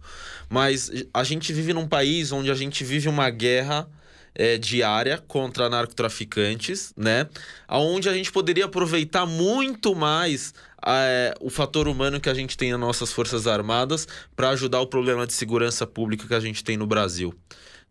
mas 0.48 0.90
a 1.12 1.24
gente 1.24 1.52
vive 1.52 1.72
num 1.72 1.88
país 1.88 2.30
onde 2.30 2.50
a 2.50 2.54
gente 2.54 2.84
vive 2.84 3.08
uma 3.08 3.28
guerra 3.30 3.88
é, 4.34 4.56
diária 4.56 5.18
contra 5.26 5.68
narcotraficantes, 5.68 6.92
né? 6.96 7.26
Aonde 7.66 8.08
a 8.08 8.12
gente 8.12 8.30
poderia 8.30 8.66
aproveitar 8.66 9.26
muito 9.26 9.96
mais 9.96 10.54
é, 10.86 11.34
o 11.40 11.50
fator 11.50 11.88
humano 11.88 12.20
que 12.20 12.28
a 12.28 12.34
gente 12.34 12.56
tem 12.56 12.70
nas 12.70 12.80
nossas 12.80 13.12
forças 13.12 13.48
armadas 13.48 14.06
para 14.36 14.50
ajudar 14.50 14.80
o 14.80 14.86
problema 14.86 15.26
de 15.26 15.32
segurança 15.32 15.86
pública 15.86 16.28
que 16.28 16.34
a 16.34 16.40
gente 16.40 16.62
tem 16.62 16.76
no 16.76 16.86
Brasil. 16.86 17.34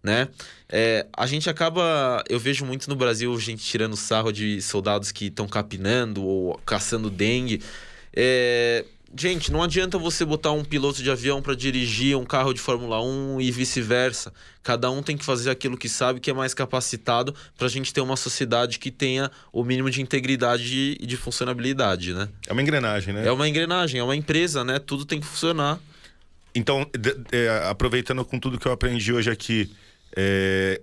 Né? 0.03 0.27
É, 0.69 1.05
a 1.15 1.25
gente 1.25 1.49
acaba, 1.49 2.23
eu 2.29 2.39
vejo 2.39 2.63
muito 2.63 2.89
no 2.89 2.95
Brasil 2.95 3.37
gente 3.39 3.63
tirando 3.63 3.97
sarro 3.97 4.31
de 4.31 4.61
soldados 4.61 5.11
que 5.11 5.25
estão 5.25 5.47
capinando 5.47 6.23
ou 6.23 6.59
caçando 6.65 7.09
dengue. 7.09 7.61
É, 8.13 8.85
Gente, 9.15 9.51
não 9.51 9.63
adianta 9.63 9.97
você 9.97 10.25
botar 10.25 10.51
um 10.51 10.65
piloto 10.65 11.01
de 11.01 11.09
avião 11.09 11.41
para 11.41 11.55
dirigir 11.55 12.17
um 12.17 12.25
carro 12.25 12.53
de 12.53 12.59
Fórmula 12.59 13.01
1 13.01 13.39
e 13.39 13.51
vice-versa. 13.51 14.33
Cada 14.61 14.91
um 14.91 15.01
tem 15.01 15.15
que 15.15 15.23
fazer 15.23 15.49
aquilo 15.49 15.77
que 15.77 15.87
sabe 15.87 16.19
que 16.19 16.29
é 16.29 16.33
mais 16.33 16.53
capacitado 16.53 17.33
para 17.57 17.67
a 17.67 17.69
gente 17.69 17.93
ter 17.93 18.01
uma 18.01 18.17
sociedade 18.17 18.77
que 18.79 18.91
tenha 18.91 19.31
o 19.53 19.63
mínimo 19.63 19.89
de 19.89 20.01
integridade 20.01 20.97
e 20.99 21.05
de 21.05 21.15
funcionabilidade, 21.15 22.13
né? 22.13 22.27
É 22.45 22.51
uma 22.51 22.61
engrenagem, 22.61 23.13
né? 23.13 23.25
É 23.25 23.31
uma 23.31 23.47
engrenagem, 23.47 23.99
é 24.01 24.03
uma 24.03 24.15
empresa, 24.15 24.63
né? 24.65 24.77
Tudo 24.77 25.05
tem 25.05 25.21
que 25.21 25.25
funcionar. 25.25 25.79
Então, 26.53 26.85
de, 26.91 27.13
de, 27.13 27.47
aproveitando 27.69 28.25
com 28.25 28.37
tudo 28.37 28.59
que 28.59 28.67
eu 28.67 28.73
aprendi 28.73 29.13
hoje 29.13 29.31
aqui, 29.31 29.71
é, 30.15 30.81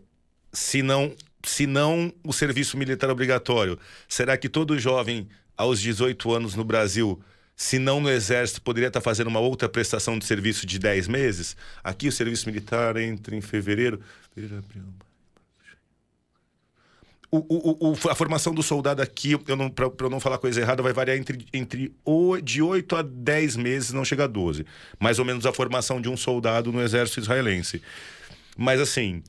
se 0.53 0.83
não 0.83 1.15
se 1.47 1.67
não 1.67 2.11
o 2.25 2.33
serviço 2.33 2.79
militar 2.79 3.11
obrigatório, 3.11 3.79
será 4.09 4.35
que 4.35 4.49
todo 4.49 4.79
jovem 4.79 5.29
aos 5.55 5.79
18 5.79 6.33
anos 6.33 6.55
no 6.55 6.65
Brasil 6.65 7.23
se 7.57 7.79
não 7.79 8.01
no 8.01 8.11
Exército, 8.11 8.61
poderia 8.63 8.89
estar 8.89 9.01
fazendo 9.01 9.29
uma 9.29 9.41
outra 9.41 9.69
prestação 9.69 10.19
de 10.19 10.25
serviço 10.25 10.67
de 10.67 10.79
10 10.79 11.09
meses. 11.09 11.57
Aqui 11.83 12.09
o 12.09 12.13
serviço 12.13 12.49
militar 12.49 12.97
entra 12.97 13.35
em 13.37 13.41
fevereiro. 13.41 14.01
O, 17.31 17.39
o, 17.39 17.93
o, 17.93 18.11
a 18.11 18.15
formação 18.15 18.55
do 18.55 18.63
soldado 18.63 19.03
aqui, 19.03 19.37
para 19.37 19.55
eu 20.01 20.11
não 20.11 20.21
falar 20.21 20.39
coisa 20.39 20.61
errada, 20.61 20.83
vai 20.83 20.93
variar 20.93 21.17
entre, 21.17 21.47
entre 21.53 21.93
o, 22.05 22.41
de 22.41 22.63
8 22.63 22.97
a 22.97 23.03
10 23.03 23.57
meses, 23.57 23.93
não 23.93 24.05
chega 24.05 24.25
a 24.25 24.29
12. 24.29 24.65
Mais 25.01 25.19
ou 25.19 25.25
menos 25.25 25.47
a 25.47 25.53
formação 25.53 26.01
de 26.01 26.09
um 26.09 26.17
soldado 26.17 26.73
no 26.73 26.81
exército 26.81 27.21
israelense. 27.21 27.83
Mas 28.57 28.81
assim, 28.81 29.23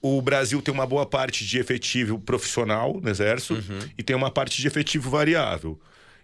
o 0.00 0.20
Brasil 0.22 0.60
tem 0.62 0.72
uma 0.72 0.86
boa 0.86 1.06
parte 1.06 1.44
de 1.44 1.58
efetivo 1.58 2.18
profissional 2.18 3.00
no 3.00 3.08
exército 3.08 3.54
uhum. 3.54 3.78
e 3.96 4.02
tem 4.02 4.14
uma 4.14 4.30
parte 4.30 4.60
de 4.60 4.66
efetivo 4.66 5.10
variável. 5.10 5.80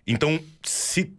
Então, 0.07 0.41
se 0.62 1.12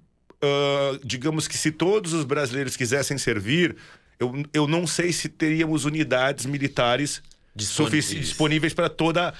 uh, 0.44 1.00
digamos 1.04 1.48
que 1.48 1.58
se 1.58 1.72
todos 1.72 2.14
os 2.14 2.26
brasileiros 2.26 2.76
quisessem 2.76 3.18
servir, 3.18 3.76
eu, 4.20 4.32
eu 4.54 4.68
não 4.68 4.86
sei 4.88 5.12
se 5.12 5.30
teríamos 5.30 5.86
unidades 5.86 6.46
militares 6.46 7.22
disponíveis, 7.56 8.10
disponíveis 8.10 8.74
para 8.74 8.90
toda 8.90 9.34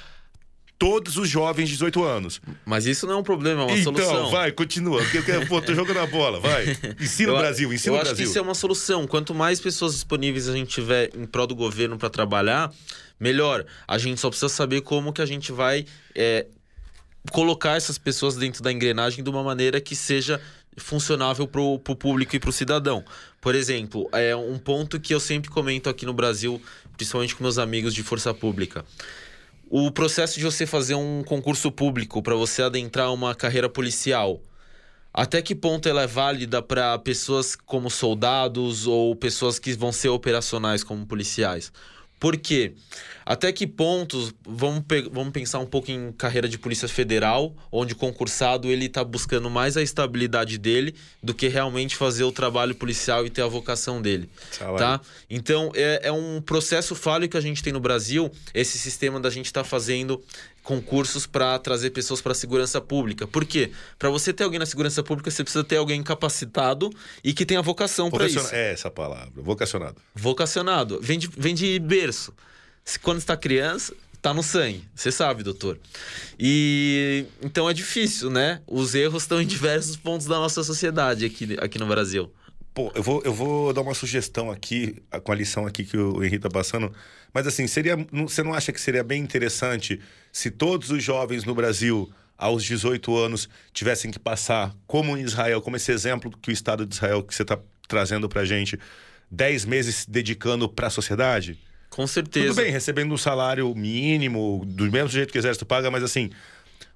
todos 0.78 1.18
os 1.18 1.30
jovens 1.30 1.68
de 1.68 1.74
18 1.74 2.04
anos. 2.04 2.42
Mas 2.66 2.86
isso 2.86 3.08
não 3.08 3.14
é 3.14 3.18
um 3.18 3.24
problema, 3.24 3.62
é 3.62 3.66
uma 3.66 3.72
então, 3.72 3.84
solução. 3.84 4.14
Então, 4.14 4.32
vai, 4.32 4.52
continua. 4.52 5.02
Pô, 5.48 5.62
tô 5.62 5.74
jogando 5.74 6.00
a 6.00 6.06
bola, 6.06 6.40
vai. 6.40 6.66
Ensina 7.00 7.32
eu, 7.32 7.36
o 7.36 7.38
Brasil, 7.38 7.74
ensina 7.74 7.94
o 7.94 7.98
Brasil. 7.98 8.12
Eu 8.12 8.14
acho 8.14 8.16
que 8.16 8.24
isso 8.24 8.38
é 8.38 8.42
uma 8.42 8.56
solução. 8.56 9.08
Quanto 9.08 9.34
mais 9.34 9.60
pessoas 9.60 9.94
disponíveis 9.94 10.50
a 10.50 10.54
gente 10.54 10.70
tiver 10.70 11.10
em 11.16 11.26
prol 11.26 11.48
do 11.48 11.56
governo 11.56 11.98
para 11.98 12.10
trabalhar, 12.10 12.72
melhor. 13.20 13.66
A 13.88 13.98
gente 13.98 14.20
só 14.20 14.30
precisa 14.30 14.50
saber 14.50 14.82
como 14.82 15.14
que 15.14 15.22
a 15.22 15.26
gente 15.26 15.52
vai 15.52 15.86
é, 16.14 16.48
colocar 17.32 17.78
essas 17.78 17.98
pessoas 17.98 18.36
dentro 18.36 18.62
da 18.62 18.72
engrenagem 18.72 19.24
de 19.24 19.30
uma 19.30 19.44
maneira 19.44 19.80
que 19.80 19.96
seja 19.96 20.42
funcionável 20.78 21.48
para 21.48 21.62
o 21.62 21.80
público 21.80 22.36
e 22.36 22.40
para 22.40 22.50
o 22.50 22.54
cidadão. 22.54 23.04
Por 23.40 23.56
exemplo, 23.56 24.10
é 24.12 24.36
um 24.36 24.58
ponto 24.58 25.00
que 25.00 25.14
eu 25.14 25.20
sempre 25.20 25.50
comento 25.50 25.90
aqui 25.90 26.06
no 26.06 26.14
Brasil, 26.14 26.62
principalmente 26.98 27.36
com 27.36 27.44
meus 27.44 27.58
amigos 27.58 27.94
de 27.94 28.04
força 28.04 28.34
pública. 28.34 28.84
O 29.70 29.92
processo 29.92 30.38
de 30.38 30.46
você 30.46 30.66
fazer 30.66 30.96
um 30.96 31.24
concurso 31.24 31.72
público 31.72 32.22
para 32.22 32.36
você 32.36 32.62
adentrar 32.62 33.12
uma 33.14 33.34
carreira 33.34 33.70
policial, 33.70 34.42
até 35.14 35.42
que 35.42 35.56
ponto 35.56 35.88
ela 35.88 36.04
é 36.04 36.08
válida 36.08 36.62
para 36.62 36.98
pessoas 37.00 37.56
como 37.56 37.90
soldados 37.90 38.88
ou 38.88 39.16
pessoas 39.16 39.60
que 39.60 39.74
vão 39.74 39.92
ser 39.92 40.10
operacionais 40.10 40.84
como 40.84 41.06
policiais? 41.06 41.72
Por 42.24 42.38
quê? 42.38 42.72
Até 43.26 43.52
que 43.52 43.68
pontos, 43.68 44.34
vamos, 44.48 44.82
vamos 45.12 45.34
pensar 45.34 45.60
um 45.60 45.66
pouco 45.66 45.92
em 45.92 46.10
carreira 46.14 46.48
de 46.48 46.58
polícia 46.58 46.88
federal, 46.88 47.54
onde 47.70 47.92
o 47.92 47.96
concursado 47.98 48.70
ele 48.70 48.86
está 48.86 49.04
buscando 49.04 49.50
mais 49.50 49.76
a 49.76 49.82
estabilidade 49.82 50.58
dele 50.58 50.96
do 51.22 51.34
que 51.34 51.50
realmente 51.50 51.98
fazer 51.98 52.24
o 52.24 52.32
trabalho 52.32 52.76
policial 52.76 53.26
e 53.26 53.30
ter 53.30 53.42
a 53.42 53.48
vocação 53.48 54.02
dele, 54.02 54.30
tá? 54.78 55.02
Então, 55.30 55.70
é, 55.76 56.02
é 56.04 56.12
um 56.14 56.42
processo 56.42 56.96
falho 56.96 57.28
que 57.28 57.36
a 57.36 57.42
gente 57.42 57.62
tem 57.62 57.74
no 57.74 57.82
Brasil, 57.82 58.32
esse 58.54 58.78
sistema 58.78 59.20
da 59.20 59.30
gente 59.30 59.48
estar 59.48 59.64
tá 59.64 59.70
fazendo 59.70 60.24
concursos 60.64 61.28
para 61.28 61.60
trazer 61.60 61.90
pessoas 61.92 62.22
para 62.22 62.32
a 62.32 62.36
segurança 62.36 62.80
pública. 62.80 63.28
Por 63.28 63.46
quê? 63.46 63.72
Para 64.00 64.10
você 64.10 64.34
ter 64.34 64.44
alguém 64.46 64.60
na 64.60 64.66
segurança 64.66 65.04
pública, 65.04 65.30
você 65.30 65.44
precisa 65.44 65.64
ter 65.64 65.78
alguém 65.78 66.02
capacitado 66.02 66.90
e 67.24 67.34
que 67.34 67.46
tenha 67.46 67.62
vocação 67.62 68.10
para 68.10 68.28
isso. 68.28 68.50
É 68.54 68.72
essa 68.72 68.90
palavra, 68.90 69.32
vocacionado. 69.36 69.98
Vocacionado. 70.16 71.00
Vem 71.02 71.20
de, 71.20 71.28
vem 71.28 71.54
de 71.54 71.78
berço 71.80 72.34
quando 73.02 73.20
está 73.20 73.36
criança, 73.38 73.94
está 74.14 74.34
no 74.34 74.44
sangue. 74.44 74.84
Você 74.96 75.12
sabe, 75.12 75.44
doutor. 75.44 75.78
E 76.40 77.26
então 77.42 77.70
é 77.70 77.74
difícil, 77.74 78.30
né? 78.30 78.62
Os 78.68 78.96
erros 78.96 79.24
estão 79.24 79.42
em 79.42 79.46
diversos 79.46 79.96
pontos 79.96 80.28
da 80.28 80.36
nossa 80.38 80.64
sociedade 80.64 81.26
aqui, 81.26 81.58
aqui 81.60 81.78
no 81.78 81.88
Brasil. 81.88 82.32
Pô, 82.74 82.92
eu 82.96 83.04
vou, 83.04 83.22
eu 83.24 83.34
vou 83.34 83.72
dar 83.72 83.82
uma 83.82 83.94
sugestão 83.94 84.50
aqui, 84.50 85.02
com 85.24 85.32
a 85.32 85.36
lição 85.36 85.68
aqui 85.68 85.84
que 85.84 85.96
o 85.96 86.24
Henrique 86.24 86.40
tá 86.40 86.50
passando. 86.50 86.92
Mas 87.34 87.46
assim, 87.46 87.68
seria, 87.68 87.96
você 88.12 88.42
não 88.42 88.54
acha 88.54 88.72
que 88.72 88.82
seria 88.82 89.04
bem 89.04 89.22
interessante 89.22 90.00
se 90.32 90.50
todos 90.50 90.90
os 90.90 91.04
jovens 91.04 91.44
no 91.44 91.54
Brasil, 91.54 92.12
aos 92.36 92.64
18 92.64 93.16
anos, 93.16 93.48
tivessem 93.72 94.10
que 94.10 94.18
passar, 94.18 94.76
como 94.88 95.16
em 95.16 95.22
Israel, 95.22 95.62
como 95.62 95.76
esse 95.76 95.92
exemplo 95.92 96.32
que 96.42 96.50
o 96.50 96.52
Estado 96.52 96.86
de 96.86 96.96
Israel 96.96 97.22
que 97.24 97.34
você 97.34 97.44
está 97.44 97.60
trazendo 97.88 98.28
pra 98.28 98.44
gente, 98.44 98.80
10 99.30 99.66
meses 99.66 100.06
dedicando 100.08 100.68
para 100.68 100.88
a 100.88 100.90
sociedade? 100.90 101.60
Com 101.92 102.08
certeza. 102.08 102.48
Tudo 102.48 102.56
bem, 102.56 102.72
recebendo 102.72 103.14
um 103.14 103.18
salário 103.18 103.74
mínimo, 103.76 104.64
do 104.66 104.92
mesmo 104.92 105.10
jeito 105.10 105.32
que 105.32 105.38
o 105.38 105.42
exército 105.42 105.64
paga, 105.64 105.92
mas 105.92 106.02
assim, 106.02 106.32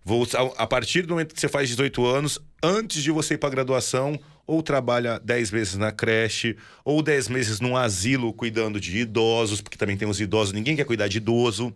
vou, 0.08 0.26
a 0.56 0.66
partir 0.66 1.02
do 1.02 1.10
momento 1.10 1.36
que 1.36 1.42
você 1.42 1.50
faz 1.50 1.68
18 1.68 2.06
anos, 2.06 2.40
antes 2.64 3.04
de 3.04 3.12
você 3.12 3.34
ir 3.34 3.38
para 3.38 3.50
graduação, 3.50 4.18
ou 4.48 4.64
trabalha 4.64 5.20
10 5.20 5.52
meses 5.52 5.76
na 5.76 5.92
creche, 5.92 6.56
ou 6.86 7.04
10 7.04 7.28
meses 7.28 7.60
num 7.60 7.76
asilo 7.76 8.32
cuidando 8.32 8.80
de 8.80 9.00
idosos, 9.00 9.60
porque 9.60 9.78
também 9.78 9.98
tem 9.98 10.08
os 10.08 10.22
idosos, 10.22 10.54
ninguém 10.54 10.78
quer 10.78 10.86
cuidar 10.86 11.10
de 11.10 11.18
idoso, 11.18 11.76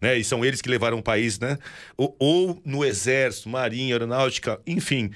né? 0.00 0.16
E 0.16 0.22
são 0.22 0.44
eles 0.44 0.62
que 0.62 0.68
levaram 0.68 1.00
o 1.00 1.02
país, 1.02 1.40
né? 1.40 1.58
Ou, 1.96 2.14
ou 2.20 2.62
no 2.64 2.84
exército, 2.84 3.48
marinha, 3.48 3.96
aeronáutica, 3.96 4.60
enfim 4.64 5.10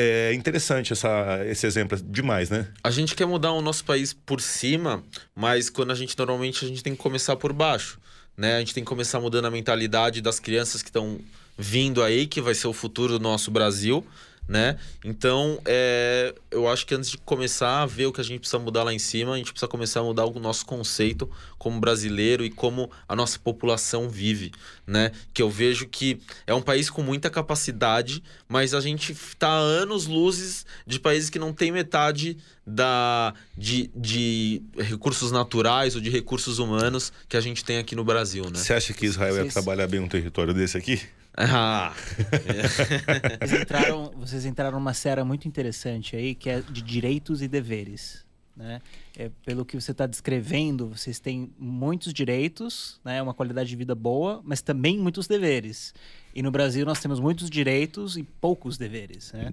é 0.00 0.32
interessante 0.32 0.92
essa, 0.92 1.44
esse 1.44 1.66
exemplo 1.66 1.98
demais, 2.00 2.50
né? 2.50 2.68
A 2.84 2.90
gente 2.90 3.16
quer 3.16 3.26
mudar 3.26 3.50
o 3.50 3.60
nosso 3.60 3.84
país 3.84 4.12
por 4.12 4.40
cima, 4.40 5.02
mas 5.34 5.68
quando 5.68 5.90
a 5.90 5.94
gente 5.96 6.16
normalmente 6.16 6.64
a 6.64 6.68
gente 6.68 6.84
tem 6.84 6.94
que 6.94 7.02
começar 7.02 7.34
por 7.34 7.52
baixo, 7.52 7.98
né? 8.36 8.54
A 8.54 8.58
gente 8.60 8.72
tem 8.72 8.84
que 8.84 8.88
começar 8.88 9.18
mudando 9.18 9.46
a 9.46 9.50
mentalidade 9.50 10.20
das 10.20 10.38
crianças 10.38 10.82
que 10.82 10.88
estão 10.88 11.18
vindo 11.58 12.02
aí, 12.02 12.26
que 12.26 12.40
vai 12.40 12.54
ser 12.54 12.68
o 12.68 12.72
futuro 12.72 13.18
do 13.18 13.22
nosso 13.22 13.50
Brasil, 13.50 14.06
né? 14.48 14.78
Então, 15.04 15.60
é, 15.66 16.34
eu 16.50 16.66
acho 16.66 16.86
que 16.86 16.94
antes 16.94 17.10
de 17.10 17.18
começar 17.18 17.82
a 17.82 17.86
ver 17.86 18.06
o 18.06 18.12
que 18.12 18.20
a 18.20 18.24
gente 18.24 18.40
precisa 18.40 18.58
mudar 18.58 18.82
lá 18.82 18.94
em 18.94 18.98
cima, 18.98 19.34
a 19.34 19.36
gente 19.36 19.52
precisa 19.52 19.68
começar 19.68 20.00
a 20.00 20.02
mudar 20.02 20.24
o 20.24 20.40
nosso 20.40 20.64
conceito 20.64 21.30
como 21.58 21.78
brasileiro 21.78 22.42
e 22.42 22.48
como 22.48 22.90
a 23.06 23.14
nossa 23.14 23.38
população 23.38 24.08
vive, 24.08 24.52
né? 24.86 25.12
Que 25.34 25.42
eu 25.42 25.50
vejo 25.50 25.86
que 25.86 26.18
é 26.46 26.54
um 26.54 26.62
país 26.62 26.88
com 26.88 27.02
muita 27.02 27.28
capacidade, 27.28 28.22
mas 28.48 28.72
a 28.72 28.80
gente 28.80 29.12
está 29.12 29.48
a 29.48 29.58
anos 29.58 30.06
luzes 30.06 30.64
de 30.86 30.98
países 30.98 31.28
que 31.28 31.38
não 31.38 31.52
tem 31.52 31.70
metade 31.70 32.38
da 32.66 33.34
de, 33.56 33.90
de 33.94 34.62
recursos 34.78 35.30
naturais 35.30 35.94
ou 35.94 36.00
de 36.00 36.08
recursos 36.08 36.58
humanos 36.58 37.12
que 37.28 37.36
a 37.36 37.40
gente 37.40 37.62
tem 37.62 37.76
aqui 37.76 37.94
no 37.94 38.04
Brasil, 38.04 38.44
né? 38.44 38.54
Você 38.54 38.72
acha 38.72 38.94
que 38.94 39.04
Israel 39.04 39.44
ia 39.44 39.50
trabalhar 39.50 39.86
bem 39.86 40.00
um 40.00 40.08
território 40.08 40.54
desse 40.54 40.78
aqui? 40.78 41.02
Ah. 41.38 41.94
vocês, 43.40 43.60
entraram, 43.60 44.10
vocês 44.18 44.44
entraram 44.44 44.78
numa 44.78 44.92
série 44.92 45.22
muito 45.22 45.46
interessante 45.46 46.16
aí, 46.16 46.34
que 46.34 46.50
é 46.50 46.60
de 46.60 46.82
direitos 46.82 47.40
e 47.42 47.46
deveres. 47.48 48.26
Né? 48.56 48.82
É, 49.16 49.30
pelo 49.46 49.64
que 49.64 49.80
você 49.80 49.92
está 49.92 50.04
descrevendo, 50.04 50.88
vocês 50.88 51.20
têm 51.20 51.52
muitos 51.56 52.12
direitos, 52.12 53.00
né? 53.04 53.22
uma 53.22 53.32
qualidade 53.32 53.68
de 53.68 53.76
vida 53.76 53.94
boa, 53.94 54.40
mas 54.44 54.60
também 54.60 54.98
muitos 54.98 55.28
deveres. 55.28 55.94
E 56.34 56.42
no 56.42 56.50
Brasil 56.50 56.84
nós 56.84 57.00
temos 57.00 57.20
muitos 57.20 57.48
direitos 57.48 58.16
e 58.16 58.24
poucos 58.24 58.76
deveres. 58.76 59.32
Né? 59.32 59.52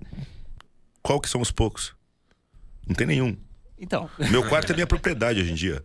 Qual 1.03 1.21
que 1.21 1.29
são 1.29 1.39
os 1.39 1.51
poucos? 1.51 1.93
Não 2.87 2.95
tem 2.95 3.05
nenhum. 3.05 3.37
Então. 3.79 4.09
Meu 4.31 4.47
quarto 4.47 4.71
é 4.71 4.75
minha 4.75 4.87
propriedade 4.87 5.41
hoje 5.41 5.51
em 5.51 5.55
dia. 5.55 5.83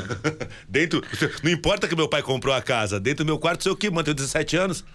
dentro. 0.68 1.02
Não 1.42 1.50
importa 1.50 1.86
que 1.86 1.94
meu 1.94 2.08
pai 2.08 2.22
comprou 2.22 2.54
a 2.54 2.62
casa, 2.62 2.98
dentro 2.98 3.24
do 3.24 3.26
meu 3.26 3.38
quarto 3.38 3.62
sou 3.62 3.72
eu 3.72 3.76
que 3.76 3.90
mantenho 3.90 4.14
17 4.14 4.56
anos. 4.56 4.84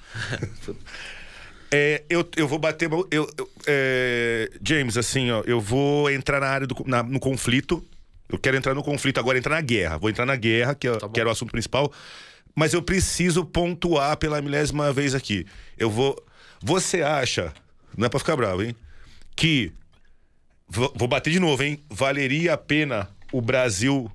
É, 1.71 2.03
eu, 2.09 2.25
eu 2.37 2.47
vou 2.47 2.59
bater. 2.59 2.89
Eu, 2.89 3.07
eu 3.11 3.49
é, 3.67 4.49
James, 4.65 4.95
assim, 4.95 5.31
ó, 5.31 5.41
eu 5.45 5.59
vou 5.59 6.09
entrar 6.09 6.39
na 6.39 6.47
área 6.47 6.67
do 6.67 6.75
na, 6.85 7.03
no 7.03 7.19
conflito. 7.19 7.83
Eu 8.29 8.37
quero 8.37 8.55
entrar 8.55 8.73
no 8.73 8.83
conflito 8.83 9.19
agora, 9.19 9.37
entrar 9.37 9.55
na 9.55 9.61
guerra. 9.61 9.97
Vou 9.97 10.09
entrar 10.09 10.25
na 10.25 10.35
guerra, 10.35 10.73
que, 10.73 10.87
é, 10.87 10.95
tá 10.95 11.09
que 11.09 11.19
era 11.19 11.27
o 11.27 11.31
assunto 11.31 11.51
principal. 11.51 11.91
Mas 12.55 12.73
eu 12.73 12.81
preciso 12.81 13.43
pontuar 13.43 14.15
pela 14.17 14.41
milésima 14.41 14.93
vez 14.93 15.13
aqui. 15.13 15.45
Eu 15.77 15.89
vou. 15.89 16.15
Você 16.61 17.01
acha, 17.01 17.51
não 17.97 18.05
é 18.05 18.09
pra 18.09 18.19
ficar 18.19 18.37
bravo, 18.37 18.63
hein? 18.63 18.75
Que 19.35 19.73
Vou, 20.67 20.91
vou 20.95 21.07
bater 21.07 21.31
de 21.31 21.39
novo, 21.39 21.63
hein? 21.63 21.83
Valeria 21.89 22.53
a 22.53 22.57
pena 22.57 23.09
o 23.31 23.41
Brasil 23.41 24.11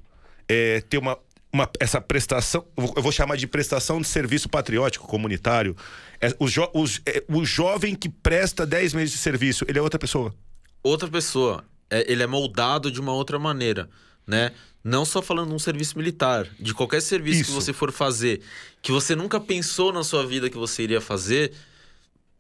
é, 0.48 0.80
ter 0.80 0.98
uma, 0.98 1.18
uma, 1.52 1.68
essa 1.78 2.00
prestação, 2.00 2.64
eu 2.76 3.02
vou 3.02 3.12
chamar 3.12 3.36
de 3.36 3.46
prestação 3.46 4.00
de 4.00 4.06
serviço 4.06 4.48
patriótico 4.48 5.06
comunitário. 5.06 5.76
É, 6.20 6.34
o, 6.38 6.48
jo, 6.48 6.68
os, 6.72 7.00
é, 7.04 7.22
o 7.28 7.44
jovem 7.44 7.94
que 7.94 8.08
presta 8.08 8.64
10 8.64 8.94
meses 8.94 9.12
de 9.12 9.18
serviço, 9.18 9.64
ele 9.68 9.78
é 9.78 9.82
outra 9.82 9.98
pessoa. 9.98 10.34
Outra 10.82 11.08
pessoa. 11.08 11.64
É, 11.90 12.10
ele 12.10 12.22
é 12.22 12.26
moldado 12.26 12.90
de 12.90 13.00
uma 13.00 13.12
outra 13.12 13.38
maneira, 13.38 13.88
né? 14.26 14.52
Não 14.82 15.04
só 15.04 15.20
falando 15.20 15.48
de 15.48 15.54
um 15.54 15.58
serviço 15.58 15.98
militar, 15.98 16.46
de 16.58 16.72
qualquer 16.72 17.02
serviço 17.02 17.42
Isso. 17.42 17.50
que 17.50 17.54
você 17.54 17.72
for 17.72 17.92
fazer, 17.92 18.40
que 18.80 18.90
você 18.90 19.14
nunca 19.14 19.38
pensou 19.38 19.92
na 19.92 20.02
sua 20.02 20.24
vida 20.24 20.48
que 20.48 20.56
você 20.56 20.84
iria 20.84 21.00
fazer, 21.00 21.52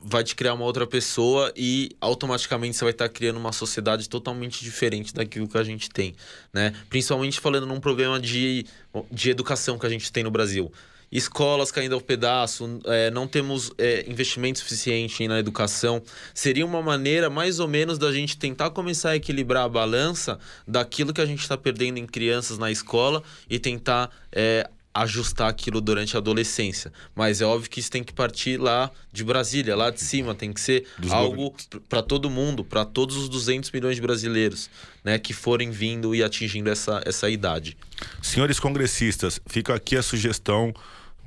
vai 0.02 0.24
te 0.24 0.34
criar 0.34 0.54
uma 0.54 0.64
outra 0.64 0.86
pessoa 0.86 1.52
e 1.54 1.90
automaticamente 2.00 2.76
você 2.76 2.84
vai 2.84 2.92
estar 2.92 3.08
criando 3.08 3.36
uma 3.36 3.52
sociedade 3.52 4.08
totalmente 4.08 4.64
diferente 4.64 5.12
daquilo 5.12 5.46
que 5.46 5.58
a 5.58 5.62
gente 5.62 5.90
tem, 5.90 6.14
né? 6.52 6.74
Principalmente 6.88 7.38
falando 7.38 7.66
num 7.66 7.80
problema 7.80 8.18
de, 8.18 8.64
de 9.10 9.30
educação 9.30 9.78
que 9.78 9.86
a 9.86 9.90
gente 9.90 10.10
tem 10.10 10.24
no 10.24 10.30
Brasil. 10.30 10.72
Escolas 11.12 11.72
caindo 11.72 11.94
ao 11.96 12.00
pedaço, 12.00 12.80
é, 12.84 13.10
não 13.10 13.26
temos 13.26 13.72
é, 13.76 14.08
investimento 14.08 14.60
suficiente 14.60 15.26
na 15.26 15.40
educação. 15.40 16.00
Seria 16.32 16.64
uma 16.64 16.80
maneira, 16.80 17.28
mais 17.28 17.58
ou 17.58 17.66
menos, 17.66 17.98
da 17.98 18.12
gente 18.12 18.38
tentar 18.38 18.70
começar 18.70 19.10
a 19.10 19.16
equilibrar 19.16 19.64
a 19.64 19.68
balança 19.68 20.38
daquilo 20.66 21.12
que 21.12 21.20
a 21.20 21.26
gente 21.26 21.40
está 21.40 21.56
perdendo 21.56 21.98
em 21.98 22.06
crianças 22.06 22.58
na 22.58 22.70
escola 22.70 23.24
e 23.48 23.58
tentar 23.58 24.08
é, 24.30 24.70
ajustar 24.92 25.48
aquilo 25.48 25.80
durante 25.80 26.16
a 26.16 26.18
adolescência. 26.18 26.92
Mas 27.14 27.40
é 27.40 27.44
óbvio 27.44 27.70
que 27.70 27.80
isso 27.80 27.90
tem 27.90 28.02
que 28.02 28.12
partir 28.12 28.58
lá 28.58 28.90
de 29.12 29.24
Brasília, 29.24 29.76
lá 29.76 29.90
de 29.90 30.00
cima, 30.00 30.34
tem 30.34 30.52
que 30.52 30.60
ser 30.60 30.86
Dos 30.98 31.10
algo 31.12 31.54
para 31.88 32.02
todo 32.02 32.28
mundo, 32.28 32.64
para 32.64 32.84
todos 32.84 33.16
os 33.16 33.28
200 33.28 33.70
milhões 33.70 33.96
de 33.96 34.02
brasileiros, 34.02 34.68
né, 35.04 35.18
que 35.18 35.32
forem 35.32 35.70
vindo 35.70 36.14
e 36.14 36.22
atingindo 36.22 36.68
essa, 36.68 37.00
essa 37.06 37.30
idade. 37.30 37.76
Senhores 38.20 38.58
congressistas, 38.58 39.40
fica 39.46 39.74
aqui 39.74 39.96
a 39.96 40.02
sugestão 40.02 40.74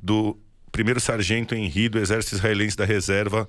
do 0.01 0.37
primeiro 0.71 0.99
sargento 0.99 1.55
Henri 1.55 1.87
do 1.87 1.99
Exército 1.99 2.35
Israelense 2.35 2.75
da 2.75 2.85
Reserva. 2.85 3.47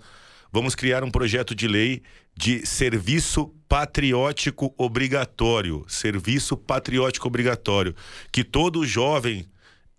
Vamos 0.53 0.77
criar 0.77 1.03
um 1.03 1.11
projeto 1.11 1.55
de 1.55 1.67
lei 1.67 2.03
de 2.37 2.65
serviço 2.65 3.53
patriótico 3.69 4.73
obrigatório, 4.79 5.85
serviço 5.89 6.57
patriótico 6.57 7.27
obrigatório, 7.27 7.95
que 8.31 8.45
todo 8.45 8.87
jovem 8.87 9.47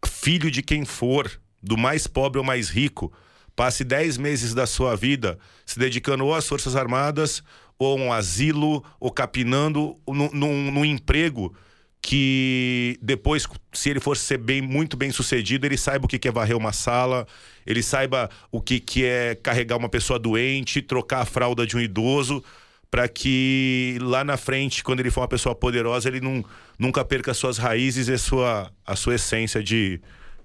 filho 0.08 0.50
de 0.52 0.62
quem 0.62 0.86
for, 0.86 1.32
do 1.62 1.78
mais 1.78 2.08
pobre 2.08 2.40
ou 2.40 2.46
mais 2.46 2.70
rico, 2.70 3.12
passe 3.56 3.84
10 3.84 4.18
meses 4.18 4.54
da 4.54 4.66
sua 4.66 4.96
vida 4.96 5.38
se 5.66 5.80
dedicando 5.80 6.26
ou 6.26 6.36
às 6.36 6.48
Forças 6.48 6.76
Armadas, 6.76 7.42
ou 7.78 7.98
a 7.98 8.02
um 8.02 8.14
asilo, 8.14 8.84
ou 9.00 9.12
capinando 9.12 9.98
num, 10.08 10.86
emprego 10.86 11.54
que 12.02 13.00
depois, 13.02 13.48
se 13.74 13.90
ele 13.90 14.00
for 14.00 14.16
ser 14.16 14.38
bem, 14.38 14.62
muito 14.62 14.96
bem 14.96 15.12
sucedido, 15.12 15.66
ele 15.66 15.76
saiba 15.76 16.06
o 16.06 16.08
que 16.08 16.28
é 16.28 16.32
varrer 16.32 16.56
uma 16.56 16.72
sala, 16.72 17.26
ele 17.66 17.82
saiba 17.82 18.30
o 18.52 18.62
que 18.62 19.04
é 19.04 19.34
carregar 19.34 19.76
uma 19.76 19.90
pessoa 19.90 20.20
doente, 20.20 20.84
trocar 20.84 21.22
a 21.22 21.26
fralda 21.26 21.66
de 21.66 21.76
um 21.76 21.80
idoso, 21.80 22.44
para 22.90 23.08
que 23.08 23.98
lá 24.02 24.24
na 24.24 24.38
frente, 24.38 24.84
quando 24.84 25.00
ele 25.00 25.12
for 25.12 25.22
uma 25.22 25.28
pessoa 25.28 25.54
poderosa, 25.54 26.08
ele 26.08 26.22
não, 26.22 26.44
nunca 26.78 27.04
perca 27.04 27.34
suas 27.34 27.58
raízes 27.58 28.08
e 28.08 28.14
a 28.14 28.18
sua, 28.18 28.72
a 28.86 28.96
sua 28.96 29.16
essência 29.16 29.62
de 29.64 30.00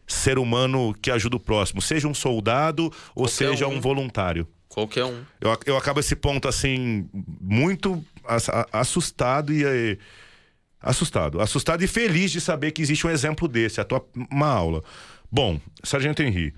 ser 0.06 0.38
humano 0.38 0.94
que 1.00 1.10
ajuda 1.10 1.36
o 1.36 1.40
próximo, 1.40 1.80
seja 1.80 2.08
um 2.08 2.14
soldado 2.14 2.84
ou 3.14 3.24
Qualquer 3.24 3.30
seja 3.30 3.68
um. 3.68 3.76
um 3.76 3.80
voluntário. 3.80 4.46
Qualquer 4.68 5.04
um. 5.04 5.22
Eu, 5.40 5.56
eu 5.66 5.76
acabo 5.76 6.00
esse 6.00 6.14
ponto 6.14 6.48
assim, 6.48 7.08
muito 7.40 8.04
assustado 8.72 9.52
e. 9.52 9.64
e 9.64 9.98
assustado. 10.80 11.40
Assustado 11.40 11.82
e 11.82 11.86
feliz 11.86 12.30
de 12.30 12.40
saber 12.40 12.70
que 12.70 12.80
existe 12.80 13.06
um 13.06 13.10
exemplo 13.10 13.46
desse, 13.46 13.80
a 13.80 13.84
tua 13.84 14.04
uma 14.30 14.48
aula. 14.48 14.82
Bom, 15.30 15.60
Sargento 15.84 16.22
Henri, 16.22 16.54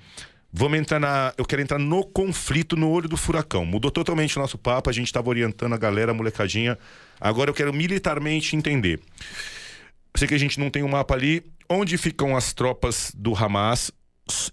Vamos 0.54 0.78
entrar 0.78 1.00
na. 1.00 1.32
Eu 1.38 1.46
quero 1.46 1.62
entrar 1.62 1.78
no 1.78 2.04
conflito 2.04 2.76
no 2.76 2.90
olho 2.90 3.08
do 3.08 3.16
furacão. 3.16 3.64
Mudou 3.64 3.90
totalmente 3.90 4.36
o 4.36 4.40
nosso 4.40 4.58
papo, 4.58 4.90
a 4.90 4.92
gente 4.92 5.06
estava 5.06 5.30
orientando 5.30 5.72
a 5.72 5.78
galera, 5.78 6.10
a 6.10 6.14
molecadinha. 6.14 6.78
Agora 7.18 7.48
eu 7.48 7.54
quero 7.54 7.72
militarmente 7.72 8.54
entender. 8.54 9.00
Sei 10.14 10.28
que 10.28 10.34
a 10.34 10.38
gente 10.38 10.60
não 10.60 10.68
tem 10.68 10.82
um 10.82 10.88
mapa 10.88 11.14
ali. 11.14 11.42
Onde 11.70 11.96
ficam 11.96 12.36
as 12.36 12.52
tropas 12.52 13.12
do 13.16 13.34
Hamas? 13.34 13.90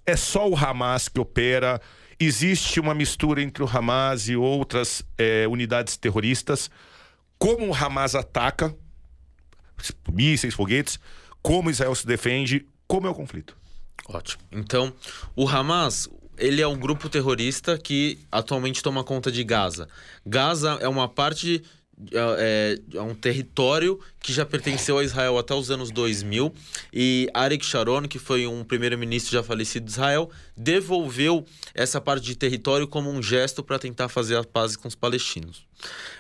É 0.05 0.15
só 0.15 0.47
o 0.47 0.55
Hamas 0.55 1.09
que 1.09 1.19
opera? 1.19 1.81
Existe 2.17 2.79
uma 2.79 2.93
mistura 2.93 3.41
entre 3.41 3.61
o 3.61 3.67
Hamas 3.67 4.29
e 4.29 4.37
outras 4.37 5.03
é, 5.17 5.45
unidades 5.49 5.97
terroristas? 5.97 6.71
Como 7.37 7.67
o 7.67 7.75
Hamas 7.75 8.15
ataca? 8.15 8.73
Mísseis, 10.09 10.53
foguetes? 10.53 10.97
Como 11.41 11.69
Israel 11.69 11.93
se 11.93 12.07
defende? 12.07 12.65
Como 12.87 13.05
é 13.05 13.09
o 13.09 13.15
conflito? 13.15 13.57
Ótimo. 14.07 14.41
Então, 14.51 14.93
o 15.35 15.47
Hamas, 15.47 16.09
ele 16.37 16.61
é 16.61 16.67
um 16.67 16.77
grupo 16.77 17.09
terrorista 17.09 17.77
que 17.77 18.19
atualmente 18.31 18.81
toma 18.81 19.03
conta 19.03 19.31
de 19.31 19.43
Gaza. 19.43 19.87
Gaza 20.25 20.77
é 20.81 20.87
uma 20.87 21.07
parte 21.07 21.63
é, 22.11 22.79
é, 22.93 23.01
um 23.01 23.13
território 23.13 23.99
que 24.21 24.31
já 24.31 24.45
pertenceu 24.45 24.97
a 24.97 25.03
Israel 25.03 25.37
até 25.37 25.53
os 25.53 25.69
anos 25.69 25.91
2000 25.91 26.53
e 26.93 27.29
Arik 27.33 27.65
Sharon, 27.65 28.03
que 28.03 28.19
foi 28.19 28.47
um 28.47 28.63
primeiro-ministro 28.63 29.31
já 29.31 29.43
falecido 29.43 29.85
de 29.85 29.91
Israel, 29.91 30.29
devolveu 30.55 31.45
essa 31.73 31.99
parte 31.99 32.25
de 32.25 32.35
território 32.35 32.87
como 32.87 33.09
um 33.09 33.21
gesto 33.21 33.63
para 33.63 33.79
tentar 33.79 34.09
fazer 34.09 34.37
a 34.37 34.43
paz 34.43 34.75
com 34.75 34.87
os 34.87 34.95
palestinos. 34.95 35.67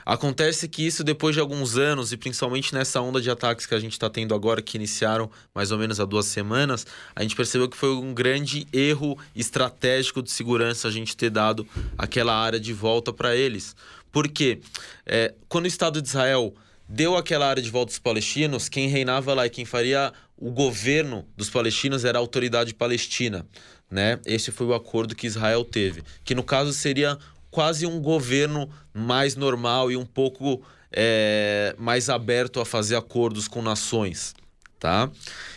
Acontece 0.05 0.67
que 0.67 0.85
isso, 0.85 1.03
depois 1.03 1.35
de 1.35 1.41
alguns 1.41 1.77
anos, 1.77 2.11
e 2.11 2.17
principalmente 2.17 2.73
nessa 2.73 3.01
onda 3.01 3.21
de 3.21 3.29
ataques 3.29 3.65
que 3.65 3.75
a 3.75 3.79
gente 3.79 3.91
está 3.91 4.09
tendo 4.09 4.33
agora, 4.33 4.61
que 4.61 4.77
iniciaram 4.77 5.29
mais 5.53 5.71
ou 5.71 5.77
menos 5.77 5.99
há 5.99 6.05
duas 6.05 6.25
semanas, 6.25 6.87
a 7.15 7.21
gente 7.21 7.35
percebeu 7.35 7.69
que 7.69 7.77
foi 7.77 7.89
um 7.89 8.13
grande 8.13 8.65
erro 8.71 9.17
estratégico 9.35 10.23
de 10.23 10.31
segurança 10.31 10.87
a 10.87 10.91
gente 10.91 11.15
ter 11.15 11.29
dado 11.29 11.67
aquela 11.97 12.33
área 12.33 12.59
de 12.59 12.73
volta 12.73 13.11
para 13.11 13.35
eles. 13.35 13.75
Porque 14.11 14.59
é, 15.05 15.33
quando 15.47 15.65
o 15.65 15.67
Estado 15.67 16.01
de 16.01 16.07
Israel 16.07 16.53
deu 16.87 17.15
aquela 17.15 17.47
área 17.47 17.61
de 17.61 17.69
volta 17.69 17.91
dos 17.91 17.99
palestinos, 17.99 18.67
quem 18.67 18.87
reinava 18.87 19.33
lá 19.33 19.45
e 19.45 19.49
quem 19.49 19.65
faria 19.65 20.11
o 20.35 20.51
governo 20.51 21.25
dos 21.37 21.49
palestinos 21.49 22.03
era 22.03 22.17
a 22.17 22.21
autoridade 22.21 22.73
palestina. 22.73 23.45
Né? 23.91 24.19
Esse 24.25 24.51
foi 24.51 24.67
o 24.67 24.73
acordo 24.73 25.15
que 25.15 25.27
Israel 25.27 25.63
teve, 25.63 26.03
que 26.23 26.33
no 26.33 26.43
caso 26.43 26.73
seria 26.73 27.17
quase 27.51 27.85
um 27.85 27.99
governo 28.01 28.69
mais 28.93 29.35
normal 29.35 29.91
e 29.91 29.97
um 29.97 30.05
pouco 30.05 30.63
é, 30.91 31.75
mais 31.77 32.09
aberto 32.09 32.59
a 32.59 32.65
fazer 32.65 32.95
acordos 32.95 33.47
com 33.47 33.61
nações. 33.61 34.33
Tá? 34.79 35.11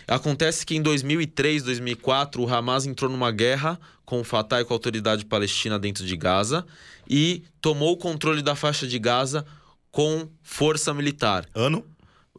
Acontece 0.07 0.65
que 0.65 0.75
em 0.75 0.81
2003, 0.81 1.63
2004, 1.63 2.41
o 2.41 2.53
Hamas 2.53 2.85
entrou 2.85 3.09
numa 3.09 3.31
guerra 3.31 3.79
com 4.05 4.19
o 4.19 4.23
Fatah 4.23 4.61
e 4.61 4.65
com 4.65 4.73
a 4.73 4.75
autoridade 4.75 5.25
palestina 5.25 5.79
dentro 5.79 6.05
de 6.05 6.17
Gaza 6.17 6.65
e 7.09 7.43
tomou 7.61 7.93
o 7.93 7.97
controle 7.97 8.41
da 8.41 8.55
faixa 8.55 8.87
de 8.87 8.97
Gaza 8.99 9.45
com 9.91 10.27
força 10.41 10.93
militar. 10.93 11.47
Ano? 11.53 11.85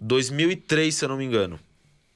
2003, 0.01 0.95
se 0.95 1.05
eu 1.05 1.09
não 1.09 1.17
me 1.17 1.25
engano 1.25 1.59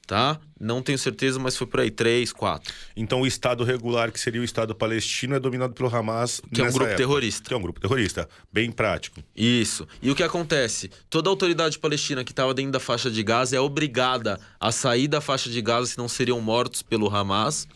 tá? 0.09 0.39
Não 0.59 0.81
tenho 0.81 0.97
certeza, 0.97 1.37
mas 1.37 1.55
foi 1.55 1.67
por 1.67 1.81
aí, 1.81 1.91
três, 1.91 2.33
quatro. 2.33 2.73
Então 2.97 3.21
o 3.21 3.27
Estado 3.27 3.63
regular, 3.63 4.11
que 4.11 4.19
seria 4.19 4.41
o 4.41 4.43
Estado 4.43 4.73
palestino, 4.73 5.35
é 5.35 5.39
dominado 5.39 5.71
pelo 5.75 5.95
Hamas 5.95 6.41
Que 6.51 6.61
é 6.61 6.63
um 6.63 6.67
grupo 6.71 6.85
época, 6.85 6.97
terrorista. 6.97 7.47
Que 7.47 7.53
é 7.53 7.57
um 7.57 7.61
grupo 7.61 7.79
terrorista, 7.79 8.27
bem 8.51 8.71
prático. 8.71 9.21
Isso. 9.35 9.87
E 10.01 10.09
o 10.09 10.15
que 10.15 10.23
acontece? 10.23 10.89
Toda 11.11 11.29
a 11.29 11.31
autoridade 11.31 11.77
palestina 11.77 12.23
que 12.23 12.31
estava 12.31 12.55
dentro 12.55 12.71
da 12.71 12.79
faixa 12.79 13.11
de 13.11 13.21
Gaza 13.21 13.55
é 13.55 13.59
obrigada 13.59 14.39
a 14.59 14.71
sair 14.71 15.07
da 15.07 15.21
faixa 15.21 15.47
de 15.47 15.61
Gaza, 15.61 15.85
senão 15.85 16.09
seriam 16.09 16.41
mortos 16.41 16.81
pelo 16.81 17.07
Hamas. 17.15 17.67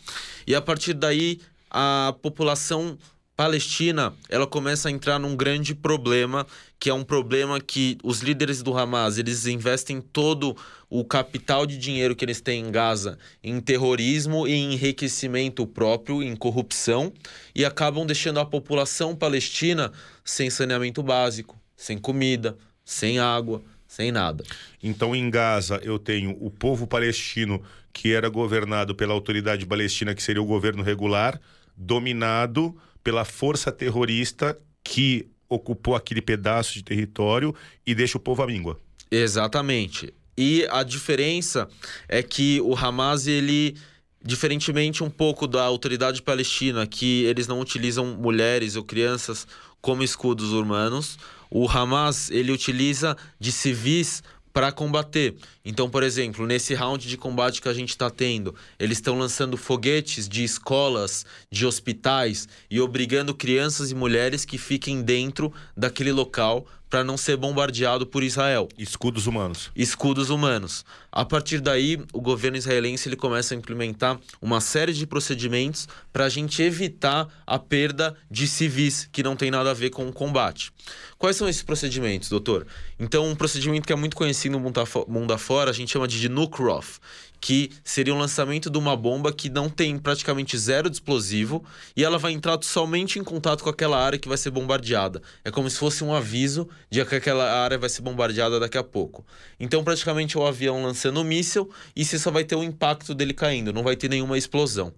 E 0.47 0.55
a 0.55 0.61
partir 0.61 0.95
daí, 0.95 1.39
a 1.69 2.15
população 2.19 2.97
Palestina 3.43 4.13
ela 4.29 4.47
começa 4.47 4.87
a 4.87 4.91
entrar 4.91 5.19
num 5.19 5.35
grande 5.35 5.75
problema, 5.75 6.47
que 6.79 6.89
é 6.89 6.93
um 6.93 7.03
problema 7.03 7.59
que 7.59 7.97
os 8.01 8.21
líderes 8.21 8.63
do 8.63 8.77
Hamas 8.77 9.17
eles 9.17 9.45
investem 9.47 9.99
todo 9.99 10.55
o 10.89 11.03
capital 11.03 11.65
de 11.65 11.77
dinheiro 11.77 12.15
que 12.15 12.23
eles 12.23 12.39
têm 12.39 12.65
em 12.65 12.71
Gaza 12.71 13.17
em 13.43 13.59
terrorismo 13.59 14.47
e 14.47 14.53
enriquecimento 14.53 15.67
próprio, 15.67 16.23
em 16.23 16.33
corrupção, 16.37 17.11
e 17.53 17.65
acabam 17.65 18.05
deixando 18.05 18.39
a 18.39 18.45
população 18.45 19.13
palestina 19.13 19.91
sem 20.23 20.49
saneamento 20.49 21.03
básico, 21.03 21.59
sem 21.75 21.97
comida, 21.97 22.57
sem 22.85 23.19
água, 23.19 23.61
sem 23.85 24.09
nada. 24.09 24.45
Então, 24.81 25.13
em 25.13 25.29
Gaza, 25.29 25.81
eu 25.83 25.99
tenho 25.99 26.37
o 26.39 26.49
povo 26.49 26.87
palestino 26.87 27.61
que 27.91 28.13
era 28.13 28.29
governado 28.29 28.95
pela 28.95 29.13
autoridade 29.13 29.65
palestina, 29.65 30.15
que 30.15 30.23
seria 30.23 30.41
o 30.41 30.45
governo 30.45 30.81
regular, 30.81 31.37
dominado 31.75 32.73
pela 33.03 33.25
força 33.25 33.71
terrorista 33.71 34.57
que 34.84 35.27
ocupou 35.49 35.95
aquele 35.95 36.21
pedaço 36.21 36.73
de 36.73 36.84
território 36.84 37.53
e 37.85 37.93
deixa 37.93 38.17
o 38.17 38.21
povo 38.21 38.41
à 38.41 38.47
míngua. 38.47 38.80
Exatamente. 39.11 40.13
E 40.38 40.67
a 40.71 40.81
diferença 40.81 41.67
é 42.07 42.23
que 42.23 42.59
o 42.61 42.75
Hamas, 42.75 43.27
ele, 43.27 43.77
diferentemente 44.23 45.03
um 45.03 45.09
pouco 45.09 45.47
da 45.47 45.61
autoridade 45.61 46.21
palestina, 46.21 46.88
que 46.88 47.23
eles 47.25 47.47
não 47.47 47.59
utilizam 47.59 48.05
mulheres 48.17 48.75
ou 48.75 48.84
crianças 48.84 49.47
como 49.80 50.01
escudos 50.01 50.51
humanos, 50.51 51.19
o 51.51 51.69
Hamas 51.69 52.31
ele 52.31 52.51
utiliza 52.51 53.15
de 53.39 53.51
civis 53.51 54.23
para 54.53 54.71
combater. 54.71 55.35
Então, 55.65 55.89
por 55.89 56.03
exemplo, 56.03 56.45
nesse 56.45 56.75
round 56.75 57.07
de 57.07 57.17
combate 57.17 57.61
que 57.61 57.67
a 57.67 57.73
gente 57.73 57.89
está 57.89 58.09
tendo, 58.09 58.53
eles 58.77 58.99
estão 58.99 59.17
lançando 59.17 59.57
foguetes 59.57 60.30
de 60.30 60.43
escolas, 60.43 61.25
de 61.51 61.65
hospitais 61.65 62.47
e 62.69 62.80
obrigando 62.80 63.34
crianças 63.34 63.89
e 63.89 63.95
mulheres 63.95 64.45
que 64.45 64.59
fiquem 64.59 65.01
dentro 65.01 65.51
daquele 65.75 66.11
local 66.11 66.67
para 66.93 67.03
não 67.03 67.17
ser 67.17 67.37
bombardeado 67.37 68.05
por 68.05 68.21
Israel. 68.21 68.69
Escudos 68.77 69.25
humanos. 69.25 69.71
Escudos 69.75 70.29
humanos. 70.29 70.85
A 71.11 71.25
partir 71.25 71.59
daí, 71.59 71.99
o 72.13 72.21
governo 72.21 72.55
israelense 72.55 73.09
ele 73.09 73.15
começa 73.15 73.55
a 73.55 73.57
implementar 73.57 74.19
uma 74.39 74.61
série 74.61 74.93
de 74.93 75.07
procedimentos 75.07 75.87
para 76.11 76.25
a 76.25 76.29
gente 76.29 76.61
evitar 76.61 77.27
a 77.47 77.57
perda 77.57 78.15
de 78.29 78.47
civis 78.47 79.09
que 79.11 79.23
não 79.23 79.35
tem 79.35 79.49
nada 79.49 79.71
a 79.71 79.73
ver 79.73 79.89
com 79.89 80.07
o 80.07 80.13
combate. 80.13 80.71
Quais 81.17 81.35
são 81.35 81.49
esses 81.49 81.63
procedimentos, 81.63 82.29
doutor? 82.29 82.67
Então, 82.99 83.27
um 83.27 83.35
procedimento 83.35 83.87
que 83.87 83.93
é 83.93 83.95
muito 83.95 84.15
conhecido 84.15 84.59
no 84.59 84.71
mundo 85.07 85.33
afora, 85.33 85.71
a 85.71 85.73
gente 85.73 85.91
chama 85.91 86.07
de 86.07 86.29
nuke 86.29 86.61
off, 86.61 86.99
que 87.43 87.69
seria 87.83 88.15
um 88.15 88.17
lançamento 88.17 88.69
de 88.69 88.77
uma 88.77 88.95
bomba 88.95 89.33
que 89.33 89.49
não 89.49 89.67
tem 89.67 89.99
praticamente 89.99 90.57
zero 90.57 90.89
de 90.89 90.95
explosivo 90.95 91.61
e 91.93 92.01
ela 92.01 92.17
vai 92.17 92.31
entrar 92.31 92.57
somente 92.61 93.19
em 93.19 93.23
contato 93.23 93.65
com 93.65 93.69
aquela 93.69 94.01
área 94.01 94.17
que 94.17 94.29
vai 94.29 94.37
ser 94.37 94.49
bombardeada. 94.49 95.21
É 95.43 95.51
como 95.51 95.69
se 95.69 95.77
fosse 95.77 96.05
um 96.05 96.13
aviso 96.13 96.69
de 96.89 97.03
que 97.03 97.15
aquela 97.15 97.61
área 97.61 97.77
vai 97.77 97.89
ser 97.89 98.01
bombardeada 98.01 98.61
daqui 98.61 98.77
a 98.77 98.83
pouco. 98.83 99.25
Então, 99.59 99.83
praticamente, 99.83 100.37
o 100.37 100.47
avião 100.47 100.81
lançando 100.81 101.19
o 101.19 101.23
míssil 101.25 101.69
e 101.93 102.05
você 102.05 102.17
só 102.17 102.31
vai 102.31 102.45
ter 102.45 102.55
o 102.55 102.63
impacto 102.63 103.13
dele 103.13 103.33
caindo, 103.33 103.73
não 103.73 103.83
vai 103.83 103.97
ter 103.97 104.09
nenhuma 104.09 104.37
explosão. 104.37 104.93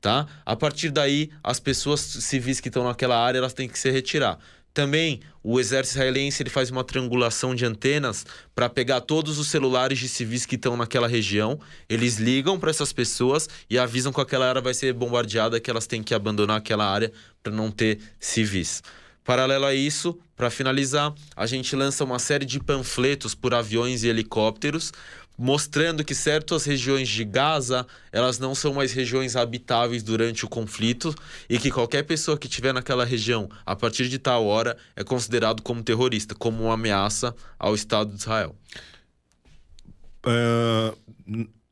Tá? 0.00 0.26
A 0.46 0.56
partir 0.56 0.90
daí, 0.90 1.28
as 1.44 1.60
pessoas 1.60 2.00
civis 2.00 2.58
que 2.58 2.68
estão 2.68 2.84
naquela 2.84 3.22
área 3.22 3.36
elas 3.36 3.52
têm 3.52 3.68
que 3.68 3.78
se 3.78 3.90
retirar. 3.90 4.38
Também 4.74 5.20
o 5.42 5.60
exército 5.60 5.98
israelense 5.98 6.42
ele 6.42 6.48
faz 6.48 6.70
uma 6.70 6.82
triangulação 6.82 7.54
de 7.54 7.64
antenas 7.64 8.24
para 8.54 8.70
pegar 8.70 9.00
todos 9.02 9.38
os 9.38 9.48
celulares 9.48 9.98
de 9.98 10.08
civis 10.08 10.46
que 10.46 10.54
estão 10.54 10.76
naquela 10.76 11.06
região. 11.06 11.60
Eles 11.88 12.16
ligam 12.16 12.58
para 12.58 12.70
essas 12.70 12.92
pessoas 12.92 13.48
e 13.68 13.78
avisam 13.78 14.12
que 14.12 14.20
aquela 14.20 14.48
área 14.48 14.62
vai 14.62 14.72
ser 14.72 14.94
bombardeada, 14.94 15.60
que 15.60 15.70
elas 15.70 15.86
têm 15.86 16.02
que 16.02 16.14
abandonar 16.14 16.56
aquela 16.56 16.86
área 16.90 17.12
para 17.42 17.52
não 17.52 17.70
ter 17.70 17.98
civis. 18.18 18.82
Paralelo 19.24 19.66
a 19.66 19.74
isso, 19.74 20.18
para 20.36 20.50
finalizar, 20.50 21.14
a 21.36 21.46
gente 21.46 21.76
lança 21.76 22.02
uma 22.02 22.18
série 22.18 22.44
de 22.44 22.58
panfletos 22.58 23.36
por 23.36 23.54
aviões 23.54 24.02
e 24.02 24.08
helicópteros 24.08 24.92
mostrando 25.36 26.04
que 26.04 26.14
certas 26.14 26.64
regiões 26.64 27.08
de 27.08 27.24
Gaza 27.24 27.86
elas 28.12 28.38
não 28.38 28.54
são 28.54 28.74
mais 28.74 28.92
regiões 28.92 29.36
habitáveis 29.36 30.02
durante 30.02 30.44
o 30.44 30.48
conflito 30.48 31.14
e 31.48 31.58
que 31.58 31.70
qualquer 31.70 32.02
pessoa 32.04 32.38
que 32.38 32.46
estiver 32.46 32.72
naquela 32.72 33.04
região 33.04 33.48
a 33.64 33.74
partir 33.74 34.08
de 34.08 34.18
tal 34.18 34.46
hora 34.46 34.76
é 34.94 35.02
considerado 35.02 35.62
como 35.62 35.82
terrorista, 35.82 36.34
como 36.34 36.64
uma 36.64 36.74
ameaça 36.74 37.34
ao 37.58 37.74
Estado 37.74 38.12
de 38.12 38.20
Israel. 38.20 38.54
Uh, 40.24 40.96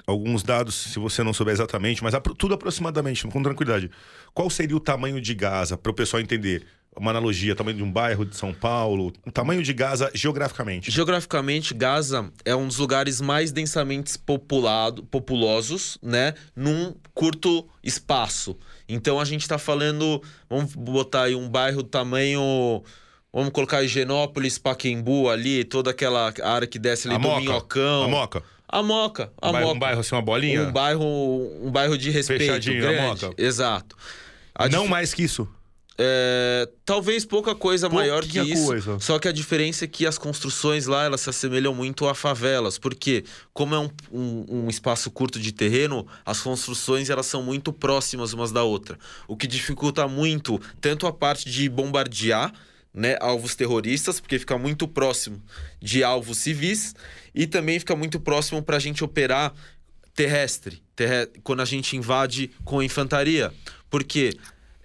alguns 0.07 0.43
dados, 0.43 0.75
se 0.75 0.99
você 0.99 1.23
não 1.23 1.33
souber 1.33 1.55
exatamente, 1.55 2.03
mas 2.03 2.15
tudo 2.37 2.55
aproximadamente, 2.55 3.27
com 3.27 3.43
tranquilidade. 3.43 3.91
Qual 4.35 4.51
seria 4.51 4.77
o 4.77 4.81
tamanho 4.81 5.21
de 5.21 5.35
Gaza, 5.35 5.77
para 5.77 5.91
o 5.91 5.95
pessoal 5.95 6.21
entender? 6.21 6.67
Uma 6.97 7.11
analogia, 7.11 7.55
tamanho 7.55 7.77
de 7.77 7.83
um 7.83 7.91
bairro 7.91 8.25
de 8.25 8.37
São 8.37 8.53
Paulo, 8.53 9.13
o 9.27 9.31
tamanho 9.31 9.63
de 9.63 9.73
Gaza 9.73 10.11
geograficamente. 10.13 10.91
Geograficamente, 10.91 11.73
Gaza 11.73 12.31
é 12.45 12.55
um 12.55 12.67
dos 12.67 12.79
lugares 12.79 13.21
mais 13.21 13.53
densamente 13.53 14.19
populado, 14.19 15.03
populosos, 15.05 15.99
né, 16.03 16.35
num 16.55 16.95
curto 17.15 17.67
espaço. 17.83 18.57
Então 18.89 19.21
a 19.21 19.25
gente 19.25 19.43
está 19.43 19.57
falando, 19.57 20.23
vamos 20.49 20.75
botar 20.75 21.25
aí 21.25 21.35
um 21.35 21.49
bairro 21.49 21.83
do 21.83 21.89
tamanho 21.89 22.83
Vamos 23.33 23.51
colocar 23.51 23.83
Higienópolis, 23.83 24.59
Paquembu 24.59 25.29
ali, 25.31 25.63
toda 25.63 25.93
aquela 25.93 26.35
área 26.43 26.67
que 26.67 26.79
desce 26.81 27.07
ali 27.07 27.15
a 27.15 27.19
do 27.19 27.29
Moca. 27.29 27.41
Minhocão. 27.41 28.03
A 28.03 28.09
Moca. 28.09 28.43
A 28.69 28.83
Moca. 28.83 29.33
A 29.41 29.49
um, 29.49 29.53
bairro, 29.53 29.67
Moca. 29.67 29.77
um 29.77 29.79
bairro 29.79 30.01
assim, 30.01 30.15
uma 30.17 30.23
bolinha? 30.23 30.63
Um 30.63 30.73
bairro, 30.73 31.05
um 31.63 31.71
bairro 31.71 31.97
de 31.97 32.11
respeito. 32.11 32.41
Fechadinho, 32.41 32.81
grande. 32.81 32.99
a 32.99 33.03
Moca. 33.03 33.31
Exato. 33.39 33.97
A 34.53 34.69
Não 34.69 34.83
dif... 34.83 34.91
mais 34.91 35.15
que 35.15 35.23
isso. 35.23 35.49
É, 36.03 36.67
talvez 36.83 37.27
pouca 37.27 37.55
coisa 37.55 37.87
maior 37.91 38.25
que 38.25 38.41
isso. 38.41 38.65
Coisa. 38.65 38.99
Só 39.01 39.19
que 39.19 39.29
a 39.29 39.33
diferença 39.33 39.85
é 39.85 39.89
que 39.89 40.07
as 40.07 40.17
construções 40.17 40.87
lá 40.87 41.05
elas 41.05 41.21
se 41.21 41.29
assemelham 41.29 41.75
muito 41.75 42.09
a 42.09 42.15
favelas, 42.15 42.79
porque 42.79 43.23
como 43.53 43.75
é 43.75 43.79
um, 43.79 43.91
um, 44.11 44.47
um, 44.49 44.69
espaço 44.71 45.11
curto 45.11 45.39
de 45.39 45.53
terreno, 45.53 46.07
as 46.25 46.41
construções 46.41 47.11
elas 47.11 47.27
são 47.27 47.43
muito 47.43 47.71
próximas 47.71 48.33
umas 48.33 48.51
da 48.51 48.63
outra, 48.63 48.99
o 49.29 49.37
que 49.37 49.47
dificulta 49.47 50.09
muito 50.09 50.59
tanto 50.81 51.07
a 51.07 51.13
parte 51.13 51.51
de 51.51 51.69
bombardear 51.69 52.51
né, 52.95 53.19
alvos 53.21 53.55
terroristas, 53.55 54.21
porque 54.21 54.39
fica 54.39 54.57
muito 54.57 54.89
próximo 54.89 55.43
de 55.83 56.03
alvos 56.03 56.39
civis, 56.39 56.95
e 57.35 57.47
também 57.47 57.79
fica 57.79 57.95
muito 57.95 58.19
próximo 58.19 58.63
para 58.63 58.79
a 58.79 58.81
gente 58.81 59.05
operar 59.05 59.53
terrestre, 60.15 60.83
terrestre, 60.97 61.41
quando 61.45 61.61
a 61.61 61.67
gente 61.67 61.95
invade 61.95 62.51
com 62.65 62.83
infantaria, 62.83 63.53
porque 63.91 64.35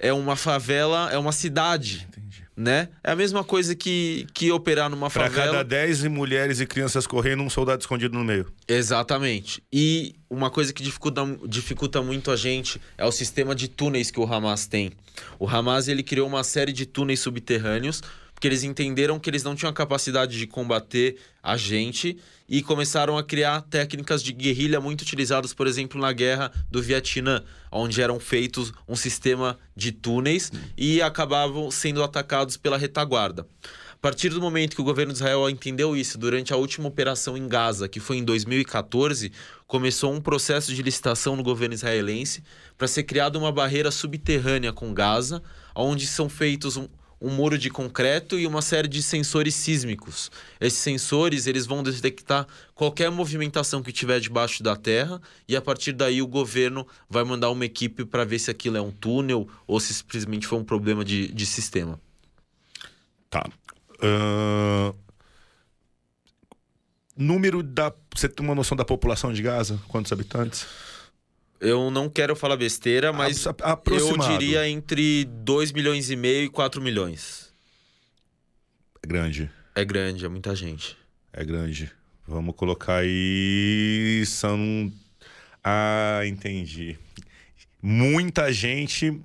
é 0.06 0.14
uma 0.14 0.36
favela, 0.36 1.10
é 1.12 1.18
uma 1.18 1.32
cidade. 1.32 2.08
Entendi. 2.10 2.46
Né? 2.56 2.88
É 3.04 3.12
a 3.12 3.16
mesma 3.16 3.44
coisa 3.44 3.76
que, 3.76 4.26
que 4.34 4.50
operar 4.50 4.90
numa 4.90 5.10
pra 5.10 5.24
favela. 5.24 5.52
cada 5.52 5.64
10 5.64 6.06
mulheres 6.06 6.62
e 6.62 6.66
crianças 6.66 7.06
correndo, 7.06 7.44
um 7.44 7.50
soldado 7.50 7.82
escondido 7.82 8.18
no 8.18 8.24
meio. 8.24 8.50
Exatamente. 8.66 9.62
E 9.74 10.16
uma 10.30 10.50
coisa 10.50 10.72
que 10.72 10.82
dificulta, 10.82 11.22
dificulta 11.48 12.02
muito 12.02 12.32
a 12.32 12.38
gente 12.38 12.80
é 12.98 13.04
o 13.04 13.12
sistema 13.12 13.54
de 13.54 13.68
túneis 13.68 14.10
que 14.10 14.20
o 14.20 14.24
Hamas 14.24 14.68
tem. 14.68 14.92
O 15.38 15.50
Hamas 15.50 15.90
ele 15.90 16.02
criou 16.02 16.28
uma 16.28 16.46
série 16.46 16.72
de 16.72 16.86
túneis 16.86 17.20
subterrâneos 17.20 18.02
porque 18.36 18.48
eles 18.48 18.64
entenderam 18.64 19.18
que 19.18 19.30
eles 19.30 19.44
não 19.44 19.56
tinham 19.56 19.72
a 19.72 19.74
capacidade 19.74 20.38
de 20.38 20.46
combater 20.46 21.18
a 21.42 21.56
gente 21.56 22.18
e 22.48 22.62
começaram 22.62 23.18
a 23.18 23.24
criar 23.24 23.62
técnicas 23.62 24.22
de 24.22 24.34
guerrilha 24.34 24.82
muito 24.82 25.02
utilizadas, 25.02 25.54
por 25.54 25.66
exemplo, 25.66 26.00
na 26.00 26.12
guerra 26.12 26.52
do 26.70 26.82
Vietnã, 26.82 27.42
onde 27.76 28.02
eram 28.02 28.20
feitos 28.20 28.72
um 28.88 28.96
sistema 28.96 29.60
de 29.76 29.92
túneis 29.92 30.52
e 30.78 31.02
acabavam 31.02 31.70
sendo 31.70 32.02
atacados 32.02 32.56
pela 32.58 32.78
retaguarda. 32.78 33.46
A 33.94 33.98
partir 34.06 34.30
do 34.30 34.40
momento 34.40 34.76
que 34.76 34.82
o 34.82 34.86
governo 34.86 35.12
de 35.12 35.18
Israel 35.18 35.50
entendeu 35.50 35.96
isso, 35.96 36.18
durante 36.18 36.54
a 36.54 36.58
última 36.58 36.88
operação 36.88 37.36
em 37.36 37.48
Gaza, 37.48 37.88
que 37.90 38.00
foi 38.00 38.18
em 38.18 38.24
2014, 38.24 39.32
começou 39.68 40.14
um 40.14 40.22
processo 40.22 40.74
de 40.74 40.84
licitação 40.84 41.36
no 41.36 41.42
governo 41.42 41.74
israelense 41.74 42.44
para 42.78 42.88
ser 42.88 43.04
criada 43.04 43.40
uma 43.40 43.52
barreira 43.52 43.90
subterrânea 43.90 44.72
com 44.72 44.94
Gaza, 44.94 45.42
onde 45.76 46.06
são 46.06 46.30
feitos 46.30 46.78
um, 46.78 46.88
um 47.26 47.32
muro 47.32 47.58
de 47.58 47.72
concreto 47.72 48.38
e 48.38 48.46
uma 48.46 48.62
série 48.62 48.88
de 48.88 49.02
sensores 49.02 49.56
sísmicos. 49.56 50.32
Esses 50.62 50.78
sensores 50.78 51.48
eles 51.48 51.66
vão 51.66 51.82
detectar 51.82 52.46
qualquer 52.76 53.10
movimentação 53.10 53.82
que 53.82 53.92
tiver 53.92 54.20
debaixo 54.20 54.62
da 54.62 54.76
terra 54.76 55.20
e 55.48 55.56
a 55.56 55.62
partir 55.62 55.92
daí 55.92 56.22
o 56.22 56.28
governo 56.28 56.88
vai 57.10 57.24
mandar 57.24 57.50
uma 57.50 57.66
equipe 57.66 58.06
para 58.06 58.24
ver 58.24 58.38
se 58.38 58.52
aquilo 58.52 58.78
é 58.78 58.82
um 58.82 58.92
túnel 58.92 59.48
ou 59.66 59.80
se 59.80 59.92
simplesmente 59.92 60.46
foi 60.46 60.60
um 60.60 60.64
problema 60.64 61.04
de, 61.04 61.28
de 61.30 61.46
sistema. 61.48 62.00
Tá. 63.28 63.50
Uh... 63.96 64.96
Número 67.18 67.64
da. 67.64 67.94
Você 68.14 68.28
tem 68.28 68.46
uma 68.46 68.54
noção 68.54 68.76
da 68.76 68.84
população 68.84 69.32
de 69.32 69.42
Gaza? 69.42 69.80
Quantos 69.88 70.12
habitantes? 70.12 70.68
Eu 71.60 71.90
não 71.90 72.10
quero 72.10 72.36
falar 72.36 72.58
besteira, 72.58 73.14
mas 73.14 73.46
eu 73.46 74.18
diria 74.30 74.68
entre 74.68 75.26
2 75.26 75.72
milhões 75.72 76.10
e 76.10 76.16
meio 76.16 76.46
e 76.46 76.50
4 76.50 76.82
milhões. 76.82 77.54
É 79.04 79.08
grande. 79.08 79.50
É 79.74 79.86
grande, 79.86 80.26
é 80.26 80.28
muita 80.28 80.56
gente. 80.56 80.98
É 81.32 81.44
grande. 81.44 81.92
Vamos 82.28 82.56
colocar 82.56 82.98
aí. 82.98 84.24
São. 84.26 84.92
Ah, 85.64 86.22
entendi. 86.26 86.98
Muita 87.82 88.52
gente. 88.52 89.22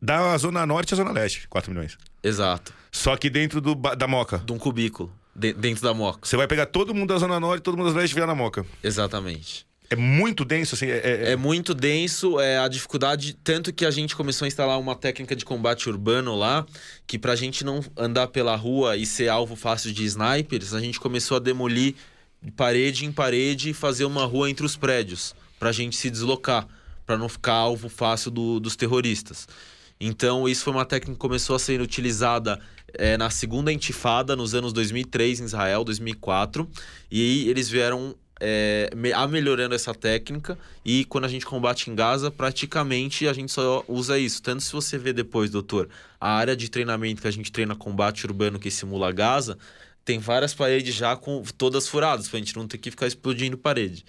da 0.00 0.36
Zona 0.36 0.66
Norte 0.66 0.94
à 0.94 0.96
Zona 0.96 1.12
Leste, 1.12 1.48
4 1.48 1.70
milhões. 1.70 1.96
Exato. 2.22 2.74
Só 2.90 3.16
que 3.16 3.30
dentro 3.30 3.60
do, 3.60 3.74
da 3.74 4.06
Moca. 4.06 4.38
De 4.38 4.52
um 4.52 4.58
cubículo, 4.58 5.12
de, 5.34 5.52
dentro 5.52 5.82
da 5.82 5.94
Moca. 5.94 6.26
Você 6.26 6.36
vai 6.36 6.46
pegar 6.46 6.66
todo 6.66 6.94
mundo 6.94 7.12
da 7.12 7.18
Zona 7.18 7.38
Norte, 7.38 7.62
todo 7.62 7.76
mundo 7.76 7.86
da 7.86 7.90
Zona 7.90 8.02
Leste 8.02 8.12
e 8.12 8.14
virar 8.14 8.26
na 8.26 8.34
Moca. 8.34 8.66
Exatamente. 8.82 9.67
É 9.90 9.96
muito 9.96 10.44
denso, 10.44 10.74
assim. 10.74 10.86
É, 10.86 10.98
é... 10.98 11.32
é, 11.32 11.36
muito 11.36 11.74
denso, 11.74 12.38
é 12.38 12.58
a 12.58 12.68
dificuldade. 12.68 13.34
Tanto 13.42 13.72
que 13.72 13.86
a 13.86 13.90
gente 13.90 14.14
começou 14.14 14.44
a 14.44 14.48
instalar 14.48 14.78
uma 14.78 14.94
técnica 14.94 15.34
de 15.34 15.44
combate 15.44 15.88
urbano 15.88 16.36
lá, 16.36 16.66
que 17.06 17.18
pra 17.18 17.34
gente 17.34 17.64
não 17.64 17.82
andar 17.96 18.28
pela 18.28 18.54
rua 18.54 18.96
e 18.96 19.06
ser 19.06 19.28
alvo 19.28 19.56
fácil 19.56 19.92
de 19.92 20.04
snipers, 20.04 20.74
a 20.74 20.80
gente 20.80 21.00
começou 21.00 21.38
a 21.38 21.40
demolir 21.40 21.94
parede 22.54 23.04
em 23.04 23.12
parede 23.12 23.70
e 23.70 23.74
fazer 23.74 24.04
uma 24.04 24.24
rua 24.24 24.50
entre 24.50 24.64
os 24.64 24.76
prédios, 24.76 25.34
pra 25.58 25.72
gente 25.72 25.96
se 25.96 26.10
deslocar, 26.10 26.68
para 27.04 27.16
não 27.16 27.28
ficar 27.28 27.54
alvo 27.54 27.88
fácil 27.88 28.30
do, 28.30 28.60
dos 28.60 28.76
terroristas. 28.76 29.48
Então, 30.00 30.48
isso 30.48 30.64
foi 30.64 30.72
uma 30.72 30.84
técnica 30.84 31.14
que 31.14 31.18
começou 31.18 31.56
a 31.56 31.58
ser 31.58 31.80
utilizada 31.80 32.60
é, 32.94 33.16
na 33.16 33.30
segunda 33.30 33.72
intifada, 33.72 34.36
nos 34.36 34.54
anos 34.54 34.72
2003 34.72 35.40
em 35.40 35.44
Israel, 35.44 35.82
2004, 35.82 36.68
e 37.10 37.48
eles 37.48 37.68
vieram 37.68 38.14
é, 38.40 38.90
a 39.14 39.26
melhorando 39.26 39.74
essa 39.74 39.94
técnica 39.94 40.58
e 40.84 41.04
quando 41.04 41.24
a 41.24 41.28
gente 41.28 41.44
combate 41.44 41.90
em 41.90 41.94
Gaza, 41.94 42.30
praticamente 42.30 43.26
a 43.26 43.32
gente 43.32 43.52
só 43.52 43.84
usa 43.88 44.18
isso. 44.18 44.42
Tanto 44.42 44.62
se 44.62 44.72
você 44.72 44.96
vê 44.96 45.12
depois, 45.12 45.50
doutor, 45.50 45.88
a 46.20 46.30
área 46.30 46.56
de 46.56 46.68
treinamento 46.70 47.22
que 47.22 47.28
a 47.28 47.32
gente 47.32 47.50
treina 47.50 47.74
combate 47.74 48.26
urbano 48.26 48.58
que 48.58 48.70
simula 48.70 49.12
Gaza, 49.12 49.58
tem 50.04 50.18
várias 50.18 50.54
paredes 50.54 50.94
já 50.94 51.16
com 51.16 51.42
todas 51.56 51.86
furadas, 51.86 52.28
pra 52.28 52.38
gente 52.38 52.56
não 52.56 52.66
ter 52.66 52.78
que 52.78 52.90
ficar 52.90 53.06
explodindo 53.06 53.58
parede, 53.58 54.04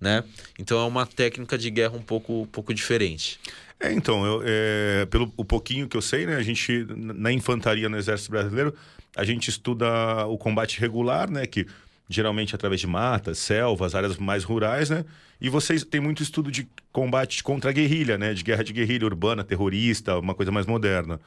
né? 0.00 0.24
Então 0.58 0.80
é 0.80 0.84
uma 0.84 1.04
técnica 1.04 1.58
de 1.58 1.70
guerra 1.70 1.94
um 1.94 2.02
pouco, 2.02 2.42
um 2.42 2.46
pouco 2.46 2.72
diferente. 2.72 3.38
É, 3.78 3.92
então, 3.92 4.24
eu, 4.24 4.42
é, 4.44 5.06
pelo 5.06 5.32
o 5.36 5.44
pouquinho 5.44 5.88
que 5.88 5.96
eu 5.96 6.00
sei, 6.00 6.24
né, 6.24 6.36
a 6.36 6.42
gente, 6.42 6.86
na 6.96 7.32
infantaria 7.32 7.88
no 7.88 7.98
Exército 7.98 8.30
Brasileiro, 8.30 8.72
a 9.16 9.24
gente 9.24 9.50
estuda 9.50 10.24
o 10.26 10.38
combate 10.38 10.78
regular, 10.78 11.28
né, 11.28 11.46
que 11.46 11.66
geralmente 12.12 12.54
através 12.54 12.80
de 12.80 12.86
matas, 12.86 13.38
selvas, 13.38 13.94
áreas 13.94 14.16
mais 14.18 14.44
rurais, 14.44 14.90
né, 14.90 15.04
e 15.40 15.48
vocês 15.48 15.84
têm 15.84 16.00
muito 16.00 16.22
estudo 16.22 16.50
de 16.50 16.68
combate 16.92 17.42
contra 17.42 17.70
a 17.70 17.72
guerrilha, 17.72 18.16
né, 18.16 18.34
de 18.34 18.42
guerra 18.44 18.62
de 18.62 18.72
guerrilha 18.72 19.06
urbana, 19.06 19.42
terrorista, 19.42 20.18
uma 20.18 20.34
coisa 20.34 20.52
mais 20.52 20.66
moderna. 20.66 21.20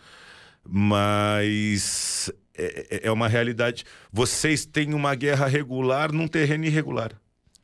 Mas 0.68 2.32
é, 2.58 2.88
é, 2.90 3.08
é 3.08 3.12
uma 3.12 3.28
realidade. 3.28 3.86
Vocês 4.12 4.66
têm 4.66 4.94
uma 4.94 5.14
guerra 5.14 5.46
regular 5.46 6.12
num 6.12 6.28
terreno 6.28 6.66
irregular. 6.66 7.12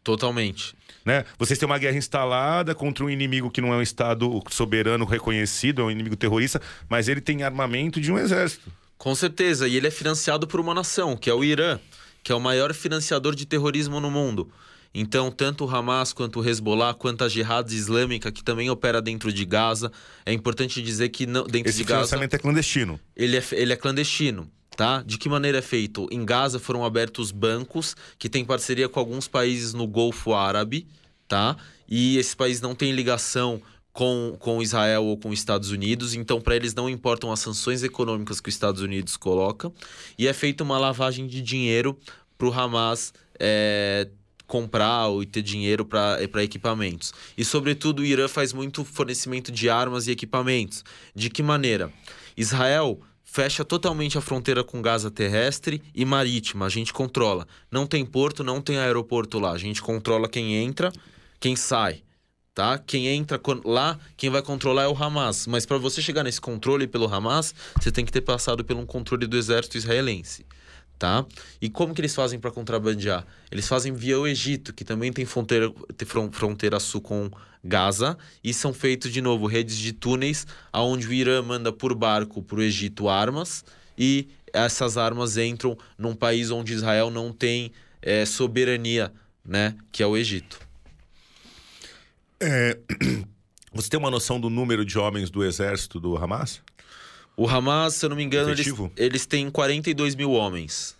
Totalmente. 0.04 0.76
Né? 1.06 1.26
Vocês 1.38 1.58
têm 1.58 1.66
uma 1.66 1.78
guerra 1.78 1.98
instalada 1.98 2.76
contra 2.76 3.04
um 3.04 3.10
inimigo 3.10 3.50
que 3.50 3.62
não 3.62 3.74
é 3.74 3.78
um 3.78 3.82
Estado 3.82 4.42
soberano 4.50 5.06
reconhecido, 5.06 5.82
é 5.82 5.86
um 5.86 5.92
inimigo 5.92 6.16
terrorista, 6.16 6.62
mas 6.90 7.08
ele 7.08 7.22
tem 7.22 7.44
armamento 7.44 8.00
de 8.00 8.12
um 8.12 8.18
exército. 8.18 8.72
Com 8.98 9.16
certeza, 9.16 9.68
e 9.68 9.78
ele 9.78 9.88
é 9.88 9.92
financiado 9.92 10.46
por 10.48 10.60
uma 10.60 10.76
nação, 10.76 11.18
que 11.18 11.30
é 11.30 11.34
o 11.34 11.44
Irã, 11.44 11.80
que 12.24 12.32
é 12.32 12.36
o 12.36 12.40
maior 12.40 12.74
financiador 12.74 13.36
de 13.36 13.46
terrorismo 13.46 14.00
no 14.00 14.12
mundo. 14.12 14.52
Então, 14.94 15.32
tanto 15.32 15.66
o 15.66 15.70
Hamas 15.70 16.12
quanto 16.12 16.42
o 16.42 16.48
Hezbollah, 16.48 16.94
quanto 16.94 17.24
a 17.24 17.30
Jihad 17.30 17.72
Islâmica, 17.72 18.32
que 18.32 18.44
também 18.44 18.70
opera 18.70 19.02
dentro 19.02 19.32
de 19.32 19.46
Gaza, 19.46 19.92
é 20.26 20.34
importante 20.34 20.82
dizer 20.82 21.10
que 21.10 21.26
não, 21.26 21.46
dentro 21.46 21.70
Esse 21.70 21.78
de 21.78 21.84
Gaza. 21.86 22.02
Esse 22.02 22.10
financiamento 22.10 22.34
é 22.34 22.38
clandestino. 22.38 23.00
Ele 23.16 23.38
é, 23.38 23.44
ele 23.54 23.74
é 23.74 23.76
clandestino 23.76 24.52
tá? 24.76 25.04
De 25.06 25.18
que 25.18 25.30
maneira 25.30 25.60
é 25.60 25.62
feito? 25.62 26.08
Em 26.12 26.26
Gaza 26.26 26.60
foram 26.60 26.84
abertos 26.84 27.32
bancos 27.32 27.96
que 28.18 28.30
têm 28.30 28.44
parceria 28.44 28.90
com 28.90 29.00
alguns 29.00 29.28
países 29.28 29.74
no 29.74 29.86
Golfo 29.86 30.34
Árabe, 30.34 30.88
tá? 31.28 31.56
E 31.88 32.18
esses 32.18 32.34
países 32.34 32.62
não 32.62 32.74
têm 32.74 32.92
ligação 32.92 33.62
com, 33.94 34.36
com 34.40 34.62
Israel 34.62 35.04
ou 35.04 35.18
com 35.18 35.30
os 35.30 35.40
Estados 35.40 35.72
Unidos, 35.72 36.14
então 36.14 36.40
para 36.40 36.56
eles 36.56 36.74
não 36.74 36.90
importam 36.90 37.32
as 37.32 37.40
sanções 37.40 37.84
econômicas 37.84 38.40
que 38.40 38.50
os 38.50 38.56
Estados 38.56 38.82
Unidos 38.82 39.18
coloca, 39.18 39.72
e 40.18 40.28
é 40.28 40.34
feita 40.34 40.64
uma 40.64 40.78
lavagem 40.78 41.28
de 41.28 41.42
dinheiro 41.42 41.98
para 42.38 42.48
o 42.48 42.54
Hamas 42.54 43.14
é, 43.40 44.08
comprar 44.48 45.08
ou 45.08 45.26
ter 45.26 45.42
dinheiro 45.42 45.86
para 45.86 46.44
equipamentos. 46.44 47.14
E, 47.38 47.46
sobretudo, 47.46 48.02
o 48.02 48.06
Irã 48.06 48.28
faz 48.28 48.52
muito 48.52 48.84
fornecimento 48.84 49.52
de 49.52 49.70
armas 49.70 50.08
e 50.08 50.12
equipamentos. 50.12 50.84
De 51.16 51.30
que 51.30 51.42
maneira? 51.42 51.92
Israel 52.36 53.00
fecha 53.24 53.64
totalmente 53.64 54.18
a 54.18 54.22
fronteira 54.22 54.62
com 54.62 54.82
Gaza 54.82 55.10
terrestre 55.10 55.82
e 55.96 56.04
marítima. 56.04 56.66
A 56.66 56.70
gente 56.70 56.92
controla. 56.92 57.48
Não 57.72 57.88
tem 57.88 58.06
porto, 58.06 58.44
não 58.44 58.62
tem 58.62 58.78
aeroporto 58.78 59.40
lá. 59.40 59.52
A 59.52 59.58
gente 59.58 59.82
controla 59.82 60.28
quem 60.28 60.56
entra, 60.56 60.92
quem 61.40 61.56
sai. 61.56 62.04
Tá? 62.54 62.78
Quem 62.78 63.08
entra 63.08 63.40
lá, 63.64 63.98
quem 64.18 64.30
vai 64.30 64.42
controlar 64.42 64.84
é 64.84 64.88
o 64.88 64.96
Hamas. 64.96 65.48
Mas 65.48 65.66
para 65.66 65.78
você 65.78 66.02
chegar 66.02 66.24
nesse 66.24 66.42
controle 66.42 66.86
pelo 66.86 67.12
Hamas, 67.12 67.56
você 67.80 67.92
tem 67.92 68.06
que 68.06 68.12
ter 68.12 68.22
passado 68.22 68.64
por 68.64 68.76
um 68.76 68.86
controle 68.86 69.26
do 69.26 69.38
exército 69.38 69.78
israelense 69.78 70.46
tá? 71.02 71.26
E 71.60 71.68
como 71.68 71.96
que 71.96 72.02
eles 72.02 72.14
fazem 72.14 72.40
para 72.40 72.52
contrabandear? 72.52 73.26
Eles 73.52 73.68
fazem 73.68 73.92
via 73.92 74.20
o 74.20 74.28
Egito, 74.28 74.72
que 74.72 74.86
também 74.86 75.12
tem 75.12 75.26
fronteira, 75.26 75.74
tem 75.98 76.08
fronteira 76.08 76.80
sul 76.80 77.02
com 77.02 77.28
Gaza, 77.64 78.16
e 78.44 78.54
são 78.54 78.72
feitos 78.72 79.12
de 79.12 79.20
novo 79.20 79.48
redes 79.48 79.76
de 79.78 79.94
túneis, 79.94 80.46
aonde 80.72 81.08
o 81.08 81.14
Irã 81.14 81.42
manda 81.42 81.74
por 81.74 81.96
barco 81.96 82.44
para 82.44 82.60
o 82.60 82.62
Egito 82.62 83.10
armas 83.10 83.66
e 83.98 84.28
essas 84.54 84.96
armas 84.96 85.38
entram 85.38 85.76
num 85.98 86.14
país 86.14 86.52
onde 86.52 86.74
Israel 86.74 87.10
não 87.10 87.34
tem 87.34 87.72
é, 88.00 88.24
soberania, 88.24 89.12
né? 89.44 89.76
Que 89.92 90.04
é 90.04 90.06
o 90.06 90.16
Egito. 90.16 90.60
É... 92.42 92.78
Você 93.74 93.90
tem 93.90 93.98
uma 93.98 94.12
noção 94.12 94.38
do 94.38 94.50
número 94.50 94.84
de 94.84 95.00
homens 95.00 95.30
do 95.30 95.46
exército 95.46 95.98
do 95.98 96.18
Hamas? 96.18 96.62
O 97.38 97.48
Hamas, 97.48 97.96
se 97.96 98.06
eu 98.06 98.10
não 98.10 98.18
me 98.18 98.24
engano, 98.24 98.52
eles, 98.52 98.68
eles 98.98 99.26
têm 99.26 99.50
42 99.50 100.14
mil 100.14 100.32
homens. 100.32 100.94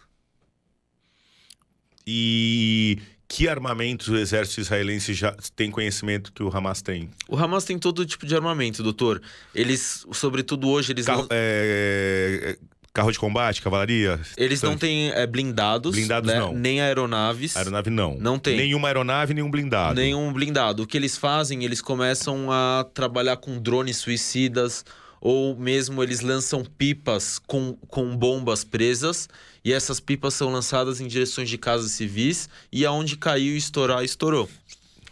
E 2.08 2.98
que 3.28 3.48
armamentos 3.48 4.08
o 4.08 4.16
exército 4.16 4.62
israelense 4.62 5.14
já 5.14 5.36
tem 5.56 5.70
conhecimento 5.70 6.32
que 6.32 6.44
o 6.44 6.50
Hamas 6.56 6.82
tem? 6.82 7.10
O 7.28 7.38
Hamas 7.38 7.66
tem 7.66 7.78
todo 7.78 8.06
tipo 8.06 8.26
de 8.26 8.36
armamento, 8.36 8.82
doutor. 8.82 9.22
Eles, 9.54 10.06
sobretudo 10.12 10.70
hoje, 10.70 10.94
eles 10.94 11.06
carro, 11.06 11.22
não... 11.22 11.28
é, 11.32 12.58
carro 12.94 13.12
de 13.12 13.20
combate, 13.20 13.62
cavalaria? 13.62 14.20
Eles 14.38 14.62
não 14.62 14.78
têm 14.78 15.12
é, 15.12 15.26
blindados, 15.26 15.96
blindados 15.96 16.32
né? 16.32 16.40
não. 16.40 16.54
nem 16.54 16.82
aeronaves. 16.82 17.56
Aeronave 17.56 17.90
não. 17.90 18.18
Não 18.18 18.38
tem. 18.38 18.58
Nenhuma 18.58 18.88
aeronave, 18.88 19.34
nenhum 19.34 19.50
blindado. 19.50 19.96
Nenhum 19.96 20.32
blindado. 20.32 20.84
O 20.84 20.88
que 20.88 20.98
eles 20.98 21.18
fazem, 21.18 21.64
eles 21.64 21.82
começam 21.82 22.52
a 22.52 22.86
trabalhar 22.94 23.38
com 23.38 23.60
drones 23.60 23.98
suicidas, 23.98 24.84
ou 25.22 25.56
mesmo 25.56 26.02
eles 26.02 26.22
lançam 26.22 26.66
pipas 26.66 27.40
com, 27.40 27.74
com 27.88 28.16
bombas 28.18 28.64
presas 28.64 29.30
e 29.64 29.72
essas 29.72 30.00
pipas 30.00 30.34
são 30.34 30.52
lançadas 30.52 31.00
em 31.00 31.08
direções 31.08 31.48
de 31.48 31.58
casas 31.58 31.92
civis 31.92 32.50
e 32.72 32.86
aonde 32.86 33.16
caiu 33.16 33.54
e 33.54 33.58
estourar, 33.58 34.04
estourou. 34.04 34.50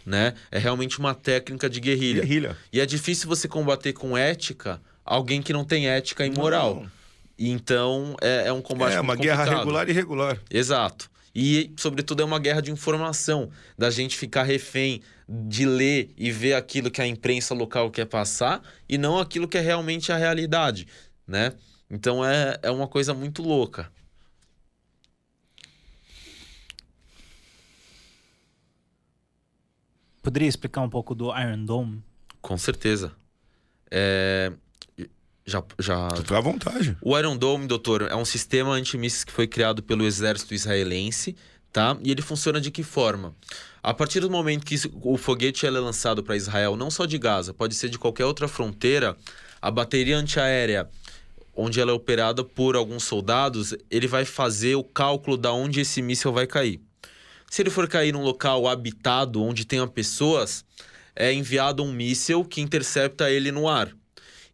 Né? 0.04 0.34
É 0.50 0.58
realmente 0.58 0.98
uma 0.98 1.14
técnica 1.14 1.70
de 1.70 1.78
guerrilha. 1.78 2.22
guerrilha. 2.22 2.56
E 2.72 2.80
é 2.80 2.86
difícil 2.86 3.28
você 3.28 3.46
combater 3.46 3.92
com 3.92 4.18
ética 4.18 4.80
alguém 5.04 5.40
que 5.40 5.52
não 5.52 5.64
tem 5.64 5.88
ética 5.88 6.26
e 6.26 6.30
moral. 6.30 6.82
Não. 6.82 6.99
Então 7.42 8.14
é, 8.20 8.48
é 8.48 8.52
um 8.52 8.60
combate 8.60 8.94
É 8.94 9.00
uma 9.00 9.16
guerra 9.16 9.44
regular 9.44 9.88
e 9.88 9.92
irregular. 9.92 10.38
Exato. 10.50 11.10
E, 11.34 11.72
sobretudo, 11.76 12.22
é 12.22 12.24
uma 12.24 12.38
guerra 12.38 12.60
de 12.60 12.72
informação, 12.72 13.50
da 13.78 13.88
gente 13.88 14.16
ficar 14.18 14.42
refém 14.42 15.00
de 15.28 15.64
ler 15.64 16.12
e 16.16 16.30
ver 16.30 16.54
aquilo 16.54 16.90
que 16.90 17.00
a 17.00 17.06
imprensa 17.06 17.54
local 17.54 17.88
quer 17.90 18.04
passar 18.04 18.60
e 18.88 18.98
não 18.98 19.18
aquilo 19.18 19.46
que 19.46 19.56
é 19.56 19.60
realmente 19.60 20.10
a 20.10 20.16
realidade, 20.16 20.88
né? 21.26 21.52
Então 21.88 22.24
é, 22.24 22.58
é 22.62 22.70
uma 22.70 22.88
coisa 22.88 23.14
muito 23.14 23.42
louca. 23.42 23.90
Poderia 30.20 30.48
explicar 30.48 30.82
um 30.82 30.90
pouco 30.90 31.14
do 31.14 31.30
Iron 31.38 31.64
Dome? 31.64 32.02
Com 32.42 32.58
certeza. 32.58 33.12
É... 33.90 34.52
Já, 35.50 35.62
já... 35.78 36.08
Fica 36.16 36.38
à 36.38 36.40
vontade. 36.40 36.96
O 37.02 37.18
Iron 37.18 37.36
Dome, 37.36 37.66
doutor, 37.66 38.02
é 38.02 38.14
um 38.14 38.24
sistema 38.24 38.72
antimísseis 38.72 39.24
que 39.24 39.32
foi 39.32 39.46
criado 39.46 39.82
pelo 39.82 40.06
exército 40.06 40.54
israelense, 40.54 41.36
tá? 41.72 41.96
E 42.02 42.10
ele 42.10 42.22
funciona 42.22 42.60
de 42.60 42.70
que 42.70 42.82
forma? 42.82 43.34
A 43.82 43.92
partir 43.92 44.20
do 44.20 44.30
momento 44.30 44.64
que 44.64 44.76
o 45.02 45.16
foguete 45.16 45.66
é 45.66 45.70
lançado 45.70 46.22
para 46.22 46.36
Israel, 46.36 46.76
não 46.76 46.90
só 46.90 47.06
de 47.06 47.18
Gaza, 47.18 47.52
pode 47.52 47.74
ser 47.74 47.88
de 47.88 47.98
qualquer 47.98 48.26
outra 48.26 48.46
fronteira, 48.46 49.16
a 49.60 49.70
bateria 49.70 50.16
antiaérea, 50.16 50.88
onde 51.54 51.80
ela 51.80 51.90
é 51.90 51.94
operada 51.94 52.44
por 52.44 52.76
alguns 52.76 53.04
soldados, 53.04 53.74
ele 53.90 54.06
vai 54.06 54.24
fazer 54.24 54.76
o 54.76 54.84
cálculo 54.84 55.36
da 55.36 55.52
onde 55.52 55.80
esse 55.80 56.00
míssil 56.00 56.32
vai 56.32 56.46
cair. 56.46 56.80
Se 57.50 57.62
ele 57.62 57.70
for 57.70 57.88
cair 57.88 58.12
num 58.12 58.22
local 58.22 58.68
habitado, 58.68 59.42
onde 59.42 59.64
tenha 59.64 59.86
pessoas, 59.86 60.64
é 61.16 61.32
enviado 61.32 61.82
um 61.82 61.92
míssil 61.92 62.44
que 62.44 62.60
intercepta 62.60 63.30
ele 63.30 63.50
no 63.50 63.68
ar. 63.68 63.90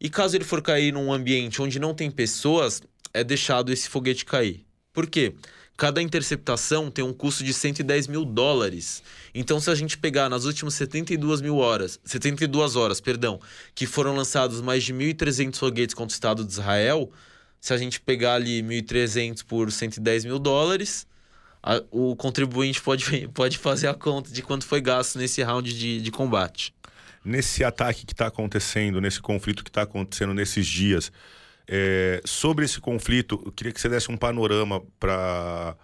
E 0.01 0.11
caso 0.11 0.37
ele 0.37 0.45
for 0.45 0.63
cair 0.63 0.93
num 0.93 1.13
ambiente 1.13 1.61
onde 1.63 1.79
não 1.79 1.95
tem 1.95 2.11
pessoas, 2.11 2.83
é 3.15 3.25
deixado 3.25 3.73
esse 3.73 3.89
foguete 3.89 4.25
cair 4.25 4.65
Por 4.93 5.07
quê? 5.07 5.35
Cada 5.77 6.01
interceptação 6.01 6.91
tem 6.91 7.05
um 7.05 7.13
custo 7.13 7.45
de 7.45 7.53
110 7.53 8.07
mil 8.07 8.25
dólares. 8.25 9.03
Então, 9.35 9.61
se 9.61 9.69
a 9.71 9.75
gente 9.75 9.99
pegar 9.99 10.31
nas 10.31 10.47
últimas 10.47 10.73
72 10.75 11.43
mil 11.43 11.59
horas, 11.59 12.01
72 12.03 12.77
horas, 12.77 12.99
perdão, 12.99 13.39
que 13.75 13.85
foram 13.85 14.17
lançados 14.17 14.63
mais 14.63 14.85
de 14.85 14.95
1.300 14.95 15.57
foguetes 15.57 15.95
contra 15.95 16.13
o 16.13 16.17
Estado 16.17 16.45
de 16.45 16.51
Israel, 16.51 17.11
se 17.61 17.75
a 17.75 17.77
gente 17.77 18.01
pegar 18.01 18.35
ali 18.35 18.63
1.300 18.63 19.45
por 19.45 19.71
110 19.71 20.25
mil 20.25 20.39
dólares, 20.39 21.07
a, 21.63 21.83
o 21.91 22.17
contribuinte 22.17 22.81
pode, 22.81 23.29
pode 23.35 23.59
fazer 23.59 23.89
a 23.89 23.95
conta 23.95 24.31
de 24.31 24.41
quanto 24.41 24.65
foi 24.65 24.81
gasto 24.81 25.19
nesse 25.19 25.43
round 25.43 25.79
de, 25.79 26.01
de 26.01 26.11
combate. 26.11 26.75
Nesse 27.27 27.65
ataque 27.65 28.07
que 28.07 28.13
está 28.13 28.29
acontecendo, 28.29 29.01
nesse 29.01 29.21
conflito 29.21 29.65
que 29.65 29.71
está 29.71 29.83
acontecendo 29.83 30.33
nesses 30.33 30.65
dias, 30.65 31.11
é, 31.67 32.23
sobre 32.25 32.65
esse 32.65 32.81
conflito, 32.81 33.43
eu 33.45 33.51
queria 33.51 33.73
que 33.73 33.81
você 33.81 33.89
desse 33.89 34.13
um 34.13 34.17
panorama 34.17 34.81
para 35.01 35.77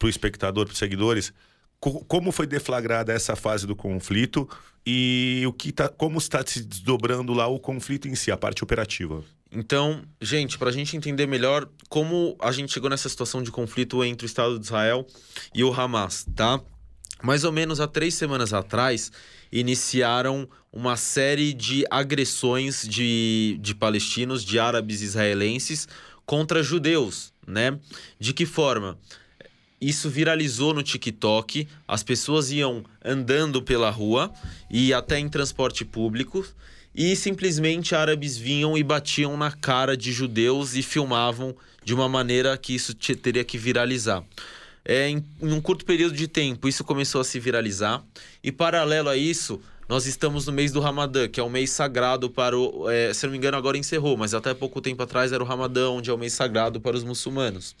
o 0.00 0.08
espectador, 0.08 0.66
para 0.66 0.72
os 0.72 0.78
seguidores, 0.78 1.32
co 1.80 2.04
como 2.04 2.30
foi 2.30 2.46
deflagrada 2.46 3.12
essa 3.12 3.34
fase 3.34 3.66
do 3.66 3.74
conflito 3.74 4.48
e 4.86 5.42
o 5.44 5.52
que 5.52 5.72
tá, 5.72 5.88
como 5.88 6.18
está 6.18 6.40
se 6.46 6.62
desdobrando 6.62 7.32
lá 7.32 7.48
o 7.48 7.58
conflito 7.58 8.06
em 8.06 8.14
si, 8.14 8.30
a 8.30 8.36
parte 8.36 8.62
operativa. 8.62 9.24
Então, 9.50 10.04
gente, 10.20 10.56
para 10.56 10.68
a 10.68 10.72
gente 10.72 10.96
entender 10.96 11.26
melhor 11.26 11.68
como 11.88 12.36
a 12.40 12.52
gente 12.52 12.72
chegou 12.72 12.88
nessa 12.88 13.08
situação 13.08 13.42
de 13.42 13.50
conflito 13.50 14.04
entre 14.04 14.24
o 14.24 14.28
Estado 14.28 14.56
de 14.56 14.64
Israel 14.64 15.04
e 15.52 15.64
o 15.64 15.72
Hamas, 15.72 16.24
tá? 16.36 16.60
Mais 17.20 17.42
ou 17.42 17.50
menos 17.50 17.80
há 17.80 17.88
três 17.88 18.14
semanas 18.14 18.52
atrás, 18.52 19.10
iniciaram 19.52 20.48
uma 20.72 20.96
série 20.96 21.52
de 21.52 21.84
agressões 21.90 22.86
de, 22.86 23.58
de 23.60 23.74
palestinos, 23.74 24.44
de 24.44 24.58
árabes 24.58 25.02
israelenses 25.02 25.88
contra 26.24 26.62
judeus, 26.62 27.32
né? 27.46 27.78
De 28.18 28.32
que 28.32 28.46
forma? 28.46 28.98
Isso 29.80 30.10
viralizou 30.10 30.74
no 30.74 30.82
TikTok, 30.82 31.66
as 31.88 32.02
pessoas 32.02 32.52
iam 32.52 32.84
andando 33.04 33.62
pela 33.62 33.90
rua 33.90 34.30
e 34.70 34.92
até 34.92 35.18
em 35.18 35.28
transporte 35.28 35.84
público 35.84 36.46
e 36.94 37.16
simplesmente 37.16 37.94
árabes 37.94 38.36
vinham 38.36 38.76
e 38.76 38.82
batiam 38.82 39.36
na 39.36 39.50
cara 39.50 39.96
de 39.96 40.12
judeus 40.12 40.74
e 40.74 40.82
filmavam 40.82 41.56
de 41.82 41.94
uma 41.94 42.08
maneira 42.08 42.56
que 42.58 42.74
isso 42.74 42.94
teria 42.94 43.44
que 43.44 43.56
viralizar. 43.56 44.22
É, 44.84 45.08
em, 45.08 45.24
em 45.42 45.52
um 45.52 45.60
curto 45.60 45.84
período 45.84 46.14
de 46.14 46.26
tempo, 46.26 46.68
isso 46.68 46.82
começou 46.84 47.20
a 47.20 47.24
se 47.24 47.38
viralizar, 47.38 48.02
e 48.42 48.50
paralelo 48.50 49.08
a 49.08 49.16
isso, 49.16 49.60
nós 49.88 50.06
estamos 50.06 50.46
no 50.46 50.52
mês 50.52 50.70
do 50.70 50.80
Ramadã, 50.80 51.28
que 51.28 51.40
é 51.40 51.42
um 51.42 51.50
mês 51.50 51.70
sagrado 51.70 52.30
para 52.30 52.56
o. 52.56 52.88
É, 52.88 53.12
se 53.12 53.26
não 53.26 53.32
me 53.32 53.38
engano, 53.38 53.56
agora 53.56 53.76
encerrou, 53.76 54.16
mas 54.16 54.32
até 54.32 54.54
pouco 54.54 54.80
tempo 54.80 55.02
atrás 55.02 55.32
era 55.32 55.42
o 55.42 55.46
Ramadã, 55.46 55.90
onde 55.90 56.08
é 56.08 56.12
o 56.12 56.16
mês 56.16 56.32
sagrado 56.32 56.80
para 56.80 56.96
os 56.96 57.02
muçulmanos. 57.02 57.74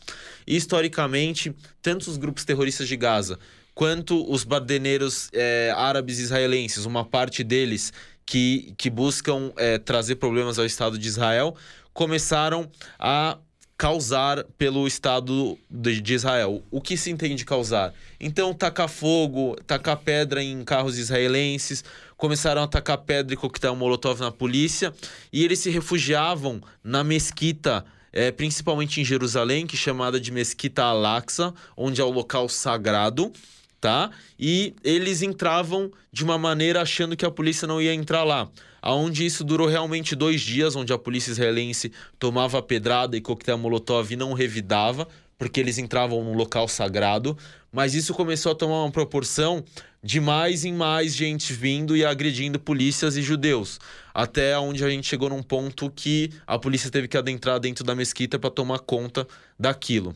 E 0.44 0.56
historicamente, 0.56 1.54
tanto 1.80 2.10
os 2.10 2.16
grupos 2.16 2.44
terroristas 2.44 2.88
de 2.88 2.96
Gaza 2.96 3.38
quanto 3.74 4.30
os 4.30 4.44
badeneiros 4.44 5.30
é, 5.32 5.72
árabes 5.74 6.18
israelenses, 6.18 6.84
uma 6.84 7.04
parte 7.04 7.42
deles 7.42 7.92
que, 8.26 8.74
que 8.76 8.90
buscam 8.90 9.52
é, 9.56 9.78
trazer 9.78 10.16
problemas 10.16 10.58
ao 10.58 10.66
Estado 10.66 10.98
de 10.98 11.08
Israel, 11.08 11.56
começaram 11.94 12.68
a 12.98 13.38
causar 13.80 14.44
pelo 14.58 14.86
Estado 14.86 15.56
de, 15.70 16.12
Israel. 16.12 16.62
O 16.70 16.82
que 16.82 16.98
se 16.98 17.10
entende 17.10 17.46
causar? 17.46 17.94
Então, 18.20 18.52
tacar 18.52 18.90
fogo, 18.90 19.56
tacar 19.66 19.96
pedra 19.96 20.42
em 20.42 20.62
carros 20.64 20.98
israelenses, 20.98 21.82
começaram 22.14 22.62
a 22.62 22.68
tacar 22.68 22.98
pedra 22.98 23.32
e 23.32 23.38
coquetel 23.38 23.74
molotov 23.74 24.20
na 24.20 24.30
polícia, 24.30 24.92
e 25.32 25.42
eles 25.42 25.60
se 25.60 25.70
refugiavam 25.70 26.60
na 26.84 27.02
mesquita. 27.02 27.82
É, 28.12 28.30
principalmente 28.30 29.00
em 29.00 29.04
Jerusalém, 29.04 29.66
que 29.66 29.76
é 29.76 29.78
chamada 29.78 30.20
de 30.20 30.32
Mesquita 30.32 30.82
Al-Aqsa, 30.82 31.54
onde 31.76 32.00
é 32.00 32.04
o 32.04 32.10
local 32.10 32.48
sagrado, 32.48 33.32
tá? 33.80 34.10
E 34.36 34.74
eles 34.82 35.22
entravam 35.22 35.92
de 36.12 36.24
uma 36.24 36.36
maneira 36.36 36.82
achando 36.82 37.16
que 37.16 37.24
a 37.24 37.30
polícia 37.30 37.68
não 37.68 37.80
ia 37.80 37.94
entrar 37.94 38.24
lá 38.24 38.50
aonde 38.82 39.24
isso 39.24 39.44
durou 39.44 39.66
realmente 39.66 40.14
dois 40.14 40.40
dias, 40.40 40.76
onde 40.76 40.92
a 40.92 40.98
polícia 40.98 41.30
israelense 41.30 41.92
tomava 42.18 42.62
pedrada 42.62 43.16
e 43.16 43.20
coquetel 43.20 43.58
molotov 43.58 44.12
e 44.12 44.16
não 44.16 44.32
revidava, 44.32 45.06
porque 45.38 45.58
eles 45.58 45.78
entravam 45.78 46.22
num 46.22 46.34
local 46.34 46.68
sagrado, 46.68 47.36
mas 47.72 47.94
isso 47.94 48.12
começou 48.12 48.52
a 48.52 48.54
tomar 48.54 48.82
uma 48.82 48.90
proporção 48.90 49.64
de 50.02 50.20
mais 50.20 50.64
em 50.64 50.72
mais 50.72 51.14
gente 51.14 51.52
vindo 51.52 51.96
e 51.96 52.04
agredindo 52.04 52.58
polícias 52.58 53.16
e 53.16 53.22
judeus, 53.22 53.78
até 54.14 54.58
onde 54.58 54.84
a 54.84 54.90
gente 54.90 55.06
chegou 55.06 55.28
num 55.28 55.42
ponto 55.42 55.90
que 55.90 56.30
a 56.46 56.58
polícia 56.58 56.90
teve 56.90 57.08
que 57.08 57.16
adentrar 57.16 57.58
dentro 57.58 57.84
da 57.84 57.94
mesquita 57.94 58.38
para 58.38 58.50
tomar 58.50 58.80
conta 58.80 59.26
daquilo. 59.58 60.14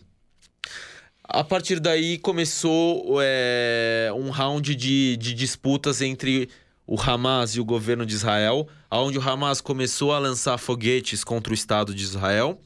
A 1.26 1.42
partir 1.42 1.80
daí 1.80 2.18
começou 2.18 3.18
é, 3.22 4.10
um 4.14 4.28
round 4.28 4.74
de, 4.74 5.16
de 5.16 5.32
disputas 5.32 6.02
entre 6.02 6.50
o 6.86 7.00
Hamas 7.00 7.56
e 7.56 7.60
o 7.60 7.64
governo 7.64 8.04
de 8.04 8.14
Israel, 8.14 8.68
onde 8.90 9.18
o 9.18 9.22
Hamas 9.22 9.60
começou 9.60 10.12
a 10.12 10.18
lançar 10.18 10.58
foguetes 10.58 11.24
contra 11.24 11.50
o 11.50 11.54
Estado 11.54 11.94
de 11.94 12.02
Israel. 12.02 12.60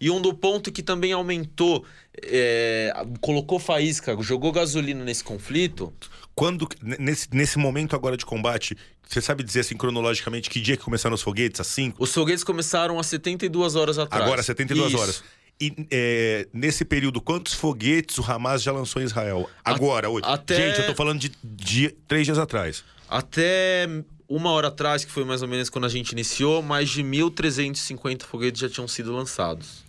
E 0.00 0.10
um 0.10 0.20
do 0.20 0.32
ponto 0.32 0.70
que 0.70 0.82
também 0.82 1.12
aumentou, 1.12 1.84
é, 2.22 2.92
colocou 3.20 3.58
faísca, 3.58 4.16
jogou 4.20 4.52
gasolina 4.52 5.04
nesse 5.04 5.24
conflito. 5.24 5.92
Quando, 6.34 6.68
nesse, 6.82 7.28
nesse 7.32 7.58
momento 7.58 7.96
agora 7.96 8.16
de 8.16 8.24
combate, 8.24 8.76
você 9.08 9.20
sabe 9.20 9.42
dizer 9.42 9.60
assim 9.60 9.76
cronologicamente 9.76 10.48
que 10.48 10.60
dia 10.60 10.76
que 10.76 10.84
começaram 10.84 11.14
os 11.14 11.22
foguetes? 11.22 11.60
Assim? 11.60 11.92
Os 11.98 12.12
foguetes 12.12 12.44
começaram 12.44 12.98
há 12.98 13.02
72 13.02 13.76
horas 13.76 13.98
atrás. 13.98 14.24
Agora, 14.24 14.42
72 14.42 14.92
Isso. 14.92 15.00
horas. 15.00 15.24
E 15.60 15.72
é, 15.90 16.48
nesse 16.52 16.84
período, 16.84 17.20
quantos 17.20 17.54
foguetes 17.54 18.18
o 18.18 18.24
Hamas 18.28 18.62
já 18.62 18.72
lançou 18.72 19.00
em 19.00 19.04
Israel? 19.04 19.48
Agora, 19.64 20.10
hoje. 20.10 20.24
Até... 20.26 20.56
Gente, 20.56 20.80
eu 20.80 20.86
tô 20.86 20.94
falando 20.94 21.20
de 21.20 21.32
dia, 21.44 21.94
três 22.08 22.26
dias 22.26 22.38
atrás. 22.38 22.84
Até 23.14 23.86
uma 24.28 24.50
hora 24.50 24.66
atrás, 24.66 25.04
que 25.04 25.12
foi 25.12 25.24
mais 25.24 25.40
ou 25.40 25.46
menos 25.46 25.70
quando 25.70 25.84
a 25.84 25.88
gente 25.88 26.10
iniciou, 26.10 26.60
mais 26.60 26.90
de 26.90 27.00
1.350 27.00 28.24
foguetes 28.24 28.60
já 28.60 28.68
tinham 28.68 28.88
sido 28.88 29.12
lançados. 29.12 29.84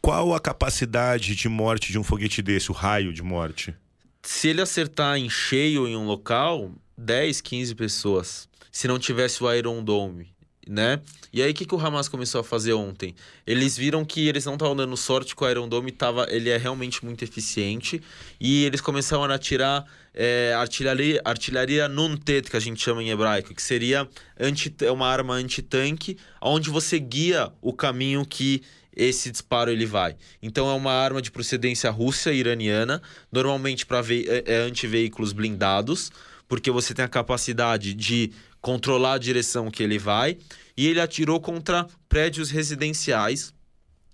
Qual 0.00 0.32
a 0.32 0.38
capacidade 0.38 1.34
de 1.34 1.48
morte 1.48 1.90
de 1.90 1.98
um 1.98 2.04
foguete 2.04 2.40
desse, 2.40 2.70
o 2.70 2.72
raio 2.72 3.12
de 3.12 3.24
morte? 3.24 3.74
Se 4.22 4.46
ele 4.46 4.60
acertar 4.60 5.16
em 5.16 5.28
cheio 5.28 5.88
em 5.88 5.96
um 5.96 6.06
local, 6.06 6.70
10, 6.96 7.40
15 7.40 7.74
pessoas. 7.74 8.48
Se 8.70 8.86
não 8.86 9.00
tivesse 9.00 9.42
o 9.42 9.52
Iron 9.52 9.82
Dome 9.82 10.32
né? 10.70 11.00
E 11.32 11.42
aí, 11.42 11.50
o 11.50 11.54
que, 11.54 11.64
que 11.64 11.74
o 11.74 11.80
Hamas 11.80 12.08
começou 12.08 12.40
a 12.40 12.44
fazer 12.44 12.72
ontem? 12.72 13.14
Eles 13.44 13.76
viram 13.76 14.04
que 14.04 14.28
eles 14.28 14.44
não 14.44 14.54
estavam 14.54 14.76
dando 14.76 14.96
sorte 14.96 15.34
com 15.34 15.44
o 15.44 15.50
Iron 15.50 15.68
Dome, 15.68 15.90
tava, 15.90 16.26
ele 16.30 16.48
é 16.48 16.56
realmente 16.56 17.04
muito 17.04 17.24
eficiente, 17.24 18.00
e 18.40 18.64
eles 18.64 18.80
começaram 18.80 19.24
a 19.24 19.34
atirar 19.34 19.84
é, 20.14 20.52
artilharia, 20.56 21.20
artilharia 21.24 21.88
Nuntet, 21.88 22.50
que 22.50 22.56
a 22.56 22.60
gente 22.60 22.82
chama 22.82 23.02
em 23.02 23.10
hebraico, 23.10 23.54
que 23.54 23.62
seria 23.62 24.08
anti, 24.38 24.74
é 24.82 24.90
uma 24.90 25.06
arma 25.06 25.34
anti-tanque, 25.34 26.16
onde 26.40 26.70
você 26.70 26.98
guia 26.98 27.52
o 27.60 27.72
caminho 27.72 28.24
que 28.26 28.62
esse 28.94 29.30
disparo 29.30 29.70
ele 29.70 29.86
vai. 29.86 30.16
Então 30.42 30.68
é 30.68 30.74
uma 30.74 30.92
arma 30.92 31.22
de 31.22 31.30
procedência 31.30 31.90
russa 31.90 32.32
e 32.32 32.38
iraniana, 32.38 33.00
normalmente 33.30 33.86
para 33.86 34.00
é, 34.00 34.44
é 34.46 34.56
anti-veículos 34.56 35.32
blindados, 35.32 36.10
porque 36.48 36.70
você 36.70 36.92
tem 36.92 37.04
a 37.04 37.08
capacidade 37.08 37.94
de 37.94 38.32
controlar 38.60 39.14
a 39.14 39.18
direção 39.18 39.70
que 39.70 39.82
ele 39.82 39.98
vai, 39.98 40.36
e 40.76 40.86
ele 40.86 41.00
atirou 41.00 41.40
contra 41.40 41.86
prédios 42.08 42.50
residenciais, 42.50 43.54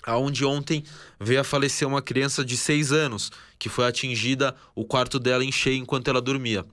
aonde 0.06 0.44
ontem 0.44 0.84
veio 1.20 1.40
a 1.40 1.44
falecer 1.44 1.86
uma 1.86 2.00
criança 2.00 2.44
de 2.44 2.56
6 2.56 2.92
anos, 2.92 3.32
que 3.58 3.68
foi 3.68 3.86
atingida 3.86 4.54
o 4.74 4.84
quarto 4.84 5.18
dela 5.18 5.44
em 5.44 5.52
cheio 5.52 5.82
enquanto 5.82 6.08
ela 6.08 6.20
dormia, 6.22 6.64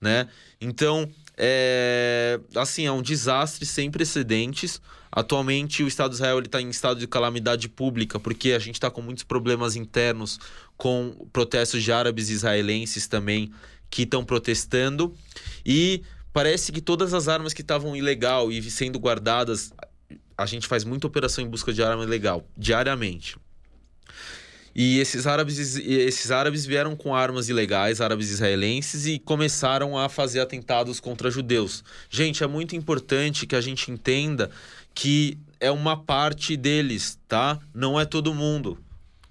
né? 0.00 0.28
Então, 0.60 1.08
é, 1.36 2.40
assim, 2.56 2.86
é 2.86 2.92
um 2.92 3.02
desastre 3.02 3.66
sem 3.66 3.90
precedentes. 3.90 4.80
Atualmente, 5.10 5.82
o 5.82 5.88
Estado 5.88 6.10
de 6.10 6.16
Israel 6.16 6.38
está 6.40 6.60
em 6.60 6.70
estado 6.70 6.98
de 6.98 7.06
calamidade 7.06 7.68
pública, 7.68 8.18
porque 8.18 8.52
a 8.52 8.58
gente 8.58 8.76
está 8.76 8.90
com 8.90 9.02
muitos 9.02 9.24
problemas 9.24 9.76
internos, 9.76 10.38
com 10.76 11.28
protestos 11.32 11.82
de 11.82 11.92
árabes 11.92 12.30
israelenses 12.30 13.06
também 13.06 13.52
que 13.90 14.02
estão 14.02 14.24
protestando. 14.24 15.14
E 15.66 16.02
parece 16.32 16.72
que 16.72 16.80
todas 16.80 17.12
as 17.12 17.28
armas 17.28 17.52
que 17.52 17.60
estavam 17.60 17.94
ilegal 17.94 18.50
e 18.50 18.62
sendo 18.70 18.98
guardadas, 18.98 19.72
a 20.42 20.46
gente 20.46 20.66
faz 20.66 20.84
muita 20.84 21.06
operação 21.06 21.44
em 21.44 21.48
busca 21.48 21.72
de 21.72 21.82
arma 21.82 22.04
ilegal 22.04 22.44
diariamente. 22.56 23.36
E 24.74 24.98
esses 24.98 25.26
árabes, 25.26 25.76
esses 25.76 26.30
árabes 26.30 26.64
vieram 26.64 26.96
com 26.96 27.14
armas 27.14 27.48
ilegais, 27.48 28.00
árabes 28.00 28.30
israelenses, 28.30 29.06
e 29.06 29.18
começaram 29.18 29.98
a 29.98 30.08
fazer 30.08 30.40
atentados 30.40 30.98
contra 30.98 31.30
judeus. 31.30 31.84
Gente, 32.08 32.42
é 32.42 32.46
muito 32.46 32.74
importante 32.74 33.46
que 33.46 33.54
a 33.54 33.60
gente 33.60 33.90
entenda 33.90 34.50
que 34.94 35.38
é 35.60 35.70
uma 35.70 35.96
parte 35.96 36.56
deles, 36.56 37.18
tá? 37.28 37.58
Não 37.74 38.00
é 38.00 38.06
todo 38.06 38.34
mundo. 38.34 38.78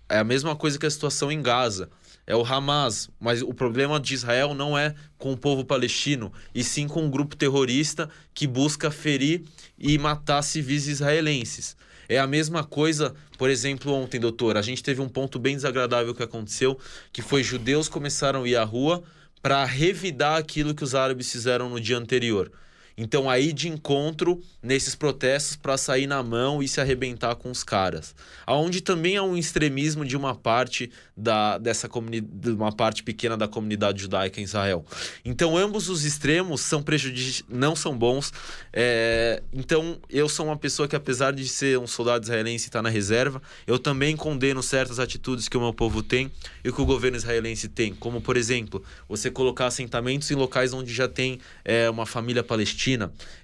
É 0.08 0.20
a 0.20 0.24
mesma 0.24 0.56
coisa 0.56 0.78
que 0.78 0.86
a 0.86 0.92
situação 0.92 1.32
em 1.32 1.42
Gaza 1.42 1.90
é 2.26 2.36
o 2.36 2.46
Hamas, 2.46 3.10
mas 3.20 3.42
o 3.42 3.54
problema 3.54 4.00
de 4.00 4.14
Israel 4.14 4.54
não 4.54 4.78
é 4.78 4.94
com 5.18 5.32
o 5.32 5.38
povo 5.38 5.66
palestino, 5.66 6.32
e 6.54 6.64
sim 6.64 6.88
com 6.88 7.04
um 7.04 7.10
grupo 7.10 7.36
terrorista 7.36 8.10
que 8.34 8.48
busca 8.48 8.92
ferir 8.92 9.44
e 9.78 9.98
matar 9.98 10.42
civis 10.42 10.88
israelenses. 10.88 11.76
É 12.08 12.20
a 12.20 12.28
mesma 12.28 12.64
coisa, 12.64 13.16
por 13.38 13.50
exemplo, 13.50 13.94
ontem, 13.94 14.20
doutor, 14.20 14.58
a 14.58 14.62
gente 14.62 14.84
teve 14.84 15.02
um 15.02 15.10
ponto 15.10 15.40
bem 15.40 15.56
desagradável 15.56 16.14
que 16.14 16.24
aconteceu, 16.24 16.78
que 17.12 17.22
foi 17.22 17.44
judeus 17.44 17.88
começaram 17.88 18.44
a 18.44 18.48
ir 18.48 18.56
à 18.56 18.64
rua 18.64 19.04
para 19.42 19.66
revidar 19.66 20.38
aquilo 20.38 20.76
que 20.76 20.84
os 20.84 20.94
árabes 20.94 21.32
fizeram 21.32 21.70
no 21.70 21.80
dia 21.80 21.98
anterior. 21.98 22.52
Então, 22.98 23.30
aí 23.30 23.54
de 23.54 23.68
encontro 23.68 24.42
nesses 24.62 24.96
protestos 24.96 25.56
para 25.56 25.78
sair 25.78 26.08
na 26.08 26.22
mão 26.22 26.62
e 26.62 26.68
se 26.68 26.80
arrebentar 26.80 27.36
com 27.36 27.50
os 27.50 27.64
caras. 27.64 28.14
Aonde 28.46 28.82
também 28.82 29.18
há 29.18 29.24
um 29.24 29.38
extremismo 29.38 30.06
de 30.06 30.18
uma 30.18 30.36
parte 30.36 30.92
da, 31.16 31.58
dessa 31.58 31.88
comunidade, 31.88 32.56
uma 32.56 32.72
parte 32.72 33.04
pequena 33.04 33.38
da 33.38 33.48
comunidade 33.48 34.02
judaica 34.02 34.40
em 34.40 34.44
Israel. 34.44 34.86
Então, 35.24 35.58
ambos 35.58 35.90
os 35.90 36.04
extremos 36.04 36.62
são 36.62 36.82
prejudici 36.82 37.44
não 37.50 37.76
são 37.76 37.98
bons. 37.98 38.32
É... 38.74 39.42
Então, 39.54 39.98
eu 40.10 40.28
sou 40.28 40.46
uma 40.46 40.58
pessoa 40.58 40.88
que, 40.88 40.96
apesar 40.96 41.34
de 41.34 41.48
ser 41.48 41.78
um 41.80 41.88
soldado 41.88 42.24
israelense 42.24 42.66
e 42.66 42.68
estar 42.68 42.80
tá 42.80 42.84
na 42.84 42.90
reserva, 42.90 43.42
eu 43.66 43.80
também 43.80 44.16
condeno 44.16 44.62
certas 44.62 45.00
atitudes 45.00 45.48
que 45.48 45.58
o 45.58 45.62
meu 45.62 45.74
povo 45.74 46.04
tem 46.04 46.32
e 46.64 46.72
que 46.72 46.82
o 46.82 46.86
governo 46.86 47.18
israelense 47.18 47.68
tem. 47.68 47.94
Como, 47.94 48.22
por 48.22 48.38
exemplo, 48.38 48.84
você 49.08 49.30
colocar 49.30 49.68
assentamentos 49.68 50.30
em 50.32 50.36
locais 50.36 50.74
onde 50.74 50.94
já 50.94 51.08
tem 51.08 51.40
é, 51.64 51.90
uma 51.90 52.06
família 52.06 52.44
palestina. 52.44 52.81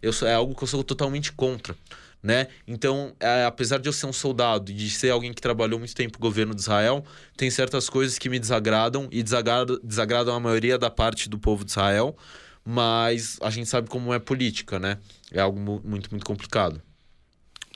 Eu 0.01 0.11
sou, 0.11 0.27
é 0.27 0.33
algo 0.33 0.55
que 0.55 0.63
eu 0.63 0.67
sou 0.67 0.83
totalmente 0.83 1.31
contra 1.31 1.75
né? 2.21 2.47
Então, 2.67 3.15
é, 3.19 3.45
apesar 3.45 3.77
de 3.77 3.87
eu 3.87 3.93
ser 3.93 4.05
um 4.05 4.13
soldado 4.13 4.71
e 4.71 4.73
de 4.73 4.89
ser 4.89 5.11
alguém 5.11 5.33
que 5.33 5.41
trabalhou 5.41 5.79
muito 5.79 5.95
tempo 5.95 6.17
no 6.17 6.21
governo 6.21 6.53
de 6.53 6.61
Israel, 6.61 7.05
tem 7.35 7.49
certas 7.49 7.89
coisas 7.89 8.17
que 8.17 8.29
me 8.29 8.39
desagradam 8.39 9.07
e 9.11 9.21
desagradam, 9.21 9.79
desagradam 9.83 10.35
a 10.35 10.39
maioria 10.39 10.77
da 10.77 10.89
parte 10.89 11.29
do 11.29 11.37
povo 11.37 11.63
de 11.63 11.71
Israel, 11.71 12.17
mas 12.65 13.37
a 13.41 13.49
gente 13.49 13.69
sabe 13.69 13.89
como 13.89 14.13
é 14.13 14.19
política, 14.19 14.79
né? 14.79 14.97
É 15.31 15.39
algo 15.39 15.57
muito, 15.59 16.09
muito 16.09 16.25
complicado. 16.25 16.81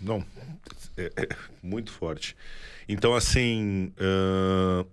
Não, 0.02 0.26
é, 0.98 1.12
é 1.16 1.30
muito 1.62 1.92
forte. 1.92 2.36
Então, 2.90 3.14
assim, 3.14 3.94
uh, 3.98 4.86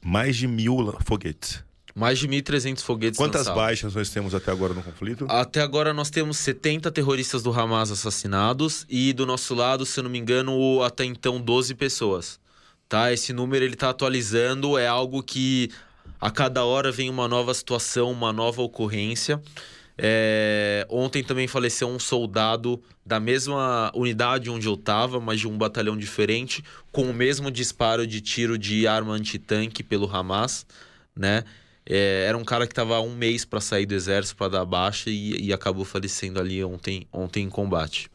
mais 0.00 0.36
de 0.36 0.46
mil 0.46 0.94
foguetes 1.04 1.64
mais 1.94 2.18
de 2.18 2.26
1.300 2.26 2.80
foguetes 2.82 3.16
Quantas 3.16 3.42
lançados. 3.42 3.62
baixas 3.62 3.94
nós 3.94 4.10
temos 4.10 4.34
até 4.34 4.50
agora 4.50 4.74
no 4.74 4.82
conflito? 4.82 5.26
Até 5.28 5.60
agora 5.60 5.94
nós 5.94 6.10
temos 6.10 6.38
70 6.38 6.90
terroristas 6.90 7.42
do 7.42 7.52
Hamas 7.52 7.90
assassinados 7.90 8.84
e 8.88 9.12
do 9.12 9.24
nosso 9.24 9.54
lado, 9.54 9.86
se 9.86 10.00
eu 10.00 10.04
não 10.04 10.10
me 10.10 10.18
engano, 10.18 10.82
até 10.82 11.04
então 11.04 11.40
12 11.40 11.74
pessoas. 11.74 12.40
Tá? 12.88 13.12
Esse 13.12 13.32
número 13.32 13.64
ele 13.64 13.74
está 13.74 13.90
atualizando, 13.90 14.76
é 14.76 14.88
algo 14.88 15.22
que 15.22 15.70
a 16.20 16.30
cada 16.30 16.64
hora 16.64 16.90
vem 16.90 17.08
uma 17.08 17.28
nova 17.28 17.54
situação, 17.54 18.10
uma 18.10 18.32
nova 18.32 18.60
ocorrência. 18.60 19.40
É... 19.96 20.84
Ontem 20.90 21.22
também 21.22 21.46
faleceu 21.46 21.88
um 21.88 22.00
soldado 22.00 22.82
da 23.06 23.20
mesma 23.20 23.92
unidade 23.94 24.50
onde 24.50 24.66
eu 24.66 24.74
estava, 24.74 25.20
mas 25.20 25.38
de 25.38 25.46
um 25.46 25.56
batalhão 25.56 25.96
diferente, 25.96 26.64
com 26.90 27.02
o 27.02 27.14
mesmo 27.14 27.50
disparo 27.50 28.04
de 28.04 28.20
tiro 28.20 28.58
de 28.58 28.86
arma 28.88 29.12
antitanque 29.12 29.84
pelo 29.84 30.10
Hamas, 30.10 30.66
né? 31.14 31.44
É, 31.86 32.24
era 32.26 32.36
um 32.38 32.44
cara 32.44 32.66
que 32.66 32.72
estava 32.72 33.00
um 33.00 33.14
mês 33.14 33.44
para 33.44 33.60
sair 33.60 33.84
do 33.84 33.94
exército 33.94 34.36
para 34.36 34.48
dar 34.48 34.64
baixa 34.64 35.10
e, 35.10 35.48
e, 35.48 35.52
acabou 35.52 35.84
falecendo 35.84 36.40
ali 36.40 36.64
ontem, 36.64 37.06
ontem 37.12 37.44
em 37.44 37.50
combate. 37.50 38.10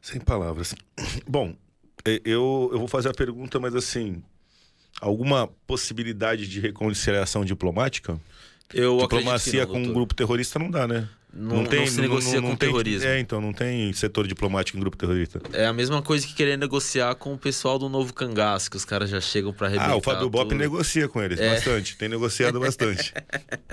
Sem 0.00 0.20
palavras. 0.20 0.74
Bom, 1.26 1.54
eu, 2.04 2.70
eu 2.72 2.78
vou 2.78 2.86
fazer 2.86 3.08
a 3.08 3.14
pergunta, 3.14 3.58
mas 3.58 3.74
assim, 3.74 4.22
alguma 5.00 5.48
possibilidade 5.66 6.46
de 6.48 6.60
reconciliação 6.60 7.44
diplomática? 7.44 8.20
Eu 8.72 8.98
Diplomacia 8.98 9.64
não, 9.64 9.72
com 9.72 9.78
um 9.78 9.92
grupo 9.92 10.14
terrorista 10.14 10.58
não 10.58 10.70
dá, 10.70 10.86
né? 10.86 11.08
Não, 11.38 11.56
não, 11.56 11.64
tem, 11.66 11.80
não 11.80 11.86
se 11.86 12.00
negocia 12.00 12.34
não, 12.36 12.42
não, 12.42 12.50
com 12.50 12.56
tem, 12.56 12.68
terrorismo. 12.70 13.06
É, 13.06 13.20
então, 13.20 13.40
não 13.42 13.52
tem 13.52 13.92
setor 13.92 14.26
diplomático 14.26 14.78
em 14.78 14.80
grupo 14.80 14.96
terrorista. 14.96 15.40
É 15.52 15.66
a 15.66 15.72
mesma 15.72 16.00
coisa 16.00 16.26
que 16.26 16.34
querer 16.34 16.56
negociar 16.56 17.14
com 17.14 17.34
o 17.34 17.38
pessoal 17.38 17.78
do 17.78 17.90
novo 17.90 18.14
cangaço, 18.14 18.70
que 18.70 18.76
os 18.76 18.86
caras 18.86 19.10
já 19.10 19.20
chegam 19.20 19.52
para 19.52 19.66
arrebentar. 19.66 19.90
Ah, 19.90 19.96
o 19.96 20.02
Fábio 20.02 20.30
Bop 20.30 20.54
negocia 20.54 21.08
com 21.08 21.22
eles, 21.22 21.38
é. 21.38 21.54
bastante. 21.54 21.96
Tem 21.98 22.08
negociado 22.08 22.58
bastante. 22.58 23.12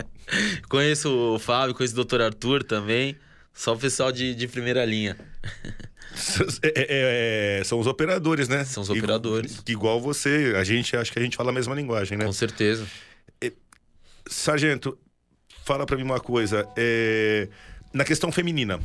conheço 0.68 1.10
o 1.10 1.40
Fábio, 1.40 1.74
conheço 1.74 1.94
o 1.94 1.96
doutor 1.96 2.22
Arthur 2.22 2.64
também. 2.64 3.16
Só 3.54 3.74
o 3.74 3.78
pessoal 3.78 4.12
de, 4.12 4.36
de 4.36 4.48
primeira 4.48 4.84
linha. 4.84 5.18
É, 6.62 6.68
é, 6.68 7.60
é, 7.60 7.64
são 7.64 7.80
os 7.80 7.88
operadores, 7.88 8.48
né? 8.48 8.64
São 8.66 8.84
os 8.84 8.90
operadores. 8.92 9.64
Igual, 9.66 9.98
igual 9.98 10.00
você, 10.00 10.54
a 10.56 10.64
gente 10.64 10.96
acho 10.96 11.12
que 11.12 11.18
a 11.18 11.22
gente 11.24 11.36
fala 11.36 11.50
a 11.50 11.52
mesma 11.52 11.74
linguagem, 11.74 12.16
né? 12.20 12.26
Com 12.26 12.32
certeza. 12.32 12.86
Sargento, 14.28 14.98
fala 15.64 15.86
para 15.86 15.98
mim 15.98 16.04
uma 16.04 16.20
coisa. 16.20 16.68
É... 16.76 17.48
Na 17.94 18.04
questão 18.04 18.32
feminina, 18.32 18.80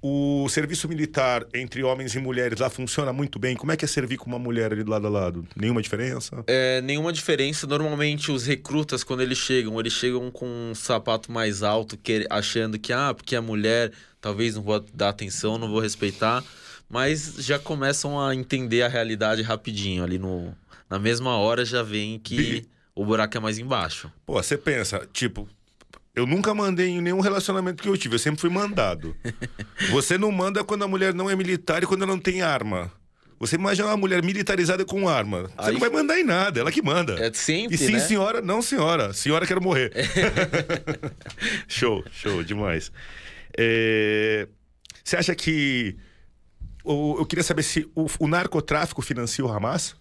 o 0.00 0.48
serviço 0.48 0.88
militar 0.88 1.44
entre 1.52 1.82
homens 1.82 2.14
e 2.14 2.18
mulheres 2.20 2.60
lá 2.60 2.70
funciona 2.70 3.12
muito 3.12 3.38
bem. 3.38 3.56
Como 3.56 3.72
é 3.72 3.76
que 3.76 3.84
é 3.84 3.88
servir 3.88 4.16
com 4.16 4.26
uma 4.26 4.38
mulher 4.38 4.72
ali 4.72 4.84
lado 4.84 5.06
a 5.06 5.10
lado? 5.10 5.46
Nenhuma 5.56 5.82
diferença? 5.82 6.44
É, 6.46 6.80
nenhuma 6.82 7.12
diferença. 7.12 7.66
Normalmente 7.66 8.30
os 8.30 8.46
recrutas, 8.46 9.02
quando 9.02 9.22
eles 9.22 9.38
chegam, 9.38 9.78
eles 9.80 9.92
chegam 9.92 10.30
com 10.30 10.46
um 10.46 10.74
sapato 10.74 11.32
mais 11.32 11.62
alto, 11.64 11.96
que, 11.96 12.26
achando 12.30 12.78
que, 12.78 12.92
ah, 12.92 13.12
porque 13.12 13.34
é 13.34 13.40
mulher, 13.40 13.90
talvez 14.20 14.54
não 14.54 14.62
vou 14.62 14.78
dar 14.94 15.08
atenção, 15.08 15.58
não 15.58 15.68
vou 15.68 15.80
respeitar. 15.80 16.44
Mas 16.88 17.34
já 17.38 17.58
começam 17.58 18.20
a 18.20 18.34
entender 18.34 18.82
a 18.82 18.88
realidade 18.88 19.42
rapidinho. 19.42 20.04
Ali 20.04 20.18
no, 20.18 20.54
na 20.88 20.98
mesma 20.98 21.36
hora 21.36 21.64
já 21.64 21.82
vem 21.82 22.20
que 22.20 22.64
o 22.94 23.04
buraco 23.04 23.36
é 23.36 23.40
mais 23.40 23.58
embaixo. 23.58 24.10
Pô, 24.24 24.34
você 24.34 24.56
pensa, 24.56 25.06
tipo, 25.12 25.48
eu 26.18 26.26
nunca 26.26 26.52
mandei 26.52 26.88
em 26.88 27.00
nenhum 27.00 27.20
relacionamento 27.20 27.80
que 27.80 27.88
eu 27.88 27.96
tive, 27.96 28.16
eu 28.16 28.18
sempre 28.18 28.40
fui 28.40 28.50
mandado. 28.50 29.16
Você 29.90 30.18
não 30.18 30.32
manda 30.32 30.64
quando 30.64 30.82
a 30.82 30.88
mulher 30.88 31.14
não 31.14 31.30
é 31.30 31.36
militar 31.36 31.80
e 31.82 31.86
quando 31.86 32.02
ela 32.02 32.10
não 32.10 32.18
tem 32.18 32.42
arma. 32.42 32.90
Você 33.38 33.54
imagina 33.54 33.86
uma 33.86 33.96
mulher 33.96 34.20
militarizada 34.20 34.84
com 34.84 35.08
arma. 35.08 35.44
Você 35.44 35.68
Aí... 35.68 35.72
não 35.74 35.78
vai 35.78 35.90
mandar 35.90 36.18
em 36.18 36.24
nada, 36.24 36.58
ela 36.58 36.72
que 36.72 36.82
manda. 36.82 37.24
É 37.24 37.32
sempre, 37.32 37.76
E 37.76 37.78
sim, 37.78 37.92
né? 37.92 38.00
senhora, 38.00 38.40
não 38.40 38.60
senhora. 38.60 39.12
Senhora, 39.12 39.46
quero 39.46 39.62
morrer. 39.62 39.92
show, 41.68 42.04
show, 42.10 42.42
demais. 42.42 42.90
É... 43.56 44.48
Você 45.04 45.16
acha 45.16 45.34
que... 45.36 45.96
Eu 46.84 47.24
queria 47.26 47.44
saber 47.44 47.62
se 47.62 47.88
o, 47.94 48.06
o 48.18 48.26
narcotráfico 48.26 49.02
financia 49.02 49.44
o 49.44 49.48
Hamas? 49.48 49.94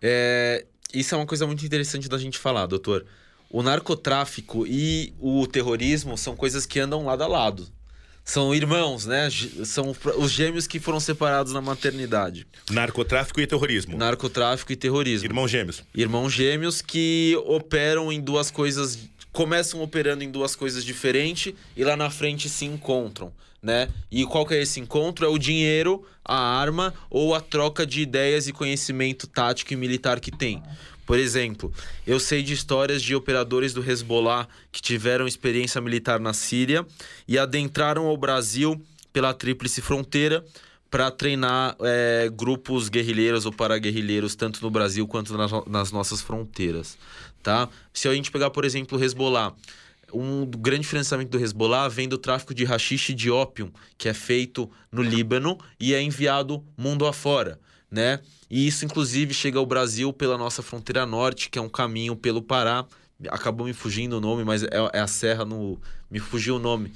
É... 0.00 0.64
Isso 0.94 1.14
é 1.14 1.18
uma 1.18 1.26
coisa 1.26 1.46
muito 1.46 1.66
interessante 1.66 2.08
da 2.08 2.16
gente 2.16 2.38
falar, 2.38 2.64
doutor 2.64 3.04
o 3.50 3.62
narcotráfico 3.62 4.64
e 4.66 5.12
o 5.18 5.46
terrorismo 5.46 6.16
são 6.16 6.36
coisas 6.36 6.64
que 6.64 6.78
andam 6.78 7.04
lado 7.04 7.24
a 7.24 7.26
lado. 7.26 7.66
São 8.24 8.54
irmãos, 8.54 9.06
né? 9.06 9.28
São 9.64 9.94
os 10.16 10.30
gêmeos 10.30 10.66
que 10.68 10.78
foram 10.78 11.00
separados 11.00 11.52
na 11.52 11.60
maternidade. 11.60 12.46
Narcotráfico 12.70 13.40
e 13.40 13.46
terrorismo. 13.46 13.98
Narcotráfico 13.98 14.72
e 14.72 14.76
terrorismo. 14.76 15.26
Irmãos 15.26 15.50
gêmeos. 15.50 15.82
Irmãos 15.92 16.32
gêmeos 16.32 16.80
que 16.80 17.36
operam 17.44 18.12
em 18.12 18.20
duas 18.20 18.48
coisas. 18.50 18.98
Começam 19.32 19.82
operando 19.82 20.22
em 20.22 20.30
duas 20.30 20.54
coisas 20.54 20.84
diferentes 20.84 21.54
e 21.76 21.82
lá 21.82 21.96
na 21.96 22.10
frente 22.10 22.48
se 22.48 22.64
encontram, 22.64 23.32
né? 23.60 23.88
E 24.10 24.24
qual 24.24 24.46
que 24.46 24.54
é 24.54 24.62
esse 24.62 24.78
encontro? 24.78 25.24
É 25.24 25.28
o 25.28 25.38
dinheiro, 25.38 26.04
a 26.24 26.36
arma 26.36 26.94
ou 27.08 27.34
a 27.34 27.40
troca 27.40 27.86
de 27.86 28.00
ideias 28.00 28.46
e 28.46 28.52
conhecimento 28.52 29.26
tático 29.26 29.72
e 29.72 29.76
militar 29.76 30.20
que 30.20 30.30
tem. 30.30 30.62
Por 31.10 31.18
exemplo, 31.18 31.72
eu 32.06 32.20
sei 32.20 32.40
de 32.40 32.52
histórias 32.52 33.02
de 33.02 33.16
operadores 33.16 33.74
do 33.74 33.82
Hezbollah 33.82 34.46
que 34.70 34.80
tiveram 34.80 35.26
experiência 35.26 35.80
militar 35.80 36.20
na 36.20 36.32
Síria 36.32 36.86
e 37.26 37.36
adentraram 37.36 38.06
ao 38.06 38.16
Brasil 38.16 38.80
pela 39.12 39.34
Tríplice 39.34 39.82
Fronteira 39.82 40.44
para 40.88 41.10
treinar 41.10 41.74
é, 41.80 42.30
grupos 42.32 42.88
guerrilheiros 42.88 43.44
ou 43.44 43.50
paraguerrilheiros, 43.50 44.36
tanto 44.36 44.62
no 44.62 44.70
Brasil 44.70 45.04
quanto 45.08 45.36
nas, 45.36 45.50
nas 45.66 45.90
nossas 45.90 46.20
fronteiras. 46.20 46.96
Tá? 47.42 47.68
Se 47.92 48.06
a 48.06 48.14
gente 48.14 48.30
pegar, 48.30 48.50
por 48.50 48.64
exemplo, 48.64 48.96
o 48.96 49.02
Hezbollah, 49.02 49.52
um 50.14 50.46
grande 50.46 50.86
financiamento 50.86 51.30
do 51.30 51.40
Hezbollah 51.40 51.88
vem 51.88 52.08
do 52.08 52.18
tráfico 52.18 52.54
de 52.54 52.62
rachixe 52.62 53.12
de 53.12 53.32
ópio, 53.32 53.72
que 53.98 54.08
é 54.08 54.14
feito 54.14 54.70
no 54.92 55.02
Líbano 55.02 55.58
e 55.80 55.92
é 55.92 56.00
enviado 56.00 56.64
mundo 56.78 57.04
afora 57.04 57.58
né? 57.90 58.20
E 58.48 58.66
isso, 58.66 58.84
inclusive, 58.84 59.34
chega 59.34 59.58
ao 59.58 59.66
Brasil 59.66 60.12
pela 60.12 60.38
nossa 60.38 60.62
fronteira 60.62 61.04
norte, 61.06 61.50
que 61.50 61.58
é 61.58 61.62
um 61.62 61.68
caminho 61.68 62.16
pelo 62.16 62.42
Pará. 62.42 62.84
Acabou 63.28 63.66
me 63.66 63.72
fugindo 63.72 64.16
o 64.16 64.20
nome, 64.20 64.44
mas 64.44 64.62
é, 64.62 64.68
é 64.92 65.00
a 65.00 65.06
serra 65.06 65.44
no. 65.44 65.78
Me 66.10 66.18
fugiu 66.18 66.56
o 66.56 66.58
nome. 66.58 66.92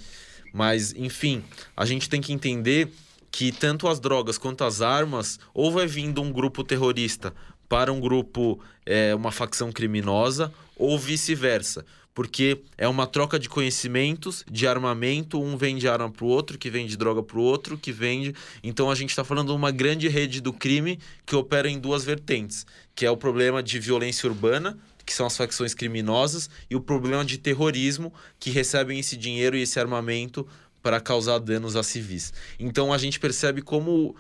Mas, 0.52 0.92
enfim, 0.94 1.42
a 1.76 1.84
gente 1.84 2.08
tem 2.08 2.20
que 2.20 2.32
entender 2.32 2.92
que 3.30 3.50
tanto 3.50 3.88
as 3.88 3.98
drogas 3.98 4.38
quanto 4.38 4.62
as 4.62 4.80
armas, 4.80 5.40
ou 5.52 5.72
vai 5.72 5.86
vindo 5.86 6.22
um 6.22 6.32
grupo 6.32 6.62
terrorista 6.62 7.34
para 7.68 7.92
um 7.92 7.98
grupo, 7.98 8.60
é, 8.86 9.14
uma 9.14 9.32
facção 9.32 9.72
criminosa, 9.72 10.52
ou 10.76 10.98
vice-versa 10.98 11.84
porque 12.14 12.62
é 12.78 12.86
uma 12.86 13.06
troca 13.06 13.38
de 13.38 13.48
conhecimentos, 13.48 14.44
de 14.48 14.66
armamento, 14.68 15.42
um 15.42 15.56
vende 15.56 15.88
arma 15.88 16.08
para 16.08 16.24
o 16.24 16.28
outro, 16.28 16.56
que 16.56 16.70
vende 16.70 16.96
droga 16.96 17.22
para 17.22 17.36
o 17.36 17.42
outro, 17.42 17.76
que 17.76 17.90
vende. 17.90 18.32
Então 18.62 18.88
a 18.88 18.94
gente 18.94 19.10
está 19.10 19.24
falando 19.24 19.48
de 19.48 19.54
uma 19.54 19.72
grande 19.72 20.06
rede 20.08 20.40
do 20.40 20.52
crime 20.52 21.00
que 21.26 21.34
opera 21.34 21.68
em 21.68 21.78
duas 21.78 22.04
vertentes, 22.04 22.64
que 22.94 23.04
é 23.04 23.10
o 23.10 23.16
problema 23.16 23.60
de 23.62 23.80
violência 23.80 24.28
urbana, 24.28 24.78
que 25.04 25.12
são 25.12 25.26
as 25.26 25.36
facções 25.36 25.74
criminosas, 25.74 26.48
e 26.70 26.76
o 26.76 26.80
problema 26.80 27.24
de 27.24 27.36
terrorismo, 27.36 28.14
que 28.38 28.48
recebem 28.48 29.00
esse 29.00 29.16
dinheiro 29.16 29.56
e 29.56 29.62
esse 29.62 29.78
armamento 29.78 30.46
para 30.80 31.00
causar 31.00 31.40
danos 31.40 31.74
a 31.76 31.82
civis. 31.82 32.32
Então 32.60 32.92
a 32.92 32.98
gente 32.98 33.18
percebe 33.18 33.60
como 33.60 34.14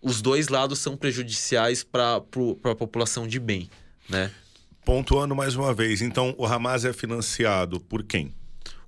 os 0.00 0.22
dois 0.22 0.48
lados 0.48 0.78
são 0.78 0.96
prejudiciais 0.96 1.82
para 1.82 2.16
a 2.16 2.74
população 2.74 3.26
de 3.26 3.40
bem, 3.40 3.68
né? 4.08 4.30
Pontuando 4.90 5.36
mais 5.36 5.54
uma 5.54 5.72
vez, 5.72 6.02
então 6.02 6.34
o 6.36 6.44
Hamas 6.44 6.84
é 6.84 6.92
financiado 6.92 7.78
por 7.78 8.02
quem? 8.02 8.34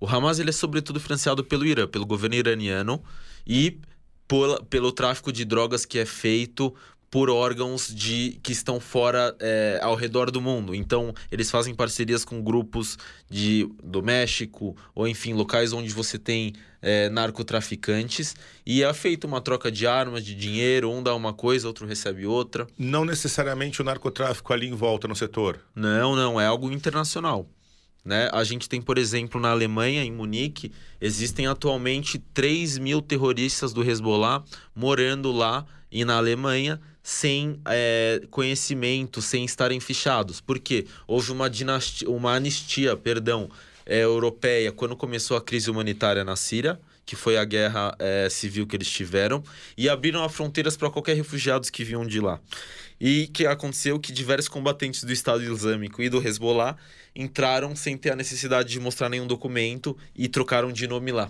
O 0.01 0.09
Hamas 0.09 0.41
ele 0.41 0.51
é 0.51 0.53
sobretudo 0.53 0.99
financiado 0.99 1.45
pelo 1.45 1.65
Irã, 1.65 1.87
pelo 1.87 2.05
governo 2.05 2.35
iraniano 2.35 3.01
e 3.47 3.79
por, 4.27 4.65
pelo 4.65 4.91
tráfico 4.91 5.33
de 5.33 5.45
drogas 5.45 5.87
que 5.87 6.01
é 6.01 6.05
feito 6.05 6.75
por 7.13 7.29
órgãos 7.29 7.95
de 7.95 8.41
que 8.43 8.53
estão 8.53 8.81
fora 8.81 9.37
é, 9.39 9.79
ao 9.83 9.95
redor 9.95 10.31
do 10.31 10.41
mundo. 10.41 10.75
Então, 10.75 11.13
eles 11.31 11.51
fazem 11.51 11.75
parcerias 11.75 12.25
com 12.25 12.43
grupos 12.43 12.97
de, 13.31 13.69
do 13.85 14.03
México, 14.03 14.75
ou 14.95 15.07
enfim, 15.07 15.35
locais 15.35 15.75
onde 15.75 15.91
você 15.91 16.19
tem 16.19 16.55
é, 16.81 17.11
narcotraficantes, 17.11 18.35
e 18.65 18.83
é 18.83 18.95
feita 18.95 19.27
uma 19.27 19.43
troca 19.43 19.71
de 19.71 19.87
armas, 19.87 20.25
de 20.25 20.35
dinheiro, 20.35 20.91
um 20.91 21.03
dá 21.03 21.15
uma 21.15 21.35
coisa, 21.35 21.69
outro 21.69 21.87
recebe 21.87 22.25
outra. 22.25 22.67
Não 22.79 23.05
necessariamente 23.05 23.83
o 23.83 23.85
narcotráfico 23.85 24.51
ali 24.51 24.67
em 24.67 24.75
volta 24.75 25.07
no 25.07 25.15
setor. 25.15 25.61
Não, 25.77 26.17
não, 26.17 26.41
é 26.41 26.47
algo 26.47 26.73
internacional. 26.73 27.47
Né? 28.03 28.31
A 28.33 28.43
gente 28.43 28.71
tem, 28.71 28.81
por 28.81 28.97
exemplo, 28.97 29.39
na 29.39 29.51
Alemanha, 29.51 30.03
em 30.03 30.11
Munique, 30.11 30.73
existem 30.99 31.47
atualmente 31.47 32.19
3 32.33 32.79
mil 32.79 33.03
terroristas 33.03 33.75
do 33.75 33.85
Hezbollah 33.85 34.43
morando 34.75 35.31
lá 35.31 35.67
e 35.93 36.05
na 36.05 36.17
Alemanha 36.17 36.81
sem 37.03 37.61
é, 37.67 38.23
conhecimento, 38.31 39.21
sem 39.21 39.45
estarem 39.45 39.81
fichados. 39.81 40.41
Por 40.41 40.59
quê? 40.59 40.87
Houve 41.07 41.33
uma, 41.33 41.51
dinastia, 41.51 42.09
uma 42.09 42.35
anistia 42.35 42.97
perdão, 42.97 43.51
é, 43.85 44.05
europeia 44.05 44.71
quando 44.71 44.97
começou 44.97 45.37
a 45.37 45.43
crise 45.43 45.71
humanitária 45.71 46.25
na 46.25 46.37
Síria, 46.37 46.81
que 47.05 47.17
foi 47.17 47.37
a 47.37 47.45
guerra 47.45 47.95
é, 47.99 48.29
civil 48.31 48.67
que 48.67 48.77
eles 48.77 48.89
tiveram, 48.89 49.43
e 49.77 49.89
abriram 49.89 50.25
as 50.25 50.33
fronteiras 50.33 50.77
para 50.77 50.89
qualquer 50.89 51.17
refugiados 51.17 51.69
que 51.69 51.83
vinham 51.83 52.07
de 52.07 52.21
lá. 52.21 52.41
E 53.01 53.27
que 53.27 53.45
aconteceu 53.45 53.99
que 53.99 54.13
diversos 54.13 54.49
combatentes 54.49 55.03
do 55.03 55.13
Estado 55.13 55.43
Islâmico 55.43 56.01
e 56.01 56.09
do 56.09 56.25
Hezbollah 56.25 56.77
entraram 57.17 57.75
sem 57.75 57.97
ter 57.97 58.13
a 58.13 58.17
necessidade 58.17 58.71
de 58.71 58.79
mostrar 58.79 59.09
nenhum 59.09 59.27
documento 59.27 59.97
e 60.15 60.29
trocaram 60.29 60.73
de 60.73 60.87
nome 60.87 61.11
lá. 61.11 61.29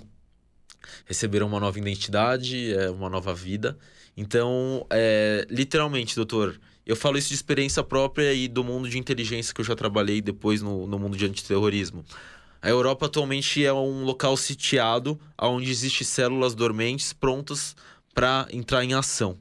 Receberam 1.06 1.46
uma 1.46 1.58
nova 1.58 1.78
identidade, 1.78 2.74
uma 2.94 3.08
nova 3.08 3.34
vida 3.34 3.78
então, 4.16 4.86
é, 4.90 5.46
literalmente, 5.48 6.14
doutor, 6.14 6.60
eu 6.84 6.94
falo 6.94 7.16
isso 7.16 7.28
de 7.28 7.34
experiência 7.34 7.82
própria 7.82 8.32
e 8.34 8.46
do 8.46 8.62
mundo 8.62 8.88
de 8.88 8.98
inteligência 8.98 9.54
que 9.54 9.60
eu 9.60 9.64
já 9.64 9.74
trabalhei 9.74 10.20
depois 10.20 10.60
no, 10.60 10.86
no 10.86 10.98
mundo 10.98 11.16
de 11.16 11.24
antiterrorismo. 11.24 12.04
A 12.60 12.68
Europa 12.68 13.06
atualmente 13.06 13.64
é 13.64 13.72
um 13.72 14.04
local 14.04 14.36
sitiado 14.36 15.18
onde 15.40 15.70
existem 15.70 16.06
células 16.06 16.54
dormentes 16.54 17.12
prontas 17.12 17.74
para 18.14 18.46
entrar 18.52 18.84
em 18.84 18.94
ação. 18.94 19.36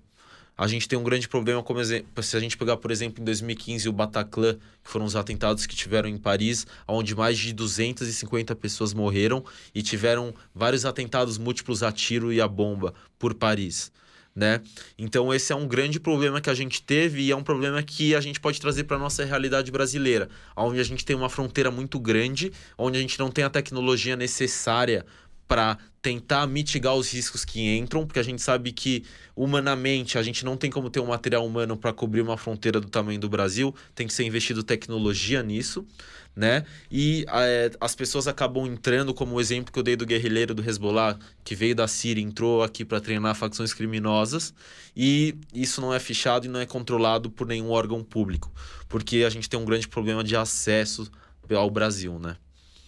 A 0.57 0.67
gente 0.67 0.87
tem 0.87 0.97
um 0.97 1.03
grande 1.03 1.27
problema, 1.27 1.63
como 1.63 1.83
se 1.83 2.37
a 2.37 2.39
gente 2.39 2.55
pegar, 2.55 2.77
por 2.77 2.91
exemplo, 2.91 3.21
em 3.21 3.25
2015 3.25 3.89
o 3.89 3.91
Bataclan, 3.91 4.53
que 4.53 4.89
foram 4.89 5.05
os 5.05 5.15
atentados 5.15 5.65
que 5.65 5.75
tiveram 5.75 6.07
em 6.07 6.17
Paris, 6.17 6.67
onde 6.87 7.15
mais 7.15 7.37
de 7.37 7.51
250 7.51 8.55
pessoas 8.55 8.93
morreram 8.93 9.43
e 9.73 9.81
tiveram 9.81 10.33
vários 10.53 10.85
atentados 10.85 11.37
múltiplos 11.39 11.81
a 11.81 11.91
tiro 11.91 12.31
e 12.31 12.39
a 12.39 12.47
bomba 12.47 12.93
por 13.17 13.33
Paris 13.33 13.91
né? 14.35 14.61
Então 14.97 15.33
esse 15.33 15.51
é 15.51 15.55
um 15.55 15.67
grande 15.67 15.99
problema 15.99 16.39
que 16.39 16.49
a 16.49 16.53
gente 16.53 16.81
teve 16.81 17.21
e 17.21 17.31
é 17.31 17.35
um 17.35 17.43
problema 17.43 17.81
que 17.83 18.15
a 18.15 18.21
gente 18.21 18.39
pode 18.39 18.59
trazer 18.59 18.85
para 18.85 18.97
nossa 18.97 19.25
realidade 19.25 19.71
brasileira, 19.71 20.29
onde 20.55 20.79
a 20.79 20.83
gente 20.83 21.03
tem 21.03 21.15
uma 21.15 21.29
fronteira 21.29 21.69
muito 21.69 21.99
grande, 21.99 22.51
onde 22.77 22.97
a 22.97 23.01
gente 23.01 23.19
não 23.19 23.29
tem 23.29 23.43
a 23.43 23.49
tecnologia 23.49 24.15
necessária 24.15 25.05
para 25.51 25.77
tentar 26.01 26.47
mitigar 26.47 26.95
os 26.95 27.11
riscos 27.11 27.43
que 27.43 27.75
entram, 27.75 28.07
porque 28.07 28.21
a 28.21 28.23
gente 28.23 28.41
sabe 28.41 28.71
que 28.71 29.03
humanamente 29.35 30.17
a 30.17 30.23
gente 30.23 30.45
não 30.45 30.55
tem 30.55 30.71
como 30.71 30.89
ter 30.89 31.01
um 31.01 31.07
material 31.07 31.45
humano 31.45 31.75
para 31.75 31.91
cobrir 31.91 32.21
uma 32.21 32.37
fronteira 32.37 32.79
do 32.79 32.87
tamanho 32.87 33.19
do 33.19 33.27
Brasil, 33.27 33.75
tem 33.93 34.07
que 34.07 34.13
ser 34.13 34.23
investido 34.23 34.63
tecnologia 34.63 35.43
nisso 35.43 35.85
né? 36.33 36.63
E 36.89 37.25
é, 37.27 37.69
as 37.81 37.93
pessoas 37.93 38.25
acabam 38.25 38.65
entrando, 38.65 39.13
como 39.13 39.35
o 39.35 39.41
exemplo 39.41 39.73
que 39.73 39.77
eu 39.77 39.83
dei 39.83 39.97
do 39.97 40.05
guerrilheiro 40.05 40.55
do 40.55 40.63
Hezbollah, 40.67 41.19
que 41.43 41.53
veio 41.53 41.75
da 41.75 41.85
Síria, 41.85 42.23
entrou 42.23 42.63
aqui 42.63 42.85
para 42.85 43.01
treinar 43.01 43.35
facções 43.35 43.73
criminosas, 43.73 44.53
e 44.95 45.35
isso 45.53 45.81
não 45.81 45.93
é 45.93 45.99
fichado 45.99 46.45
e 46.45 46.49
não 46.49 46.61
é 46.61 46.65
controlado 46.65 47.29
por 47.29 47.45
nenhum 47.45 47.69
órgão 47.69 48.01
público, 48.01 48.49
porque 48.87 49.25
a 49.27 49.29
gente 49.29 49.49
tem 49.49 49.59
um 49.59 49.65
grande 49.65 49.89
problema 49.89 50.23
de 50.23 50.33
acesso 50.33 51.11
ao 51.53 51.69
Brasil, 51.69 52.17
né? 52.17 52.37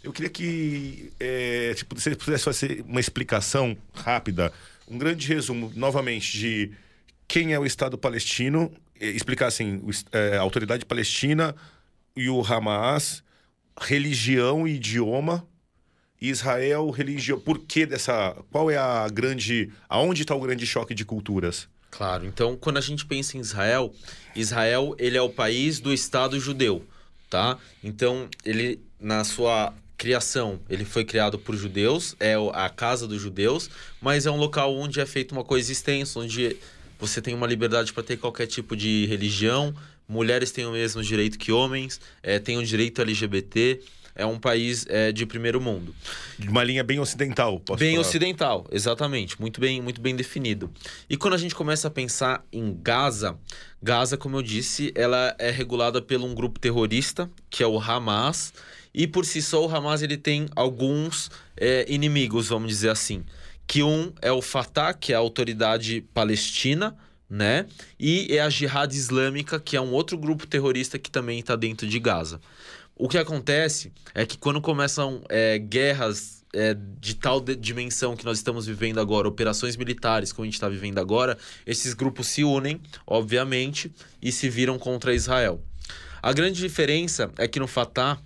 Eu 0.03 0.11
queria 0.11 0.29
que 0.29 1.11
é, 1.19 1.73
tipo, 1.75 1.97
você 1.97 2.15
pudesse 2.15 2.43
fazer 2.43 2.83
uma 2.85 2.99
explicação 2.99 3.77
rápida, 3.93 4.51
um 4.87 4.97
grande 4.97 5.27
resumo, 5.27 5.71
novamente, 5.75 6.37
de 6.37 6.71
quem 7.27 7.53
é 7.53 7.59
o 7.59 7.65
Estado 7.65 7.97
palestino, 7.97 8.71
explicar 8.99 9.47
assim, 9.47 9.81
é, 10.11 10.37
a 10.37 10.41
autoridade 10.41 10.85
palestina 10.85 11.55
e 12.15 12.29
o 12.29 12.41
Hamas, 12.41 13.23
religião 13.79 14.67
e 14.67 14.75
idioma. 14.75 15.47
Israel, 16.21 16.89
religião. 16.89 17.37
Por 17.37 17.59
que 17.59 17.85
dessa. 17.85 18.33
Qual 18.49 18.71
é 18.71 18.77
a 18.77 19.09
grande. 19.09 19.69
Aonde 19.89 20.21
está 20.21 20.33
o 20.33 20.39
grande 20.39 20.65
choque 20.65 20.95
de 20.95 21.03
culturas? 21.03 21.67
Claro. 21.91 22.25
Então, 22.25 22.55
quando 22.55 22.77
a 22.77 22.81
gente 22.81 23.05
pensa 23.05 23.37
em 23.37 23.41
Israel, 23.41 23.93
Israel 24.33 24.95
ele 24.97 25.17
é 25.17 25.21
o 25.21 25.29
país 25.29 25.81
do 25.81 25.93
Estado 25.93 26.39
judeu, 26.39 26.87
tá? 27.29 27.57
Então, 27.83 28.29
ele 28.45 28.79
na 28.99 29.25
sua 29.25 29.73
criação, 30.03 30.59
ele 30.69 30.83
foi 30.83 31.05
criado 31.05 31.39
por 31.39 31.55
judeus, 31.55 32.13
é 32.19 32.35
a 32.51 32.67
casa 32.67 33.07
dos 33.07 33.21
judeus, 33.21 33.69
mas 34.01 34.25
é 34.25 34.31
um 34.31 34.35
local 34.35 34.75
onde 34.75 34.99
é 34.99 35.05
feita 35.05 35.33
uma 35.33 35.45
coexistência, 35.45 36.19
onde 36.19 36.57
você 36.99 37.21
tem 37.21 37.33
uma 37.33 37.47
liberdade 37.47 37.93
para 37.93 38.03
ter 38.03 38.17
qualquer 38.17 38.45
tipo 38.47 38.75
de 38.75 39.05
religião, 39.05 39.73
mulheres 40.05 40.51
têm 40.51 40.65
o 40.65 40.73
mesmo 40.73 41.01
direito 41.01 41.39
que 41.39 41.53
homens, 41.53 42.01
é, 42.21 42.37
têm 42.37 42.57
o 42.57 42.65
direito 42.65 43.01
LGBT. 43.01 43.79
É 44.15 44.27
um 44.27 44.37
país 44.37 44.85
é, 44.89 45.11
de 45.11 45.25
primeiro 45.25 45.59
mundo. 45.59 45.95
De 46.37 46.47
uma 46.47 46.63
linha 46.63 46.83
bem 46.83 46.99
ocidental, 46.99 47.59
posso 47.59 47.79
Bem 47.79 47.95
falar. 47.95 48.07
ocidental, 48.07 48.67
exatamente. 48.71 49.41
Muito 49.41 49.59
bem, 49.59 49.81
muito 49.81 49.99
bem 49.99 50.15
definido. 50.15 50.69
E 51.09 51.17
quando 51.17 51.33
a 51.33 51.37
gente 51.37 51.55
começa 51.55 51.87
a 51.87 51.91
pensar 51.91 52.45
em 52.51 52.77
Gaza, 52.79 53.35
Gaza, 53.81 54.15
como 54.15 54.37
eu 54.37 54.43
disse, 54.43 54.91
ela 54.93 55.35
é 55.39 55.49
regulada 55.49 55.99
por 55.99 56.17
um 56.17 56.35
grupo 56.35 56.59
terrorista, 56.59 57.27
que 57.49 57.63
é 57.63 57.67
o 57.67 57.79
Hamas. 57.79 58.53
E 58.93 59.07
por 59.07 59.25
si 59.25 59.41
só, 59.41 59.65
o 59.65 59.75
Hamas 59.75 60.01
ele 60.01 60.17
tem 60.17 60.47
alguns 60.55 61.31
é, 61.57 61.85
inimigos, 61.91 62.49
vamos 62.49 62.69
dizer 62.69 62.89
assim. 62.89 63.23
Que 63.65 63.81
um 63.81 64.13
é 64.21 64.31
o 64.31 64.41
Fatah, 64.41 64.93
que 64.93 65.13
é 65.13 65.15
a 65.15 65.19
autoridade 65.19 66.01
palestina, 66.13 66.95
né? 67.29 67.65
E 67.99 68.27
é 68.29 68.41
a 68.41 68.49
Jihad 68.49 68.93
Islâmica, 68.93 69.59
que 69.59 69.75
é 69.75 69.81
um 69.81 69.91
outro 69.91 70.17
grupo 70.17 70.45
terrorista 70.45 70.99
que 70.99 71.09
também 71.09 71.39
está 71.39 71.55
dentro 71.55 71.87
de 71.87 71.99
Gaza. 71.99 72.39
O 72.95 73.09
que 73.09 73.17
acontece 73.17 73.91
é 74.13 74.25
que 74.25 74.37
quando 74.37 74.61
começam 74.61 75.23
é, 75.27 75.57
guerras 75.57 76.43
é, 76.53 76.75
de 76.99 77.15
tal 77.15 77.41
de 77.41 77.55
dimensão 77.55 78.15
que 78.15 78.23
nós 78.23 78.37
estamos 78.37 78.67
vivendo 78.67 78.99
agora, 78.99 79.27
operações 79.27 79.75
militares 79.75 80.31
como 80.31 80.43
a 80.43 80.45
gente 80.45 80.53
está 80.53 80.69
vivendo 80.69 80.99
agora, 80.99 81.37
esses 81.65 81.95
grupos 81.95 82.27
se 82.27 82.43
unem, 82.43 82.79
obviamente, 83.07 83.91
e 84.21 84.31
se 84.31 84.47
viram 84.49 84.77
contra 84.77 85.15
Israel. 85.15 85.59
A 86.21 86.31
grande 86.31 86.61
diferença 86.61 87.31
é 87.37 87.47
que 87.47 87.59
no 87.59 87.67
Fatah. 87.67 88.21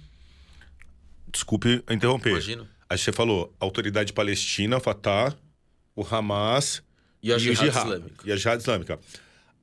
Desculpe 1.31 1.83
interromper. 1.89 2.31
Imagino. 2.31 2.67
Aí 2.89 2.97
você 2.97 3.11
falou 3.11 3.53
autoridade 3.59 4.13
palestina, 4.13 4.79
Fatah, 4.79 5.35
o 5.95 6.05
Hamas 6.09 6.81
e 7.21 7.33
a 7.33 7.37
Jihad, 7.37 7.67
Islâmica. 7.67 8.23
E 8.25 8.31
a 8.31 8.35
Jihad 8.35 8.59
Islâmica. 8.59 8.99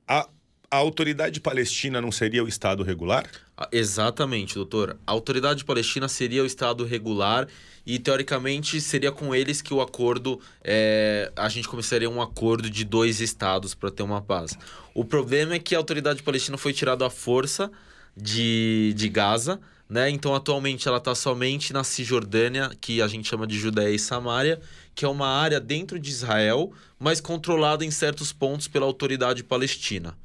A, 0.07 0.29
a 0.69 0.77
autoridade 0.77 1.39
palestina 1.39 1.99
não 1.99 2.11
seria 2.11 2.43
o 2.43 2.47
Estado 2.47 2.83
regular? 2.83 3.25
Ah, 3.57 3.67
exatamente, 3.71 4.55
doutor. 4.55 4.99
A 5.07 5.11
autoridade 5.11 5.63
palestina 5.63 6.07
seria 6.07 6.43
o 6.43 6.45
Estado 6.45 6.83
regular 6.83 7.47
e, 7.85 7.97
teoricamente, 7.97 8.81
seria 8.81 9.11
com 9.11 9.33
eles 9.33 9.61
que 9.61 9.73
o 9.73 9.81
acordo. 9.81 10.39
É, 10.63 11.31
a 11.35 11.49
gente 11.49 11.67
começaria 11.67 12.09
um 12.09 12.21
acordo 12.21 12.69
de 12.69 12.83
dois 12.83 13.21
Estados 13.21 13.73
para 13.73 13.89
ter 13.89 14.03
uma 14.03 14.21
paz. 14.21 14.57
O 14.93 15.05
problema 15.05 15.55
é 15.55 15.59
que 15.59 15.73
a 15.73 15.77
autoridade 15.77 16.21
palestina 16.21 16.57
foi 16.57 16.73
tirada 16.73 17.07
à 17.07 17.09
força 17.09 17.71
de, 18.15 18.93
de 18.95 19.09
Gaza. 19.09 19.59
Né? 19.87 20.09
Então, 20.09 20.33
atualmente, 20.33 20.87
ela 20.87 20.97
está 20.97 21.13
somente 21.13 21.71
na 21.71 21.83
Cisjordânia, 21.83 22.71
que 22.81 23.01
a 23.01 23.07
gente 23.07 23.27
chama 23.27 23.45
de 23.45 23.57
Judéia 23.57 23.93
e 23.93 23.99
Samária, 23.99 24.59
que 24.95 25.05
é 25.05 25.07
uma 25.07 25.27
área 25.27 25.59
dentro 25.59 25.99
de 25.99 26.09
Israel, 26.09 26.71
mas 26.99 27.21
controlada 27.21 27.85
em 27.85 27.91
certos 27.91 28.33
pontos 28.33 28.67
pela 28.67 28.85
autoridade 28.85 29.43
palestina, 29.43 30.17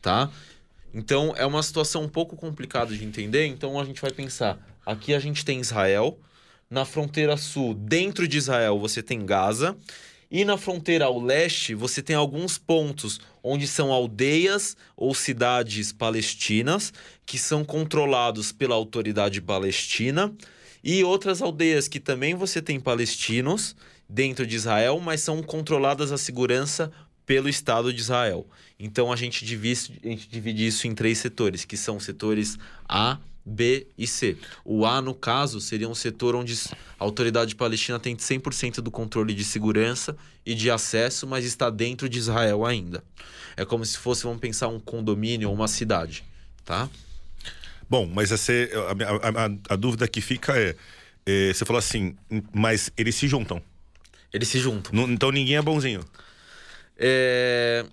tá? 0.00 0.30
Então 0.94 1.34
é 1.36 1.44
uma 1.44 1.62
situação 1.62 2.04
um 2.04 2.08
pouco 2.08 2.36
complicada 2.36 2.96
de 2.96 3.04
entender. 3.04 3.46
Então 3.46 3.78
a 3.78 3.84
gente 3.84 4.00
vai 4.00 4.12
pensar: 4.12 4.58
aqui 4.86 5.12
a 5.12 5.18
gente 5.18 5.44
tem 5.44 5.60
Israel, 5.60 6.18
na 6.70 6.84
fronteira 6.84 7.36
sul, 7.36 7.74
dentro 7.74 8.26
de 8.28 8.38
Israel, 8.38 8.78
você 8.78 9.02
tem 9.02 9.26
Gaza, 9.26 9.76
e 10.30 10.44
na 10.44 10.56
fronteira 10.56 11.06
ao 11.06 11.20
leste, 11.20 11.74
você 11.74 12.00
tem 12.00 12.16
alguns 12.16 12.56
pontos 12.56 13.20
onde 13.44 13.68
são 13.68 13.92
aldeias 13.92 14.74
ou 14.96 15.14
cidades 15.14 15.92
palestinas 15.92 16.92
que 17.26 17.38
são 17.38 17.62
controlados 17.62 18.50
pela 18.50 18.74
autoridade 18.74 19.42
palestina 19.42 20.34
e 20.82 21.04
outras 21.04 21.42
aldeias 21.42 21.86
que 21.86 22.00
também 22.00 22.34
você 22.34 22.62
tem 22.62 22.80
palestinos 22.80 23.76
dentro 24.08 24.46
de 24.46 24.56
Israel, 24.56 24.98
mas 24.98 25.20
são 25.20 25.42
controladas 25.42 26.10
a 26.10 26.18
segurança 26.18 26.90
pelo 27.26 27.48
Estado 27.48 27.92
de 27.92 28.00
Israel. 28.00 28.46
Então 28.78 29.12
a 29.12 29.16
gente 29.16 29.44
divide, 29.44 30.00
a 30.02 30.08
gente 30.08 30.28
divide 30.28 30.66
isso 30.66 30.86
em 30.86 30.94
três 30.94 31.18
setores, 31.18 31.64
que 31.64 31.76
são 31.76 32.00
setores 32.00 32.58
A, 32.88 33.18
B 33.44 33.86
e 33.98 34.06
C. 34.06 34.36
O 34.64 34.86
A, 34.86 35.02
no 35.02 35.14
caso, 35.14 35.60
seria 35.60 35.88
um 35.88 35.94
setor 35.94 36.34
onde 36.34 36.54
a 36.98 37.04
autoridade 37.04 37.54
palestina 37.54 37.98
tem 37.98 38.16
100% 38.16 38.76
do 38.76 38.90
controle 38.90 39.34
de 39.34 39.44
segurança 39.44 40.16
e 40.46 40.54
de 40.54 40.70
acesso, 40.70 41.26
mas 41.26 41.44
está 41.44 41.68
dentro 41.68 42.08
de 42.08 42.18
Israel 42.18 42.64
ainda. 42.64 43.02
É 43.56 43.64
como 43.64 43.84
se 43.84 43.98
fosse, 43.98 44.24
vamos 44.24 44.40
pensar, 44.40 44.68
um 44.68 44.80
condomínio 44.80 45.48
ou 45.48 45.54
uma 45.54 45.68
cidade, 45.68 46.24
tá? 46.64 46.88
Bom, 47.88 48.06
mas 48.06 48.32
essa, 48.32 48.52
a, 48.52 49.44
a, 49.44 49.74
a 49.74 49.76
dúvida 49.76 50.08
que 50.08 50.20
fica 50.20 50.58
é, 50.58 50.74
é, 51.26 51.52
você 51.52 51.64
falou 51.64 51.78
assim, 51.78 52.16
mas 52.52 52.90
eles 52.96 53.14
se 53.14 53.28
juntam. 53.28 53.62
Eles 54.32 54.48
se 54.48 54.58
juntam. 54.58 54.92
Então 55.10 55.30
ninguém 55.30 55.56
é 55.56 55.62
bonzinho. 55.62 56.00
É... 56.96 57.84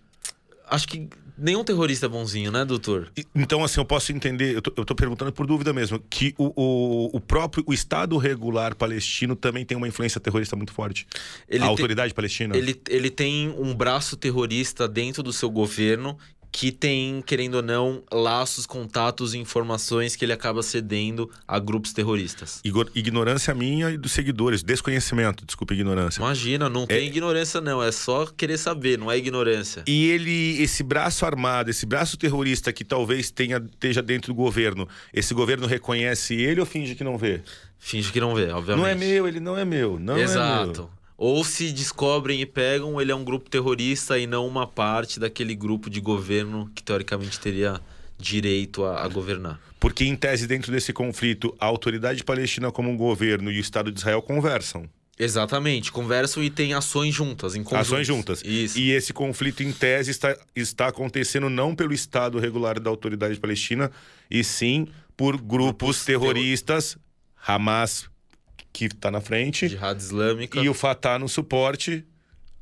Acho 0.67 0.87
que 0.87 1.09
nenhum 1.37 1.63
terrorista 1.63 2.05
é 2.05 2.09
bonzinho, 2.09 2.51
né, 2.51 2.65
doutor? 2.65 3.11
Então, 3.35 3.63
assim, 3.63 3.79
eu 3.79 3.85
posso 3.85 4.11
entender, 4.11 4.55
eu 4.55 4.61
tô, 4.61 4.73
eu 4.77 4.85
tô 4.85 4.95
perguntando 4.95 5.31
por 5.31 5.45
dúvida 5.45 5.73
mesmo, 5.73 5.99
que 6.09 6.33
o, 6.37 6.51
o, 6.55 7.17
o, 7.17 7.19
próprio 7.19 7.63
o 7.67 7.73
Estado 7.73 8.17
regular 8.17 8.75
palestino 8.75 9.35
também 9.35 9.65
tem 9.65 9.77
uma 9.77 9.87
influência 9.87 10.19
terrorista 10.19 10.55
muito 10.55 10.73
forte. 10.73 11.07
Ele 11.47 11.63
a 11.63 11.67
autoridade 11.67 12.13
palestina. 12.13 12.55
Ele, 12.55 12.79
ele 12.89 13.09
tem 13.09 13.49
um 13.57 13.73
braço 13.73 14.15
terrorista 14.15 14.87
dentro 14.87 15.23
do 15.23 15.33
seu 15.33 15.49
governo 15.49 16.17
que 16.51 16.71
tem, 16.71 17.21
querendo 17.21 17.55
ou 17.55 17.61
não, 17.61 18.03
laços, 18.11 18.65
contatos 18.65 19.33
e 19.33 19.37
informações 19.37 20.15
que 20.15 20.25
ele 20.25 20.33
acaba 20.33 20.61
cedendo 20.61 21.31
a 21.47 21.57
grupos 21.57 21.93
terroristas. 21.93 22.61
Ignorância 22.93 23.55
minha 23.55 23.89
e 23.89 23.97
dos 23.97 24.11
seguidores, 24.11 24.61
desconhecimento, 24.61 25.45
desculpa, 25.45 25.73
ignorância. 25.73 26.19
Imagina, 26.19 26.67
não 26.67 26.85
tem 26.85 26.97
é... 26.97 27.05
ignorância 27.05 27.61
não, 27.61 27.81
é 27.81 27.91
só 27.91 28.25
querer 28.25 28.57
saber, 28.57 28.97
não 28.97 29.09
é 29.09 29.17
ignorância. 29.17 29.83
E 29.87 30.09
ele, 30.09 30.61
esse 30.61 30.83
braço 30.83 31.25
armado, 31.25 31.69
esse 31.69 31.85
braço 31.85 32.17
terrorista 32.17 32.73
que 32.73 32.83
talvez 32.83 33.31
tenha, 33.31 33.57
esteja 33.57 34.01
dentro 34.01 34.33
do 34.33 34.35
governo, 34.35 34.87
esse 35.13 35.33
governo 35.33 35.65
reconhece 35.67 36.35
ele 36.35 36.59
ou 36.59 36.65
finge 36.65 36.95
que 36.95 37.03
não 37.03 37.17
vê? 37.17 37.41
Finge 37.79 38.11
que 38.11 38.19
não 38.19 38.35
vê, 38.35 38.51
obviamente. 38.51 38.81
Não 38.81 38.87
é 38.87 38.93
meu, 38.93 39.27
ele 39.27 39.39
não 39.39 39.57
é 39.57 39.63
meu, 39.63 39.97
não 39.97 40.17
Exato. 40.17 40.71
é 40.71 40.75
meu. 40.75 41.00
Ou 41.23 41.43
se 41.43 41.71
descobrem 41.71 42.41
e 42.41 42.47
pegam, 42.47 42.99
ele 42.99 43.11
é 43.11 43.15
um 43.15 43.23
grupo 43.23 43.47
terrorista 43.47 44.17
e 44.17 44.25
não 44.25 44.47
uma 44.47 44.65
parte 44.65 45.19
daquele 45.19 45.53
grupo 45.53 45.87
de 45.87 46.01
governo 46.01 46.67
que 46.73 46.81
teoricamente 46.81 47.39
teria 47.39 47.79
direito 48.17 48.83
a, 48.83 49.03
a 49.03 49.07
governar. 49.07 49.59
Porque, 49.79 50.03
em 50.03 50.15
tese, 50.15 50.47
dentro 50.47 50.71
desse 50.71 50.91
conflito, 50.91 51.55
a 51.59 51.67
autoridade 51.67 52.23
palestina 52.23 52.71
como 52.71 52.89
um 52.89 52.97
governo 52.97 53.51
e 53.51 53.59
o 53.59 53.61
Estado 53.61 53.91
de 53.91 53.99
Israel 53.99 54.19
conversam. 54.23 54.89
Exatamente, 55.15 55.91
conversam 55.91 56.41
e 56.41 56.49
têm 56.49 56.73
ações 56.73 57.13
juntas, 57.13 57.53
em 57.53 57.63
Ações 57.69 58.07
juntas. 58.07 58.41
Isso. 58.43 58.79
E 58.79 58.89
esse 58.89 59.13
conflito, 59.13 59.61
em 59.61 59.71
tese, 59.71 60.09
está, 60.09 60.35
está 60.55 60.87
acontecendo 60.87 61.51
não 61.51 61.75
pelo 61.75 61.93
Estado 61.93 62.39
regular 62.39 62.79
da 62.79 62.89
autoridade 62.89 63.39
palestina, 63.39 63.91
e 64.27 64.43
sim 64.43 64.87
por 65.15 65.33
grupos, 65.37 65.67
grupos 65.67 66.03
terroristas, 66.03 66.97
Hamas, 67.45 68.09
que 68.71 68.85
está 68.85 69.11
na 69.11 69.21
frente. 69.21 69.67
Jihad 69.67 69.99
Islâmica. 69.99 70.59
E 70.59 70.69
o 70.69 70.73
Fatah 70.73 71.19
no 71.19 71.27
suporte. 71.27 72.05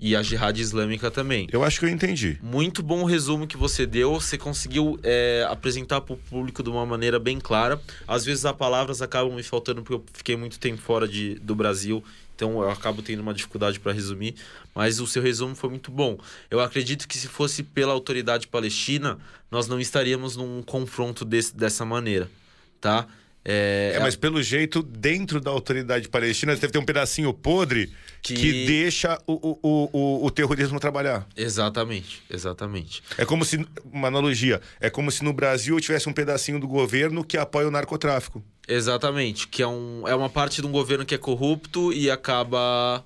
E 0.01 0.15
a 0.15 0.23
Jihad 0.23 0.57
Islâmica 0.57 1.11
também. 1.11 1.45
Eu 1.51 1.61
acho 1.61 1.77
que 1.77 1.85
eu 1.85 1.89
entendi. 1.89 2.39
Muito 2.41 2.81
bom 2.81 3.01
o 3.01 3.05
resumo 3.05 3.45
que 3.45 3.57
você 3.57 3.85
deu. 3.85 4.13
Você 4.13 4.37
conseguiu 4.37 4.97
é, 5.03 5.45
apresentar 5.49 5.99
para 5.99 6.13
o 6.13 6.17
público 6.17 6.63
de 6.63 6.69
uma 6.69 6.85
maneira 6.85 7.19
bem 7.19 7.37
clara. 7.37 7.81
Às 8.07 8.23
vezes 8.23 8.45
as 8.45 8.55
palavras 8.55 9.01
acabam 9.01 9.35
me 9.35 9.43
faltando 9.43 9.83
porque 9.83 9.95
eu 9.95 10.05
fiquei 10.13 10.37
muito 10.37 10.57
tempo 10.57 10.81
fora 10.81 11.05
de, 11.05 11.35
do 11.35 11.53
Brasil. 11.53 12.01
Então 12.33 12.61
eu 12.61 12.69
acabo 12.69 13.01
tendo 13.01 13.19
uma 13.19 13.33
dificuldade 13.33 13.77
para 13.77 13.91
resumir. 13.91 14.35
Mas 14.73 15.01
o 15.01 15.07
seu 15.07 15.21
resumo 15.21 15.53
foi 15.53 15.69
muito 15.69 15.91
bom. 15.91 16.17
Eu 16.49 16.61
acredito 16.61 17.05
que 17.05 17.17
se 17.17 17.27
fosse 17.27 17.61
pela 17.61 17.91
autoridade 17.91 18.47
palestina, 18.47 19.19
nós 19.51 19.67
não 19.67 19.81
estaríamos 19.81 20.37
num 20.37 20.63
confronto 20.63 21.25
desse, 21.25 21.53
dessa 21.53 21.83
maneira. 21.83 22.31
Tá? 22.79 23.05
É, 23.43 23.93
é, 23.95 23.99
mas 23.99 24.15
pelo 24.15 24.43
jeito, 24.43 24.83
dentro 24.83 25.39
da 25.39 25.49
autoridade 25.49 26.09
palestina, 26.09 26.53
deve 26.55 26.71
ter 26.71 26.77
um 26.77 26.85
pedacinho 26.85 27.33
podre 27.33 27.91
que, 28.21 28.33
que 28.33 28.65
deixa 28.65 29.17
o, 29.25 29.57
o, 29.63 29.89
o, 29.93 30.25
o, 30.25 30.31
terrorismo 30.31 30.79
trabalhar. 30.79 31.25
Exatamente, 31.37 32.21
exatamente. 32.29 33.01
É 33.17 33.25
como 33.25 33.45
se, 33.45 33.65
uma 33.91 34.09
analogia, 34.09 34.61
é 34.79 34.89
como 34.89 35.09
se 35.09 35.23
no 35.23 35.31
Brasil 35.31 35.79
tivesse 35.79 36.09
um 36.09 36.13
pedacinho 36.13 36.59
do 36.59 36.67
governo 36.67 37.23
que 37.23 37.37
apoia 37.37 37.67
o 37.67 37.71
narcotráfico. 37.71 38.43
Exatamente, 38.67 39.47
que 39.47 39.63
é, 39.63 39.67
um, 39.67 40.07
é 40.07 40.13
uma 40.13 40.29
parte 40.29 40.61
de 40.61 40.67
um 40.67 40.71
governo 40.71 41.05
que 41.05 41.15
é 41.15 41.17
corrupto 41.17 41.93
e 41.93 42.11
acaba 42.11 43.03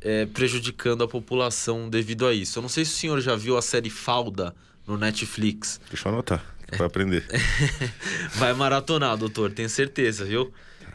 é, 0.00 0.24
prejudicando 0.26 1.02
a 1.02 1.08
população 1.08 1.90
devido 1.90 2.26
a 2.26 2.32
isso. 2.32 2.58
Eu 2.58 2.62
não 2.62 2.68
sei 2.68 2.84
se 2.84 2.92
o 2.92 2.96
senhor 2.96 3.20
já 3.20 3.34
viu 3.34 3.58
a 3.58 3.62
série 3.62 3.90
Falda 3.90 4.54
no 4.86 4.96
Netflix. 4.96 5.80
Deixa 5.90 6.08
eu 6.08 6.12
anotar. 6.12 6.57
Vai 6.76 6.86
aprender. 6.86 7.24
Vai 8.34 8.52
maratonar, 8.52 9.16
doutor, 9.16 9.52
tenho 9.52 9.68
certeza, 9.68 10.24
viu? 10.24 10.52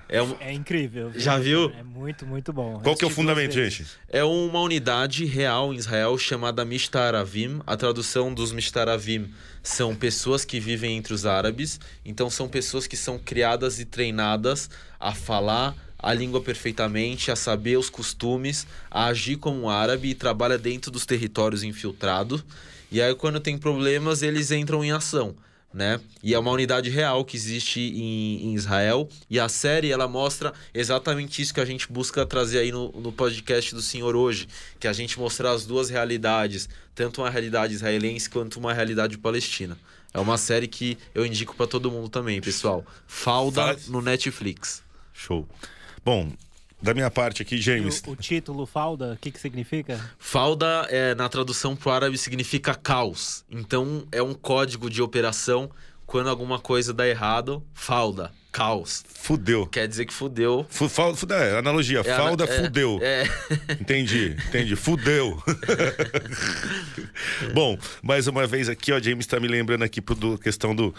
É, 0.07 0.21
um... 0.21 0.35
é 0.39 0.53
incrível. 0.53 1.09
Viu? 1.09 1.19
Já 1.19 1.39
viu? 1.39 1.71
É 1.77 1.81
muito, 1.81 2.25
muito 2.25 2.53
bom. 2.53 2.79
Qual 2.83 2.95
que 2.95 3.03
é 3.03 3.07
o 3.07 3.09
fundamento, 3.09 3.53
gente? 3.53 3.85
É 4.07 4.23
uma 4.23 4.59
unidade 4.59 5.25
real 5.25 5.73
em 5.73 5.77
Israel 5.77 6.17
chamada 6.17 6.63
Mishtaravim. 6.63 7.61
A 7.65 7.75
tradução 7.75 8.31
dos 8.31 8.51
Mishtaravim 8.51 9.33
são 9.63 9.95
pessoas 9.95 10.45
que 10.45 10.59
vivem 10.59 10.97
entre 10.97 11.13
os 11.13 11.25
árabes. 11.25 11.79
Então 12.05 12.29
são 12.29 12.47
pessoas 12.47 12.85
que 12.85 12.95
são 12.95 13.17
criadas 13.17 13.79
e 13.79 13.85
treinadas 13.85 14.69
a 14.99 15.15
falar 15.15 15.75
a 15.97 16.13
língua 16.13 16.41
perfeitamente, 16.41 17.31
a 17.31 17.35
saber 17.35 17.77
os 17.77 17.89
costumes, 17.89 18.67
a 18.91 19.05
agir 19.05 19.37
como 19.37 19.61
um 19.61 19.69
árabe 19.69 20.09
e 20.09 20.13
trabalha 20.13 20.57
dentro 20.57 20.91
dos 20.91 21.05
territórios 21.05 21.63
infiltrados. 21.63 22.43
E 22.91 23.01
aí 23.01 23.15
quando 23.15 23.39
tem 23.39 23.57
problemas, 23.57 24.21
eles 24.21 24.51
entram 24.51 24.83
em 24.83 24.91
ação 24.91 25.35
né? 25.73 25.99
E 26.21 26.33
é 26.33 26.39
uma 26.39 26.51
unidade 26.51 26.89
real 26.89 27.25
que 27.25 27.35
existe 27.35 27.79
em, 27.79 28.47
em, 28.47 28.53
Israel. 28.53 29.09
E 29.29 29.39
a 29.39 29.49
série 29.49 29.91
ela 29.91 30.07
mostra 30.07 30.53
exatamente 30.73 31.41
isso 31.41 31.53
que 31.53 31.59
a 31.59 31.65
gente 31.65 31.91
busca 31.91 32.25
trazer 32.25 32.59
aí 32.59 32.71
no, 32.71 32.91
no 32.91 33.11
podcast 33.11 33.73
do 33.73 33.81
Senhor 33.81 34.15
hoje, 34.15 34.47
que 34.79 34.87
é 34.87 34.89
a 34.89 34.93
gente 34.93 35.19
mostrar 35.19 35.51
as 35.51 35.65
duas 35.65 35.89
realidades, 35.89 36.69
tanto 36.93 37.21
uma 37.21 37.29
realidade 37.29 37.73
israelense 37.73 38.29
quanto 38.29 38.59
uma 38.59 38.73
realidade 38.73 39.17
palestina. 39.17 39.77
É 40.13 40.19
uma 40.19 40.37
série 40.37 40.67
que 40.67 40.97
eu 41.15 41.25
indico 41.25 41.55
para 41.55 41.65
todo 41.65 41.89
mundo 41.89 42.07
também, 42.07 42.39
pessoal. 42.39 42.85
Falda 43.07 43.75
no 43.87 43.99
Netflix. 43.99 44.83
Show. 45.11 45.47
Bom, 46.05 46.31
da 46.83 46.93
minha 46.93 47.09
parte 47.09 47.41
aqui, 47.41 47.57
James. 47.61 48.03
O, 48.05 48.11
o 48.11 48.15
título 48.15 48.65
falda, 48.65 49.13
o 49.13 49.17
que, 49.17 49.31
que 49.31 49.39
significa? 49.39 49.97
Falda, 50.19 50.85
é, 50.89 51.15
na 51.15 51.29
tradução 51.29 51.77
para 51.77 51.89
o 51.89 51.91
árabe, 51.93 52.17
significa 52.17 52.75
caos. 52.75 53.45
Então, 53.49 54.05
é 54.11 54.21
um 54.21 54.33
código 54.33 54.89
de 54.89 55.01
operação. 55.01 55.71
Quando 56.05 56.29
alguma 56.29 56.59
coisa 56.59 56.93
dá 56.93 57.07
errado, 57.07 57.63
falda, 57.73 58.29
caos. 58.51 59.05
Fudeu. 59.07 59.65
Quer 59.65 59.87
dizer 59.87 60.05
que 60.05 60.13
fudeu. 60.13 60.65
Fu, 60.69 60.89
falda, 60.89 61.33
é, 61.33 61.57
analogia. 61.57 62.01
É, 62.01 62.03
falda, 62.03 62.43
é, 62.43 62.47
fudeu. 62.47 62.99
É. 63.01 63.23
Entendi, 63.79 64.35
entendi. 64.49 64.75
Fudeu. 64.75 65.41
Bom, 67.55 67.79
mais 68.01 68.27
uma 68.27 68.45
vez 68.45 68.67
aqui, 68.67 68.91
ó, 68.91 68.99
James 68.99 69.25
está 69.25 69.39
me 69.39 69.47
lembrando 69.47 69.83
aqui 69.83 70.01
do 70.01 70.37
questão 70.37 70.75
do, 70.75 70.93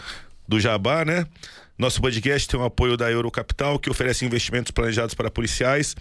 do 0.47 0.59
jabá, 0.59 1.05
né? 1.05 1.27
Nosso 1.77 2.01
podcast 2.01 2.47
tem 2.47 2.57
o 2.57 2.63
apoio 2.63 2.95
da 2.95 3.11
Eurocapital, 3.11 3.77
que 3.77 3.89
oferece 3.89 4.25
investimentos 4.25 4.71
planejados 4.71 5.13
para 5.13 5.29
policiais. 5.29 5.93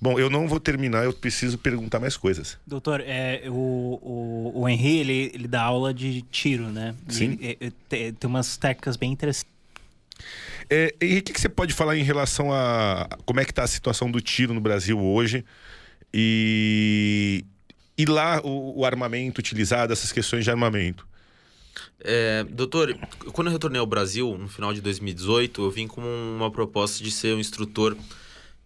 Bom, 0.00 0.18
eu 0.18 0.28
não 0.28 0.46
vou 0.46 0.60
terminar, 0.60 1.04
eu 1.04 1.12
preciso 1.12 1.56
perguntar 1.56 1.98
mais 1.98 2.16
coisas. 2.16 2.58
Doutor, 2.66 3.00
é, 3.00 3.42
o, 3.46 3.52
o, 3.52 4.60
o 4.62 4.68
Henry, 4.68 4.98
ele, 4.98 5.30
ele 5.34 5.48
dá 5.48 5.62
aula 5.62 5.94
de 5.94 6.22
tiro, 6.22 6.64
né? 6.68 6.94
Sim. 7.08 7.38
Ele, 7.40 7.58
é, 7.60 7.72
tem, 7.88 8.12
tem 8.12 8.28
umas 8.28 8.56
técnicas 8.56 8.96
bem 8.96 9.12
interessantes. 9.12 9.50
É, 10.70 10.94
e 11.00 11.18
o 11.18 11.22
que, 11.22 11.32
que 11.32 11.40
você 11.40 11.48
pode 11.48 11.72
falar 11.72 11.96
em 11.96 12.02
relação 12.02 12.52
a 12.52 13.08
como 13.24 13.40
é 13.40 13.44
que 13.44 13.50
está 13.50 13.64
a 13.64 13.66
situação 13.66 14.10
do 14.10 14.20
tiro 14.20 14.54
no 14.54 14.60
Brasil 14.60 14.98
hoje? 15.00 15.44
E, 16.12 17.44
e 17.96 18.04
lá 18.04 18.40
o, 18.44 18.80
o 18.80 18.84
armamento 18.84 19.38
utilizado, 19.38 19.92
essas 19.92 20.12
questões 20.12 20.44
de 20.44 20.50
armamento? 20.50 21.06
É, 22.00 22.44
doutor, 22.44 22.96
quando 23.32 23.46
eu 23.46 23.52
retornei 23.52 23.80
ao 23.80 23.86
Brasil, 23.86 24.36
no 24.38 24.48
final 24.48 24.74
de 24.74 24.80
2018, 24.80 25.62
eu 25.62 25.70
vim 25.70 25.86
com 25.86 26.02
uma 26.02 26.50
proposta 26.50 27.02
de 27.02 27.10
ser 27.10 27.34
um 27.34 27.38
instrutor 27.38 27.96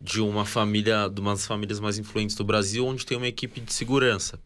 de 0.00 0.20
uma 0.20 0.44
família, 0.44 1.08
de 1.08 1.20
uma 1.20 1.32
das 1.32 1.46
famílias 1.46 1.80
mais 1.80 1.98
influentes 1.98 2.36
do 2.36 2.44
Brasil, 2.44 2.86
onde 2.86 3.06
tem 3.06 3.16
uma 3.16 3.26
equipe 3.26 3.60
de 3.60 3.72
segurança. 3.72 4.38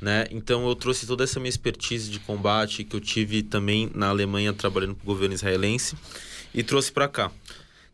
Né? 0.00 0.26
Então 0.30 0.66
eu 0.68 0.74
trouxe 0.74 1.06
toda 1.06 1.22
essa 1.22 1.38
minha 1.38 1.48
expertise 1.48 2.10
de 2.10 2.18
combate 2.18 2.82
que 2.82 2.96
eu 2.96 3.00
tive 3.00 3.42
também 3.42 3.88
na 3.94 4.08
Alemanha 4.08 4.52
trabalhando 4.52 4.96
para 4.96 5.04
o 5.04 5.06
governo 5.06 5.34
israelense 5.34 5.96
e 6.52 6.62
trouxe 6.62 6.90
para 6.90 7.06
cá. 7.06 7.30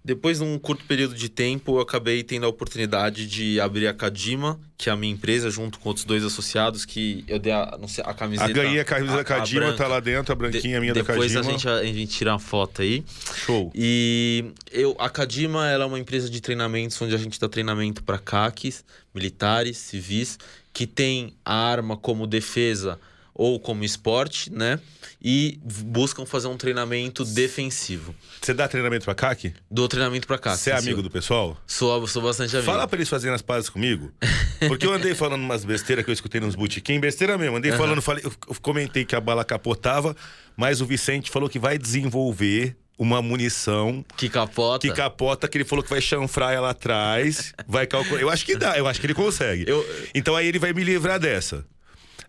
Depois 0.09 0.39
de 0.39 0.45
um 0.45 0.59
curto 0.59 0.87
período 0.87 1.15
de 1.15 1.29
tempo, 1.29 1.77
eu 1.77 1.81
acabei 1.83 2.23
tendo 2.23 2.47
a 2.47 2.49
oportunidade 2.49 3.27
de 3.27 3.61
abrir 3.61 3.87
a 3.87 3.93
Kadima, 3.93 4.59
que 4.79 4.89
é 4.89 4.93
a 4.95 4.97
minha 4.97 5.13
empresa, 5.13 5.51
junto 5.51 5.79
com 5.79 5.91
outros 5.91 6.07
dois 6.07 6.25
associados, 6.25 6.87
que 6.87 7.27
eu 7.29 7.39
dei 7.39 7.53
a, 7.53 7.77
não 7.79 7.87
sei, 7.87 8.03
a 8.07 8.15
camiseta. 8.15 8.49
A 8.49 8.55
ganhei 8.55 8.81
a 8.81 8.87
camisa 8.87 9.19
da 9.19 9.23
Kadima, 9.23 9.71
tá 9.75 9.87
lá 9.87 10.01
dentro, 10.01 10.33
a 10.33 10.35
branquinha 10.35 10.77
de, 10.77 10.81
minha 10.81 10.95
da 10.95 11.05
Kadima. 11.05 11.27
Depois 11.27 11.47
a 11.47 11.51
gente, 11.51 11.69
a, 11.69 11.85
gente 11.85 12.07
tira 12.07 12.33
uma 12.33 12.39
foto 12.39 12.81
aí. 12.81 13.05
Show. 13.35 13.71
E 13.75 14.47
eu, 14.73 14.97
a 14.99 15.11
Kadima 15.11 15.69
ela 15.69 15.85
é 15.85 15.87
uma 15.87 15.99
empresa 15.99 16.31
de 16.31 16.41
treinamentos 16.41 16.99
onde 17.03 17.15
a 17.15 17.19
gente 17.19 17.39
dá 17.39 17.47
treinamento 17.47 18.03
para 18.03 18.17
CACs, 18.19 18.87
militares, 19.15 19.77
civis, 19.77 20.39
que 20.73 20.87
tem 20.87 21.35
a 21.45 21.55
arma 21.55 21.99
como 21.99 22.27
defesa 22.27 22.99
ou 23.39 23.61
como 23.61 23.85
esporte, 23.85 24.53
né? 24.53 24.81
E 25.23 25.61
buscam 25.63 26.27
fazer 26.27 26.49
um 26.49 26.57
treinamento 26.57 27.25
defensivo. 27.25 28.15
Você 28.43 28.53
dá 28.53 28.67
treinamento 28.67 29.05
pra 29.05 29.15
CAC? 29.15 29.55
Dou 29.71 29.87
treinamento 29.89 30.27
pra 30.27 30.39
CAC. 30.39 30.59
Você 30.59 30.71
é 30.71 30.77
amigo 30.77 31.01
do 31.01 31.09
pessoal? 31.09 31.57
Sou, 31.65 32.05
sou 32.09 32.21
bastante 32.21 32.57
amigo. 32.57 32.71
Fala 32.71 32.87
pra 32.89 32.97
eles 32.97 33.09
fazerem 33.09 33.35
as 33.35 33.41
pazes 33.41 33.71
comigo. 33.71 34.13
Porque 34.67 34.85
eu 34.85 34.93
andei 34.93 35.15
falando 35.15 35.41
umas 35.41 35.65
besteiras 35.65 36.05
que 36.05 36.11
eu 36.11 36.13
escutei 36.13 36.41
nos 36.41 36.57
botequim, 36.57 36.99
besteira 36.99 37.39
mesmo. 37.39 37.57
Andei 37.57 37.71
uhum. 37.71 37.79
falando, 37.79 38.03
falei, 38.03 38.25
eu 38.25 38.33
comentei 38.61 39.05
que 39.05 39.15
a 39.15 39.21
bala 39.21 39.45
capotava, 39.45 40.17
mas 40.57 40.81
o 40.81 40.87
Vicente 40.87 41.31
falou 41.31 41.49
que 41.49 41.61
vai 41.61 41.79
desenvolver 41.79 42.77
uma 42.99 43.23
munição 43.23 44.05
que 44.17 44.29
capota. 44.29 44.89
Que 44.89 44.93
capota, 44.93 45.47
que 45.47 45.57
ele 45.57 45.65
falou 45.65 45.85
que 45.85 45.91
vai 45.91 46.01
chanfrar 46.01 46.53
ela 46.53 46.71
atrás, 46.71 47.55
vai 47.69 47.87
calcular. 47.87 48.21
Eu 48.21 48.29
acho 48.29 48.45
que 48.45 48.57
dá, 48.57 48.77
eu 48.77 48.89
acho 48.89 48.99
que 48.99 49.07
ele 49.07 49.15
consegue. 49.15 49.65
Eu... 49.69 49.87
Então 50.13 50.35
aí 50.35 50.49
ele 50.49 50.59
vai 50.59 50.73
me 50.73 50.83
livrar 50.83 51.21
dessa. 51.21 51.65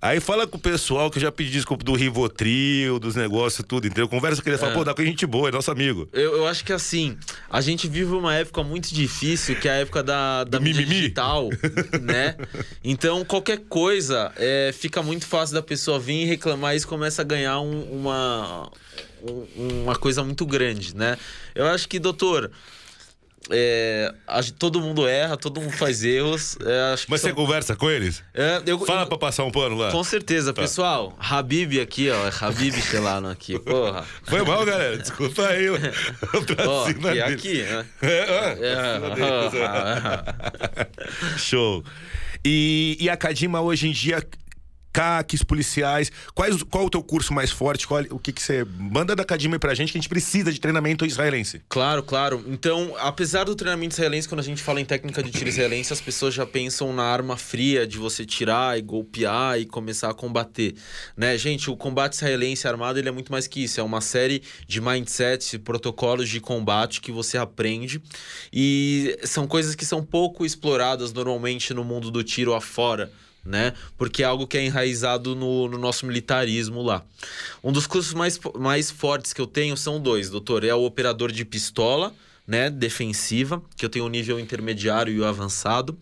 Aí 0.01 0.21
fala 0.21 0.47
com 0.47 0.55
o 0.55 0.59
pessoal 0.59 1.11
que 1.11 1.19
já 1.19 1.29
pedi 1.29 1.51
desculpa 1.51 1.83
do 1.83 1.93
Rivotril, 1.93 2.99
dos 2.99 3.15
negócios, 3.15 3.65
tudo, 3.67 3.85
entendeu? 3.85 4.07
Conversa 4.07 4.41
com 4.41 4.47
ele 4.47 4.55
e 4.55 4.59
fala, 4.59 4.71
é. 4.71 4.75
pô, 4.75 4.83
dá 4.85 4.93
com 4.93 5.01
a 5.01 5.05
gente 5.05 5.25
boa, 5.25 5.49
é 5.49 5.51
nosso 5.51 5.69
amigo. 5.69 6.07
Eu, 6.13 6.37
eu 6.37 6.47
acho 6.47 6.63
que 6.63 6.71
assim, 6.71 7.17
a 7.49 7.59
gente 7.59 7.85
vive 7.85 8.13
uma 8.13 8.33
época 8.33 8.63
muito 8.63 8.93
difícil, 8.93 9.57
que 9.57 9.67
é 9.67 9.71
a 9.71 9.75
época 9.75 10.01
da, 10.01 10.45
da 10.45 10.57
mídia 10.57 10.85
digital, 10.85 11.49
né? 12.01 12.37
Então, 12.81 13.25
qualquer 13.25 13.59
coisa, 13.67 14.31
é, 14.37 14.71
fica 14.73 15.03
muito 15.03 15.27
fácil 15.27 15.55
da 15.55 15.61
pessoa 15.61 15.99
vir 15.99 16.23
e 16.23 16.25
reclamar 16.25 16.77
e 16.77 16.81
começa 16.83 17.21
a 17.21 17.25
ganhar 17.25 17.59
um, 17.59 17.81
uma, 17.91 18.71
um, 19.21 19.83
uma 19.83 19.95
coisa 19.97 20.23
muito 20.23 20.45
grande, 20.45 20.95
né? 20.95 21.17
Eu 21.53 21.65
acho 21.65 21.89
que, 21.89 21.99
doutor, 21.99 22.49
é, 23.51 24.13
todo 24.57 24.79
mundo 24.79 25.07
erra, 25.07 25.35
todo 25.37 25.59
mundo 25.59 25.73
faz 25.73 26.03
erros. 26.03 26.57
É, 26.61 26.91
Mas 27.07 27.21
são... 27.21 27.29
você 27.29 27.35
conversa 27.35 27.75
com 27.75 27.89
eles? 27.89 28.23
É, 28.33 28.61
eu, 28.65 28.79
Fala 28.85 29.03
eu, 29.03 29.07
pra 29.07 29.17
passar 29.17 29.43
um 29.43 29.51
pano 29.51 29.75
lá. 29.75 29.91
Com 29.91 30.03
certeza, 30.03 30.53
tá. 30.53 30.61
pessoal. 30.61 31.15
Habib 31.19 31.79
aqui, 31.79 32.09
ó. 32.09 32.27
É 32.27 32.31
Habib 32.41 32.75
Celano 32.81 33.29
aqui, 33.29 33.57
porra. 33.59 34.05
Foi 34.23 34.43
mal, 34.43 34.65
galera. 34.65 34.97
Desculpa 34.97 35.47
aí. 35.47 35.67
ó, 36.67 36.85
aqui, 36.85 37.21
aqui, 37.21 37.63
né? 37.63 37.85
É, 38.01 38.57
é, 38.61 38.99
Show. 41.37 41.83
E, 42.43 42.97
e 42.99 43.09
a 43.09 43.17
Kadima 43.17 43.61
hoje 43.61 43.87
em 43.87 43.91
dia 43.91 44.25
CACs, 44.91 45.43
policiais. 45.43 46.11
Quais, 46.33 46.61
qual 46.63 46.85
o 46.85 46.89
teu 46.89 47.03
curso 47.03 47.33
mais 47.33 47.51
forte? 47.51 47.87
Qual, 47.87 48.03
o 48.09 48.19
que, 48.19 48.31
que 48.31 48.41
você. 48.41 48.65
Manda 48.77 49.15
da 49.15 49.23
academia 49.23 49.59
pra 49.59 49.73
gente 49.73 49.91
que 49.91 49.97
a 49.97 50.01
gente 50.01 50.09
precisa 50.09 50.51
de 50.51 50.59
treinamento 50.59 51.05
israelense. 51.05 51.61
Claro, 51.69 52.03
claro. 52.03 52.43
Então, 52.47 52.95
apesar 52.99 53.45
do 53.45 53.55
treinamento 53.55 53.93
israelense, 53.93 54.27
quando 54.27 54.39
a 54.39 54.43
gente 54.43 54.61
fala 54.61 54.81
em 54.81 54.85
técnica 54.85 55.21
de 55.21 55.31
tiro 55.31 55.49
israelense, 55.49 55.93
as 55.93 56.01
pessoas 56.01 56.33
já 56.33 56.45
pensam 56.45 56.93
na 56.93 57.03
arma 57.03 57.37
fria 57.37 57.85
de 57.85 57.97
você 57.97 58.25
tirar 58.25 58.77
e 58.77 58.81
golpear 58.81 59.59
e 59.59 59.65
começar 59.65 60.09
a 60.09 60.13
combater. 60.13 60.75
Né, 61.15 61.37
gente, 61.37 61.69
o 61.69 61.77
combate 61.77 62.13
israelense 62.13 62.67
armado 62.67 62.99
ele 62.99 63.09
é 63.09 63.11
muito 63.11 63.31
mais 63.31 63.47
que 63.47 63.63
isso. 63.63 63.79
É 63.79 63.83
uma 63.83 64.01
série 64.01 64.41
de 64.67 64.81
mindsets, 64.81 65.57
protocolos 65.57 66.29
de 66.29 66.39
combate 66.39 67.01
que 67.01 67.11
você 67.11 67.37
aprende. 67.37 68.01
E 68.51 69.17
são 69.23 69.47
coisas 69.47 69.75
que 69.75 69.85
são 69.85 70.03
pouco 70.03 70.45
exploradas 70.45 71.13
normalmente 71.13 71.73
no 71.73 71.83
mundo 71.83 72.11
do 72.11 72.23
tiro 72.23 72.53
afora 72.53 73.11
né? 73.49 73.73
Porque 73.97 74.21
é 74.21 74.25
algo 74.25 74.45
que 74.45 74.57
é 74.57 74.63
enraizado 74.63 75.35
no, 75.35 75.67
no, 75.67 75.77
nosso 75.77 76.05
militarismo 76.05 76.83
lá. 76.83 77.03
Um 77.63 77.71
dos 77.71 77.87
cursos 77.87 78.13
mais, 78.13 78.39
mais 78.57 78.91
fortes 78.91 79.33
que 79.33 79.41
eu 79.41 79.47
tenho 79.47 79.75
são 79.75 79.99
dois, 79.99 80.29
doutor. 80.29 80.63
É 80.63 80.73
o 80.73 80.85
operador 80.85 81.31
de 81.31 81.43
pistola, 81.43 82.13
né? 82.47 82.69
Defensiva, 82.69 83.61
que 83.75 83.83
eu 83.83 83.89
tenho 83.89 84.05
o 84.05 84.09
nível 84.09 84.39
intermediário 84.39 85.11
e 85.11 85.19
o 85.19 85.25
avançado. 85.25 85.97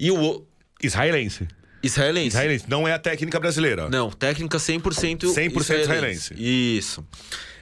E 0.00 0.10
o. 0.10 0.42
Israelense. 0.82 1.46
Israelense. 1.82 2.28
Israelense. 2.28 2.64
Não 2.66 2.88
é 2.88 2.94
a 2.94 2.98
técnica 2.98 3.38
brasileira. 3.38 3.88
Não, 3.90 4.10
técnica 4.10 4.56
100%, 4.56 4.80
100% 4.80 5.60
israelense. 5.60 5.82
israelense. 5.82 6.34
Isso. 6.38 7.04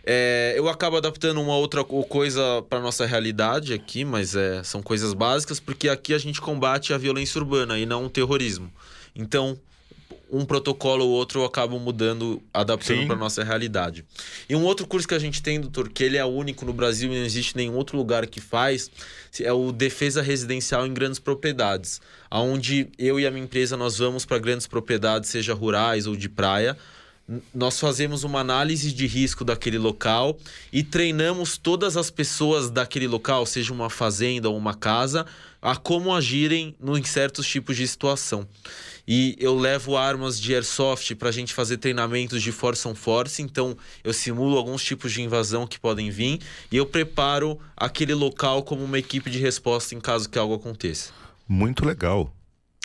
É, 0.06 0.54
eu 0.56 0.68
acabo 0.68 0.96
adaptando 0.96 1.40
uma 1.40 1.56
outra 1.56 1.82
coisa 1.82 2.62
para 2.68 2.78
nossa 2.78 3.06
realidade 3.06 3.72
aqui, 3.72 4.04
mas 4.04 4.36
é, 4.36 4.62
são 4.62 4.82
coisas 4.82 5.14
básicas, 5.14 5.58
porque 5.58 5.88
aqui 5.88 6.12
a 6.12 6.18
gente 6.18 6.40
combate 6.40 6.92
a 6.92 6.98
violência 6.98 7.38
urbana 7.38 7.78
e 7.78 7.86
não 7.86 8.04
o 8.04 8.10
terrorismo. 8.10 8.70
Então, 9.14 9.58
um 10.30 10.44
protocolo 10.44 11.04
ou 11.04 11.10
outro 11.12 11.44
acabam 11.44 11.78
mudando, 11.78 12.42
adaptando 12.52 13.06
para 13.06 13.16
nossa 13.16 13.44
realidade. 13.44 14.04
E 14.48 14.56
um 14.56 14.64
outro 14.64 14.86
curso 14.86 15.06
que 15.06 15.14
a 15.14 15.18
gente 15.18 15.42
tem, 15.42 15.60
doutor, 15.60 15.88
que 15.88 16.02
ele 16.02 16.16
é 16.16 16.24
único 16.24 16.64
no 16.64 16.72
Brasil 16.72 17.12
e 17.12 17.16
não 17.16 17.24
existe 17.24 17.56
nenhum 17.56 17.74
outro 17.74 17.96
lugar 17.96 18.26
que 18.26 18.40
faz, 18.40 18.90
é 19.40 19.52
o 19.52 19.70
Defesa 19.70 20.22
Residencial 20.22 20.86
em 20.86 20.92
Grandes 20.92 21.20
Propriedades, 21.20 22.00
aonde 22.30 22.88
eu 22.98 23.20
e 23.20 23.26
a 23.26 23.30
minha 23.30 23.44
empresa 23.44 23.76
nós 23.76 23.98
vamos 23.98 24.24
para 24.24 24.38
grandes 24.38 24.66
propriedades, 24.66 25.30
seja 25.30 25.54
rurais 25.54 26.06
ou 26.06 26.16
de 26.16 26.28
praia, 26.28 26.76
nós 27.54 27.80
fazemos 27.80 28.24
uma 28.24 28.40
análise 28.40 28.92
de 28.92 29.06
risco 29.06 29.44
daquele 29.44 29.78
local 29.78 30.38
e 30.72 30.82
treinamos 30.82 31.56
todas 31.56 31.96
as 31.96 32.10
pessoas 32.10 32.70
daquele 32.70 33.06
local, 33.06 33.46
seja 33.46 33.72
uma 33.72 33.88
fazenda 33.88 34.48
ou 34.50 34.56
uma 34.56 34.74
casa, 34.74 35.24
a 35.62 35.74
como 35.76 36.14
agirem 36.14 36.74
em 36.82 37.04
certos 37.04 37.46
tipos 37.46 37.76
de 37.76 37.88
situação 37.88 38.46
e 39.06 39.36
eu 39.38 39.56
levo 39.56 39.96
armas 39.96 40.40
de 40.40 40.54
airsoft 40.54 41.14
para 41.14 41.28
a 41.28 41.32
gente 41.32 41.52
fazer 41.52 41.76
treinamentos 41.76 42.42
de 42.42 42.50
force 42.50 42.86
on 42.88 42.94
force. 42.94 43.42
Então, 43.42 43.76
eu 44.02 44.12
simulo 44.12 44.56
alguns 44.56 44.82
tipos 44.82 45.12
de 45.12 45.22
invasão 45.22 45.66
que 45.66 45.78
podem 45.78 46.10
vir 46.10 46.40
e 46.72 46.76
eu 46.76 46.86
preparo 46.86 47.58
aquele 47.76 48.14
local 48.14 48.62
como 48.62 48.82
uma 48.82 48.98
equipe 48.98 49.30
de 49.30 49.38
resposta 49.38 49.94
em 49.94 50.00
caso 50.00 50.28
que 50.28 50.38
algo 50.38 50.54
aconteça. 50.54 51.12
Muito 51.46 51.84
legal. 51.84 52.32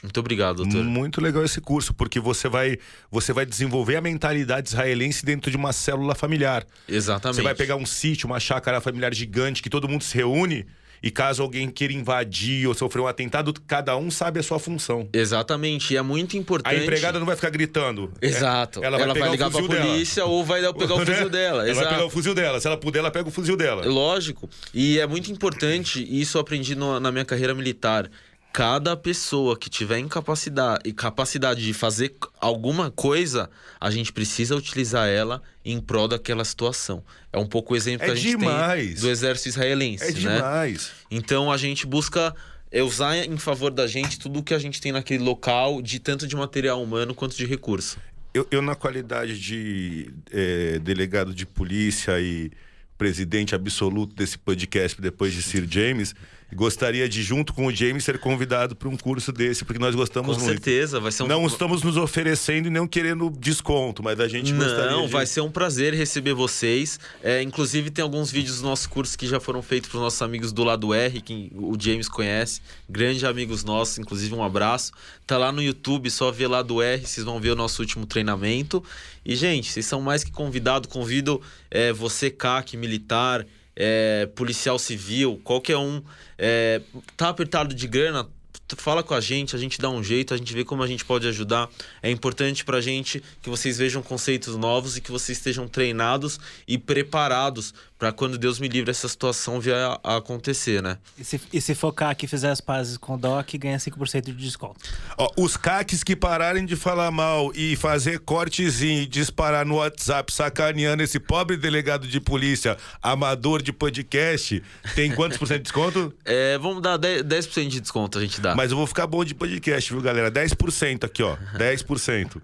Muito 0.01 0.19
obrigado, 0.19 0.63
doutor. 0.63 0.83
Muito 0.83 1.19
legal 1.19 1.43
esse 1.43 1.59
curso, 1.59 1.93
porque 1.93 2.19
você 2.19 2.47
vai, 2.47 2.77
você 3.11 3.33
vai 3.33 3.45
desenvolver 3.45 3.97
a 3.97 4.01
mentalidade 4.01 4.69
israelense 4.69 5.25
dentro 5.25 5.51
de 5.51 5.57
uma 5.57 5.73
célula 5.73 6.15
familiar. 6.15 6.65
Exatamente. 6.87 7.35
Você 7.35 7.41
vai 7.41 7.53
pegar 7.53 7.75
um 7.75 7.85
sítio, 7.85 8.25
uma 8.27 8.39
chácara 8.39 8.79
familiar 8.79 9.13
gigante 9.13 9.61
que 9.61 9.69
todo 9.69 9.89
mundo 9.89 10.03
se 10.03 10.15
reúne 10.15 10.65
e 11.01 11.09
caso 11.09 11.41
alguém 11.41 11.69
queira 11.69 11.93
invadir 11.93 12.67
ou 12.67 12.73
sofrer 12.73 13.01
um 13.01 13.07
atentado, 13.07 13.53
cada 13.65 13.95
um 13.97 14.11
sabe 14.11 14.39
a 14.39 14.43
sua 14.43 14.59
função. 14.59 15.07
Exatamente, 15.13 15.93
e 15.93 15.97
é 15.97 16.01
muito 16.01 16.37
importante. 16.37 16.75
A 16.75 16.77
empregada 16.77 17.19
não 17.19 17.25
vai 17.25 17.35
ficar 17.35 17.49
gritando. 17.49 18.11
Exato. 18.21 18.83
Ela 18.83 18.97
vai, 18.97 19.05
ela 19.05 19.13
vai 19.13 19.29
ligar 19.31 19.49
pra 19.49 19.61
polícia 19.61 20.23
dela. 20.23 20.33
ou 20.33 20.43
vai 20.43 20.61
pegar 20.73 20.95
o 20.95 21.05
fuzil 21.05 21.29
dela. 21.29 21.61
Ela 21.61 21.69
Exato. 21.69 21.85
vai 21.85 21.93
pegar 21.95 22.05
o 22.05 22.09
fuzil 22.09 22.35
dela. 22.35 22.59
Se 22.59 22.67
ela 22.67 22.77
puder, 22.77 22.99
ela 22.99 23.11
pega 23.11 23.27
o 23.27 23.31
fuzil 23.31 23.55
dela. 23.55 23.85
Lógico. 23.85 24.49
E 24.73 24.99
é 24.99 25.07
muito 25.07 25.31
importante, 25.31 26.03
e 26.03 26.21
isso 26.21 26.37
eu 26.37 26.41
aprendi 26.41 26.75
no, 26.75 26.99
na 26.99 27.11
minha 27.11 27.25
carreira 27.25 27.53
militar 27.53 28.09
cada 28.51 28.97
pessoa 28.97 29.57
que 29.57 29.69
tiver 29.69 29.99
incapacidade 29.99 30.81
e 30.85 30.93
capacidade 30.93 31.63
de 31.63 31.73
fazer 31.73 32.15
alguma 32.39 32.89
coisa, 32.89 33.49
a 33.79 33.91
gente 33.91 34.11
precisa 34.11 34.55
utilizar 34.55 35.07
ela 35.07 35.41
em 35.63 35.79
prol 35.79 36.07
daquela 36.07 36.43
situação. 36.43 37.03
É 37.31 37.37
um 37.37 37.45
pouco 37.45 37.73
o 37.73 37.77
exemplo 37.77 38.03
é 38.03 38.07
que 38.07 38.11
a 38.11 38.15
gente 38.15 38.37
demais. 38.37 38.93
tem 38.93 39.01
do 39.01 39.09
exército 39.09 39.49
israelense, 39.49 40.03
é 40.03 40.11
né? 40.11 40.35
demais. 40.35 40.91
Então 41.11 41.51
a 41.51 41.57
gente 41.57 41.85
busca 41.85 42.35
usar 42.83 43.17
em 43.17 43.37
favor 43.37 43.71
da 43.71 43.87
gente 43.87 44.19
tudo 44.19 44.39
o 44.39 44.43
que 44.43 44.53
a 44.53 44.59
gente 44.59 44.79
tem 44.81 44.91
naquele 44.91 45.23
local, 45.23 45.81
de 45.81 45.99
tanto 45.99 46.27
de 46.27 46.35
material 46.35 46.81
humano 46.81 47.13
quanto 47.15 47.35
de 47.35 47.45
recurso. 47.45 47.97
Eu, 48.33 48.47
eu 48.51 48.61
na 48.61 48.75
qualidade 48.75 49.39
de 49.39 50.11
é, 50.31 50.79
delegado 50.79 51.33
de 51.33 51.45
polícia 51.45 52.19
e 52.19 52.51
presidente 52.97 53.55
absoluto 53.55 54.13
desse 54.13 54.37
podcast 54.37 55.01
depois 55.01 55.33
de 55.33 55.41
Sir 55.41 55.65
James, 55.69 56.13
gostaria 56.55 57.07
de, 57.07 57.21
junto 57.21 57.53
com 57.53 57.67
o 57.67 57.71
James, 57.73 58.03
ser 58.03 58.19
convidado 58.19 58.75
para 58.75 58.89
um 58.89 58.97
curso 58.97 59.31
desse, 59.31 59.63
porque 59.63 59.79
nós 59.79 59.93
gostamos 59.93 60.37
com 60.37 60.43
muito. 60.43 60.57
Com 60.57 60.63
certeza, 60.63 60.99
vai 60.99 61.11
ser 61.11 61.23
um... 61.23 61.27
Não 61.27 61.45
estamos 61.45 61.83
nos 61.83 61.97
oferecendo 61.97 62.67
e 62.67 62.69
não 62.69 62.87
querendo 62.87 63.29
desconto, 63.29 64.01
mas 64.01 64.19
a 64.19 64.27
gente 64.27 64.51
não, 64.51 64.65
gostaria 64.65 64.91
Não, 64.91 65.05
de... 65.05 65.11
vai 65.11 65.25
ser 65.25 65.41
um 65.41 65.51
prazer 65.51 65.93
receber 65.93 66.33
vocês. 66.33 66.99
É, 67.23 67.41
inclusive, 67.41 67.89
tem 67.89 68.03
alguns 68.03 68.31
vídeos 68.31 68.55
dos 68.55 68.63
nossos 68.63 68.87
cursos 68.87 69.15
que 69.15 69.27
já 69.27 69.39
foram 69.39 69.61
feitos 69.61 69.89
para 69.89 69.97
os 69.97 70.03
nossos 70.03 70.21
amigos 70.21 70.51
do 70.51 70.63
lado 70.63 70.93
R, 70.93 71.21
que 71.21 71.51
o 71.55 71.75
James 71.79 72.09
conhece, 72.09 72.61
grandes 72.89 73.23
amigos 73.23 73.63
nossos, 73.63 73.99
inclusive 73.99 74.33
um 74.33 74.43
abraço. 74.43 74.91
Tá 75.27 75.37
lá 75.37 75.51
no 75.51 75.61
YouTube, 75.61 76.09
só 76.09 76.31
ver 76.31 76.47
lá 76.47 76.61
do 76.61 76.81
R, 76.81 77.05
vocês 77.05 77.25
vão 77.25 77.39
ver 77.39 77.51
o 77.51 77.55
nosso 77.55 77.81
último 77.81 78.05
treinamento. 78.05 78.83
E, 79.23 79.35
gente, 79.35 79.71
vocês 79.71 79.85
são 79.85 80.01
mais 80.01 80.23
que 80.23 80.31
convidados. 80.31 80.89
Convido 80.91 81.41
é, 81.69 81.93
você, 81.93 82.31
CAC, 82.31 82.75
militar, 82.75 83.45
é, 83.79 84.27
policial 84.35 84.77
civil, 84.77 85.39
qualquer 85.43 85.77
um, 85.77 86.03
é, 86.37 86.81
tá 87.15 87.29
apertado 87.29 87.73
de 87.73 87.87
grana, 87.87 88.27
fala 88.75 89.01
com 89.01 89.13
a 89.13 89.21
gente, 89.21 89.55
a 89.55 89.59
gente 89.59 89.79
dá 89.79 89.89
um 89.89 90.03
jeito, 90.03 90.33
a 90.33 90.37
gente 90.37 90.53
vê 90.53 90.63
como 90.63 90.83
a 90.83 90.87
gente 90.87 91.05
pode 91.05 91.27
ajudar. 91.27 91.69
É 92.03 92.11
importante 92.11 92.63
pra 92.65 92.81
gente 92.81 93.23
que 93.41 93.49
vocês 93.49 93.77
vejam 93.77 94.03
conceitos 94.03 94.55
novos 94.55 94.97
e 94.97 95.01
que 95.01 95.11
vocês 95.11 95.37
estejam 95.37 95.67
treinados 95.67 96.39
e 96.67 96.77
preparados 96.77 97.73
para 97.99 98.13
quando 98.13 98.37
Deus 98.37 98.61
me 98.61 98.69
livre 98.69 98.89
essa 98.89 99.09
situação 99.09 99.59
vier 99.59 99.75
a, 99.75 99.99
a 100.01 100.17
acontecer, 100.17 100.81
né? 100.81 100.97
E 101.17 101.23
se, 101.25 101.41
e 101.51 101.59
se 101.59 101.75
focar 101.75 102.15
que 102.15 102.27
fizer 102.27 102.49
as 102.49 102.61
pazes 102.61 102.95
com 102.95 103.15
o 103.15 103.17
DOC, 103.17 103.57
ganha 103.57 103.77
5% 103.77 104.21
de 104.21 104.31
desconto. 104.31 104.79
Ó, 105.17 105.29
os 105.35 105.57
caques 105.57 106.01
que 106.01 106.15
pararem 106.15 106.65
de 106.65 106.77
falar 106.77 107.11
mal 107.11 107.51
e 107.53 107.75
fazer 107.75 108.19
cortezinho 108.19 109.01
e 109.01 109.05
disparar 109.05 109.65
no 109.65 109.75
WhatsApp 109.75 110.33
sacaneando 110.33 111.03
esse 111.03 111.19
pobre 111.19 111.57
delegado 111.57 112.07
de 112.07 112.21
polícia 112.21 112.77
amador 113.03 113.61
de 113.61 113.73
podcast, 113.73 114.63
tem 114.95 115.13
quantos 115.13 115.37
por 115.37 115.45
cento 115.45 115.57
de 115.57 115.63
desconto? 115.63 116.13
É, 116.31 116.57
vamos 116.59 116.81
dar 116.81 116.97
10%, 116.99 117.23
10 117.23 117.47
de 117.47 117.81
desconto, 117.81 118.19
a 118.19 118.21
gente 118.21 118.39
dá. 118.39 118.55
Mas 118.55 118.69
eu 118.71 118.77
vou 118.77 118.85
ficar 118.85 119.07
bom 119.07 119.25
de 119.25 119.33
podcast, 119.33 119.91
viu, 119.91 120.01
galera? 120.01 120.31
10% 120.31 121.03
aqui, 121.03 121.23
ó. 121.23 121.35
10%. 121.57 122.39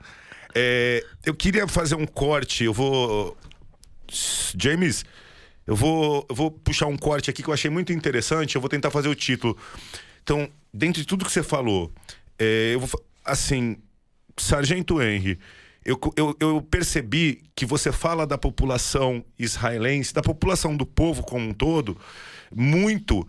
É, 0.53 1.05
eu 1.23 1.35
queria 1.35 1.67
fazer 1.67 1.95
um 1.95 2.05
corte, 2.05 2.63
eu 2.63 2.73
vou. 2.73 3.37
James, 4.57 5.05
eu 5.67 5.75
vou, 5.75 6.25
eu 6.29 6.35
vou 6.35 6.51
puxar 6.51 6.87
um 6.87 6.97
corte 6.97 7.29
aqui 7.29 7.41
que 7.41 7.49
eu 7.49 7.53
achei 7.53 7.71
muito 7.71 7.91
interessante. 7.91 8.55
Eu 8.55 8.61
vou 8.61 8.69
tentar 8.69 8.91
fazer 8.91 9.07
o 9.07 9.15
título. 9.15 9.57
Então, 10.21 10.49
dentro 10.73 11.01
de 11.01 11.07
tudo 11.07 11.25
que 11.25 11.31
você 11.31 11.43
falou, 11.43 11.91
é, 12.37 12.71
eu 12.73 12.79
vou. 12.79 13.03
Assim, 13.23 13.77
Sargento 14.37 15.01
Henry, 15.01 15.39
eu, 15.83 15.99
eu, 16.15 16.35
eu, 16.39 16.61
percebi 16.61 17.43
que 17.55 17.65
você 17.65 17.91
fala 17.91 18.27
da 18.27 18.37
população 18.37 19.25
israelense, 19.37 20.13
da 20.13 20.21
população 20.21 20.75
do 20.75 20.85
povo 20.85 21.23
como 21.23 21.49
um 21.49 21.53
todo, 21.53 21.97
muito. 22.53 23.27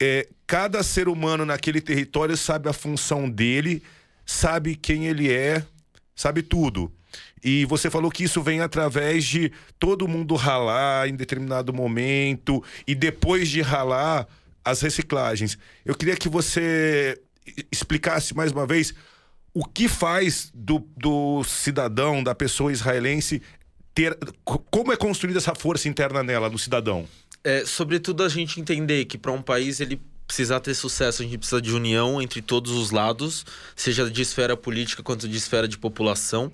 É, 0.00 0.28
cada 0.46 0.82
ser 0.82 1.08
humano 1.08 1.46
naquele 1.46 1.80
território 1.80 2.36
sabe 2.36 2.68
a 2.68 2.72
função 2.72 3.30
dele, 3.30 3.82
sabe 4.26 4.74
quem 4.74 5.06
ele 5.06 5.32
é, 5.32 5.64
sabe 6.14 6.42
tudo. 6.42 6.92
E 7.44 7.66
você 7.66 7.90
falou 7.90 8.10
que 8.10 8.24
isso 8.24 8.42
vem 8.42 8.60
através 8.60 9.22
de 9.24 9.52
todo 9.78 10.08
mundo 10.08 10.34
ralar 10.34 11.06
em 11.06 11.14
determinado 11.14 11.74
momento 11.74 12.64
e 12.86 12.94
depois 12.94 13.50
de 13.50 13.60
ralar 13.60 14.26
as 14.64 14.80
reciclagens. 14.80 15.58
Eu 15.84 15.94
queria 15.94 16.16
que 16.16 16.28
você 16.28 17.20
explicasse 17.70 18.34
mais 18.34 18.50
uma 18.50 18.66
vez 18.66 18.94
o 19.52 19.64
que 19.64 19.86
faz 19.88 20.50
do, 20.54 20.78
do 20.96 21.44
cidadão, 21.44 22.22
da 22.24 22.34
pessoa 22.34 22.72
israelense, 22.72 23.42
ter. 23.94 24.18
Como 24.44 24.90
é 24.90 24.96
construída 24.96 25.38
essa 25.38 25.54
força 25.54 25.86
interna 25.86 26.22
nela, 26.22 26.48
no 26.48 26.58
cidadão? 26.58 27.06
É, 27.44 27.64
sobretudo 27.66 28.22
a 28.22 28.28
gente 28.28 28.58
entender 28.58 29.04
que 29.04 29.18
para 29.18 29.30
um 29.30 29.42
país 29.42 29.80
ele 29.80 30.00
precisar 30.26 30.60
ter 30.60 30.74
sucesso, 30.74 31.22
a 31.22 31.24
gente 31.24 31.38
precisa 31.38 31.60
de 31.60 31.72
união 31.72 32.20
entre 32.20 32.40
todos 32.40 32.72
os 32.72 32.90
lados, 32.90 33.44
seja 33.76 34.10
de 34.10 34.22
esfera 34.22 34.56
política 34.56 35.02
quanto 35.02 35.28
de 35.28 35.36
esfera 35.36 35.68
de 35.68 35.78
população. 35.78 36.50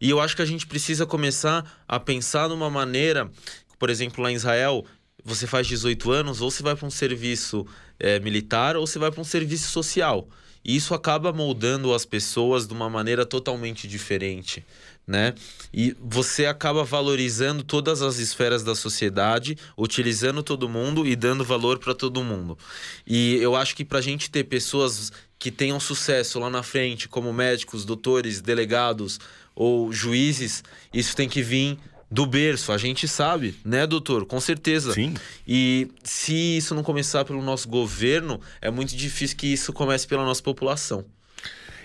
E 0.00 0.10
eu 0.10 0.20
acho 0.20 0.36
que 0.36 0.42
a 0.42 0.46
gente 0.46 0.66
precisa 0.66 1.04
começar 1.04 1.64
a 1.86 1.98
pensar 1.98 2.48
numa 2.48 2.70
maneira, 2.70 3.30
por 3.78 3.90
exemplo, 3.90 4.22
lá 4.22 4.30
em 4.30 4.34
Israel, 4.34 4.84
você 5.24 5.46
faz 5.46 5.66
18 5.66 6.10
anos, 6.10 6.40
ou 6.40 6.50
você 6.50 6.62
vai 6.62 6.76
para 6.76 6.86
um 6.86 6.90
serviço 6.90 7.66
é, 7.98 8.18
militar, 8.20 8.76
ou 8.76 8.86
você 8.86 8.98
vai 8.98 9.10
para 9.10 9.20
um 9.20 9.24
serviço 9.24 9.68
social. 9.70 10.28
E 10.68 10.76
isso 10.76 10.94
acaba 10.94 11.32
moldando 11.32 11.92
as 11.92 12.04
pessoas 12.04 12.68
de 12.68 12.74
uma 12.74 12.88
maneira 12.88 13.26
totalmente 13.26 13.88
diferente 13.88 14.64
né? 15.08 15.34
E 15.72 15.96
você 15.98 16.44
acaba 16.44 16.84
valorizando 16.84 17.64
todas 17.64 18.02
as 18.02 18.18
esferas 18.18 18.62
da 18.62 18.74
sociedade, 18.74 19.56
utilizando 19.74 20.42
todo 20.42 20.68
mundo 20.68 21.06
e 21.06 21.16
dando 21.16 21.42
valor 21.42 21.78
para 21.78 21.94
todo 21.94 22.22
mundo. 22.22 22.58
E 23.06 23.36
eu 23.36 23.56
acho 23.56 23.74
que 23.74 23.86
para 23.86 24.00
a 24.00 24.02
gente 24.02 24.30
ter 24.30 24.44
pessoas 24.44 25.10
que 25.38 25.50
tenham 25.50 25.80
sucesso 25.80 26.38
lá 26.38 26.50
na 26.50 26.62
frente, 26.62 27.08
como 27.08 27.32
médicos, 27.32 27.86
doutores, 27.86 28.42
delegados 28.42 29.18
ou 29.54 29.90
juízes, 29.90 30.62
isso 30.92 31.16
tem 31.16 31.28
que 31.28 31.40
vir 31.40 31.78
do 32.10 32.26
berço, 32.26 32.72
a 32.72 32.78
gente 32.78 33.06
sabe, 33.06 33.54
né, 33.64 33.86
doutor? 33.86 34.24
Com 34.24 34.40
certeza. 34.40 34.92
Sim. 34.94 35.14
E 35.46 35.88
se 36.02 36.56
isso 36.56 36.74
não 36.74 36.82
começar 36.82 37.24
pelo 37.24 37.42
nosso 37.42 37.68
governo, 37.68 38.40
é 38.60 38.70
muito 38.70 38.96
difícil 38.96 39.36
que 39.36 39.46
isso 39.46 39.72
comece 39.72 40.06
pela 40.06 40.24
nossa 40.24 40.42
população. 40.42 41.04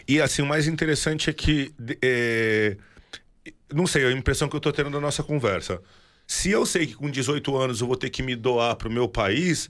E 0.07 0.21
assim, 0.21 0.41
o 0.41 0.45
mais 0.45 0.67
interessante 0.67 1.29
é 1.29 1.33
que 1.33 1.73
é 2.01 2.77
não 3.73 3.87
sei, 3.87 4.05
a 4.05 4.11
impressão 4.11 4.47
que 4.47 4.55
eu 4.55 4.59
tô 4.59 4.71
tendo 4.71 4.91
da 4.91 4.99
nossa 4.99 5.23
conversa. 5.23 5.81
Se 6.27 6.49
eu 6.51 6.65
sei 6.65 6.87
que 6.87 6.95
com 6.95 7.09
18 7.09 7.57
anos 7.57 7.81
eu 7.81 7.87
vou 7.87 7.97
ter 7.97 8.09
que 8.09 8.23
me 8.23 8.35
doar 8.35 8.75
pro 8.75 8.89
meu 8.89 9.07
país, 9.09 9.69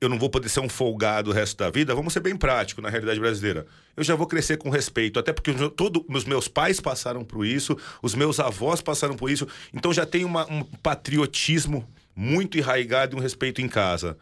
eu 0.00 0.08
não 0.08 0.18
vou 0.18 0.30
poder 0.30 0.48
ser 0.48 0.60
um 0.60 0.68
folgado 0.68 1.30
o 1.30 1.32
resto 1.32 1.56
da 1.56 1.70
vida, 1.70 1.94
vamos 1.94 2.12
ser 2.12 2.20
bem 2.20 2.36
prático 2.36 2.80
na 2.80 2.88
realidade 2.88 3.18
brasileira. 3.18 3.66
Eu 3.96 4.04
já 4.04 4.14
vou 4.14 4.26
crescer 4.26 4.56
com 4.56 4.70
respeito, 4.70 5.18
até 5.18 5.32
porque 5.32 5.52
todos 5.70 6.02
os 6.08 6.24
meus 6.24 6.46
pais 6.46 6.80
passaram 6.80 7.24
por 7.24 7.44
isso, 7.44 7.76
os 8.00 8.14
meus 8.14 8.38
avós 8.38 8.80
passaram 8.80 9.16
por 9.16 9.30
isso, 9.30 9.46
então 9.74 9.92
já 9.92 10.06
tem 10.06 10.24
uma, 10.24 10.50
um 10.50 10.62
patriotismo 10.62 11.88
muito 12.14 12.56
enraigado 12.56 13.16
e 13.16 13.18
um 13.18 13.22
respeito 13.22 13.60
em 13.60 13.68
casa. 13.68 14.16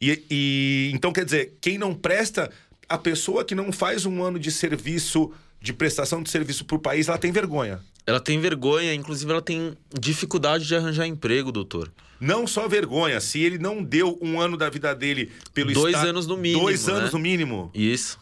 E, 0.00 0.24
e 0.28 0.90
então 0.92 1.12
quer 1.12 1.24
dizer, 1.24 1.56
quem 1.60 1.78
não 1.78 1.94
presta, 1.94 2.50
a 2.88 2.98
pessoa 2.98 3.44
que 3.44 3.54
não 3.54 3.70
faz 3.70 4.04
um 4.04 4.22
ano 4.22 4.40
de 4.40 4.50
serviço, 4.50 5.32
de 5.62 5.72
prestação 5.72 6.22
de 6.22 6.28
serviço 6.28 6.64
para 6.64 6.76
o 6.76 6.78
país, 6.80 7.08
ela 7.08 7.16
tem 7.16 7.30
vergonha. 7.30 7.80
Ela 8.04 8.18
tem 8.18 8.40
vergonha, 8.40 8.92
inclusive 8.92 9.30
ela 9.30 9.40
tem 9.40 9.76
dificuldade 9.98 10.66
de 10.66 10.74
arranjar 10.74 11.06
emprego, 11.06 11.52
doutor. 11.52 11.90
Não 12.20 12.46
só 12.46 12.66
vergonha, 12.66 13.20
se 13.20 13.40
ele 13.40 13.58
não 13.58 13.82
deu 13.82 14.18
um 14.20 14.40
ano 14.40 14.56
da 14.56 14.68
vida 14.68 14.92
dele 14.94 15.30
pelo 15.54 15.72
Dois 15.72 15.94
anos 15.96 16.26
no 16.26 16.36
mínimo. 16.36 16.62
Dois 16.62 16.86
né? 16.86 16.94
anos 16.94 17.12
no 17.12 17.18
mínimo. 17.18 17.70
Isso. 17.72 18.18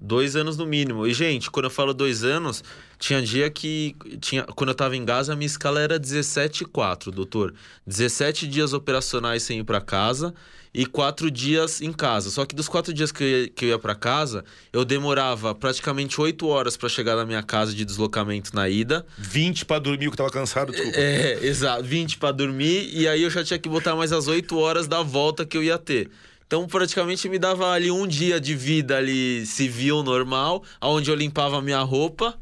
Dois 0.00 0.34
anos 0.36 0.56
no 0.56 0.64
mínimo. 0.64 1.06
E, 1.06 1.12
gente, 1.12 1.50
quando 1.50 1.64
eu 1.64 1.70
falo 1.70 1.92
dois 1.92 2.24
anos, 2.24 2.62
tinha 2.98 3.20
dia 3.20 3.50
que. 3.50 3.96
Tinha, 4.20 4.44
quando 4.44 4.70
eu 4.70 4.74
tava 4.74 4.96
em 4.96 5.04
Gaza, 5.04 5.32
a 5.32 5.36
minha 5.36 5.46
escala 5.46 5.80
era 5.80 5.98
17,4, 5.98 7.10
doutor. 7.10 7.52
17 7.86 8.46
dias 8.46 8.72
operacionais 8.72 9.42
sem 9.42 9.58
ir 9.58 9.64
para 9.64 9.80
casa 9.80 10.34
e 10.78 10.86
quatro 10.86 11.28
dias 11.28 11.82
em 11.82 11.92
casa. 11.92 12.30
Só 12.30 12.46
que 12.46 12.54
dos 12.54 12.68
quatro 12.68 12.94
dias 12.94 13.10
que 13.10 13.24
eu 13.24 13.28
ia, 13.28 13.48
que 13.48 13.64
eu 13.64 13.68
ia 13.70 13.78
para 13.80 13.96
casa, 13.96 14.44
eu 14.72 14.84
demorava 14.84 15.52
praticamente 15.52 16.20
oito 16.20 16.46
horas 16.46 16.76
para 16.76 16.88
chegar 16.88 17.16
na 17.16 17.26
minha 17.26 17.42
casa 17.42 17.74
de 17.74 17.84
deslocamento 17.84 18.54
na 18.54 18.68
ida. 18.68 19.04
20 19.18 19.64
para 19.64 19.80
dormir, 19.80 20.08
que 20.08 20.16
tava 20.16 20.30
cansado, 20.30 20.70
desculpa. 20.70 20.96
É, 20.96 21.36
exato. 21.42 21.82
20 21.82 22.18
para 22.18 22.30
dormir 22.30 22.90
e 22.94 23.08
aí 23.08 23.24
eu 23.24 23.30
já 23.30 23.42
tinha 23.42 23.58
que 23.58 23.68
botar 23.68 23.96
mais 23.96 24.12
as 24.12 24.28
oito 24.28 24.56
horas 24.56 24.86
da 24.86 25.02
volta 25.02 25.44
que 25.44 25.56
eu 25.56 25.64
ia 25.64 25.78
ter. 25.78 26.10
Então, 26.46 26.64
praticamente 26.68 27.28
me 27.28 27.40
dava 27.40 27.72
ali 27.72 27.90
um 27.90 28.06
dia 28.06 28.40
de 28.40 28.54
vida 28.54 28.96
ali 28.96 29.44
civil, 29.46 30.04
normal, 30.04 30.62
onde 30.80 31.10
eu 31.10 31.16
limpava 31.16 31.58
a 31.58 31.60
minha 31.60 31.80
roupa, 31.80 32.38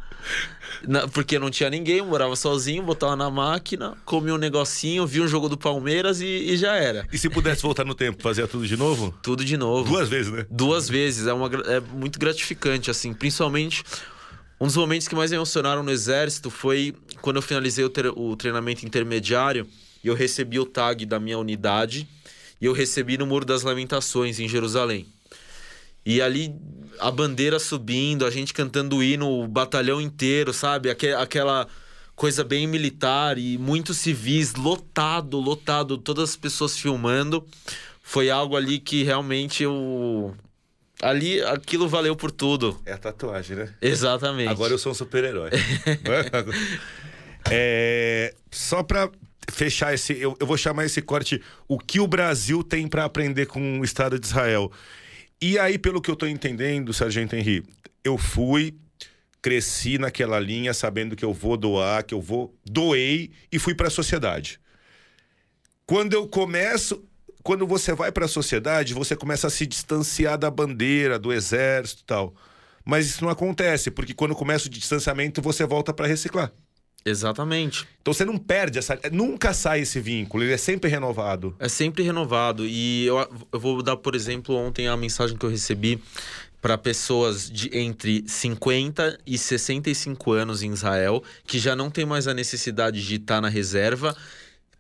na, 0.87 1.09
porque 1.09 1.39
não 1.39 1.51
tinha 1.51 1.71
ninguém, 1.71 2.03
morava 2.03 2.35
sozinho, 2.37 2.83
botava 2.83 3.17
na 3.17 3.31
máquina, 3.31 3.97
comia 4.05 4.35
um 4.35 4.39
negocinho, 4.39 5.07
via 5.07 5.23
um 5.23 5.29
jogo 5.29 5.49
do 5.49 5.57
Palmeiras 5.57 6.21
e, 6.21 6.27
e, 6.27 6.57
já 6.57 6.75
era. 6.75 7.07
E 7.13 7.19
se 7.19 7.29
pudesse 7.29 7.63
voltar 7.63 7.85
no 7.85 7.95
tempo, 7.95 8.23
fazia 8.23 8.47
tudo 8.47 8.67
de 8.67 8.77
novo? 8.77 9.15
Tudo 9.23 9.45
de 9.45 9.57
novo. 9.57 9.91
Duas 9.91 10.09
vezes, 10.09 10.33
né? 10.33 10.47
Duas 10.51 10.89
vezes. 10.89 11.27
É, 11.27 11.33
uma, 11.33 11.49
é 11.67 11.81
muito 11.81 12.19
gratificante, 12.19 12.91
assim, 12.91 13.13
principalmente. 13.13 13.83
Um 14.61 14.67
dos 14.67 14.77
momentos 14.77 15.07
que 15.07 15.15
mais 15.15 15.31
me 15.31 15.37
emocionaram 15.37 15.83
no 15.83 15.91
Exército 15.91 16.51
foi 16.51 16.95
quando 17.21 17.37
eu 17.37 17.43
finalizei 17.43 17.85
o, 17.85 17.93
o 18.17 18.37
treinamento 18.37 18.87
intermediário 18.87 19.67
e 20.03 20.09
eu 20.09 20.15
recebi 20.15 20.59
o 20.59 20.65
tag 20.65 21.05
da 21.05 21.21
minha 21.21 21.39
unidade 21.39 22.09
e 22.61 22.65
eu 22.65 22.73
recebi 22.73 23.19
no 23.19 23.27
Muro 23.27 23.45
das 23.45 23.63
Lamentações, 23.63 24.41
em 24.41 24.49
Jerusalém. 24.49 25.07
E 26.07 26.23
ali 26.23 26.55
a 27.01 27.11
bandeira 27.11 27.59
subindo, 27.59 28.25
a 28.25 28.31
gente 28.31 28.55
cantando 28.55 28.97
o 28.97 29.03
hino, 29.03 29.29
o 29.29 29.49
batalhão 29.49 30.01
inteiro, 30.01 30.53
sabe? 30.53 30.89
Aquela 30.89 31.67
coisa 32.15 32.45
bem 32.45 32.67
militar 32.67 33.37
e 33.37 33.59
muitos 33.59 33.99
civis, 33.99 34.55
lotado, 34.55 35.39
lotado, 35.39 35.99
todas 35.99 36.31
as 36.31 36.37
pessoas 36.37 36.79
filmando. 36.79 37.45
Foi 38.01 38.31
algo 38.31 38.57
ali 38.57 38.79
que 38.79 39.03
realmente 39.03 39.65
eu. 39.65 40.35
Ali, 41.03 41.43
aquilo 41.43 41.89
valeu 41.89 42.15
por 42.17 42.31
tudo. 42.31 42.81
É 42.87 42.93
a 42.93 42.99
tatuagem, 42.99 43.57
né? 43.57 43.75
Exatamente. 43.83 44.49
Agora 44.49 44.73
eu 44.73 44.79
sou 44.79 44.93
um 44.93 44.95
super-herói. 44.95 45.51
é, 47.51 48.33
só 48.51 48.83
pra 48.83 49.11
fechar 49.51 49.93
esse. 49.93 50.19
Eu, 50.19 50.37
eu 50.39 50.47
vou 50.47 50.57
chamar 50.57 50.85
esse 50.87 51.03
corte 51.03 51.43
o 51.69 51.79
que 51.79 52.01
o 52.01 52.07
Brasil 52.07 52.63
tem 52.63 52.89
para 52.89 53.05
aprender 53.05 53.47
com 53.47 53.81
o 53.81 53.85
Estado 53.85 54.19
de 54.19 54.27
Israel. 54.27 54.71
E 55.41 55.59
aí, 55.59 55.79
pelo 55.79 56.01
que 56.01 56.11
eu 56.11 56.17
tô 56.17 56.27
entendendo, 56.27 56.95
Sargento 56.95 57.37
Henri, 57.37 57.63
eu 58.03 58.17
fui, 58.17 58.75
cresci 59.43 59.99
naquela 59.99 60.41
linha, 60.41 60.73
sabendo 60.73 61.15
que 61.15 61.25
eu 61.25 61.33
vou 61.33 61.57
doar, 61.57 62.05
que 62.05 62.15
eu 62.15 62.21
vou. 62.21 62.55
Doei 62.65 63.31
e 63.53 63.59
fui 63.59 63.75
para 63.75 63.89
a 63.89 63.91
sociedade. 63.91 64.61
Quando 65.87 66.13
eu 66.15 66.27
começo. 66.27 67.05
Quando 67.43 67.65
você 67.65 67.95
vai 67.95 68.11
para 68.11 68.25
a 68.25 68.29
sociedade, 68.29 68.93
você 68.93 69.15
começa 69.15 69.47
a 69.47 69.51
se 69.51 69.65
distanciar 69.65 70.37
da 70.37 70.51
bandeira, 70.51 71.17
do 71.17 71.33
exército 71.33 72.03
tal. 72.05 72.35
Mas 72.85 73.07
isso 73.07 73.23
não 73.23 73.31
acontece, 73.31 73.89
porque 73.89 74.13
quando 74.13 74.35
começa 74.35 74.67
o 74.67 74.71
distanciamento, 74.71 75.41
você 75.41 75.65
volta 75.65 75.95
para 75.95 76.09
reciclar. 76.09 76.53
Exatamente. 77.07 77.87
Então 78.03 78.13
você 78.13 78.25
não 78.25 78.37
perde 78.37 78.81
essa. 78.81 78.99
Nunca 79.13 79.55
sai 79.55 79.83
esse 79.83 80.01
vínculo, 80.01 80.43
ele 80.43 80.53
é 80.53 80.57
sempre 80.57 80.91
renovado. 80.91 81.55
É 81.61 81.69
sempre 81.69 82.03
renovado. 82.03 82.67
E 82.67 83.07
eu, 83.07 83.47
eu 83.53 83.61
vou 83.61 83.81
dar, 83.81 83.97
por 83.97 84.17
exemplo, 84.17 84.57
ontem 84.57 84.89
a 84.89 84.97
mensagem 84.97 85.37
que 85.37 85.47
eu 85.47 85.51
recebi 85.51 86.03
para 86.61 86.77
pessoas 86.77 87.49
de 87.49 87.71
entre 87.79 88.25
50 88.27 89.21
e 89.25 89.39
65 89.39 90.33
anos 90.33 90.65
em 90.65 90.73
Israel, 90.73 91.23
que 91.47 91.61
já 91.61 91.77
não 91.77 91.89
tem 91.89 92.05
mais 92.05 92.27
a 92.27 92.35
necessidade 92.35 93.07
de 93.07 93.15
estar 93.15 93.41
na 93.41 93.49
reserva 93.49 94.17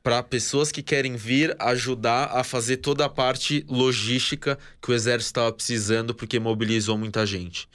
para 0.03 0.21
pessoas 0.21 0.73
que 0.73 0.83
querem 0.83 1.15
vir 1.15 1.55
ajudar 1.61 2.31
a 2.33 2.43
fazer 2.43 2.79
toda 2.79 3.05
a 3.05 3.09
parte 3.09 3.65
logística 3.69 4.59
que 4.83 4.91
o 4.91 4.95
exército 4.95 5.29
estava 5.29 5.53
precisando 5.53 6.13
porque 6.13 6.41
mobilizou 6.41 6.99
muita 6.99 7.25
gente. 7.25 7.69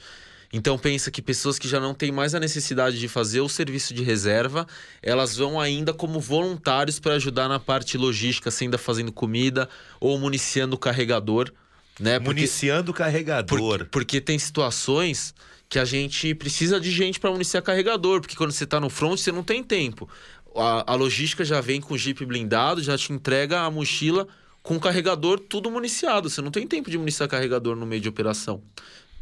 Então 0.52 0.78
pensa 0.78 1.10
que 1.10 1.22
pessoas 1.22 1.58
que 1.58 1.66
já 1.66 1.80
não 1.80 1.94
têm 1.94 2.12
mais 2.12 2.34
a 2.34 2.40
necessidade 2.40 2.98
de 2.98 3.08
fazer 3.08 3.40
o 3.40 3.48
serviço 3.48 3.94
de 3.94 4.02
reserva, 4.02 4.66
elas 5.02 5.36
vão 5.36 5.58
ainda 5.58 5.94
como 5.94 6.20
voluntários 6.20 7.00
para 7.00 7.14
ajudar 7.14 7.48
na 7.48 7.58
parte 7.58 7.96
logística, 7.96 8.50
ainda 8.60 8.76
fazendo 8.76 9.10
comida 9.10 9.68
ou 9.98 10.18
municiando 10.18 10.76
o 10.76 10.78
carregador, 10.78 11.50
né? 11.98 12.18
Porque, 12.18 12.40
municiando 12.40 12.90
o 12.90 12.94
carregador. 12.94 13.58
Porque, 13.58 13.84
porque 13.86 14.20
tem 14.20 14.38
situações 14.38 15.34
que 15.68 15.78
a 15.78 15.86
gente 15.86 16.34
precisa 16.34 16.78
de 16.78 16.90
gente 16.90 17.18
para 17.18 17.30
municiar 17.30 17.62
carregador, 17.62 18.20
porque 18.20 18.36
quando 18.36 18.52
você 18.52 18.64
está 18.64 18.78
no 18.78 18.90
front, 18.90 19.18
você 19.18 19.32
não 19.32 19.42
tem 19.42 19.64
tempo 19.64 20.06
a, 20.54 20.92
a 20.92 20.94
logística 20.94 21.44
já 21.44 21.60
vem 21.60 21.80
com 21.80 21.96
Jeep 21.96 22.24
blindado, 22.24 22.82
já 22.82 22.96
te 22.96 23.12
entrega 23.12 23.60
a 23.60 23.70
mochila 23.70 24.26
com 24.62 24.78
carregador 24.78 25.40
tudo 25.40 25.70
municiado. 25.70 26.30
Você 26.30 26.40
não 26.40 26.50
tem 26.50 26.66
tempo 26.66 26.90
de 26.90 26.98
municiar 26.98 27.28
carregador 27.28 27.76
no 27.76 27.86
meio 27.86 28.00
de 28.00 28.08
operação, 28.08 28.62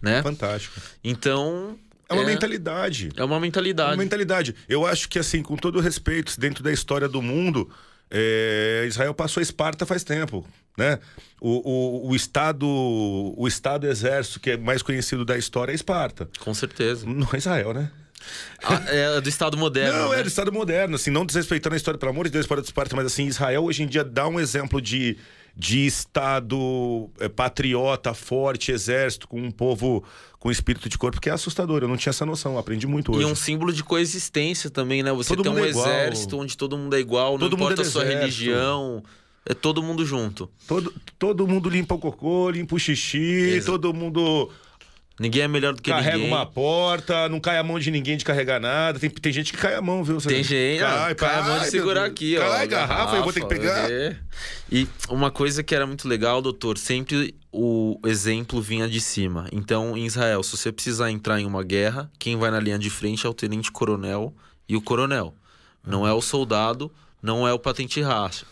né? 0.01 0.23
Fantástico. 0.23 0.81
Então, 1.03 1.79
é 2.09 2.15
uma 2.15 2.23
é, 2.23 2.27
mentalidade. 2.27 3.11
É 3.17 3.25
uma 3.25 3.39
mentalidade. 3.39 3.91
É 3.91 3.95
uma 3.95 4.03
mentalidade. 4.03 4.55
Eu 4.69 4.85
acho 4.85 5.09
que, 5.09 5.19
assim, 5.19 5.43
com 5.43 5.57
todo 5.57 5.81
respeito, 5.81 6.39
dentro 6.39 6.63
da 6.63 6.73
história 6.73 7.09
do 7.09 7.23
mundo, 7.23 7.71
é, 8.11 8.85
Israel 8.89 9.15
passou 9.15 9.41
a 9.41 9.43
Esparta 9.43 9.87
faz 9.87 10.03
tempo. 10.03 10.47
Né? 10.77 10.99
O, 11.41 11.71
o, 11.71 12.11
o, 12.11 12.17
Estado 12.17 12.67
o 12.67 13.47
Estado 13.47 13.87
Exército, 13.87 14.41
que 14.41 14.51
é 14.51 14.57
mais 14.57 14.83
conhecido 14.83 15.25
da 15.25 15.39
história, 15.39 15.73
é 15.73 15.75
Esparta. 15.75 16.29
Com 16.41 16.53
certeza. 16.53 17.07
Não 17.07 17.29
é 17.33 17.37
Israel, 17.37 17.73
né? 17.73 17.91
Ah, 18.63 18.83
é 18.89 19.21
do 19.21 19.29
Estado 19.29 19.57
moderno. 19.57 19.99
Não, 19.99 20.11
né? 20.11 20.21
é 20.21 20.23
do 20.23 20.29
Estado 20.29 20.53
moderno, 20.53 20.97
assim, 20.97 21.11
não 21.11 21.25
desrespeitando 21.25 21.75
a 21.75 21.77
história, 21.77 21.99
pelo 21.99 22.11
amor 22.11 22.27
de 22.27 22.33
Deus, 22.33 22.47
para 22.47 22.61
Esparta, 22.61 22.95
mas 22.95 23.07
assim, 23.07 23.27
Israel 23.27 23.65
hoje 23.65 23.83
em 23.83 23.87
dia 23.87 24.05
dá 24.05 24.29
um 24.29 24.39
exemplo 24.39 24.81
de, 24.81 25.17
de 25.61 25.85
Estado 25.85 27.11
é, 27.19 27.29
patriota, 27.29 28.15
forte, 28.15 28.73
exército, 28.73 29.29
com 29.29 29.39
um 29.39 29.51
povo 29.51 30.03
com 30.39 30.51
espírito 30.51 30.89
de 30.89 30.97
corpo, 30.97 31.21
que 31.21 31.29
é 31.29 31.33
assustador. 31.33 31.83
Eu 31.83 31.89
não 31.89 31.99
tinha 31.99 32.11
essa 32.11 32.25
noção, 32.25 32.57
aprendi 32.57 32.87
muito 32.87 33.13
hoje. 33.13 33.21
E 33.21 33.25
um 33.27 33.35
símbolo 33.35 33.71
de 33.71 33.85
coexistência 33.85 34.71
também, 34.71 35.03
né? 35.03 35.13
Você 35.13 35.37
todo 35.37 35.43
tem 35.43 35.53
um 35.53 35.59
é 35.59 35.69
exército 35.69 36.39
onde 36.39 36.57
todo 36.57 36.79
mundo 36.79 36.97
é 36.97 36.99
igual, 36.99 37.39
todo 37.39 37.59
não 37.59 37.67
importa 37.67 37.83
é 37.83 37.85
a 37.85 37.89
sua 37.89 38.03
exército. 38.05 38.21
religião. 38.21 39.05
É 39.45 39.53
todo 39.53 39.83
mundo 39.83 40.05
junto. 40.05 40.51
Todo, 40.67 40.95
todo 41.19 41.47
mundo 41.47 41.69
limpa 41.69 41.95
o 41.95 41.99
cocô, 41.99 42.51
limpa 42.51 42.75
o 42.75 42.79
xixi, 42.79 43.19
Exato. 43.19 43.73
todo 43.73 43.93
mundo 43.93 44.51
Ninguém 45.21 45.43
é 45.43 45.49
melhor 45.49 45.75
do 45.75 45.83
que 45.83 45.91
Carrega 45.91 46.17
ninguém. 46.17 46.33
uma 46.33 46.47
porta, 46.47 47.29
não 47.29 47.39
cai 47.39 47.59
a 47.59 47.63
mão 47.63 47.79
de 47.79 47.91
ninguém 47.91 48.17
de 48.17 48.25
carregar 48.25 48.59
nada. 48.59 48.99
Tem, 48.99 49.11
tem 49.11 49.31
gente 49.31 49.53
que 49.53 49.59
cai 49.59 49.75
a 49.75 49.83
mão, 49.83 50.03
viu? 50.03 50.19
Você 50.19 50.31
tem 50.31 50.43
gente, 50.43 50.81
cai, 50.81 51.15
cai, 51.15 51.35
a 51.35 51.43
mão 51.43 51.59
de 51.59 51.67
segurar 51.67 52.07
aqui, 52.07 52.37
cai, 52.37 52.49
ó. 52.49 52.51
Cai 52.51 52.67
garrafa, 52.67 52.95
garrafa, 52.95 53.17
eu 53.17 53.23
vou 53.25 53.33
ter 53.35 53.43
que 53.43 53.47
pegar. 53.47 53.93
É. 53.93 54.17
E 54.73 54.89
uma 55.11 55.31
coisa 55.31 55.63
que 55.63 55.75
era 55.75 55.87
muito 55.87 56.09
legal, 56.09 56.41
doutor, 56.41 56.79
sempre 56.79 57.35
o 57.53 58.01
exemplo 58.07 58.63
vinha 58.63 58.89
de 58.89 58.99
cima. 58.99 59.47
Então, 59.53 59.95
em 59.95 60.07
Israel, 60.07 60.43
se 60.43 60.57
você 60.57 60.73
precisar 60.73 61.11
entrar 61.11 61.39
em 61.39 61.45
uma 61.45 61.63
guerra, 61.63 62.11
quem 62.19 62.39
vai 62.39 62.51
na 62.51 62.59
linha 62.59 62.79
de 62.79 62.89
frente 62.89 63.27
é 63.27 63.29
o 63.29 63.35
tenente-coronel 63.35 64.35
e 64.67 64.75
o 64.75 64.81
coronel. 64.81 65.35
Não 65.87 66.09
é 66.09 66.15
o 66.15 66.23
soldado, 66.23 66.91
não 67.23 67.47
é 67.47 67.53
o 67.53 67.59
patente 67.59 68.01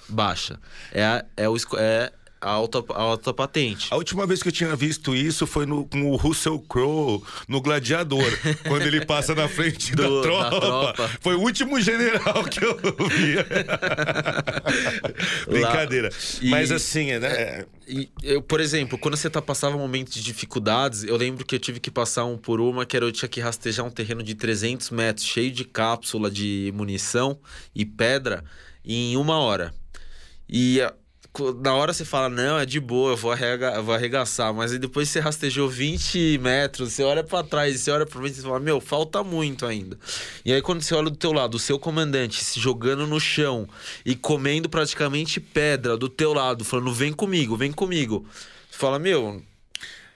baixa. 0.06 0.60
É, 0.92 1.24
é, 1.34 1.48
o, 1.48 1.56
é 1.78 2.12
alta, 2.46 2.84
a 2.90 3.00
alta 3.00 3.34
patente. 3.34 3.88
A 3.90 3.96
última 3.96 4.26
vez 4.26 4.42
que 4.42 4.48
eu 4.48 4.52
tinha 4.52 4.74
visto 4.76 5.14
isso 5.14 5.46
foi 5.46 5.66
no, 5.66 5.84
com 5.86 6.10
o 6.10 6.16
Russell 6.16 6.58
Crowe 6.60 7.22
no 7.48 7.60
Gladiador, 7.60 8.26
quando 8.66 8.82
ele 8.82 9.04
passa 9.04 9.34
na 9.34 9.48
frente 9.48 9.94
Do, 9.94 10.02
da, 10.02 10.22
tropa. 10.22 10.50
da, 10.50 10.60
tropa. 10.60 11.10
Foi 11.20 11.34
o 11.34 11.40
último 11.40 11.80
general 11.80 12.44
que 12.44 12.64
eu 12.64 12.76
vi. 13.08 13.36
Brincadeira. 15.48 16.10
E, 16.40 16.50
Mas 16.50 16.70
assim, 16.70 17.18
né? 17.18 17.28
É, 17.28 17.66
e, 17.86 18.10
eu, 18.22 18.42
por 18.42 18.60
exemplo, 18.60 18.98
quando 18.98 19.16
você 19.16 19.30
tá, 19.30 19.40
passava 19.40 19.76
um 19.76 19.80
momento 19.80 20.10
de 20.10 20.22
dificuldades, 20.22 21.04
eu 21.04 21.16
lembro 21.16 21.44
que 21.44 21.54
eu 21.54 21.58
tive 21.58 21.80
que 21.80 21.90
passar 21.90 22.24
um 22.24 22.36
por 22.36 22.60
uma, 22.60 22.84
que 22.84 22.96
era 22.96 23.04
eu 23.04 23.12
tinha 23.12 23.28
que 23.28 23.40
rastejar 23.40 23.84
um 23.84 23.90
terreno 23.90 24.22
de 24.22 24.34
300 24.34 24.90
metros, 24.90 25.26
cheio 25.26 25.50
de 25.50 25.64
cápsula 25.64 26.30
de 26.30 26.72
munição 26.74 27.38
e 27.74 27.84
pedra, 27.84 28.44
em 28.84 29.16
uma 29.16 29.38
hora. 29.38 29.74
E 30.48 30.80
na 31.60 31.74
hora 31.74 31.92
você 31.92 32.04
fala, 32.04 32.28
não, 32.28 32.58
é 32.58 32.66
de 32.66 32.80
boa, 32.80 33.12
eu 33.12 33.16
vou, 33.16 33.32
arrega, 33.32 33.72
eu 33.74 33.82
vou 33.82 33.94
arregaçar. 33.94 34.52
Mas 34.52 34.72
aí 34.72 34.78
depois 34.78 35.08
você 35.08 35.20
rastejou 35.20 35.68
20 35.68 36.38
metros, 36.38 36.92
você 36.92 37.02
olha 37.02 37.22
para 37.24 37.44
trás, 37.44 37.80
você 37.80 37.90
olha 37.90 38.06
pra 38.06 38.20
frente 38.20 38.38
e 38.38 38.42
fala, 38.42 38.60
meu, 38.60 38.80
falta 38.80 39.22
muito 39.22 39.66
ainda. 39.66 39.98
E 40.44 40.52
aí 40.52 40.62
quando 40.62 40.82
você 40.82 40.94
olha 40.94 41.10
do 41.10 41.16
teu 41.16 41.32
lado, 41.32 41.54
o 41.54 41.58
seu 41.58 41.78
comandante 41.78 42.44
se 42.44 42.60
jogando 42.60 43.06
no 43.06 43.20
chão 43.20 43.68
e 44.04 44.14
comendo 44.14 44.68
praticamente 44.68 45.40
pedra 45.40 45.96
do 45.96 46.08
teu 46.08 46.32
lado, 46.32 46.64
falando, 46.64 46.92
vem 46.92 47.12
comigo, 47.12 47.56
vem 47.56 47.72
comigo. 47.72 48.26
Você 48.70 48.78
fala, 48.78 48.98
meu, 48.98 49.42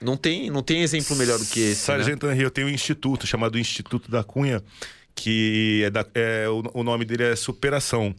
não 0.01 0.17
tem, 0.17 0.51
não 0.51 0.63
tem 0.63 0.83
exemplo 0.83 1.17
melhor 1.17 1.39
do 1.39 1.47
que 1.47 1.61
esse. 1.61 1.91
Né? 1.91 1.99
Sargento 1.99 2.27
né? 2.27 2.37
Eu 2.39 2.51
tenho 2.51 2.67
um 2.67 2.71
instituto 2.71 3.27
chamado 3.27 3.59
Instituto 3.59 4.11
da 4.11 4.25
Cunha, 4.25 4.63
que 5.15 5.83
é, 5.85 5.91
da, 5.91 6.05
é 6.15 6.49
o, 6.49 6.63
o 6.75 6.83
nome 6.83 7.05
dele 7.05 7.25
é 7.25 7.37
Superação. 7.37 8.15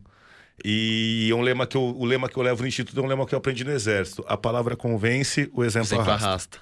E 0.64 1.30
um 1.34 1.41
lema 1.41 1.68
que 1.68 1.76
eu, 1.76 1.81
o 1.81 2.06
lema 2.06 2.30
que 2.30 2.38
eu 2.38 2.44
levo 2.44 2.61
no 2.61 2.68
Instituto 2.68 2.98
é 2.99 3.03
um 3.03 3.07
lema 3.07 3.26
que 3.26 3.35
eu 3.35 3.38
aprendi 3.38 3.64
no 3.64 3.72
Exército. 3.72 4.23
A 4.27 4.38
palavra 4.38 4.76
convence, 4.76 5.49
o 5.53 5.64
exemplo, 5.64 5.88
exemplo 5.88 6.03
arrasta. 6.03 6.27
arrasta. 6.27 6.60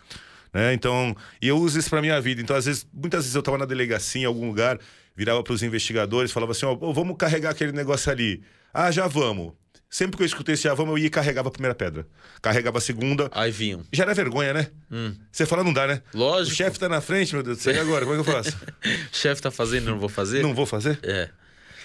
Né? 0.54 0.74
Então, 0.74 1.16
e 1.42 1.48
eu 1.48 1.58
uso 1.58 1.78
isso 1.78 1.90
para 1.90 2.02
minha 2.02 2.20
vida. 2.20 2.42
Então, 2.42 2.56
às 2.56 2.66
vezes, 2.66 2.86
muitas 2.92 3.22
vezes 3.24 3.36
eu 3.36 3.40
estava 3.40 3.58
na 3.58 3.66
delegacia, 3.66 4.24
em 4.24 4.26
algum 4.26 4.48
lugar, 4.48 4.80
virava 5.16 5.44
para 5.44 5.54
os 5.54 5.62
investigadores, 5.62 6.32
falava 6.32 6.52
assim: 6.52 6.66
ó, 6.66 6.78
oh, 6.80 6.94
vamos 6.94 7.16
carregar 7.18 7.52
aquele 7.52 7.72
negócio 7.72 8.12
ali. 8.12 8.42
Ah, 8.74 8.92
já 8.92 9.08
vamos. 9.08 9.54
Sempre 9.90 10.16
que 10.16 10.24
eu 10.24 10.26
escutei 10.26 10.54
esse 10.54 10.64
já 10.64 10.74
vamos, 10.74 10.94
eu 10.94 10.98
ia 11.00 11.08
e 11.08 11.10
carregava 11.10 11.50
a 11.50 11.52
primeira 11.52 11.76
pedra. 11.76 12.08
Carregava 12.42 12.78
a 12.78 12.82
segunda. 12.82 13.30
Aí 13.34 13.52
vinham. 13.52 13.84
Já 13.92 14.04
era 14.04 14.14
vergonha, 14.14 14.54
né? 14.54 14.68
Hum. 14.90 15.14
Você 15.30 15.46
fala, 15.46 15.66
não 15.66 15.74
dá, 15.74 15.86
né? 15.86 16.02
Lógico. 16.14 16.54
O 16.54 16.56
chefe 16.56 16.80
tá 16.80 16.88
na 16.88 17.02
frente, 17.02 17.34
meu 17.34 17.44
Deus 17.44 17.58
do 17.58 17.62
céu. 17.64 17.74
E 17.74 17.80
agora? 17.80 18.06
Como 18.06 18.18
é 18.18 18.24
que 18.24 18.30
eu 18.30 18.34
faço? 18.34 18.56
o 19.12 19.16
chefe 19.16 19.42
tá 19.42 19.52
fazendo, 19.52 19.92
não 19.92 20.00
vou 20.00 20.08
fazer? 20.08 20.42
Não 20.42 20.54
vou 20.54 20.66
fazer? 20.66 20.98
É. 21.04 21.30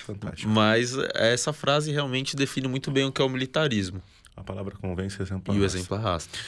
Fantástico. 0.06 0.48
Mas 0.48 0.96
essa 1.14 1.52
frase 1.52 1.90
realmente 1.90 2.36
define 2.36 2.68
muito 2.68 2.92
bem 2.92 3.04
o 3.04 3.12
que 3.12 3.20
é 3.20 3.24
o 3.24 3.28
militarismo. 3.28 4.00
A 4.36 4.44
palavra 4.44 4.76
convence, 4.76 5.20
exemplo. 5.20 5.52
E 5.52 5.58
o 5.58 5.64
exemplo 5.64 5.96
arrasta. 5.96 6.38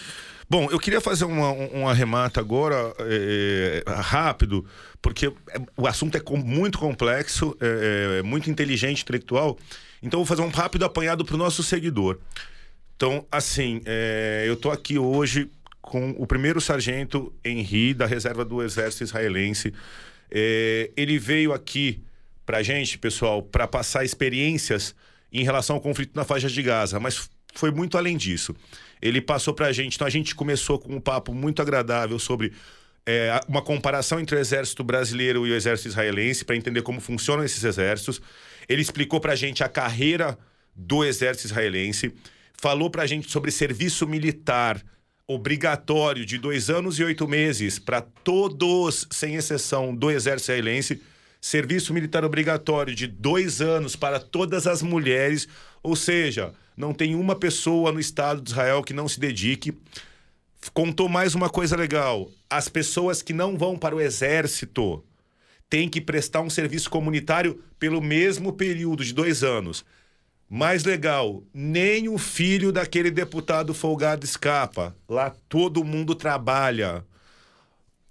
Bom, 0.48 0.68
eu 0.70 0.78
queria 0.78 1.00
fazer 1.00 1.24
uma, 1.24 1.50
um 1.50 1.88
arremate 1.88 2.38
agora 2.38 2.94
é, 3.00 3.82
rápido, 3.86 4.64
porque 5.02 5.26
é, 5.26 5.32
o 5.76 5.86
assunto 5.86 6.16
é 6.16 6.22
muito 6.38 6.78
complexo, 6.78 7.54
é, 7.60 8.20
é, 8.20 8.22
muito 8.22 8.48
inteligente, 8.48 9.02
intelectual. 9.02 9.58
Então, 10.02 10.20
vou 10.20 10.26
fazer 10.26 10.42
um 10.42 10.48
rápido 10.48 10.84
apanhado 10.84 11.24
para 11.24 11.34
o 11.34 11.38
nosso 11.38 11.62
seguidor. 11.62 12.18
Então, 12.96 13.26
assim, 13.30 13.82
é, 13.84 14.44
eu 14.46 14.54
estou 14.54 14.70
aqui 14.70 14.98
hoje 14.98 15.50
com 15.82 16.14
o 16.16 16.26
primeiro 16.26 16.60
sargento 16.60 17.32
Henri, 17.44 17.92
da 17.92 18.06
reserva 18.06 18.44
do 18.44 18.62
Exército 18.62 19.04
Israelense. 19.04 19.74
Ele 20.30 21.18
veio 21.18 21.54
aqui 21.54 22.02
para 22.48 22.62
gente, 22.62 22.96
pessoal, 22.96 23.42
para 23.42 23.68
passar 23.68 24.06
experiências 24.06 24.94
em 25.30 25.44
relação 25.44 25.76
ao 25.76 25.82
conflito 25.82 26.16
na 26.16 26.24
faixa 26.24 26.48
de 26.48 26.62
Gaza, 26.62 26.98
mas 26.98 27.28
foi 27.52 27.70
muito 27.70 27.98
além 27.98 28.16
disso. 28.16 28.56
Ele 29.02 29.20
passou 29.20 29.52
para 29.52 29.66
a 29.66 29.72
gente, 29.72 29.96
então 29.96 30.06
a 30.06 30.10
gente 30.10 30.34
começou 30.34 30.78
com 30.78 30.96
um 30.96 30.98
papo 30.98 31.34
muito 31.34 31.60
agradável 31.60 32.18
sobre 32.18 32.54
é, 33.04 33.38
uma 33.46 33.60
comparação 33.60 34.18
entre 34.18 34.34
o 34.34 34.38
exército 34.38 34.82
brasileiro 34.82 35.46
e 35.46 35.50
o 35.50 35.54
exército 35.54 35.90
israelense, 35.90 36.42
para 36.42 36.56
entender 36.56 36.80
como 36.80 37.02
funcionam 37.02 37.44
esses 37.44 37.62
exércitos. 37.62 38.18
Ele 38.66 38.80
explicou 38.80 39.20
para 39.20 39.34
a 39.34 39.36
gente 39.36 39.62
a 39.62 39.68
carreira 39.68 40.38
do 40.74 41.04
exército 41.04 41.48
israelense, 41.48 42.14
falou 42.54 42.88
para 42.88 43.02
a 43.02 43.06
gente 43.06 43.30
sobre 43.30 43.50
serviço 43.50 44.06
militar 44.06 44.82
obrigatório 45.26 46.24
de 46.24 46.38
dois 46.38 46.70
anos 46.70 46.98
e 46.98 47.04
oito 47.04 47.28
meses 47.28 47.78
para 47.78 48.00
todos, 48.00 49.06
sem 49.10 49.34
exceção, 49.34 49.94
do 49.94 50.10
exército 50.10 50.50
israelense 50.50 51.02
serviço 51.40 51.94
militar 51.94 52.24
obrigatório 52.24 52.94
de 52.94 53.06
dois 53.06 53.60
anos 53.60 53.96
para 53.96 54.18
todas 54.18 54.66
as 54.66 54.82
mulheres, 54.82 55.48
ou 55.82 55.94
seja, 55.94 56.52
não 56.76 56.92
tem 56.92 57.14
uma 57.14 57.34
pessoa 57.34 57.92
no 57.92 58.00
Estado 58.00 58.40
de 58.40 58.50
Israel 58.50 58.82
que 58.82 58.92
não 58.92 59.08
se 59.08 59.18
dedique. 59.18 59.76
Contou 60.72 61.08
mais 61.08 61.34
uma 61.34 61.48
coisa 61.48 61.76
legal: 61.76 62.30
as 62.48 62.68
pessoas 62.68 63.22
que 63.22 63.32
não 63.32 63.56
vão 63.56 63.76
para 63.76 63.94
o 63.94 64.00
exército 64.00 65.04
têm 65.68 65.88
que 65.88 66.00
prestar 66.00 66.40
um 66.40 66.50
serviço 66.50 66.88
comunitário 66.88 67.62
pelo 67.78 68.00
mesmo 68.00 68.52
período 68.52 69.04
de 69.04 69.12
dois 69.12 69.42
anos. 69.42 69.84
Mais 70.48 70.82
legal, 70.82 71.42
nem 71.52 72.08
o 72.08 72.16
filho 72.16 72.72
daquele 72.72 73.10
deputado 73.10 73.74
folgado 73.74 74.24
escapa. 74.24 74.96
Lá 75.06 75.34
todo 75.48 75.84
mundo 75.84 76.14
trabalha. 76.14 77.04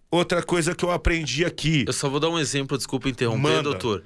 Outra 0.09 0.41
coisa 0.41 0.73
que 0.73 0.85
eu 0.85 0.91
aprendi 0.91 1.43
aqui. 1.43 1.84
Eu 1.85 1.93
só 1.93 2.09
vou 2.09 2.19
dar 2.19 2.29
um 2.29 2.39
exemplo, 2.39 2.77
desculpa 2.77 3.09
interromper, 3.09 3.41
Manda. 3.41 3.63
doutor. 3.63 4.03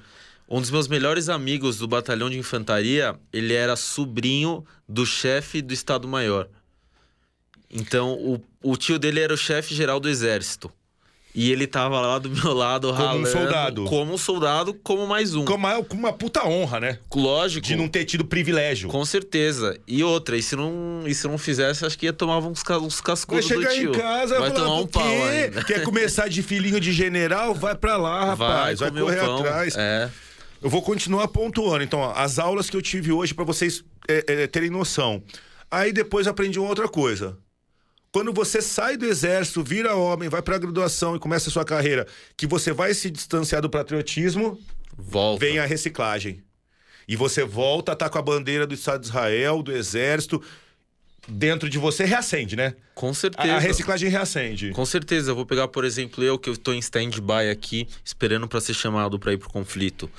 Um 0.48 0.60
dos 0.60 0.70
meus 0.70 0.88
melhores 0.88 1.28
amigos 1.28 1.78
do 1.78 1.88
batalhão 1.88 2.28
de 2.28 2.38
infantaria, 2.38 3.14
ele 3.32 3.54
era 3.54 3.76
sobrinho 3.76 4.64
do 4.88 5.06
chefe 5.06 5.62
do 5.62 5.72
Estado-Maior. 5.72 6.48
Então, 7.70 8.12
o, 8.12 8.42
o 8.62 8.76
tio 8.76 8.98
dele 8.98 9.20
era 9.20 9.32
o 9.32 9.36
chefe 9.36 9.74
geral 9.74 9.98
do 9.98 10.08
exército. 10.08 10.70
E 11.34 11.50
ele 11.50 11.66
tava 11.66 11.98
lá 11.98 12.18
do 12.18 12.28
meu 12.28 12.52
lado, 12.52 12.88
como 12.88 12.98
ralando. 12.98 13.22
Como 13.22 13.26
um 13.26 13.32
soldado. 13.32 13.84
Como 13.84 14.12
um 14.12 14.18
soldado, 14.18 14.74
como 14.74 15.06
mais 15.06 15.34
um. 15.34 15.44
Com 15.46 15.54
uma, 15.54 15.82
com 15.82 15.96
uma 15.96 16.12
puta 16.12 16.46
honra, 16.46 16.78
né? 16.78 16.98
Lógico. 17.14 17.66
De 17.66 17.74
não 17.74 17.88
ter 17.88 18.04
tido 18.04 18.24
privilégio. 18.24 18.88
Com 18.90 19.04
certeza. 19.04 19.78
E 19.86 20.04
outra, 20.04 20.36
e 20.36 20.42
se 20.42 20.54
não, 20.54 21.04
e 21.06 21.14
se 21.14 21.26
não 21.26 21.38
fizesse, 21.38 21.86
acho 21.86 21.98
que 21.98 22.04
ia 22.04 22.12
tomar 22.12 22.38
uns, 22.38 22.62
uns 22.82 23.00
cascudos 23.00 23.48
do 23.48 23.64
tio. 23.68 23.94
em 23.94 23.98
casa, 23.98 24.38
vai 24.38 24.50
tomar 24.50 24.76
um 24.76 24.86
pau 24.86 25.02
ainda. 25.02 25.64
Quer 25.64 25.82
começar 25.82 26.28
de 26.28 26.42
filhinho 26.42 26.78
de 26.78 26.92
general? 26.92 27.54
Vai 27.54 27.74
pra 27.74 27.96
lá, 27.96 28.26
rapaz. 28.26 28.80
Vai, 28.80 28.90
vai 28.90 29.02
correr 29.02 29.20
atrás. 29.20 29.74
É. 29.76 30.10
Eu 30.62 30.68
vou 30.68 30.82
continuar 30.82 31.26
pontuando. 31.28 31.82
Então, 31.82 31.98
ó, 32.00 32.12
as 32.14 32.38
aulas 32.38 32.68
que 32.68 32.76
eu 32.76 32.82
tive 32.82 33.10
hoje 33.10 33.32
para 33.32 33.44
vocês 33.44 33.82
é, 34.06 34.24
é, 34.28 34.46
terem 34.46 34.70
noção. 34.70 35.22
Aí 35.70 35.92
depois 35.92 36.26
aprendi 36.26 36.58
uma 36.58 36.68
outra 36.68 36.86
coisa. 36.88 37.38
Quando 38.12 38.30
você 38.30 38.60
sai 38.60 38.98
do 38.98 39.06
exército, 39.06 39.64
vira 39.64 39.96
homem, 39.96 40.28
vai 40.28 40.42
para 40.42 40.56
a 40.56 40.58
graduação 40.58 41.16
e 41.16 41.18
começa 41.18 41.48
a 41.48 41.52
sua 41.52 41.64
carreira, 41.64 42.06
que 42.36 42.46
você 42.46 42.70
vai 42.70 42.92
se 42.92 43.10
distanciar 43.10 43.62
do 43.62 43.70
patriotismo, 43.70 44.60
volta. 44.96 45.44
vem 45.44 45.58
a 45.58 45.64
reciclagem. 45.64 46.42
E 47.08 47.16
você 47.16 47.42
volta 47.42 47.92
a 47.92 47.94
estar 47.94 48.06
tá 48.06 48.10
com 48.10 48.18
a 48.18 48.22
bandeira 48.22 48.66
do 48.66 48.74
Estado 48.74 49.00
de 49.00 49.06
Israel, 49.06 49.62
do 49.62 49.72
exército, 49.72 50.42
dentro 51.26 51.70
de 51.70 51.78
você 51.78 52.04
reacende, 52.04 52.54
né? 52.54 52.74
Com 52.94 53.14
certeza. 53.14 53.54
A, 53.54 53.58
reciclagem 53.58 54.10
reacende. 54.10 54.72
Com 54.72 54.84
certeza. 54.84 55.30
Eu 55.30 55.34
vou 55.34 55.46
pegar, 55.46 55.68
por 55.68 55.84
exemplo, 55.84 56.22
eu 56.22 56.38
que 56.38 56.50
estou 56.50 56.74
em 56.74 56.78
stand-by 56.78 57.48
aqui, 57.50 57.88
esperando 58.04 58.46
para 58.46 58.60
ser 58.60 58.74
chamado 58.74 59.18
para 59.18 59.32
ir 59.32 59.38
pro 59.38 59.48
conflito. 59.48 60.10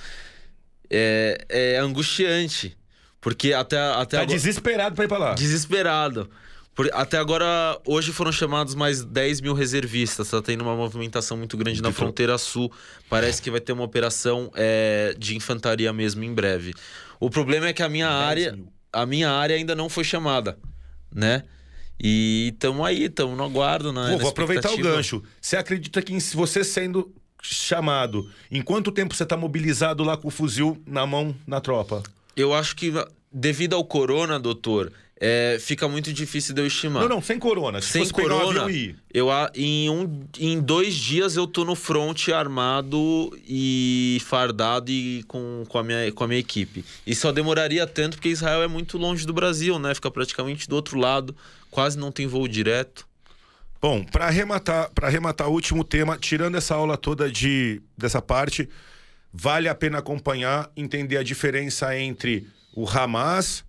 É, 0.90 1.46
é 1.48 1.78
angustiante. 1.78 2.76
Porque 3.22 3.54
até, 3.54 3.78
até 3.78 4.18
tá 4.18 4.24
agora... 4.24 4.38
desesperado 4.38 4.96
para 4.96 5.06
ir 5.06 5.08
para 5.08 5.18
lá. 5.18 5.34
Desesperado. 5.34 6.30
Por, 6.76 6.90
até 6.94 7.18
agora, 7.18 7.80
hoje 7.86 8.12
foram 8.12 8.32
chamados 8.32 8.74
mais 8.74 9.04
10 9.04 9.42
mil 9.42 9.54
reservistas. 9.54 10.30
Tá 10.30 10.42
tendo 10.42 10.62
uma 10.62 10.76
movimentação 10.76 11.38
muito 11.38 11.56
grande 11.56 11.82
na 11.82 11.92
fronteira 11.92 12.38
sul. 12.38 12.72
Parece 13.10 13.42
que 13.42 13.52
vai 13.52 13.60
ter 13.60 13.74
uma 13.74 13.84
operação 13.84 14.52
é, 14.56 15.16
de 15.18 15.36
infantaria 15.36 15.94
mesmo 15.94 16.24
em 16.24 16.34
breve. 16.34 16.74
O 17.20 17.30
problema 17.30 17.68
é 17.68 17.74
que 17.74 17.84
a 17.84 17.90
minha 17.90 18.10
área, 18.10 18.58
a 18.92 19.06
minha 19.06 19.30
área 19.30 19.56
ainda 19.56 19.76
não 19.76 19.88
foi 19.88 20.04
chamada, 20.04 20.58
né? 21.14 21.44
E 22.00 22.52
estamos 22.54 22.86
aí, 22.86 23.04
estamos 23.04 23.38
no 23.38 23.44
aguardo, 23.44 23.94
né? 23.94 24.10
Vou, 24.10 24.20
vou 24.20 24.30
aproveitar 24.30 24.72
o 24.72 24.78
gancho. 24.78 25.22
Você 25.40 25.56
acredita 25.56 26.02
que 26.02 26.20
se 26.20 26.36
você 26.36 26.64
sendo 26.64 27.14
chamado, 27.42 28.30
em 28.50 28.62
quanto 28.62 28.92
tempo 28.92 29.14
você 29.14 29.24
está 29.24 29.38
mobilizado 29.38 30.04
lá 30.04 30.18
com 30.18 30.30
o 30.30 30.32
fuzil 30.32 30.82
na 30.88 31.06
mão 31.06 31.36
na 31.46 31.62
tropa? 31.62 32.02
Eu 32.36 32.54
acho 32.54 32.76
que 32.76 32.92
devido 33.32 33.76
ao 33.76 33.86
corona, 33.86 34.40
doutor, 34.40 34.92
é, 35.26 35.58
fica 35.58 35.88
muito 35.88 36.12
difícil 36.12 36.54
de 36.54 36.62
eu 36.62 36.68
estimar. 36.68 37.02
Não, 37.04 37.08
não, 37.08 37.22
sem 37.22 37.40
corona. 37.40 37.82
Se 37.82 37.94
sem 37.94 38.10
corona, 38.10 38.66
um 38.66 38.96
eu 39.14 39.30
em, 39.56 39.90
um, 39.90 40.28
em 40.38 40.60
dois 40.60 40.94
dias 40.96 41.38
eu 41.38 41.48
tô 41.48 41.64
no 41.64 41.76
front 41.76 42.28
armado 42.28 43.32
e 43.48 44.22
fardado 44.26 44.92
e 44.92 45.24
com, 45.24 45.64
com, 45.70 45.78
a 45.78 45.84
minha, 45.84 46.12
com 46.12 46.26
a 46.26 46.28
minha 46.28 46.42
equipe. 46.42 46.84
E 47.08 47.16
só 47.16 47.32
demoraria 47.32 47.88
tanto 47.88 48.18
porque 48.18 48.28
Israel 48.28 48.64
é 48.64 48.68
muito 48.68 48.98
longe 48.98 49.26
do 49.26 49.32
Brasil, 49.32 49.80
né? 49.80 49.96
Fica 49.96 50.12
praticamente 50.12 50.68
do 50.68 50.76
outro 50.76 51.00
lado, 51.00 51.34
quase 51.72 51.98
não 51.98 52.12
tem 52.12 52.28
voo 52.28 52.46
direto. 52.46 53.08
Bom, 53.82 54.04
para 54.04 54.26
arrematar, 54.26 54.92
para 54.94 55.08
arrematar 55.08 55.48
o 55.48 55.54
último 55.54 55.86
tema, 55.86 56.18
tirando 56.18 56.56
essa 56.56 56.76
aula 56.76 56.98
toda 56.98 57.32
de 57.32 57.82
dessa 57.98 58.22
parte, 58.22 58.68
vale 59.32 59.70
a 59.70 59.76
pena 59.76 60.00
acompanhar, 60.00 60.70
entender 60.76 61.16
a 61.16 61.24
diferença 61.24 61.98
entre 61.98 62.46
o 62.76 62.86
Hamas 62.86 63.64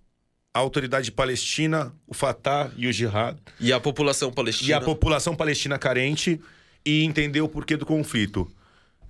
a 0.55 0.59
autoridade 0.59 1.11
palestina, 1.11 1.91
o 2.07 2.13
Fatah 2.13 2.71
e 2.77 2.87
o 2.87 2.93
Jihad. 2.93 3.37
E 3.59 3.73
a 3.73 3.79
população 3.79 4.31
palestina. 4.31 4.69
E 4.69 4.73
a 4.73 4.79
população 4.79 5.35
palestina 5.35 5.77
carente 5.77 6.39
e 6.85 7.03
entender 7.03 7.41
o 7.41 7.49
porquê 7.49 7.75
do 7.75 7.85
conflito. 7.85 8.49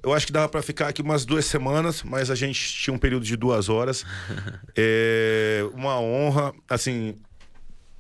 Eu 0.02 0.12
acho 0.12 0.26
que 0.26 0.32
dava 0.32 0.50
para 0.50 0.64
ficar 0.64 0.88
aqui 0.88 1.04
umas 1.04 1.24
duas 1.24 1.46
semanas, 1.46 2.02
mas 2.02 2.32
a 2.32 2.36
gente 2.36 2.60
tinha 2.60 2.92
um 2.96 2.98
período 2.98 3.24
de 3.24 3.36
duas 3.36 3.70
horas. 3.70 4.04
é 4.76 5.64
uma 5.76 6.00
honra, 6.00 6.52
assim, 6.68 7.16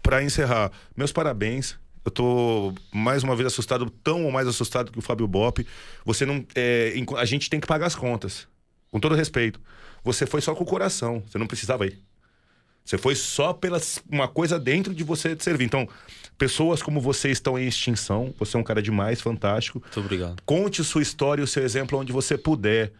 para 0.01 0.23
encerrar. 0.23 0.71
Meus 0.97 1.11
parabéns. 1.11 1.77
Eu 2.03 2.09
tô 2.09 2.73
mais 2.91 3.21
uma 3.21 3.35
vez 3.35 3.45
assustado, 3.45 3.91
tão 3.91 4.25
ou 4.25 4.31
mais 4.31 4.47
assustado 4.47 4.91
que 4.91 4.97
o 4.97 5.03
Fábio 5.03 5.27
Bop. 5.27 5.63
Você 6.03 6.25
não, 6.25 6.43
é, 6.55 6.95
a 7.15 7.25
gente 7.25 7.47
tem 7.47 7.59
que 7.59 7.67
pagar 7.67 7.85
as 7.85 7.95
contas, 7.95 8.47
com 8.89 8.99
todo 8.99 9.13
respeito. 9.13 9.59
Você 10.03 10.25
foi 10.25 10.41
só 10.41 10.55
com 10.55 10.63
o 10.63 10.67
coração, 10.67 11.23
você 11.27 11.37
não 11.37 11.45
precisava 11.47 11.85
ir. 11.85 12.04
Você 12.85 12.99
foi 12.99 13.15
só 13.15 13.51
pela 13.51 13.81
uma 14.09 14.27
coisa 14.27 14.59
dentro 14.59 14.93
de 14.93 15.03
você 15.03 15.35
de 15.35 15.43
servir. 15.43 15.65
Então, 15.65 15.89
pessoas 16.37 16.83
como 16.83 17.01
você 17.01 17.31
estão 17.31 17.57
em 17.57 17.67
extinção. 17.67 18.33
Você 18.37 18.55
é 18.55 18.59
um 18.59 18.63
cara 18.63 18.81
demais, 18.81 19.19
fantástico. 19.19 19.79
Muito 19.81 19.99
obrigado. 19.99 20.41
Conte 20.45 20.83
sua 20.83 21.01
história 21.01 21.41
e 21.41 21.43
o 21.43 21.47
seu 21.47 21.63
exemplo 21.63 21.97
onde 21.97 22.13
você 22.13 22.37
puder. 22.37 22.93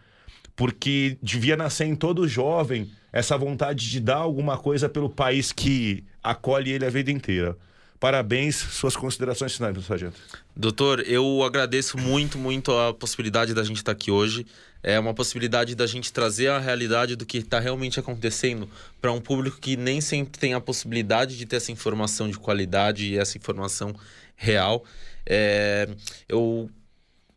Porque 0.56 1.16
devia 1.22 1.56
nascer 1.56 1.84
em 1.84 1.94
todo 1.94 2.26
jovem 2.26 2.90
essa 3.12 3.36
vontade 3.38 3.88
de 3.88 4.00
dar 4.00 4.16
alguma 4.16 4.58
coisa 4.58 4.88
pelo 4.88 5.08
país 5.08 5.52
que 5.52 6.02
acolhe 6.22 6.72
ele 6.72 6.84
a 6.84 6.90
vida 6.90 7.12
inteira. 7.12 7.56
Parabéns, 7.98 8.56
suas 8.56 8.94
considerações 8.94 9.54
finais, 9.54 9.72
meu 9.72 9.82
sargento. 9.82 10.20
Doutor, 10.54 11.00
eu 11.06 11.42
agradeço 11.42 11.96
muito, 11.96 12.36
muito 12.36 12.72
a 12.72 12.92
possibilidade 12.92 13.54
da 13.54 13.64
gente 13.64 13.78
estar 13.78 13.92
aqui 13.92 14.10
hoje. 14.10 14.46
É 14.82 14.98
uma 15.00 15.14
possibilidade 15.14 15.74
da 15.74 15.86
gente 15.86 16.12
trazer 16.12 16.48
a 16.48 16.58
realidade 16.58 17.16
do 17.16 17.24
que 17.24 17.38
está 17.38 17.58
realmente 17.58 17.98
acontecendo 17.98 18.68
para 19.00 19.10
um 19.12 19.20
público 19.20 19.58
que 19.58 19.76
nem 19.76 20.00
sempre 20.00 20.38
tem 20.38 20.54
a 20.54 20.60
possibilidade 20.60 21.36
de 21.36 21.46
ter 21.46 21.56
essa 21.56 21.72
informação 21.72 22.28
de 22.28 22.38
qualidade 22.38 23.06
e 23.06 23.18
essa 23.18 23.38
informação 23.38 23.94
real. 24.36 24.84
É, 25.24 25.88
eu 26.28 26.70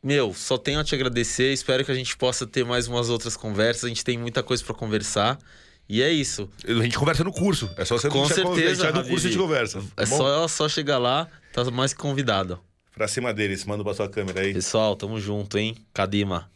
meu, 0.02 0.34
só 0.34 0.58
tenho 0.58 0.80
a 0.80 0.84
te 0.84 0.96
agradecer. 0.96 1.52
Espero 1.52 1.84
que 1.84 1.92
a 1.92 1.96
gente 1.96 2.16
possa 2.16 2.48
ter 2.48 2.64
mais 2.64 2.88
umas 2.88 3.10
outras 3.10 3.36
conversas. 3.36 3.86
A 3.86 3.90
gente 3.90 4.04
tem 4.04 4.18
muita 4.18 4.42
coisa 4.42 4.64
para 4.64 4.74
conversar. 4.74 5.38
E 5.90 6.04
é 6.04 6.12
isso. 6.12 6.48
A 6.64 6.84
gente 6.84 7.00
conversa 7.00 7.24
no 7.24 7.32
curso. 7.32 7.68
É 7.76 7.84
só 7.84 7.98
você 7.98 8.10
Com 8.10 8.24
certeza. 8.28 8.90
A 8.90 8.92
no 8.92 9.04
curso 9.04 9.26
a 9.26 9.30
gente 9.32 9.40
conversa. 9.40 9.82
Tá 9.96 10.04
é 10.04 10.06
só, 10.06 10.48
só 10.48 10.70
chegar 10.70 11.00
lá, 11.00 11.28
tá 11.52 11.64
mais 11.72 11.94
que 11.94 12.00
convidado. 12.00 12.60
Pra 12.94 13.08
cima 13.08 13.34
deles, 13.34 13.66
manda 13.66 13.84
pra 13.84 13.96
sua 13.96 14.08
câmera 14.08 14.42
aí. 14.42 14.54
Pessoal, 14.54 14.96
tamo 14.96 15.20
junto, 15.20 15.58
hein? 15.58 15.76
Cadima. 15.92 16.48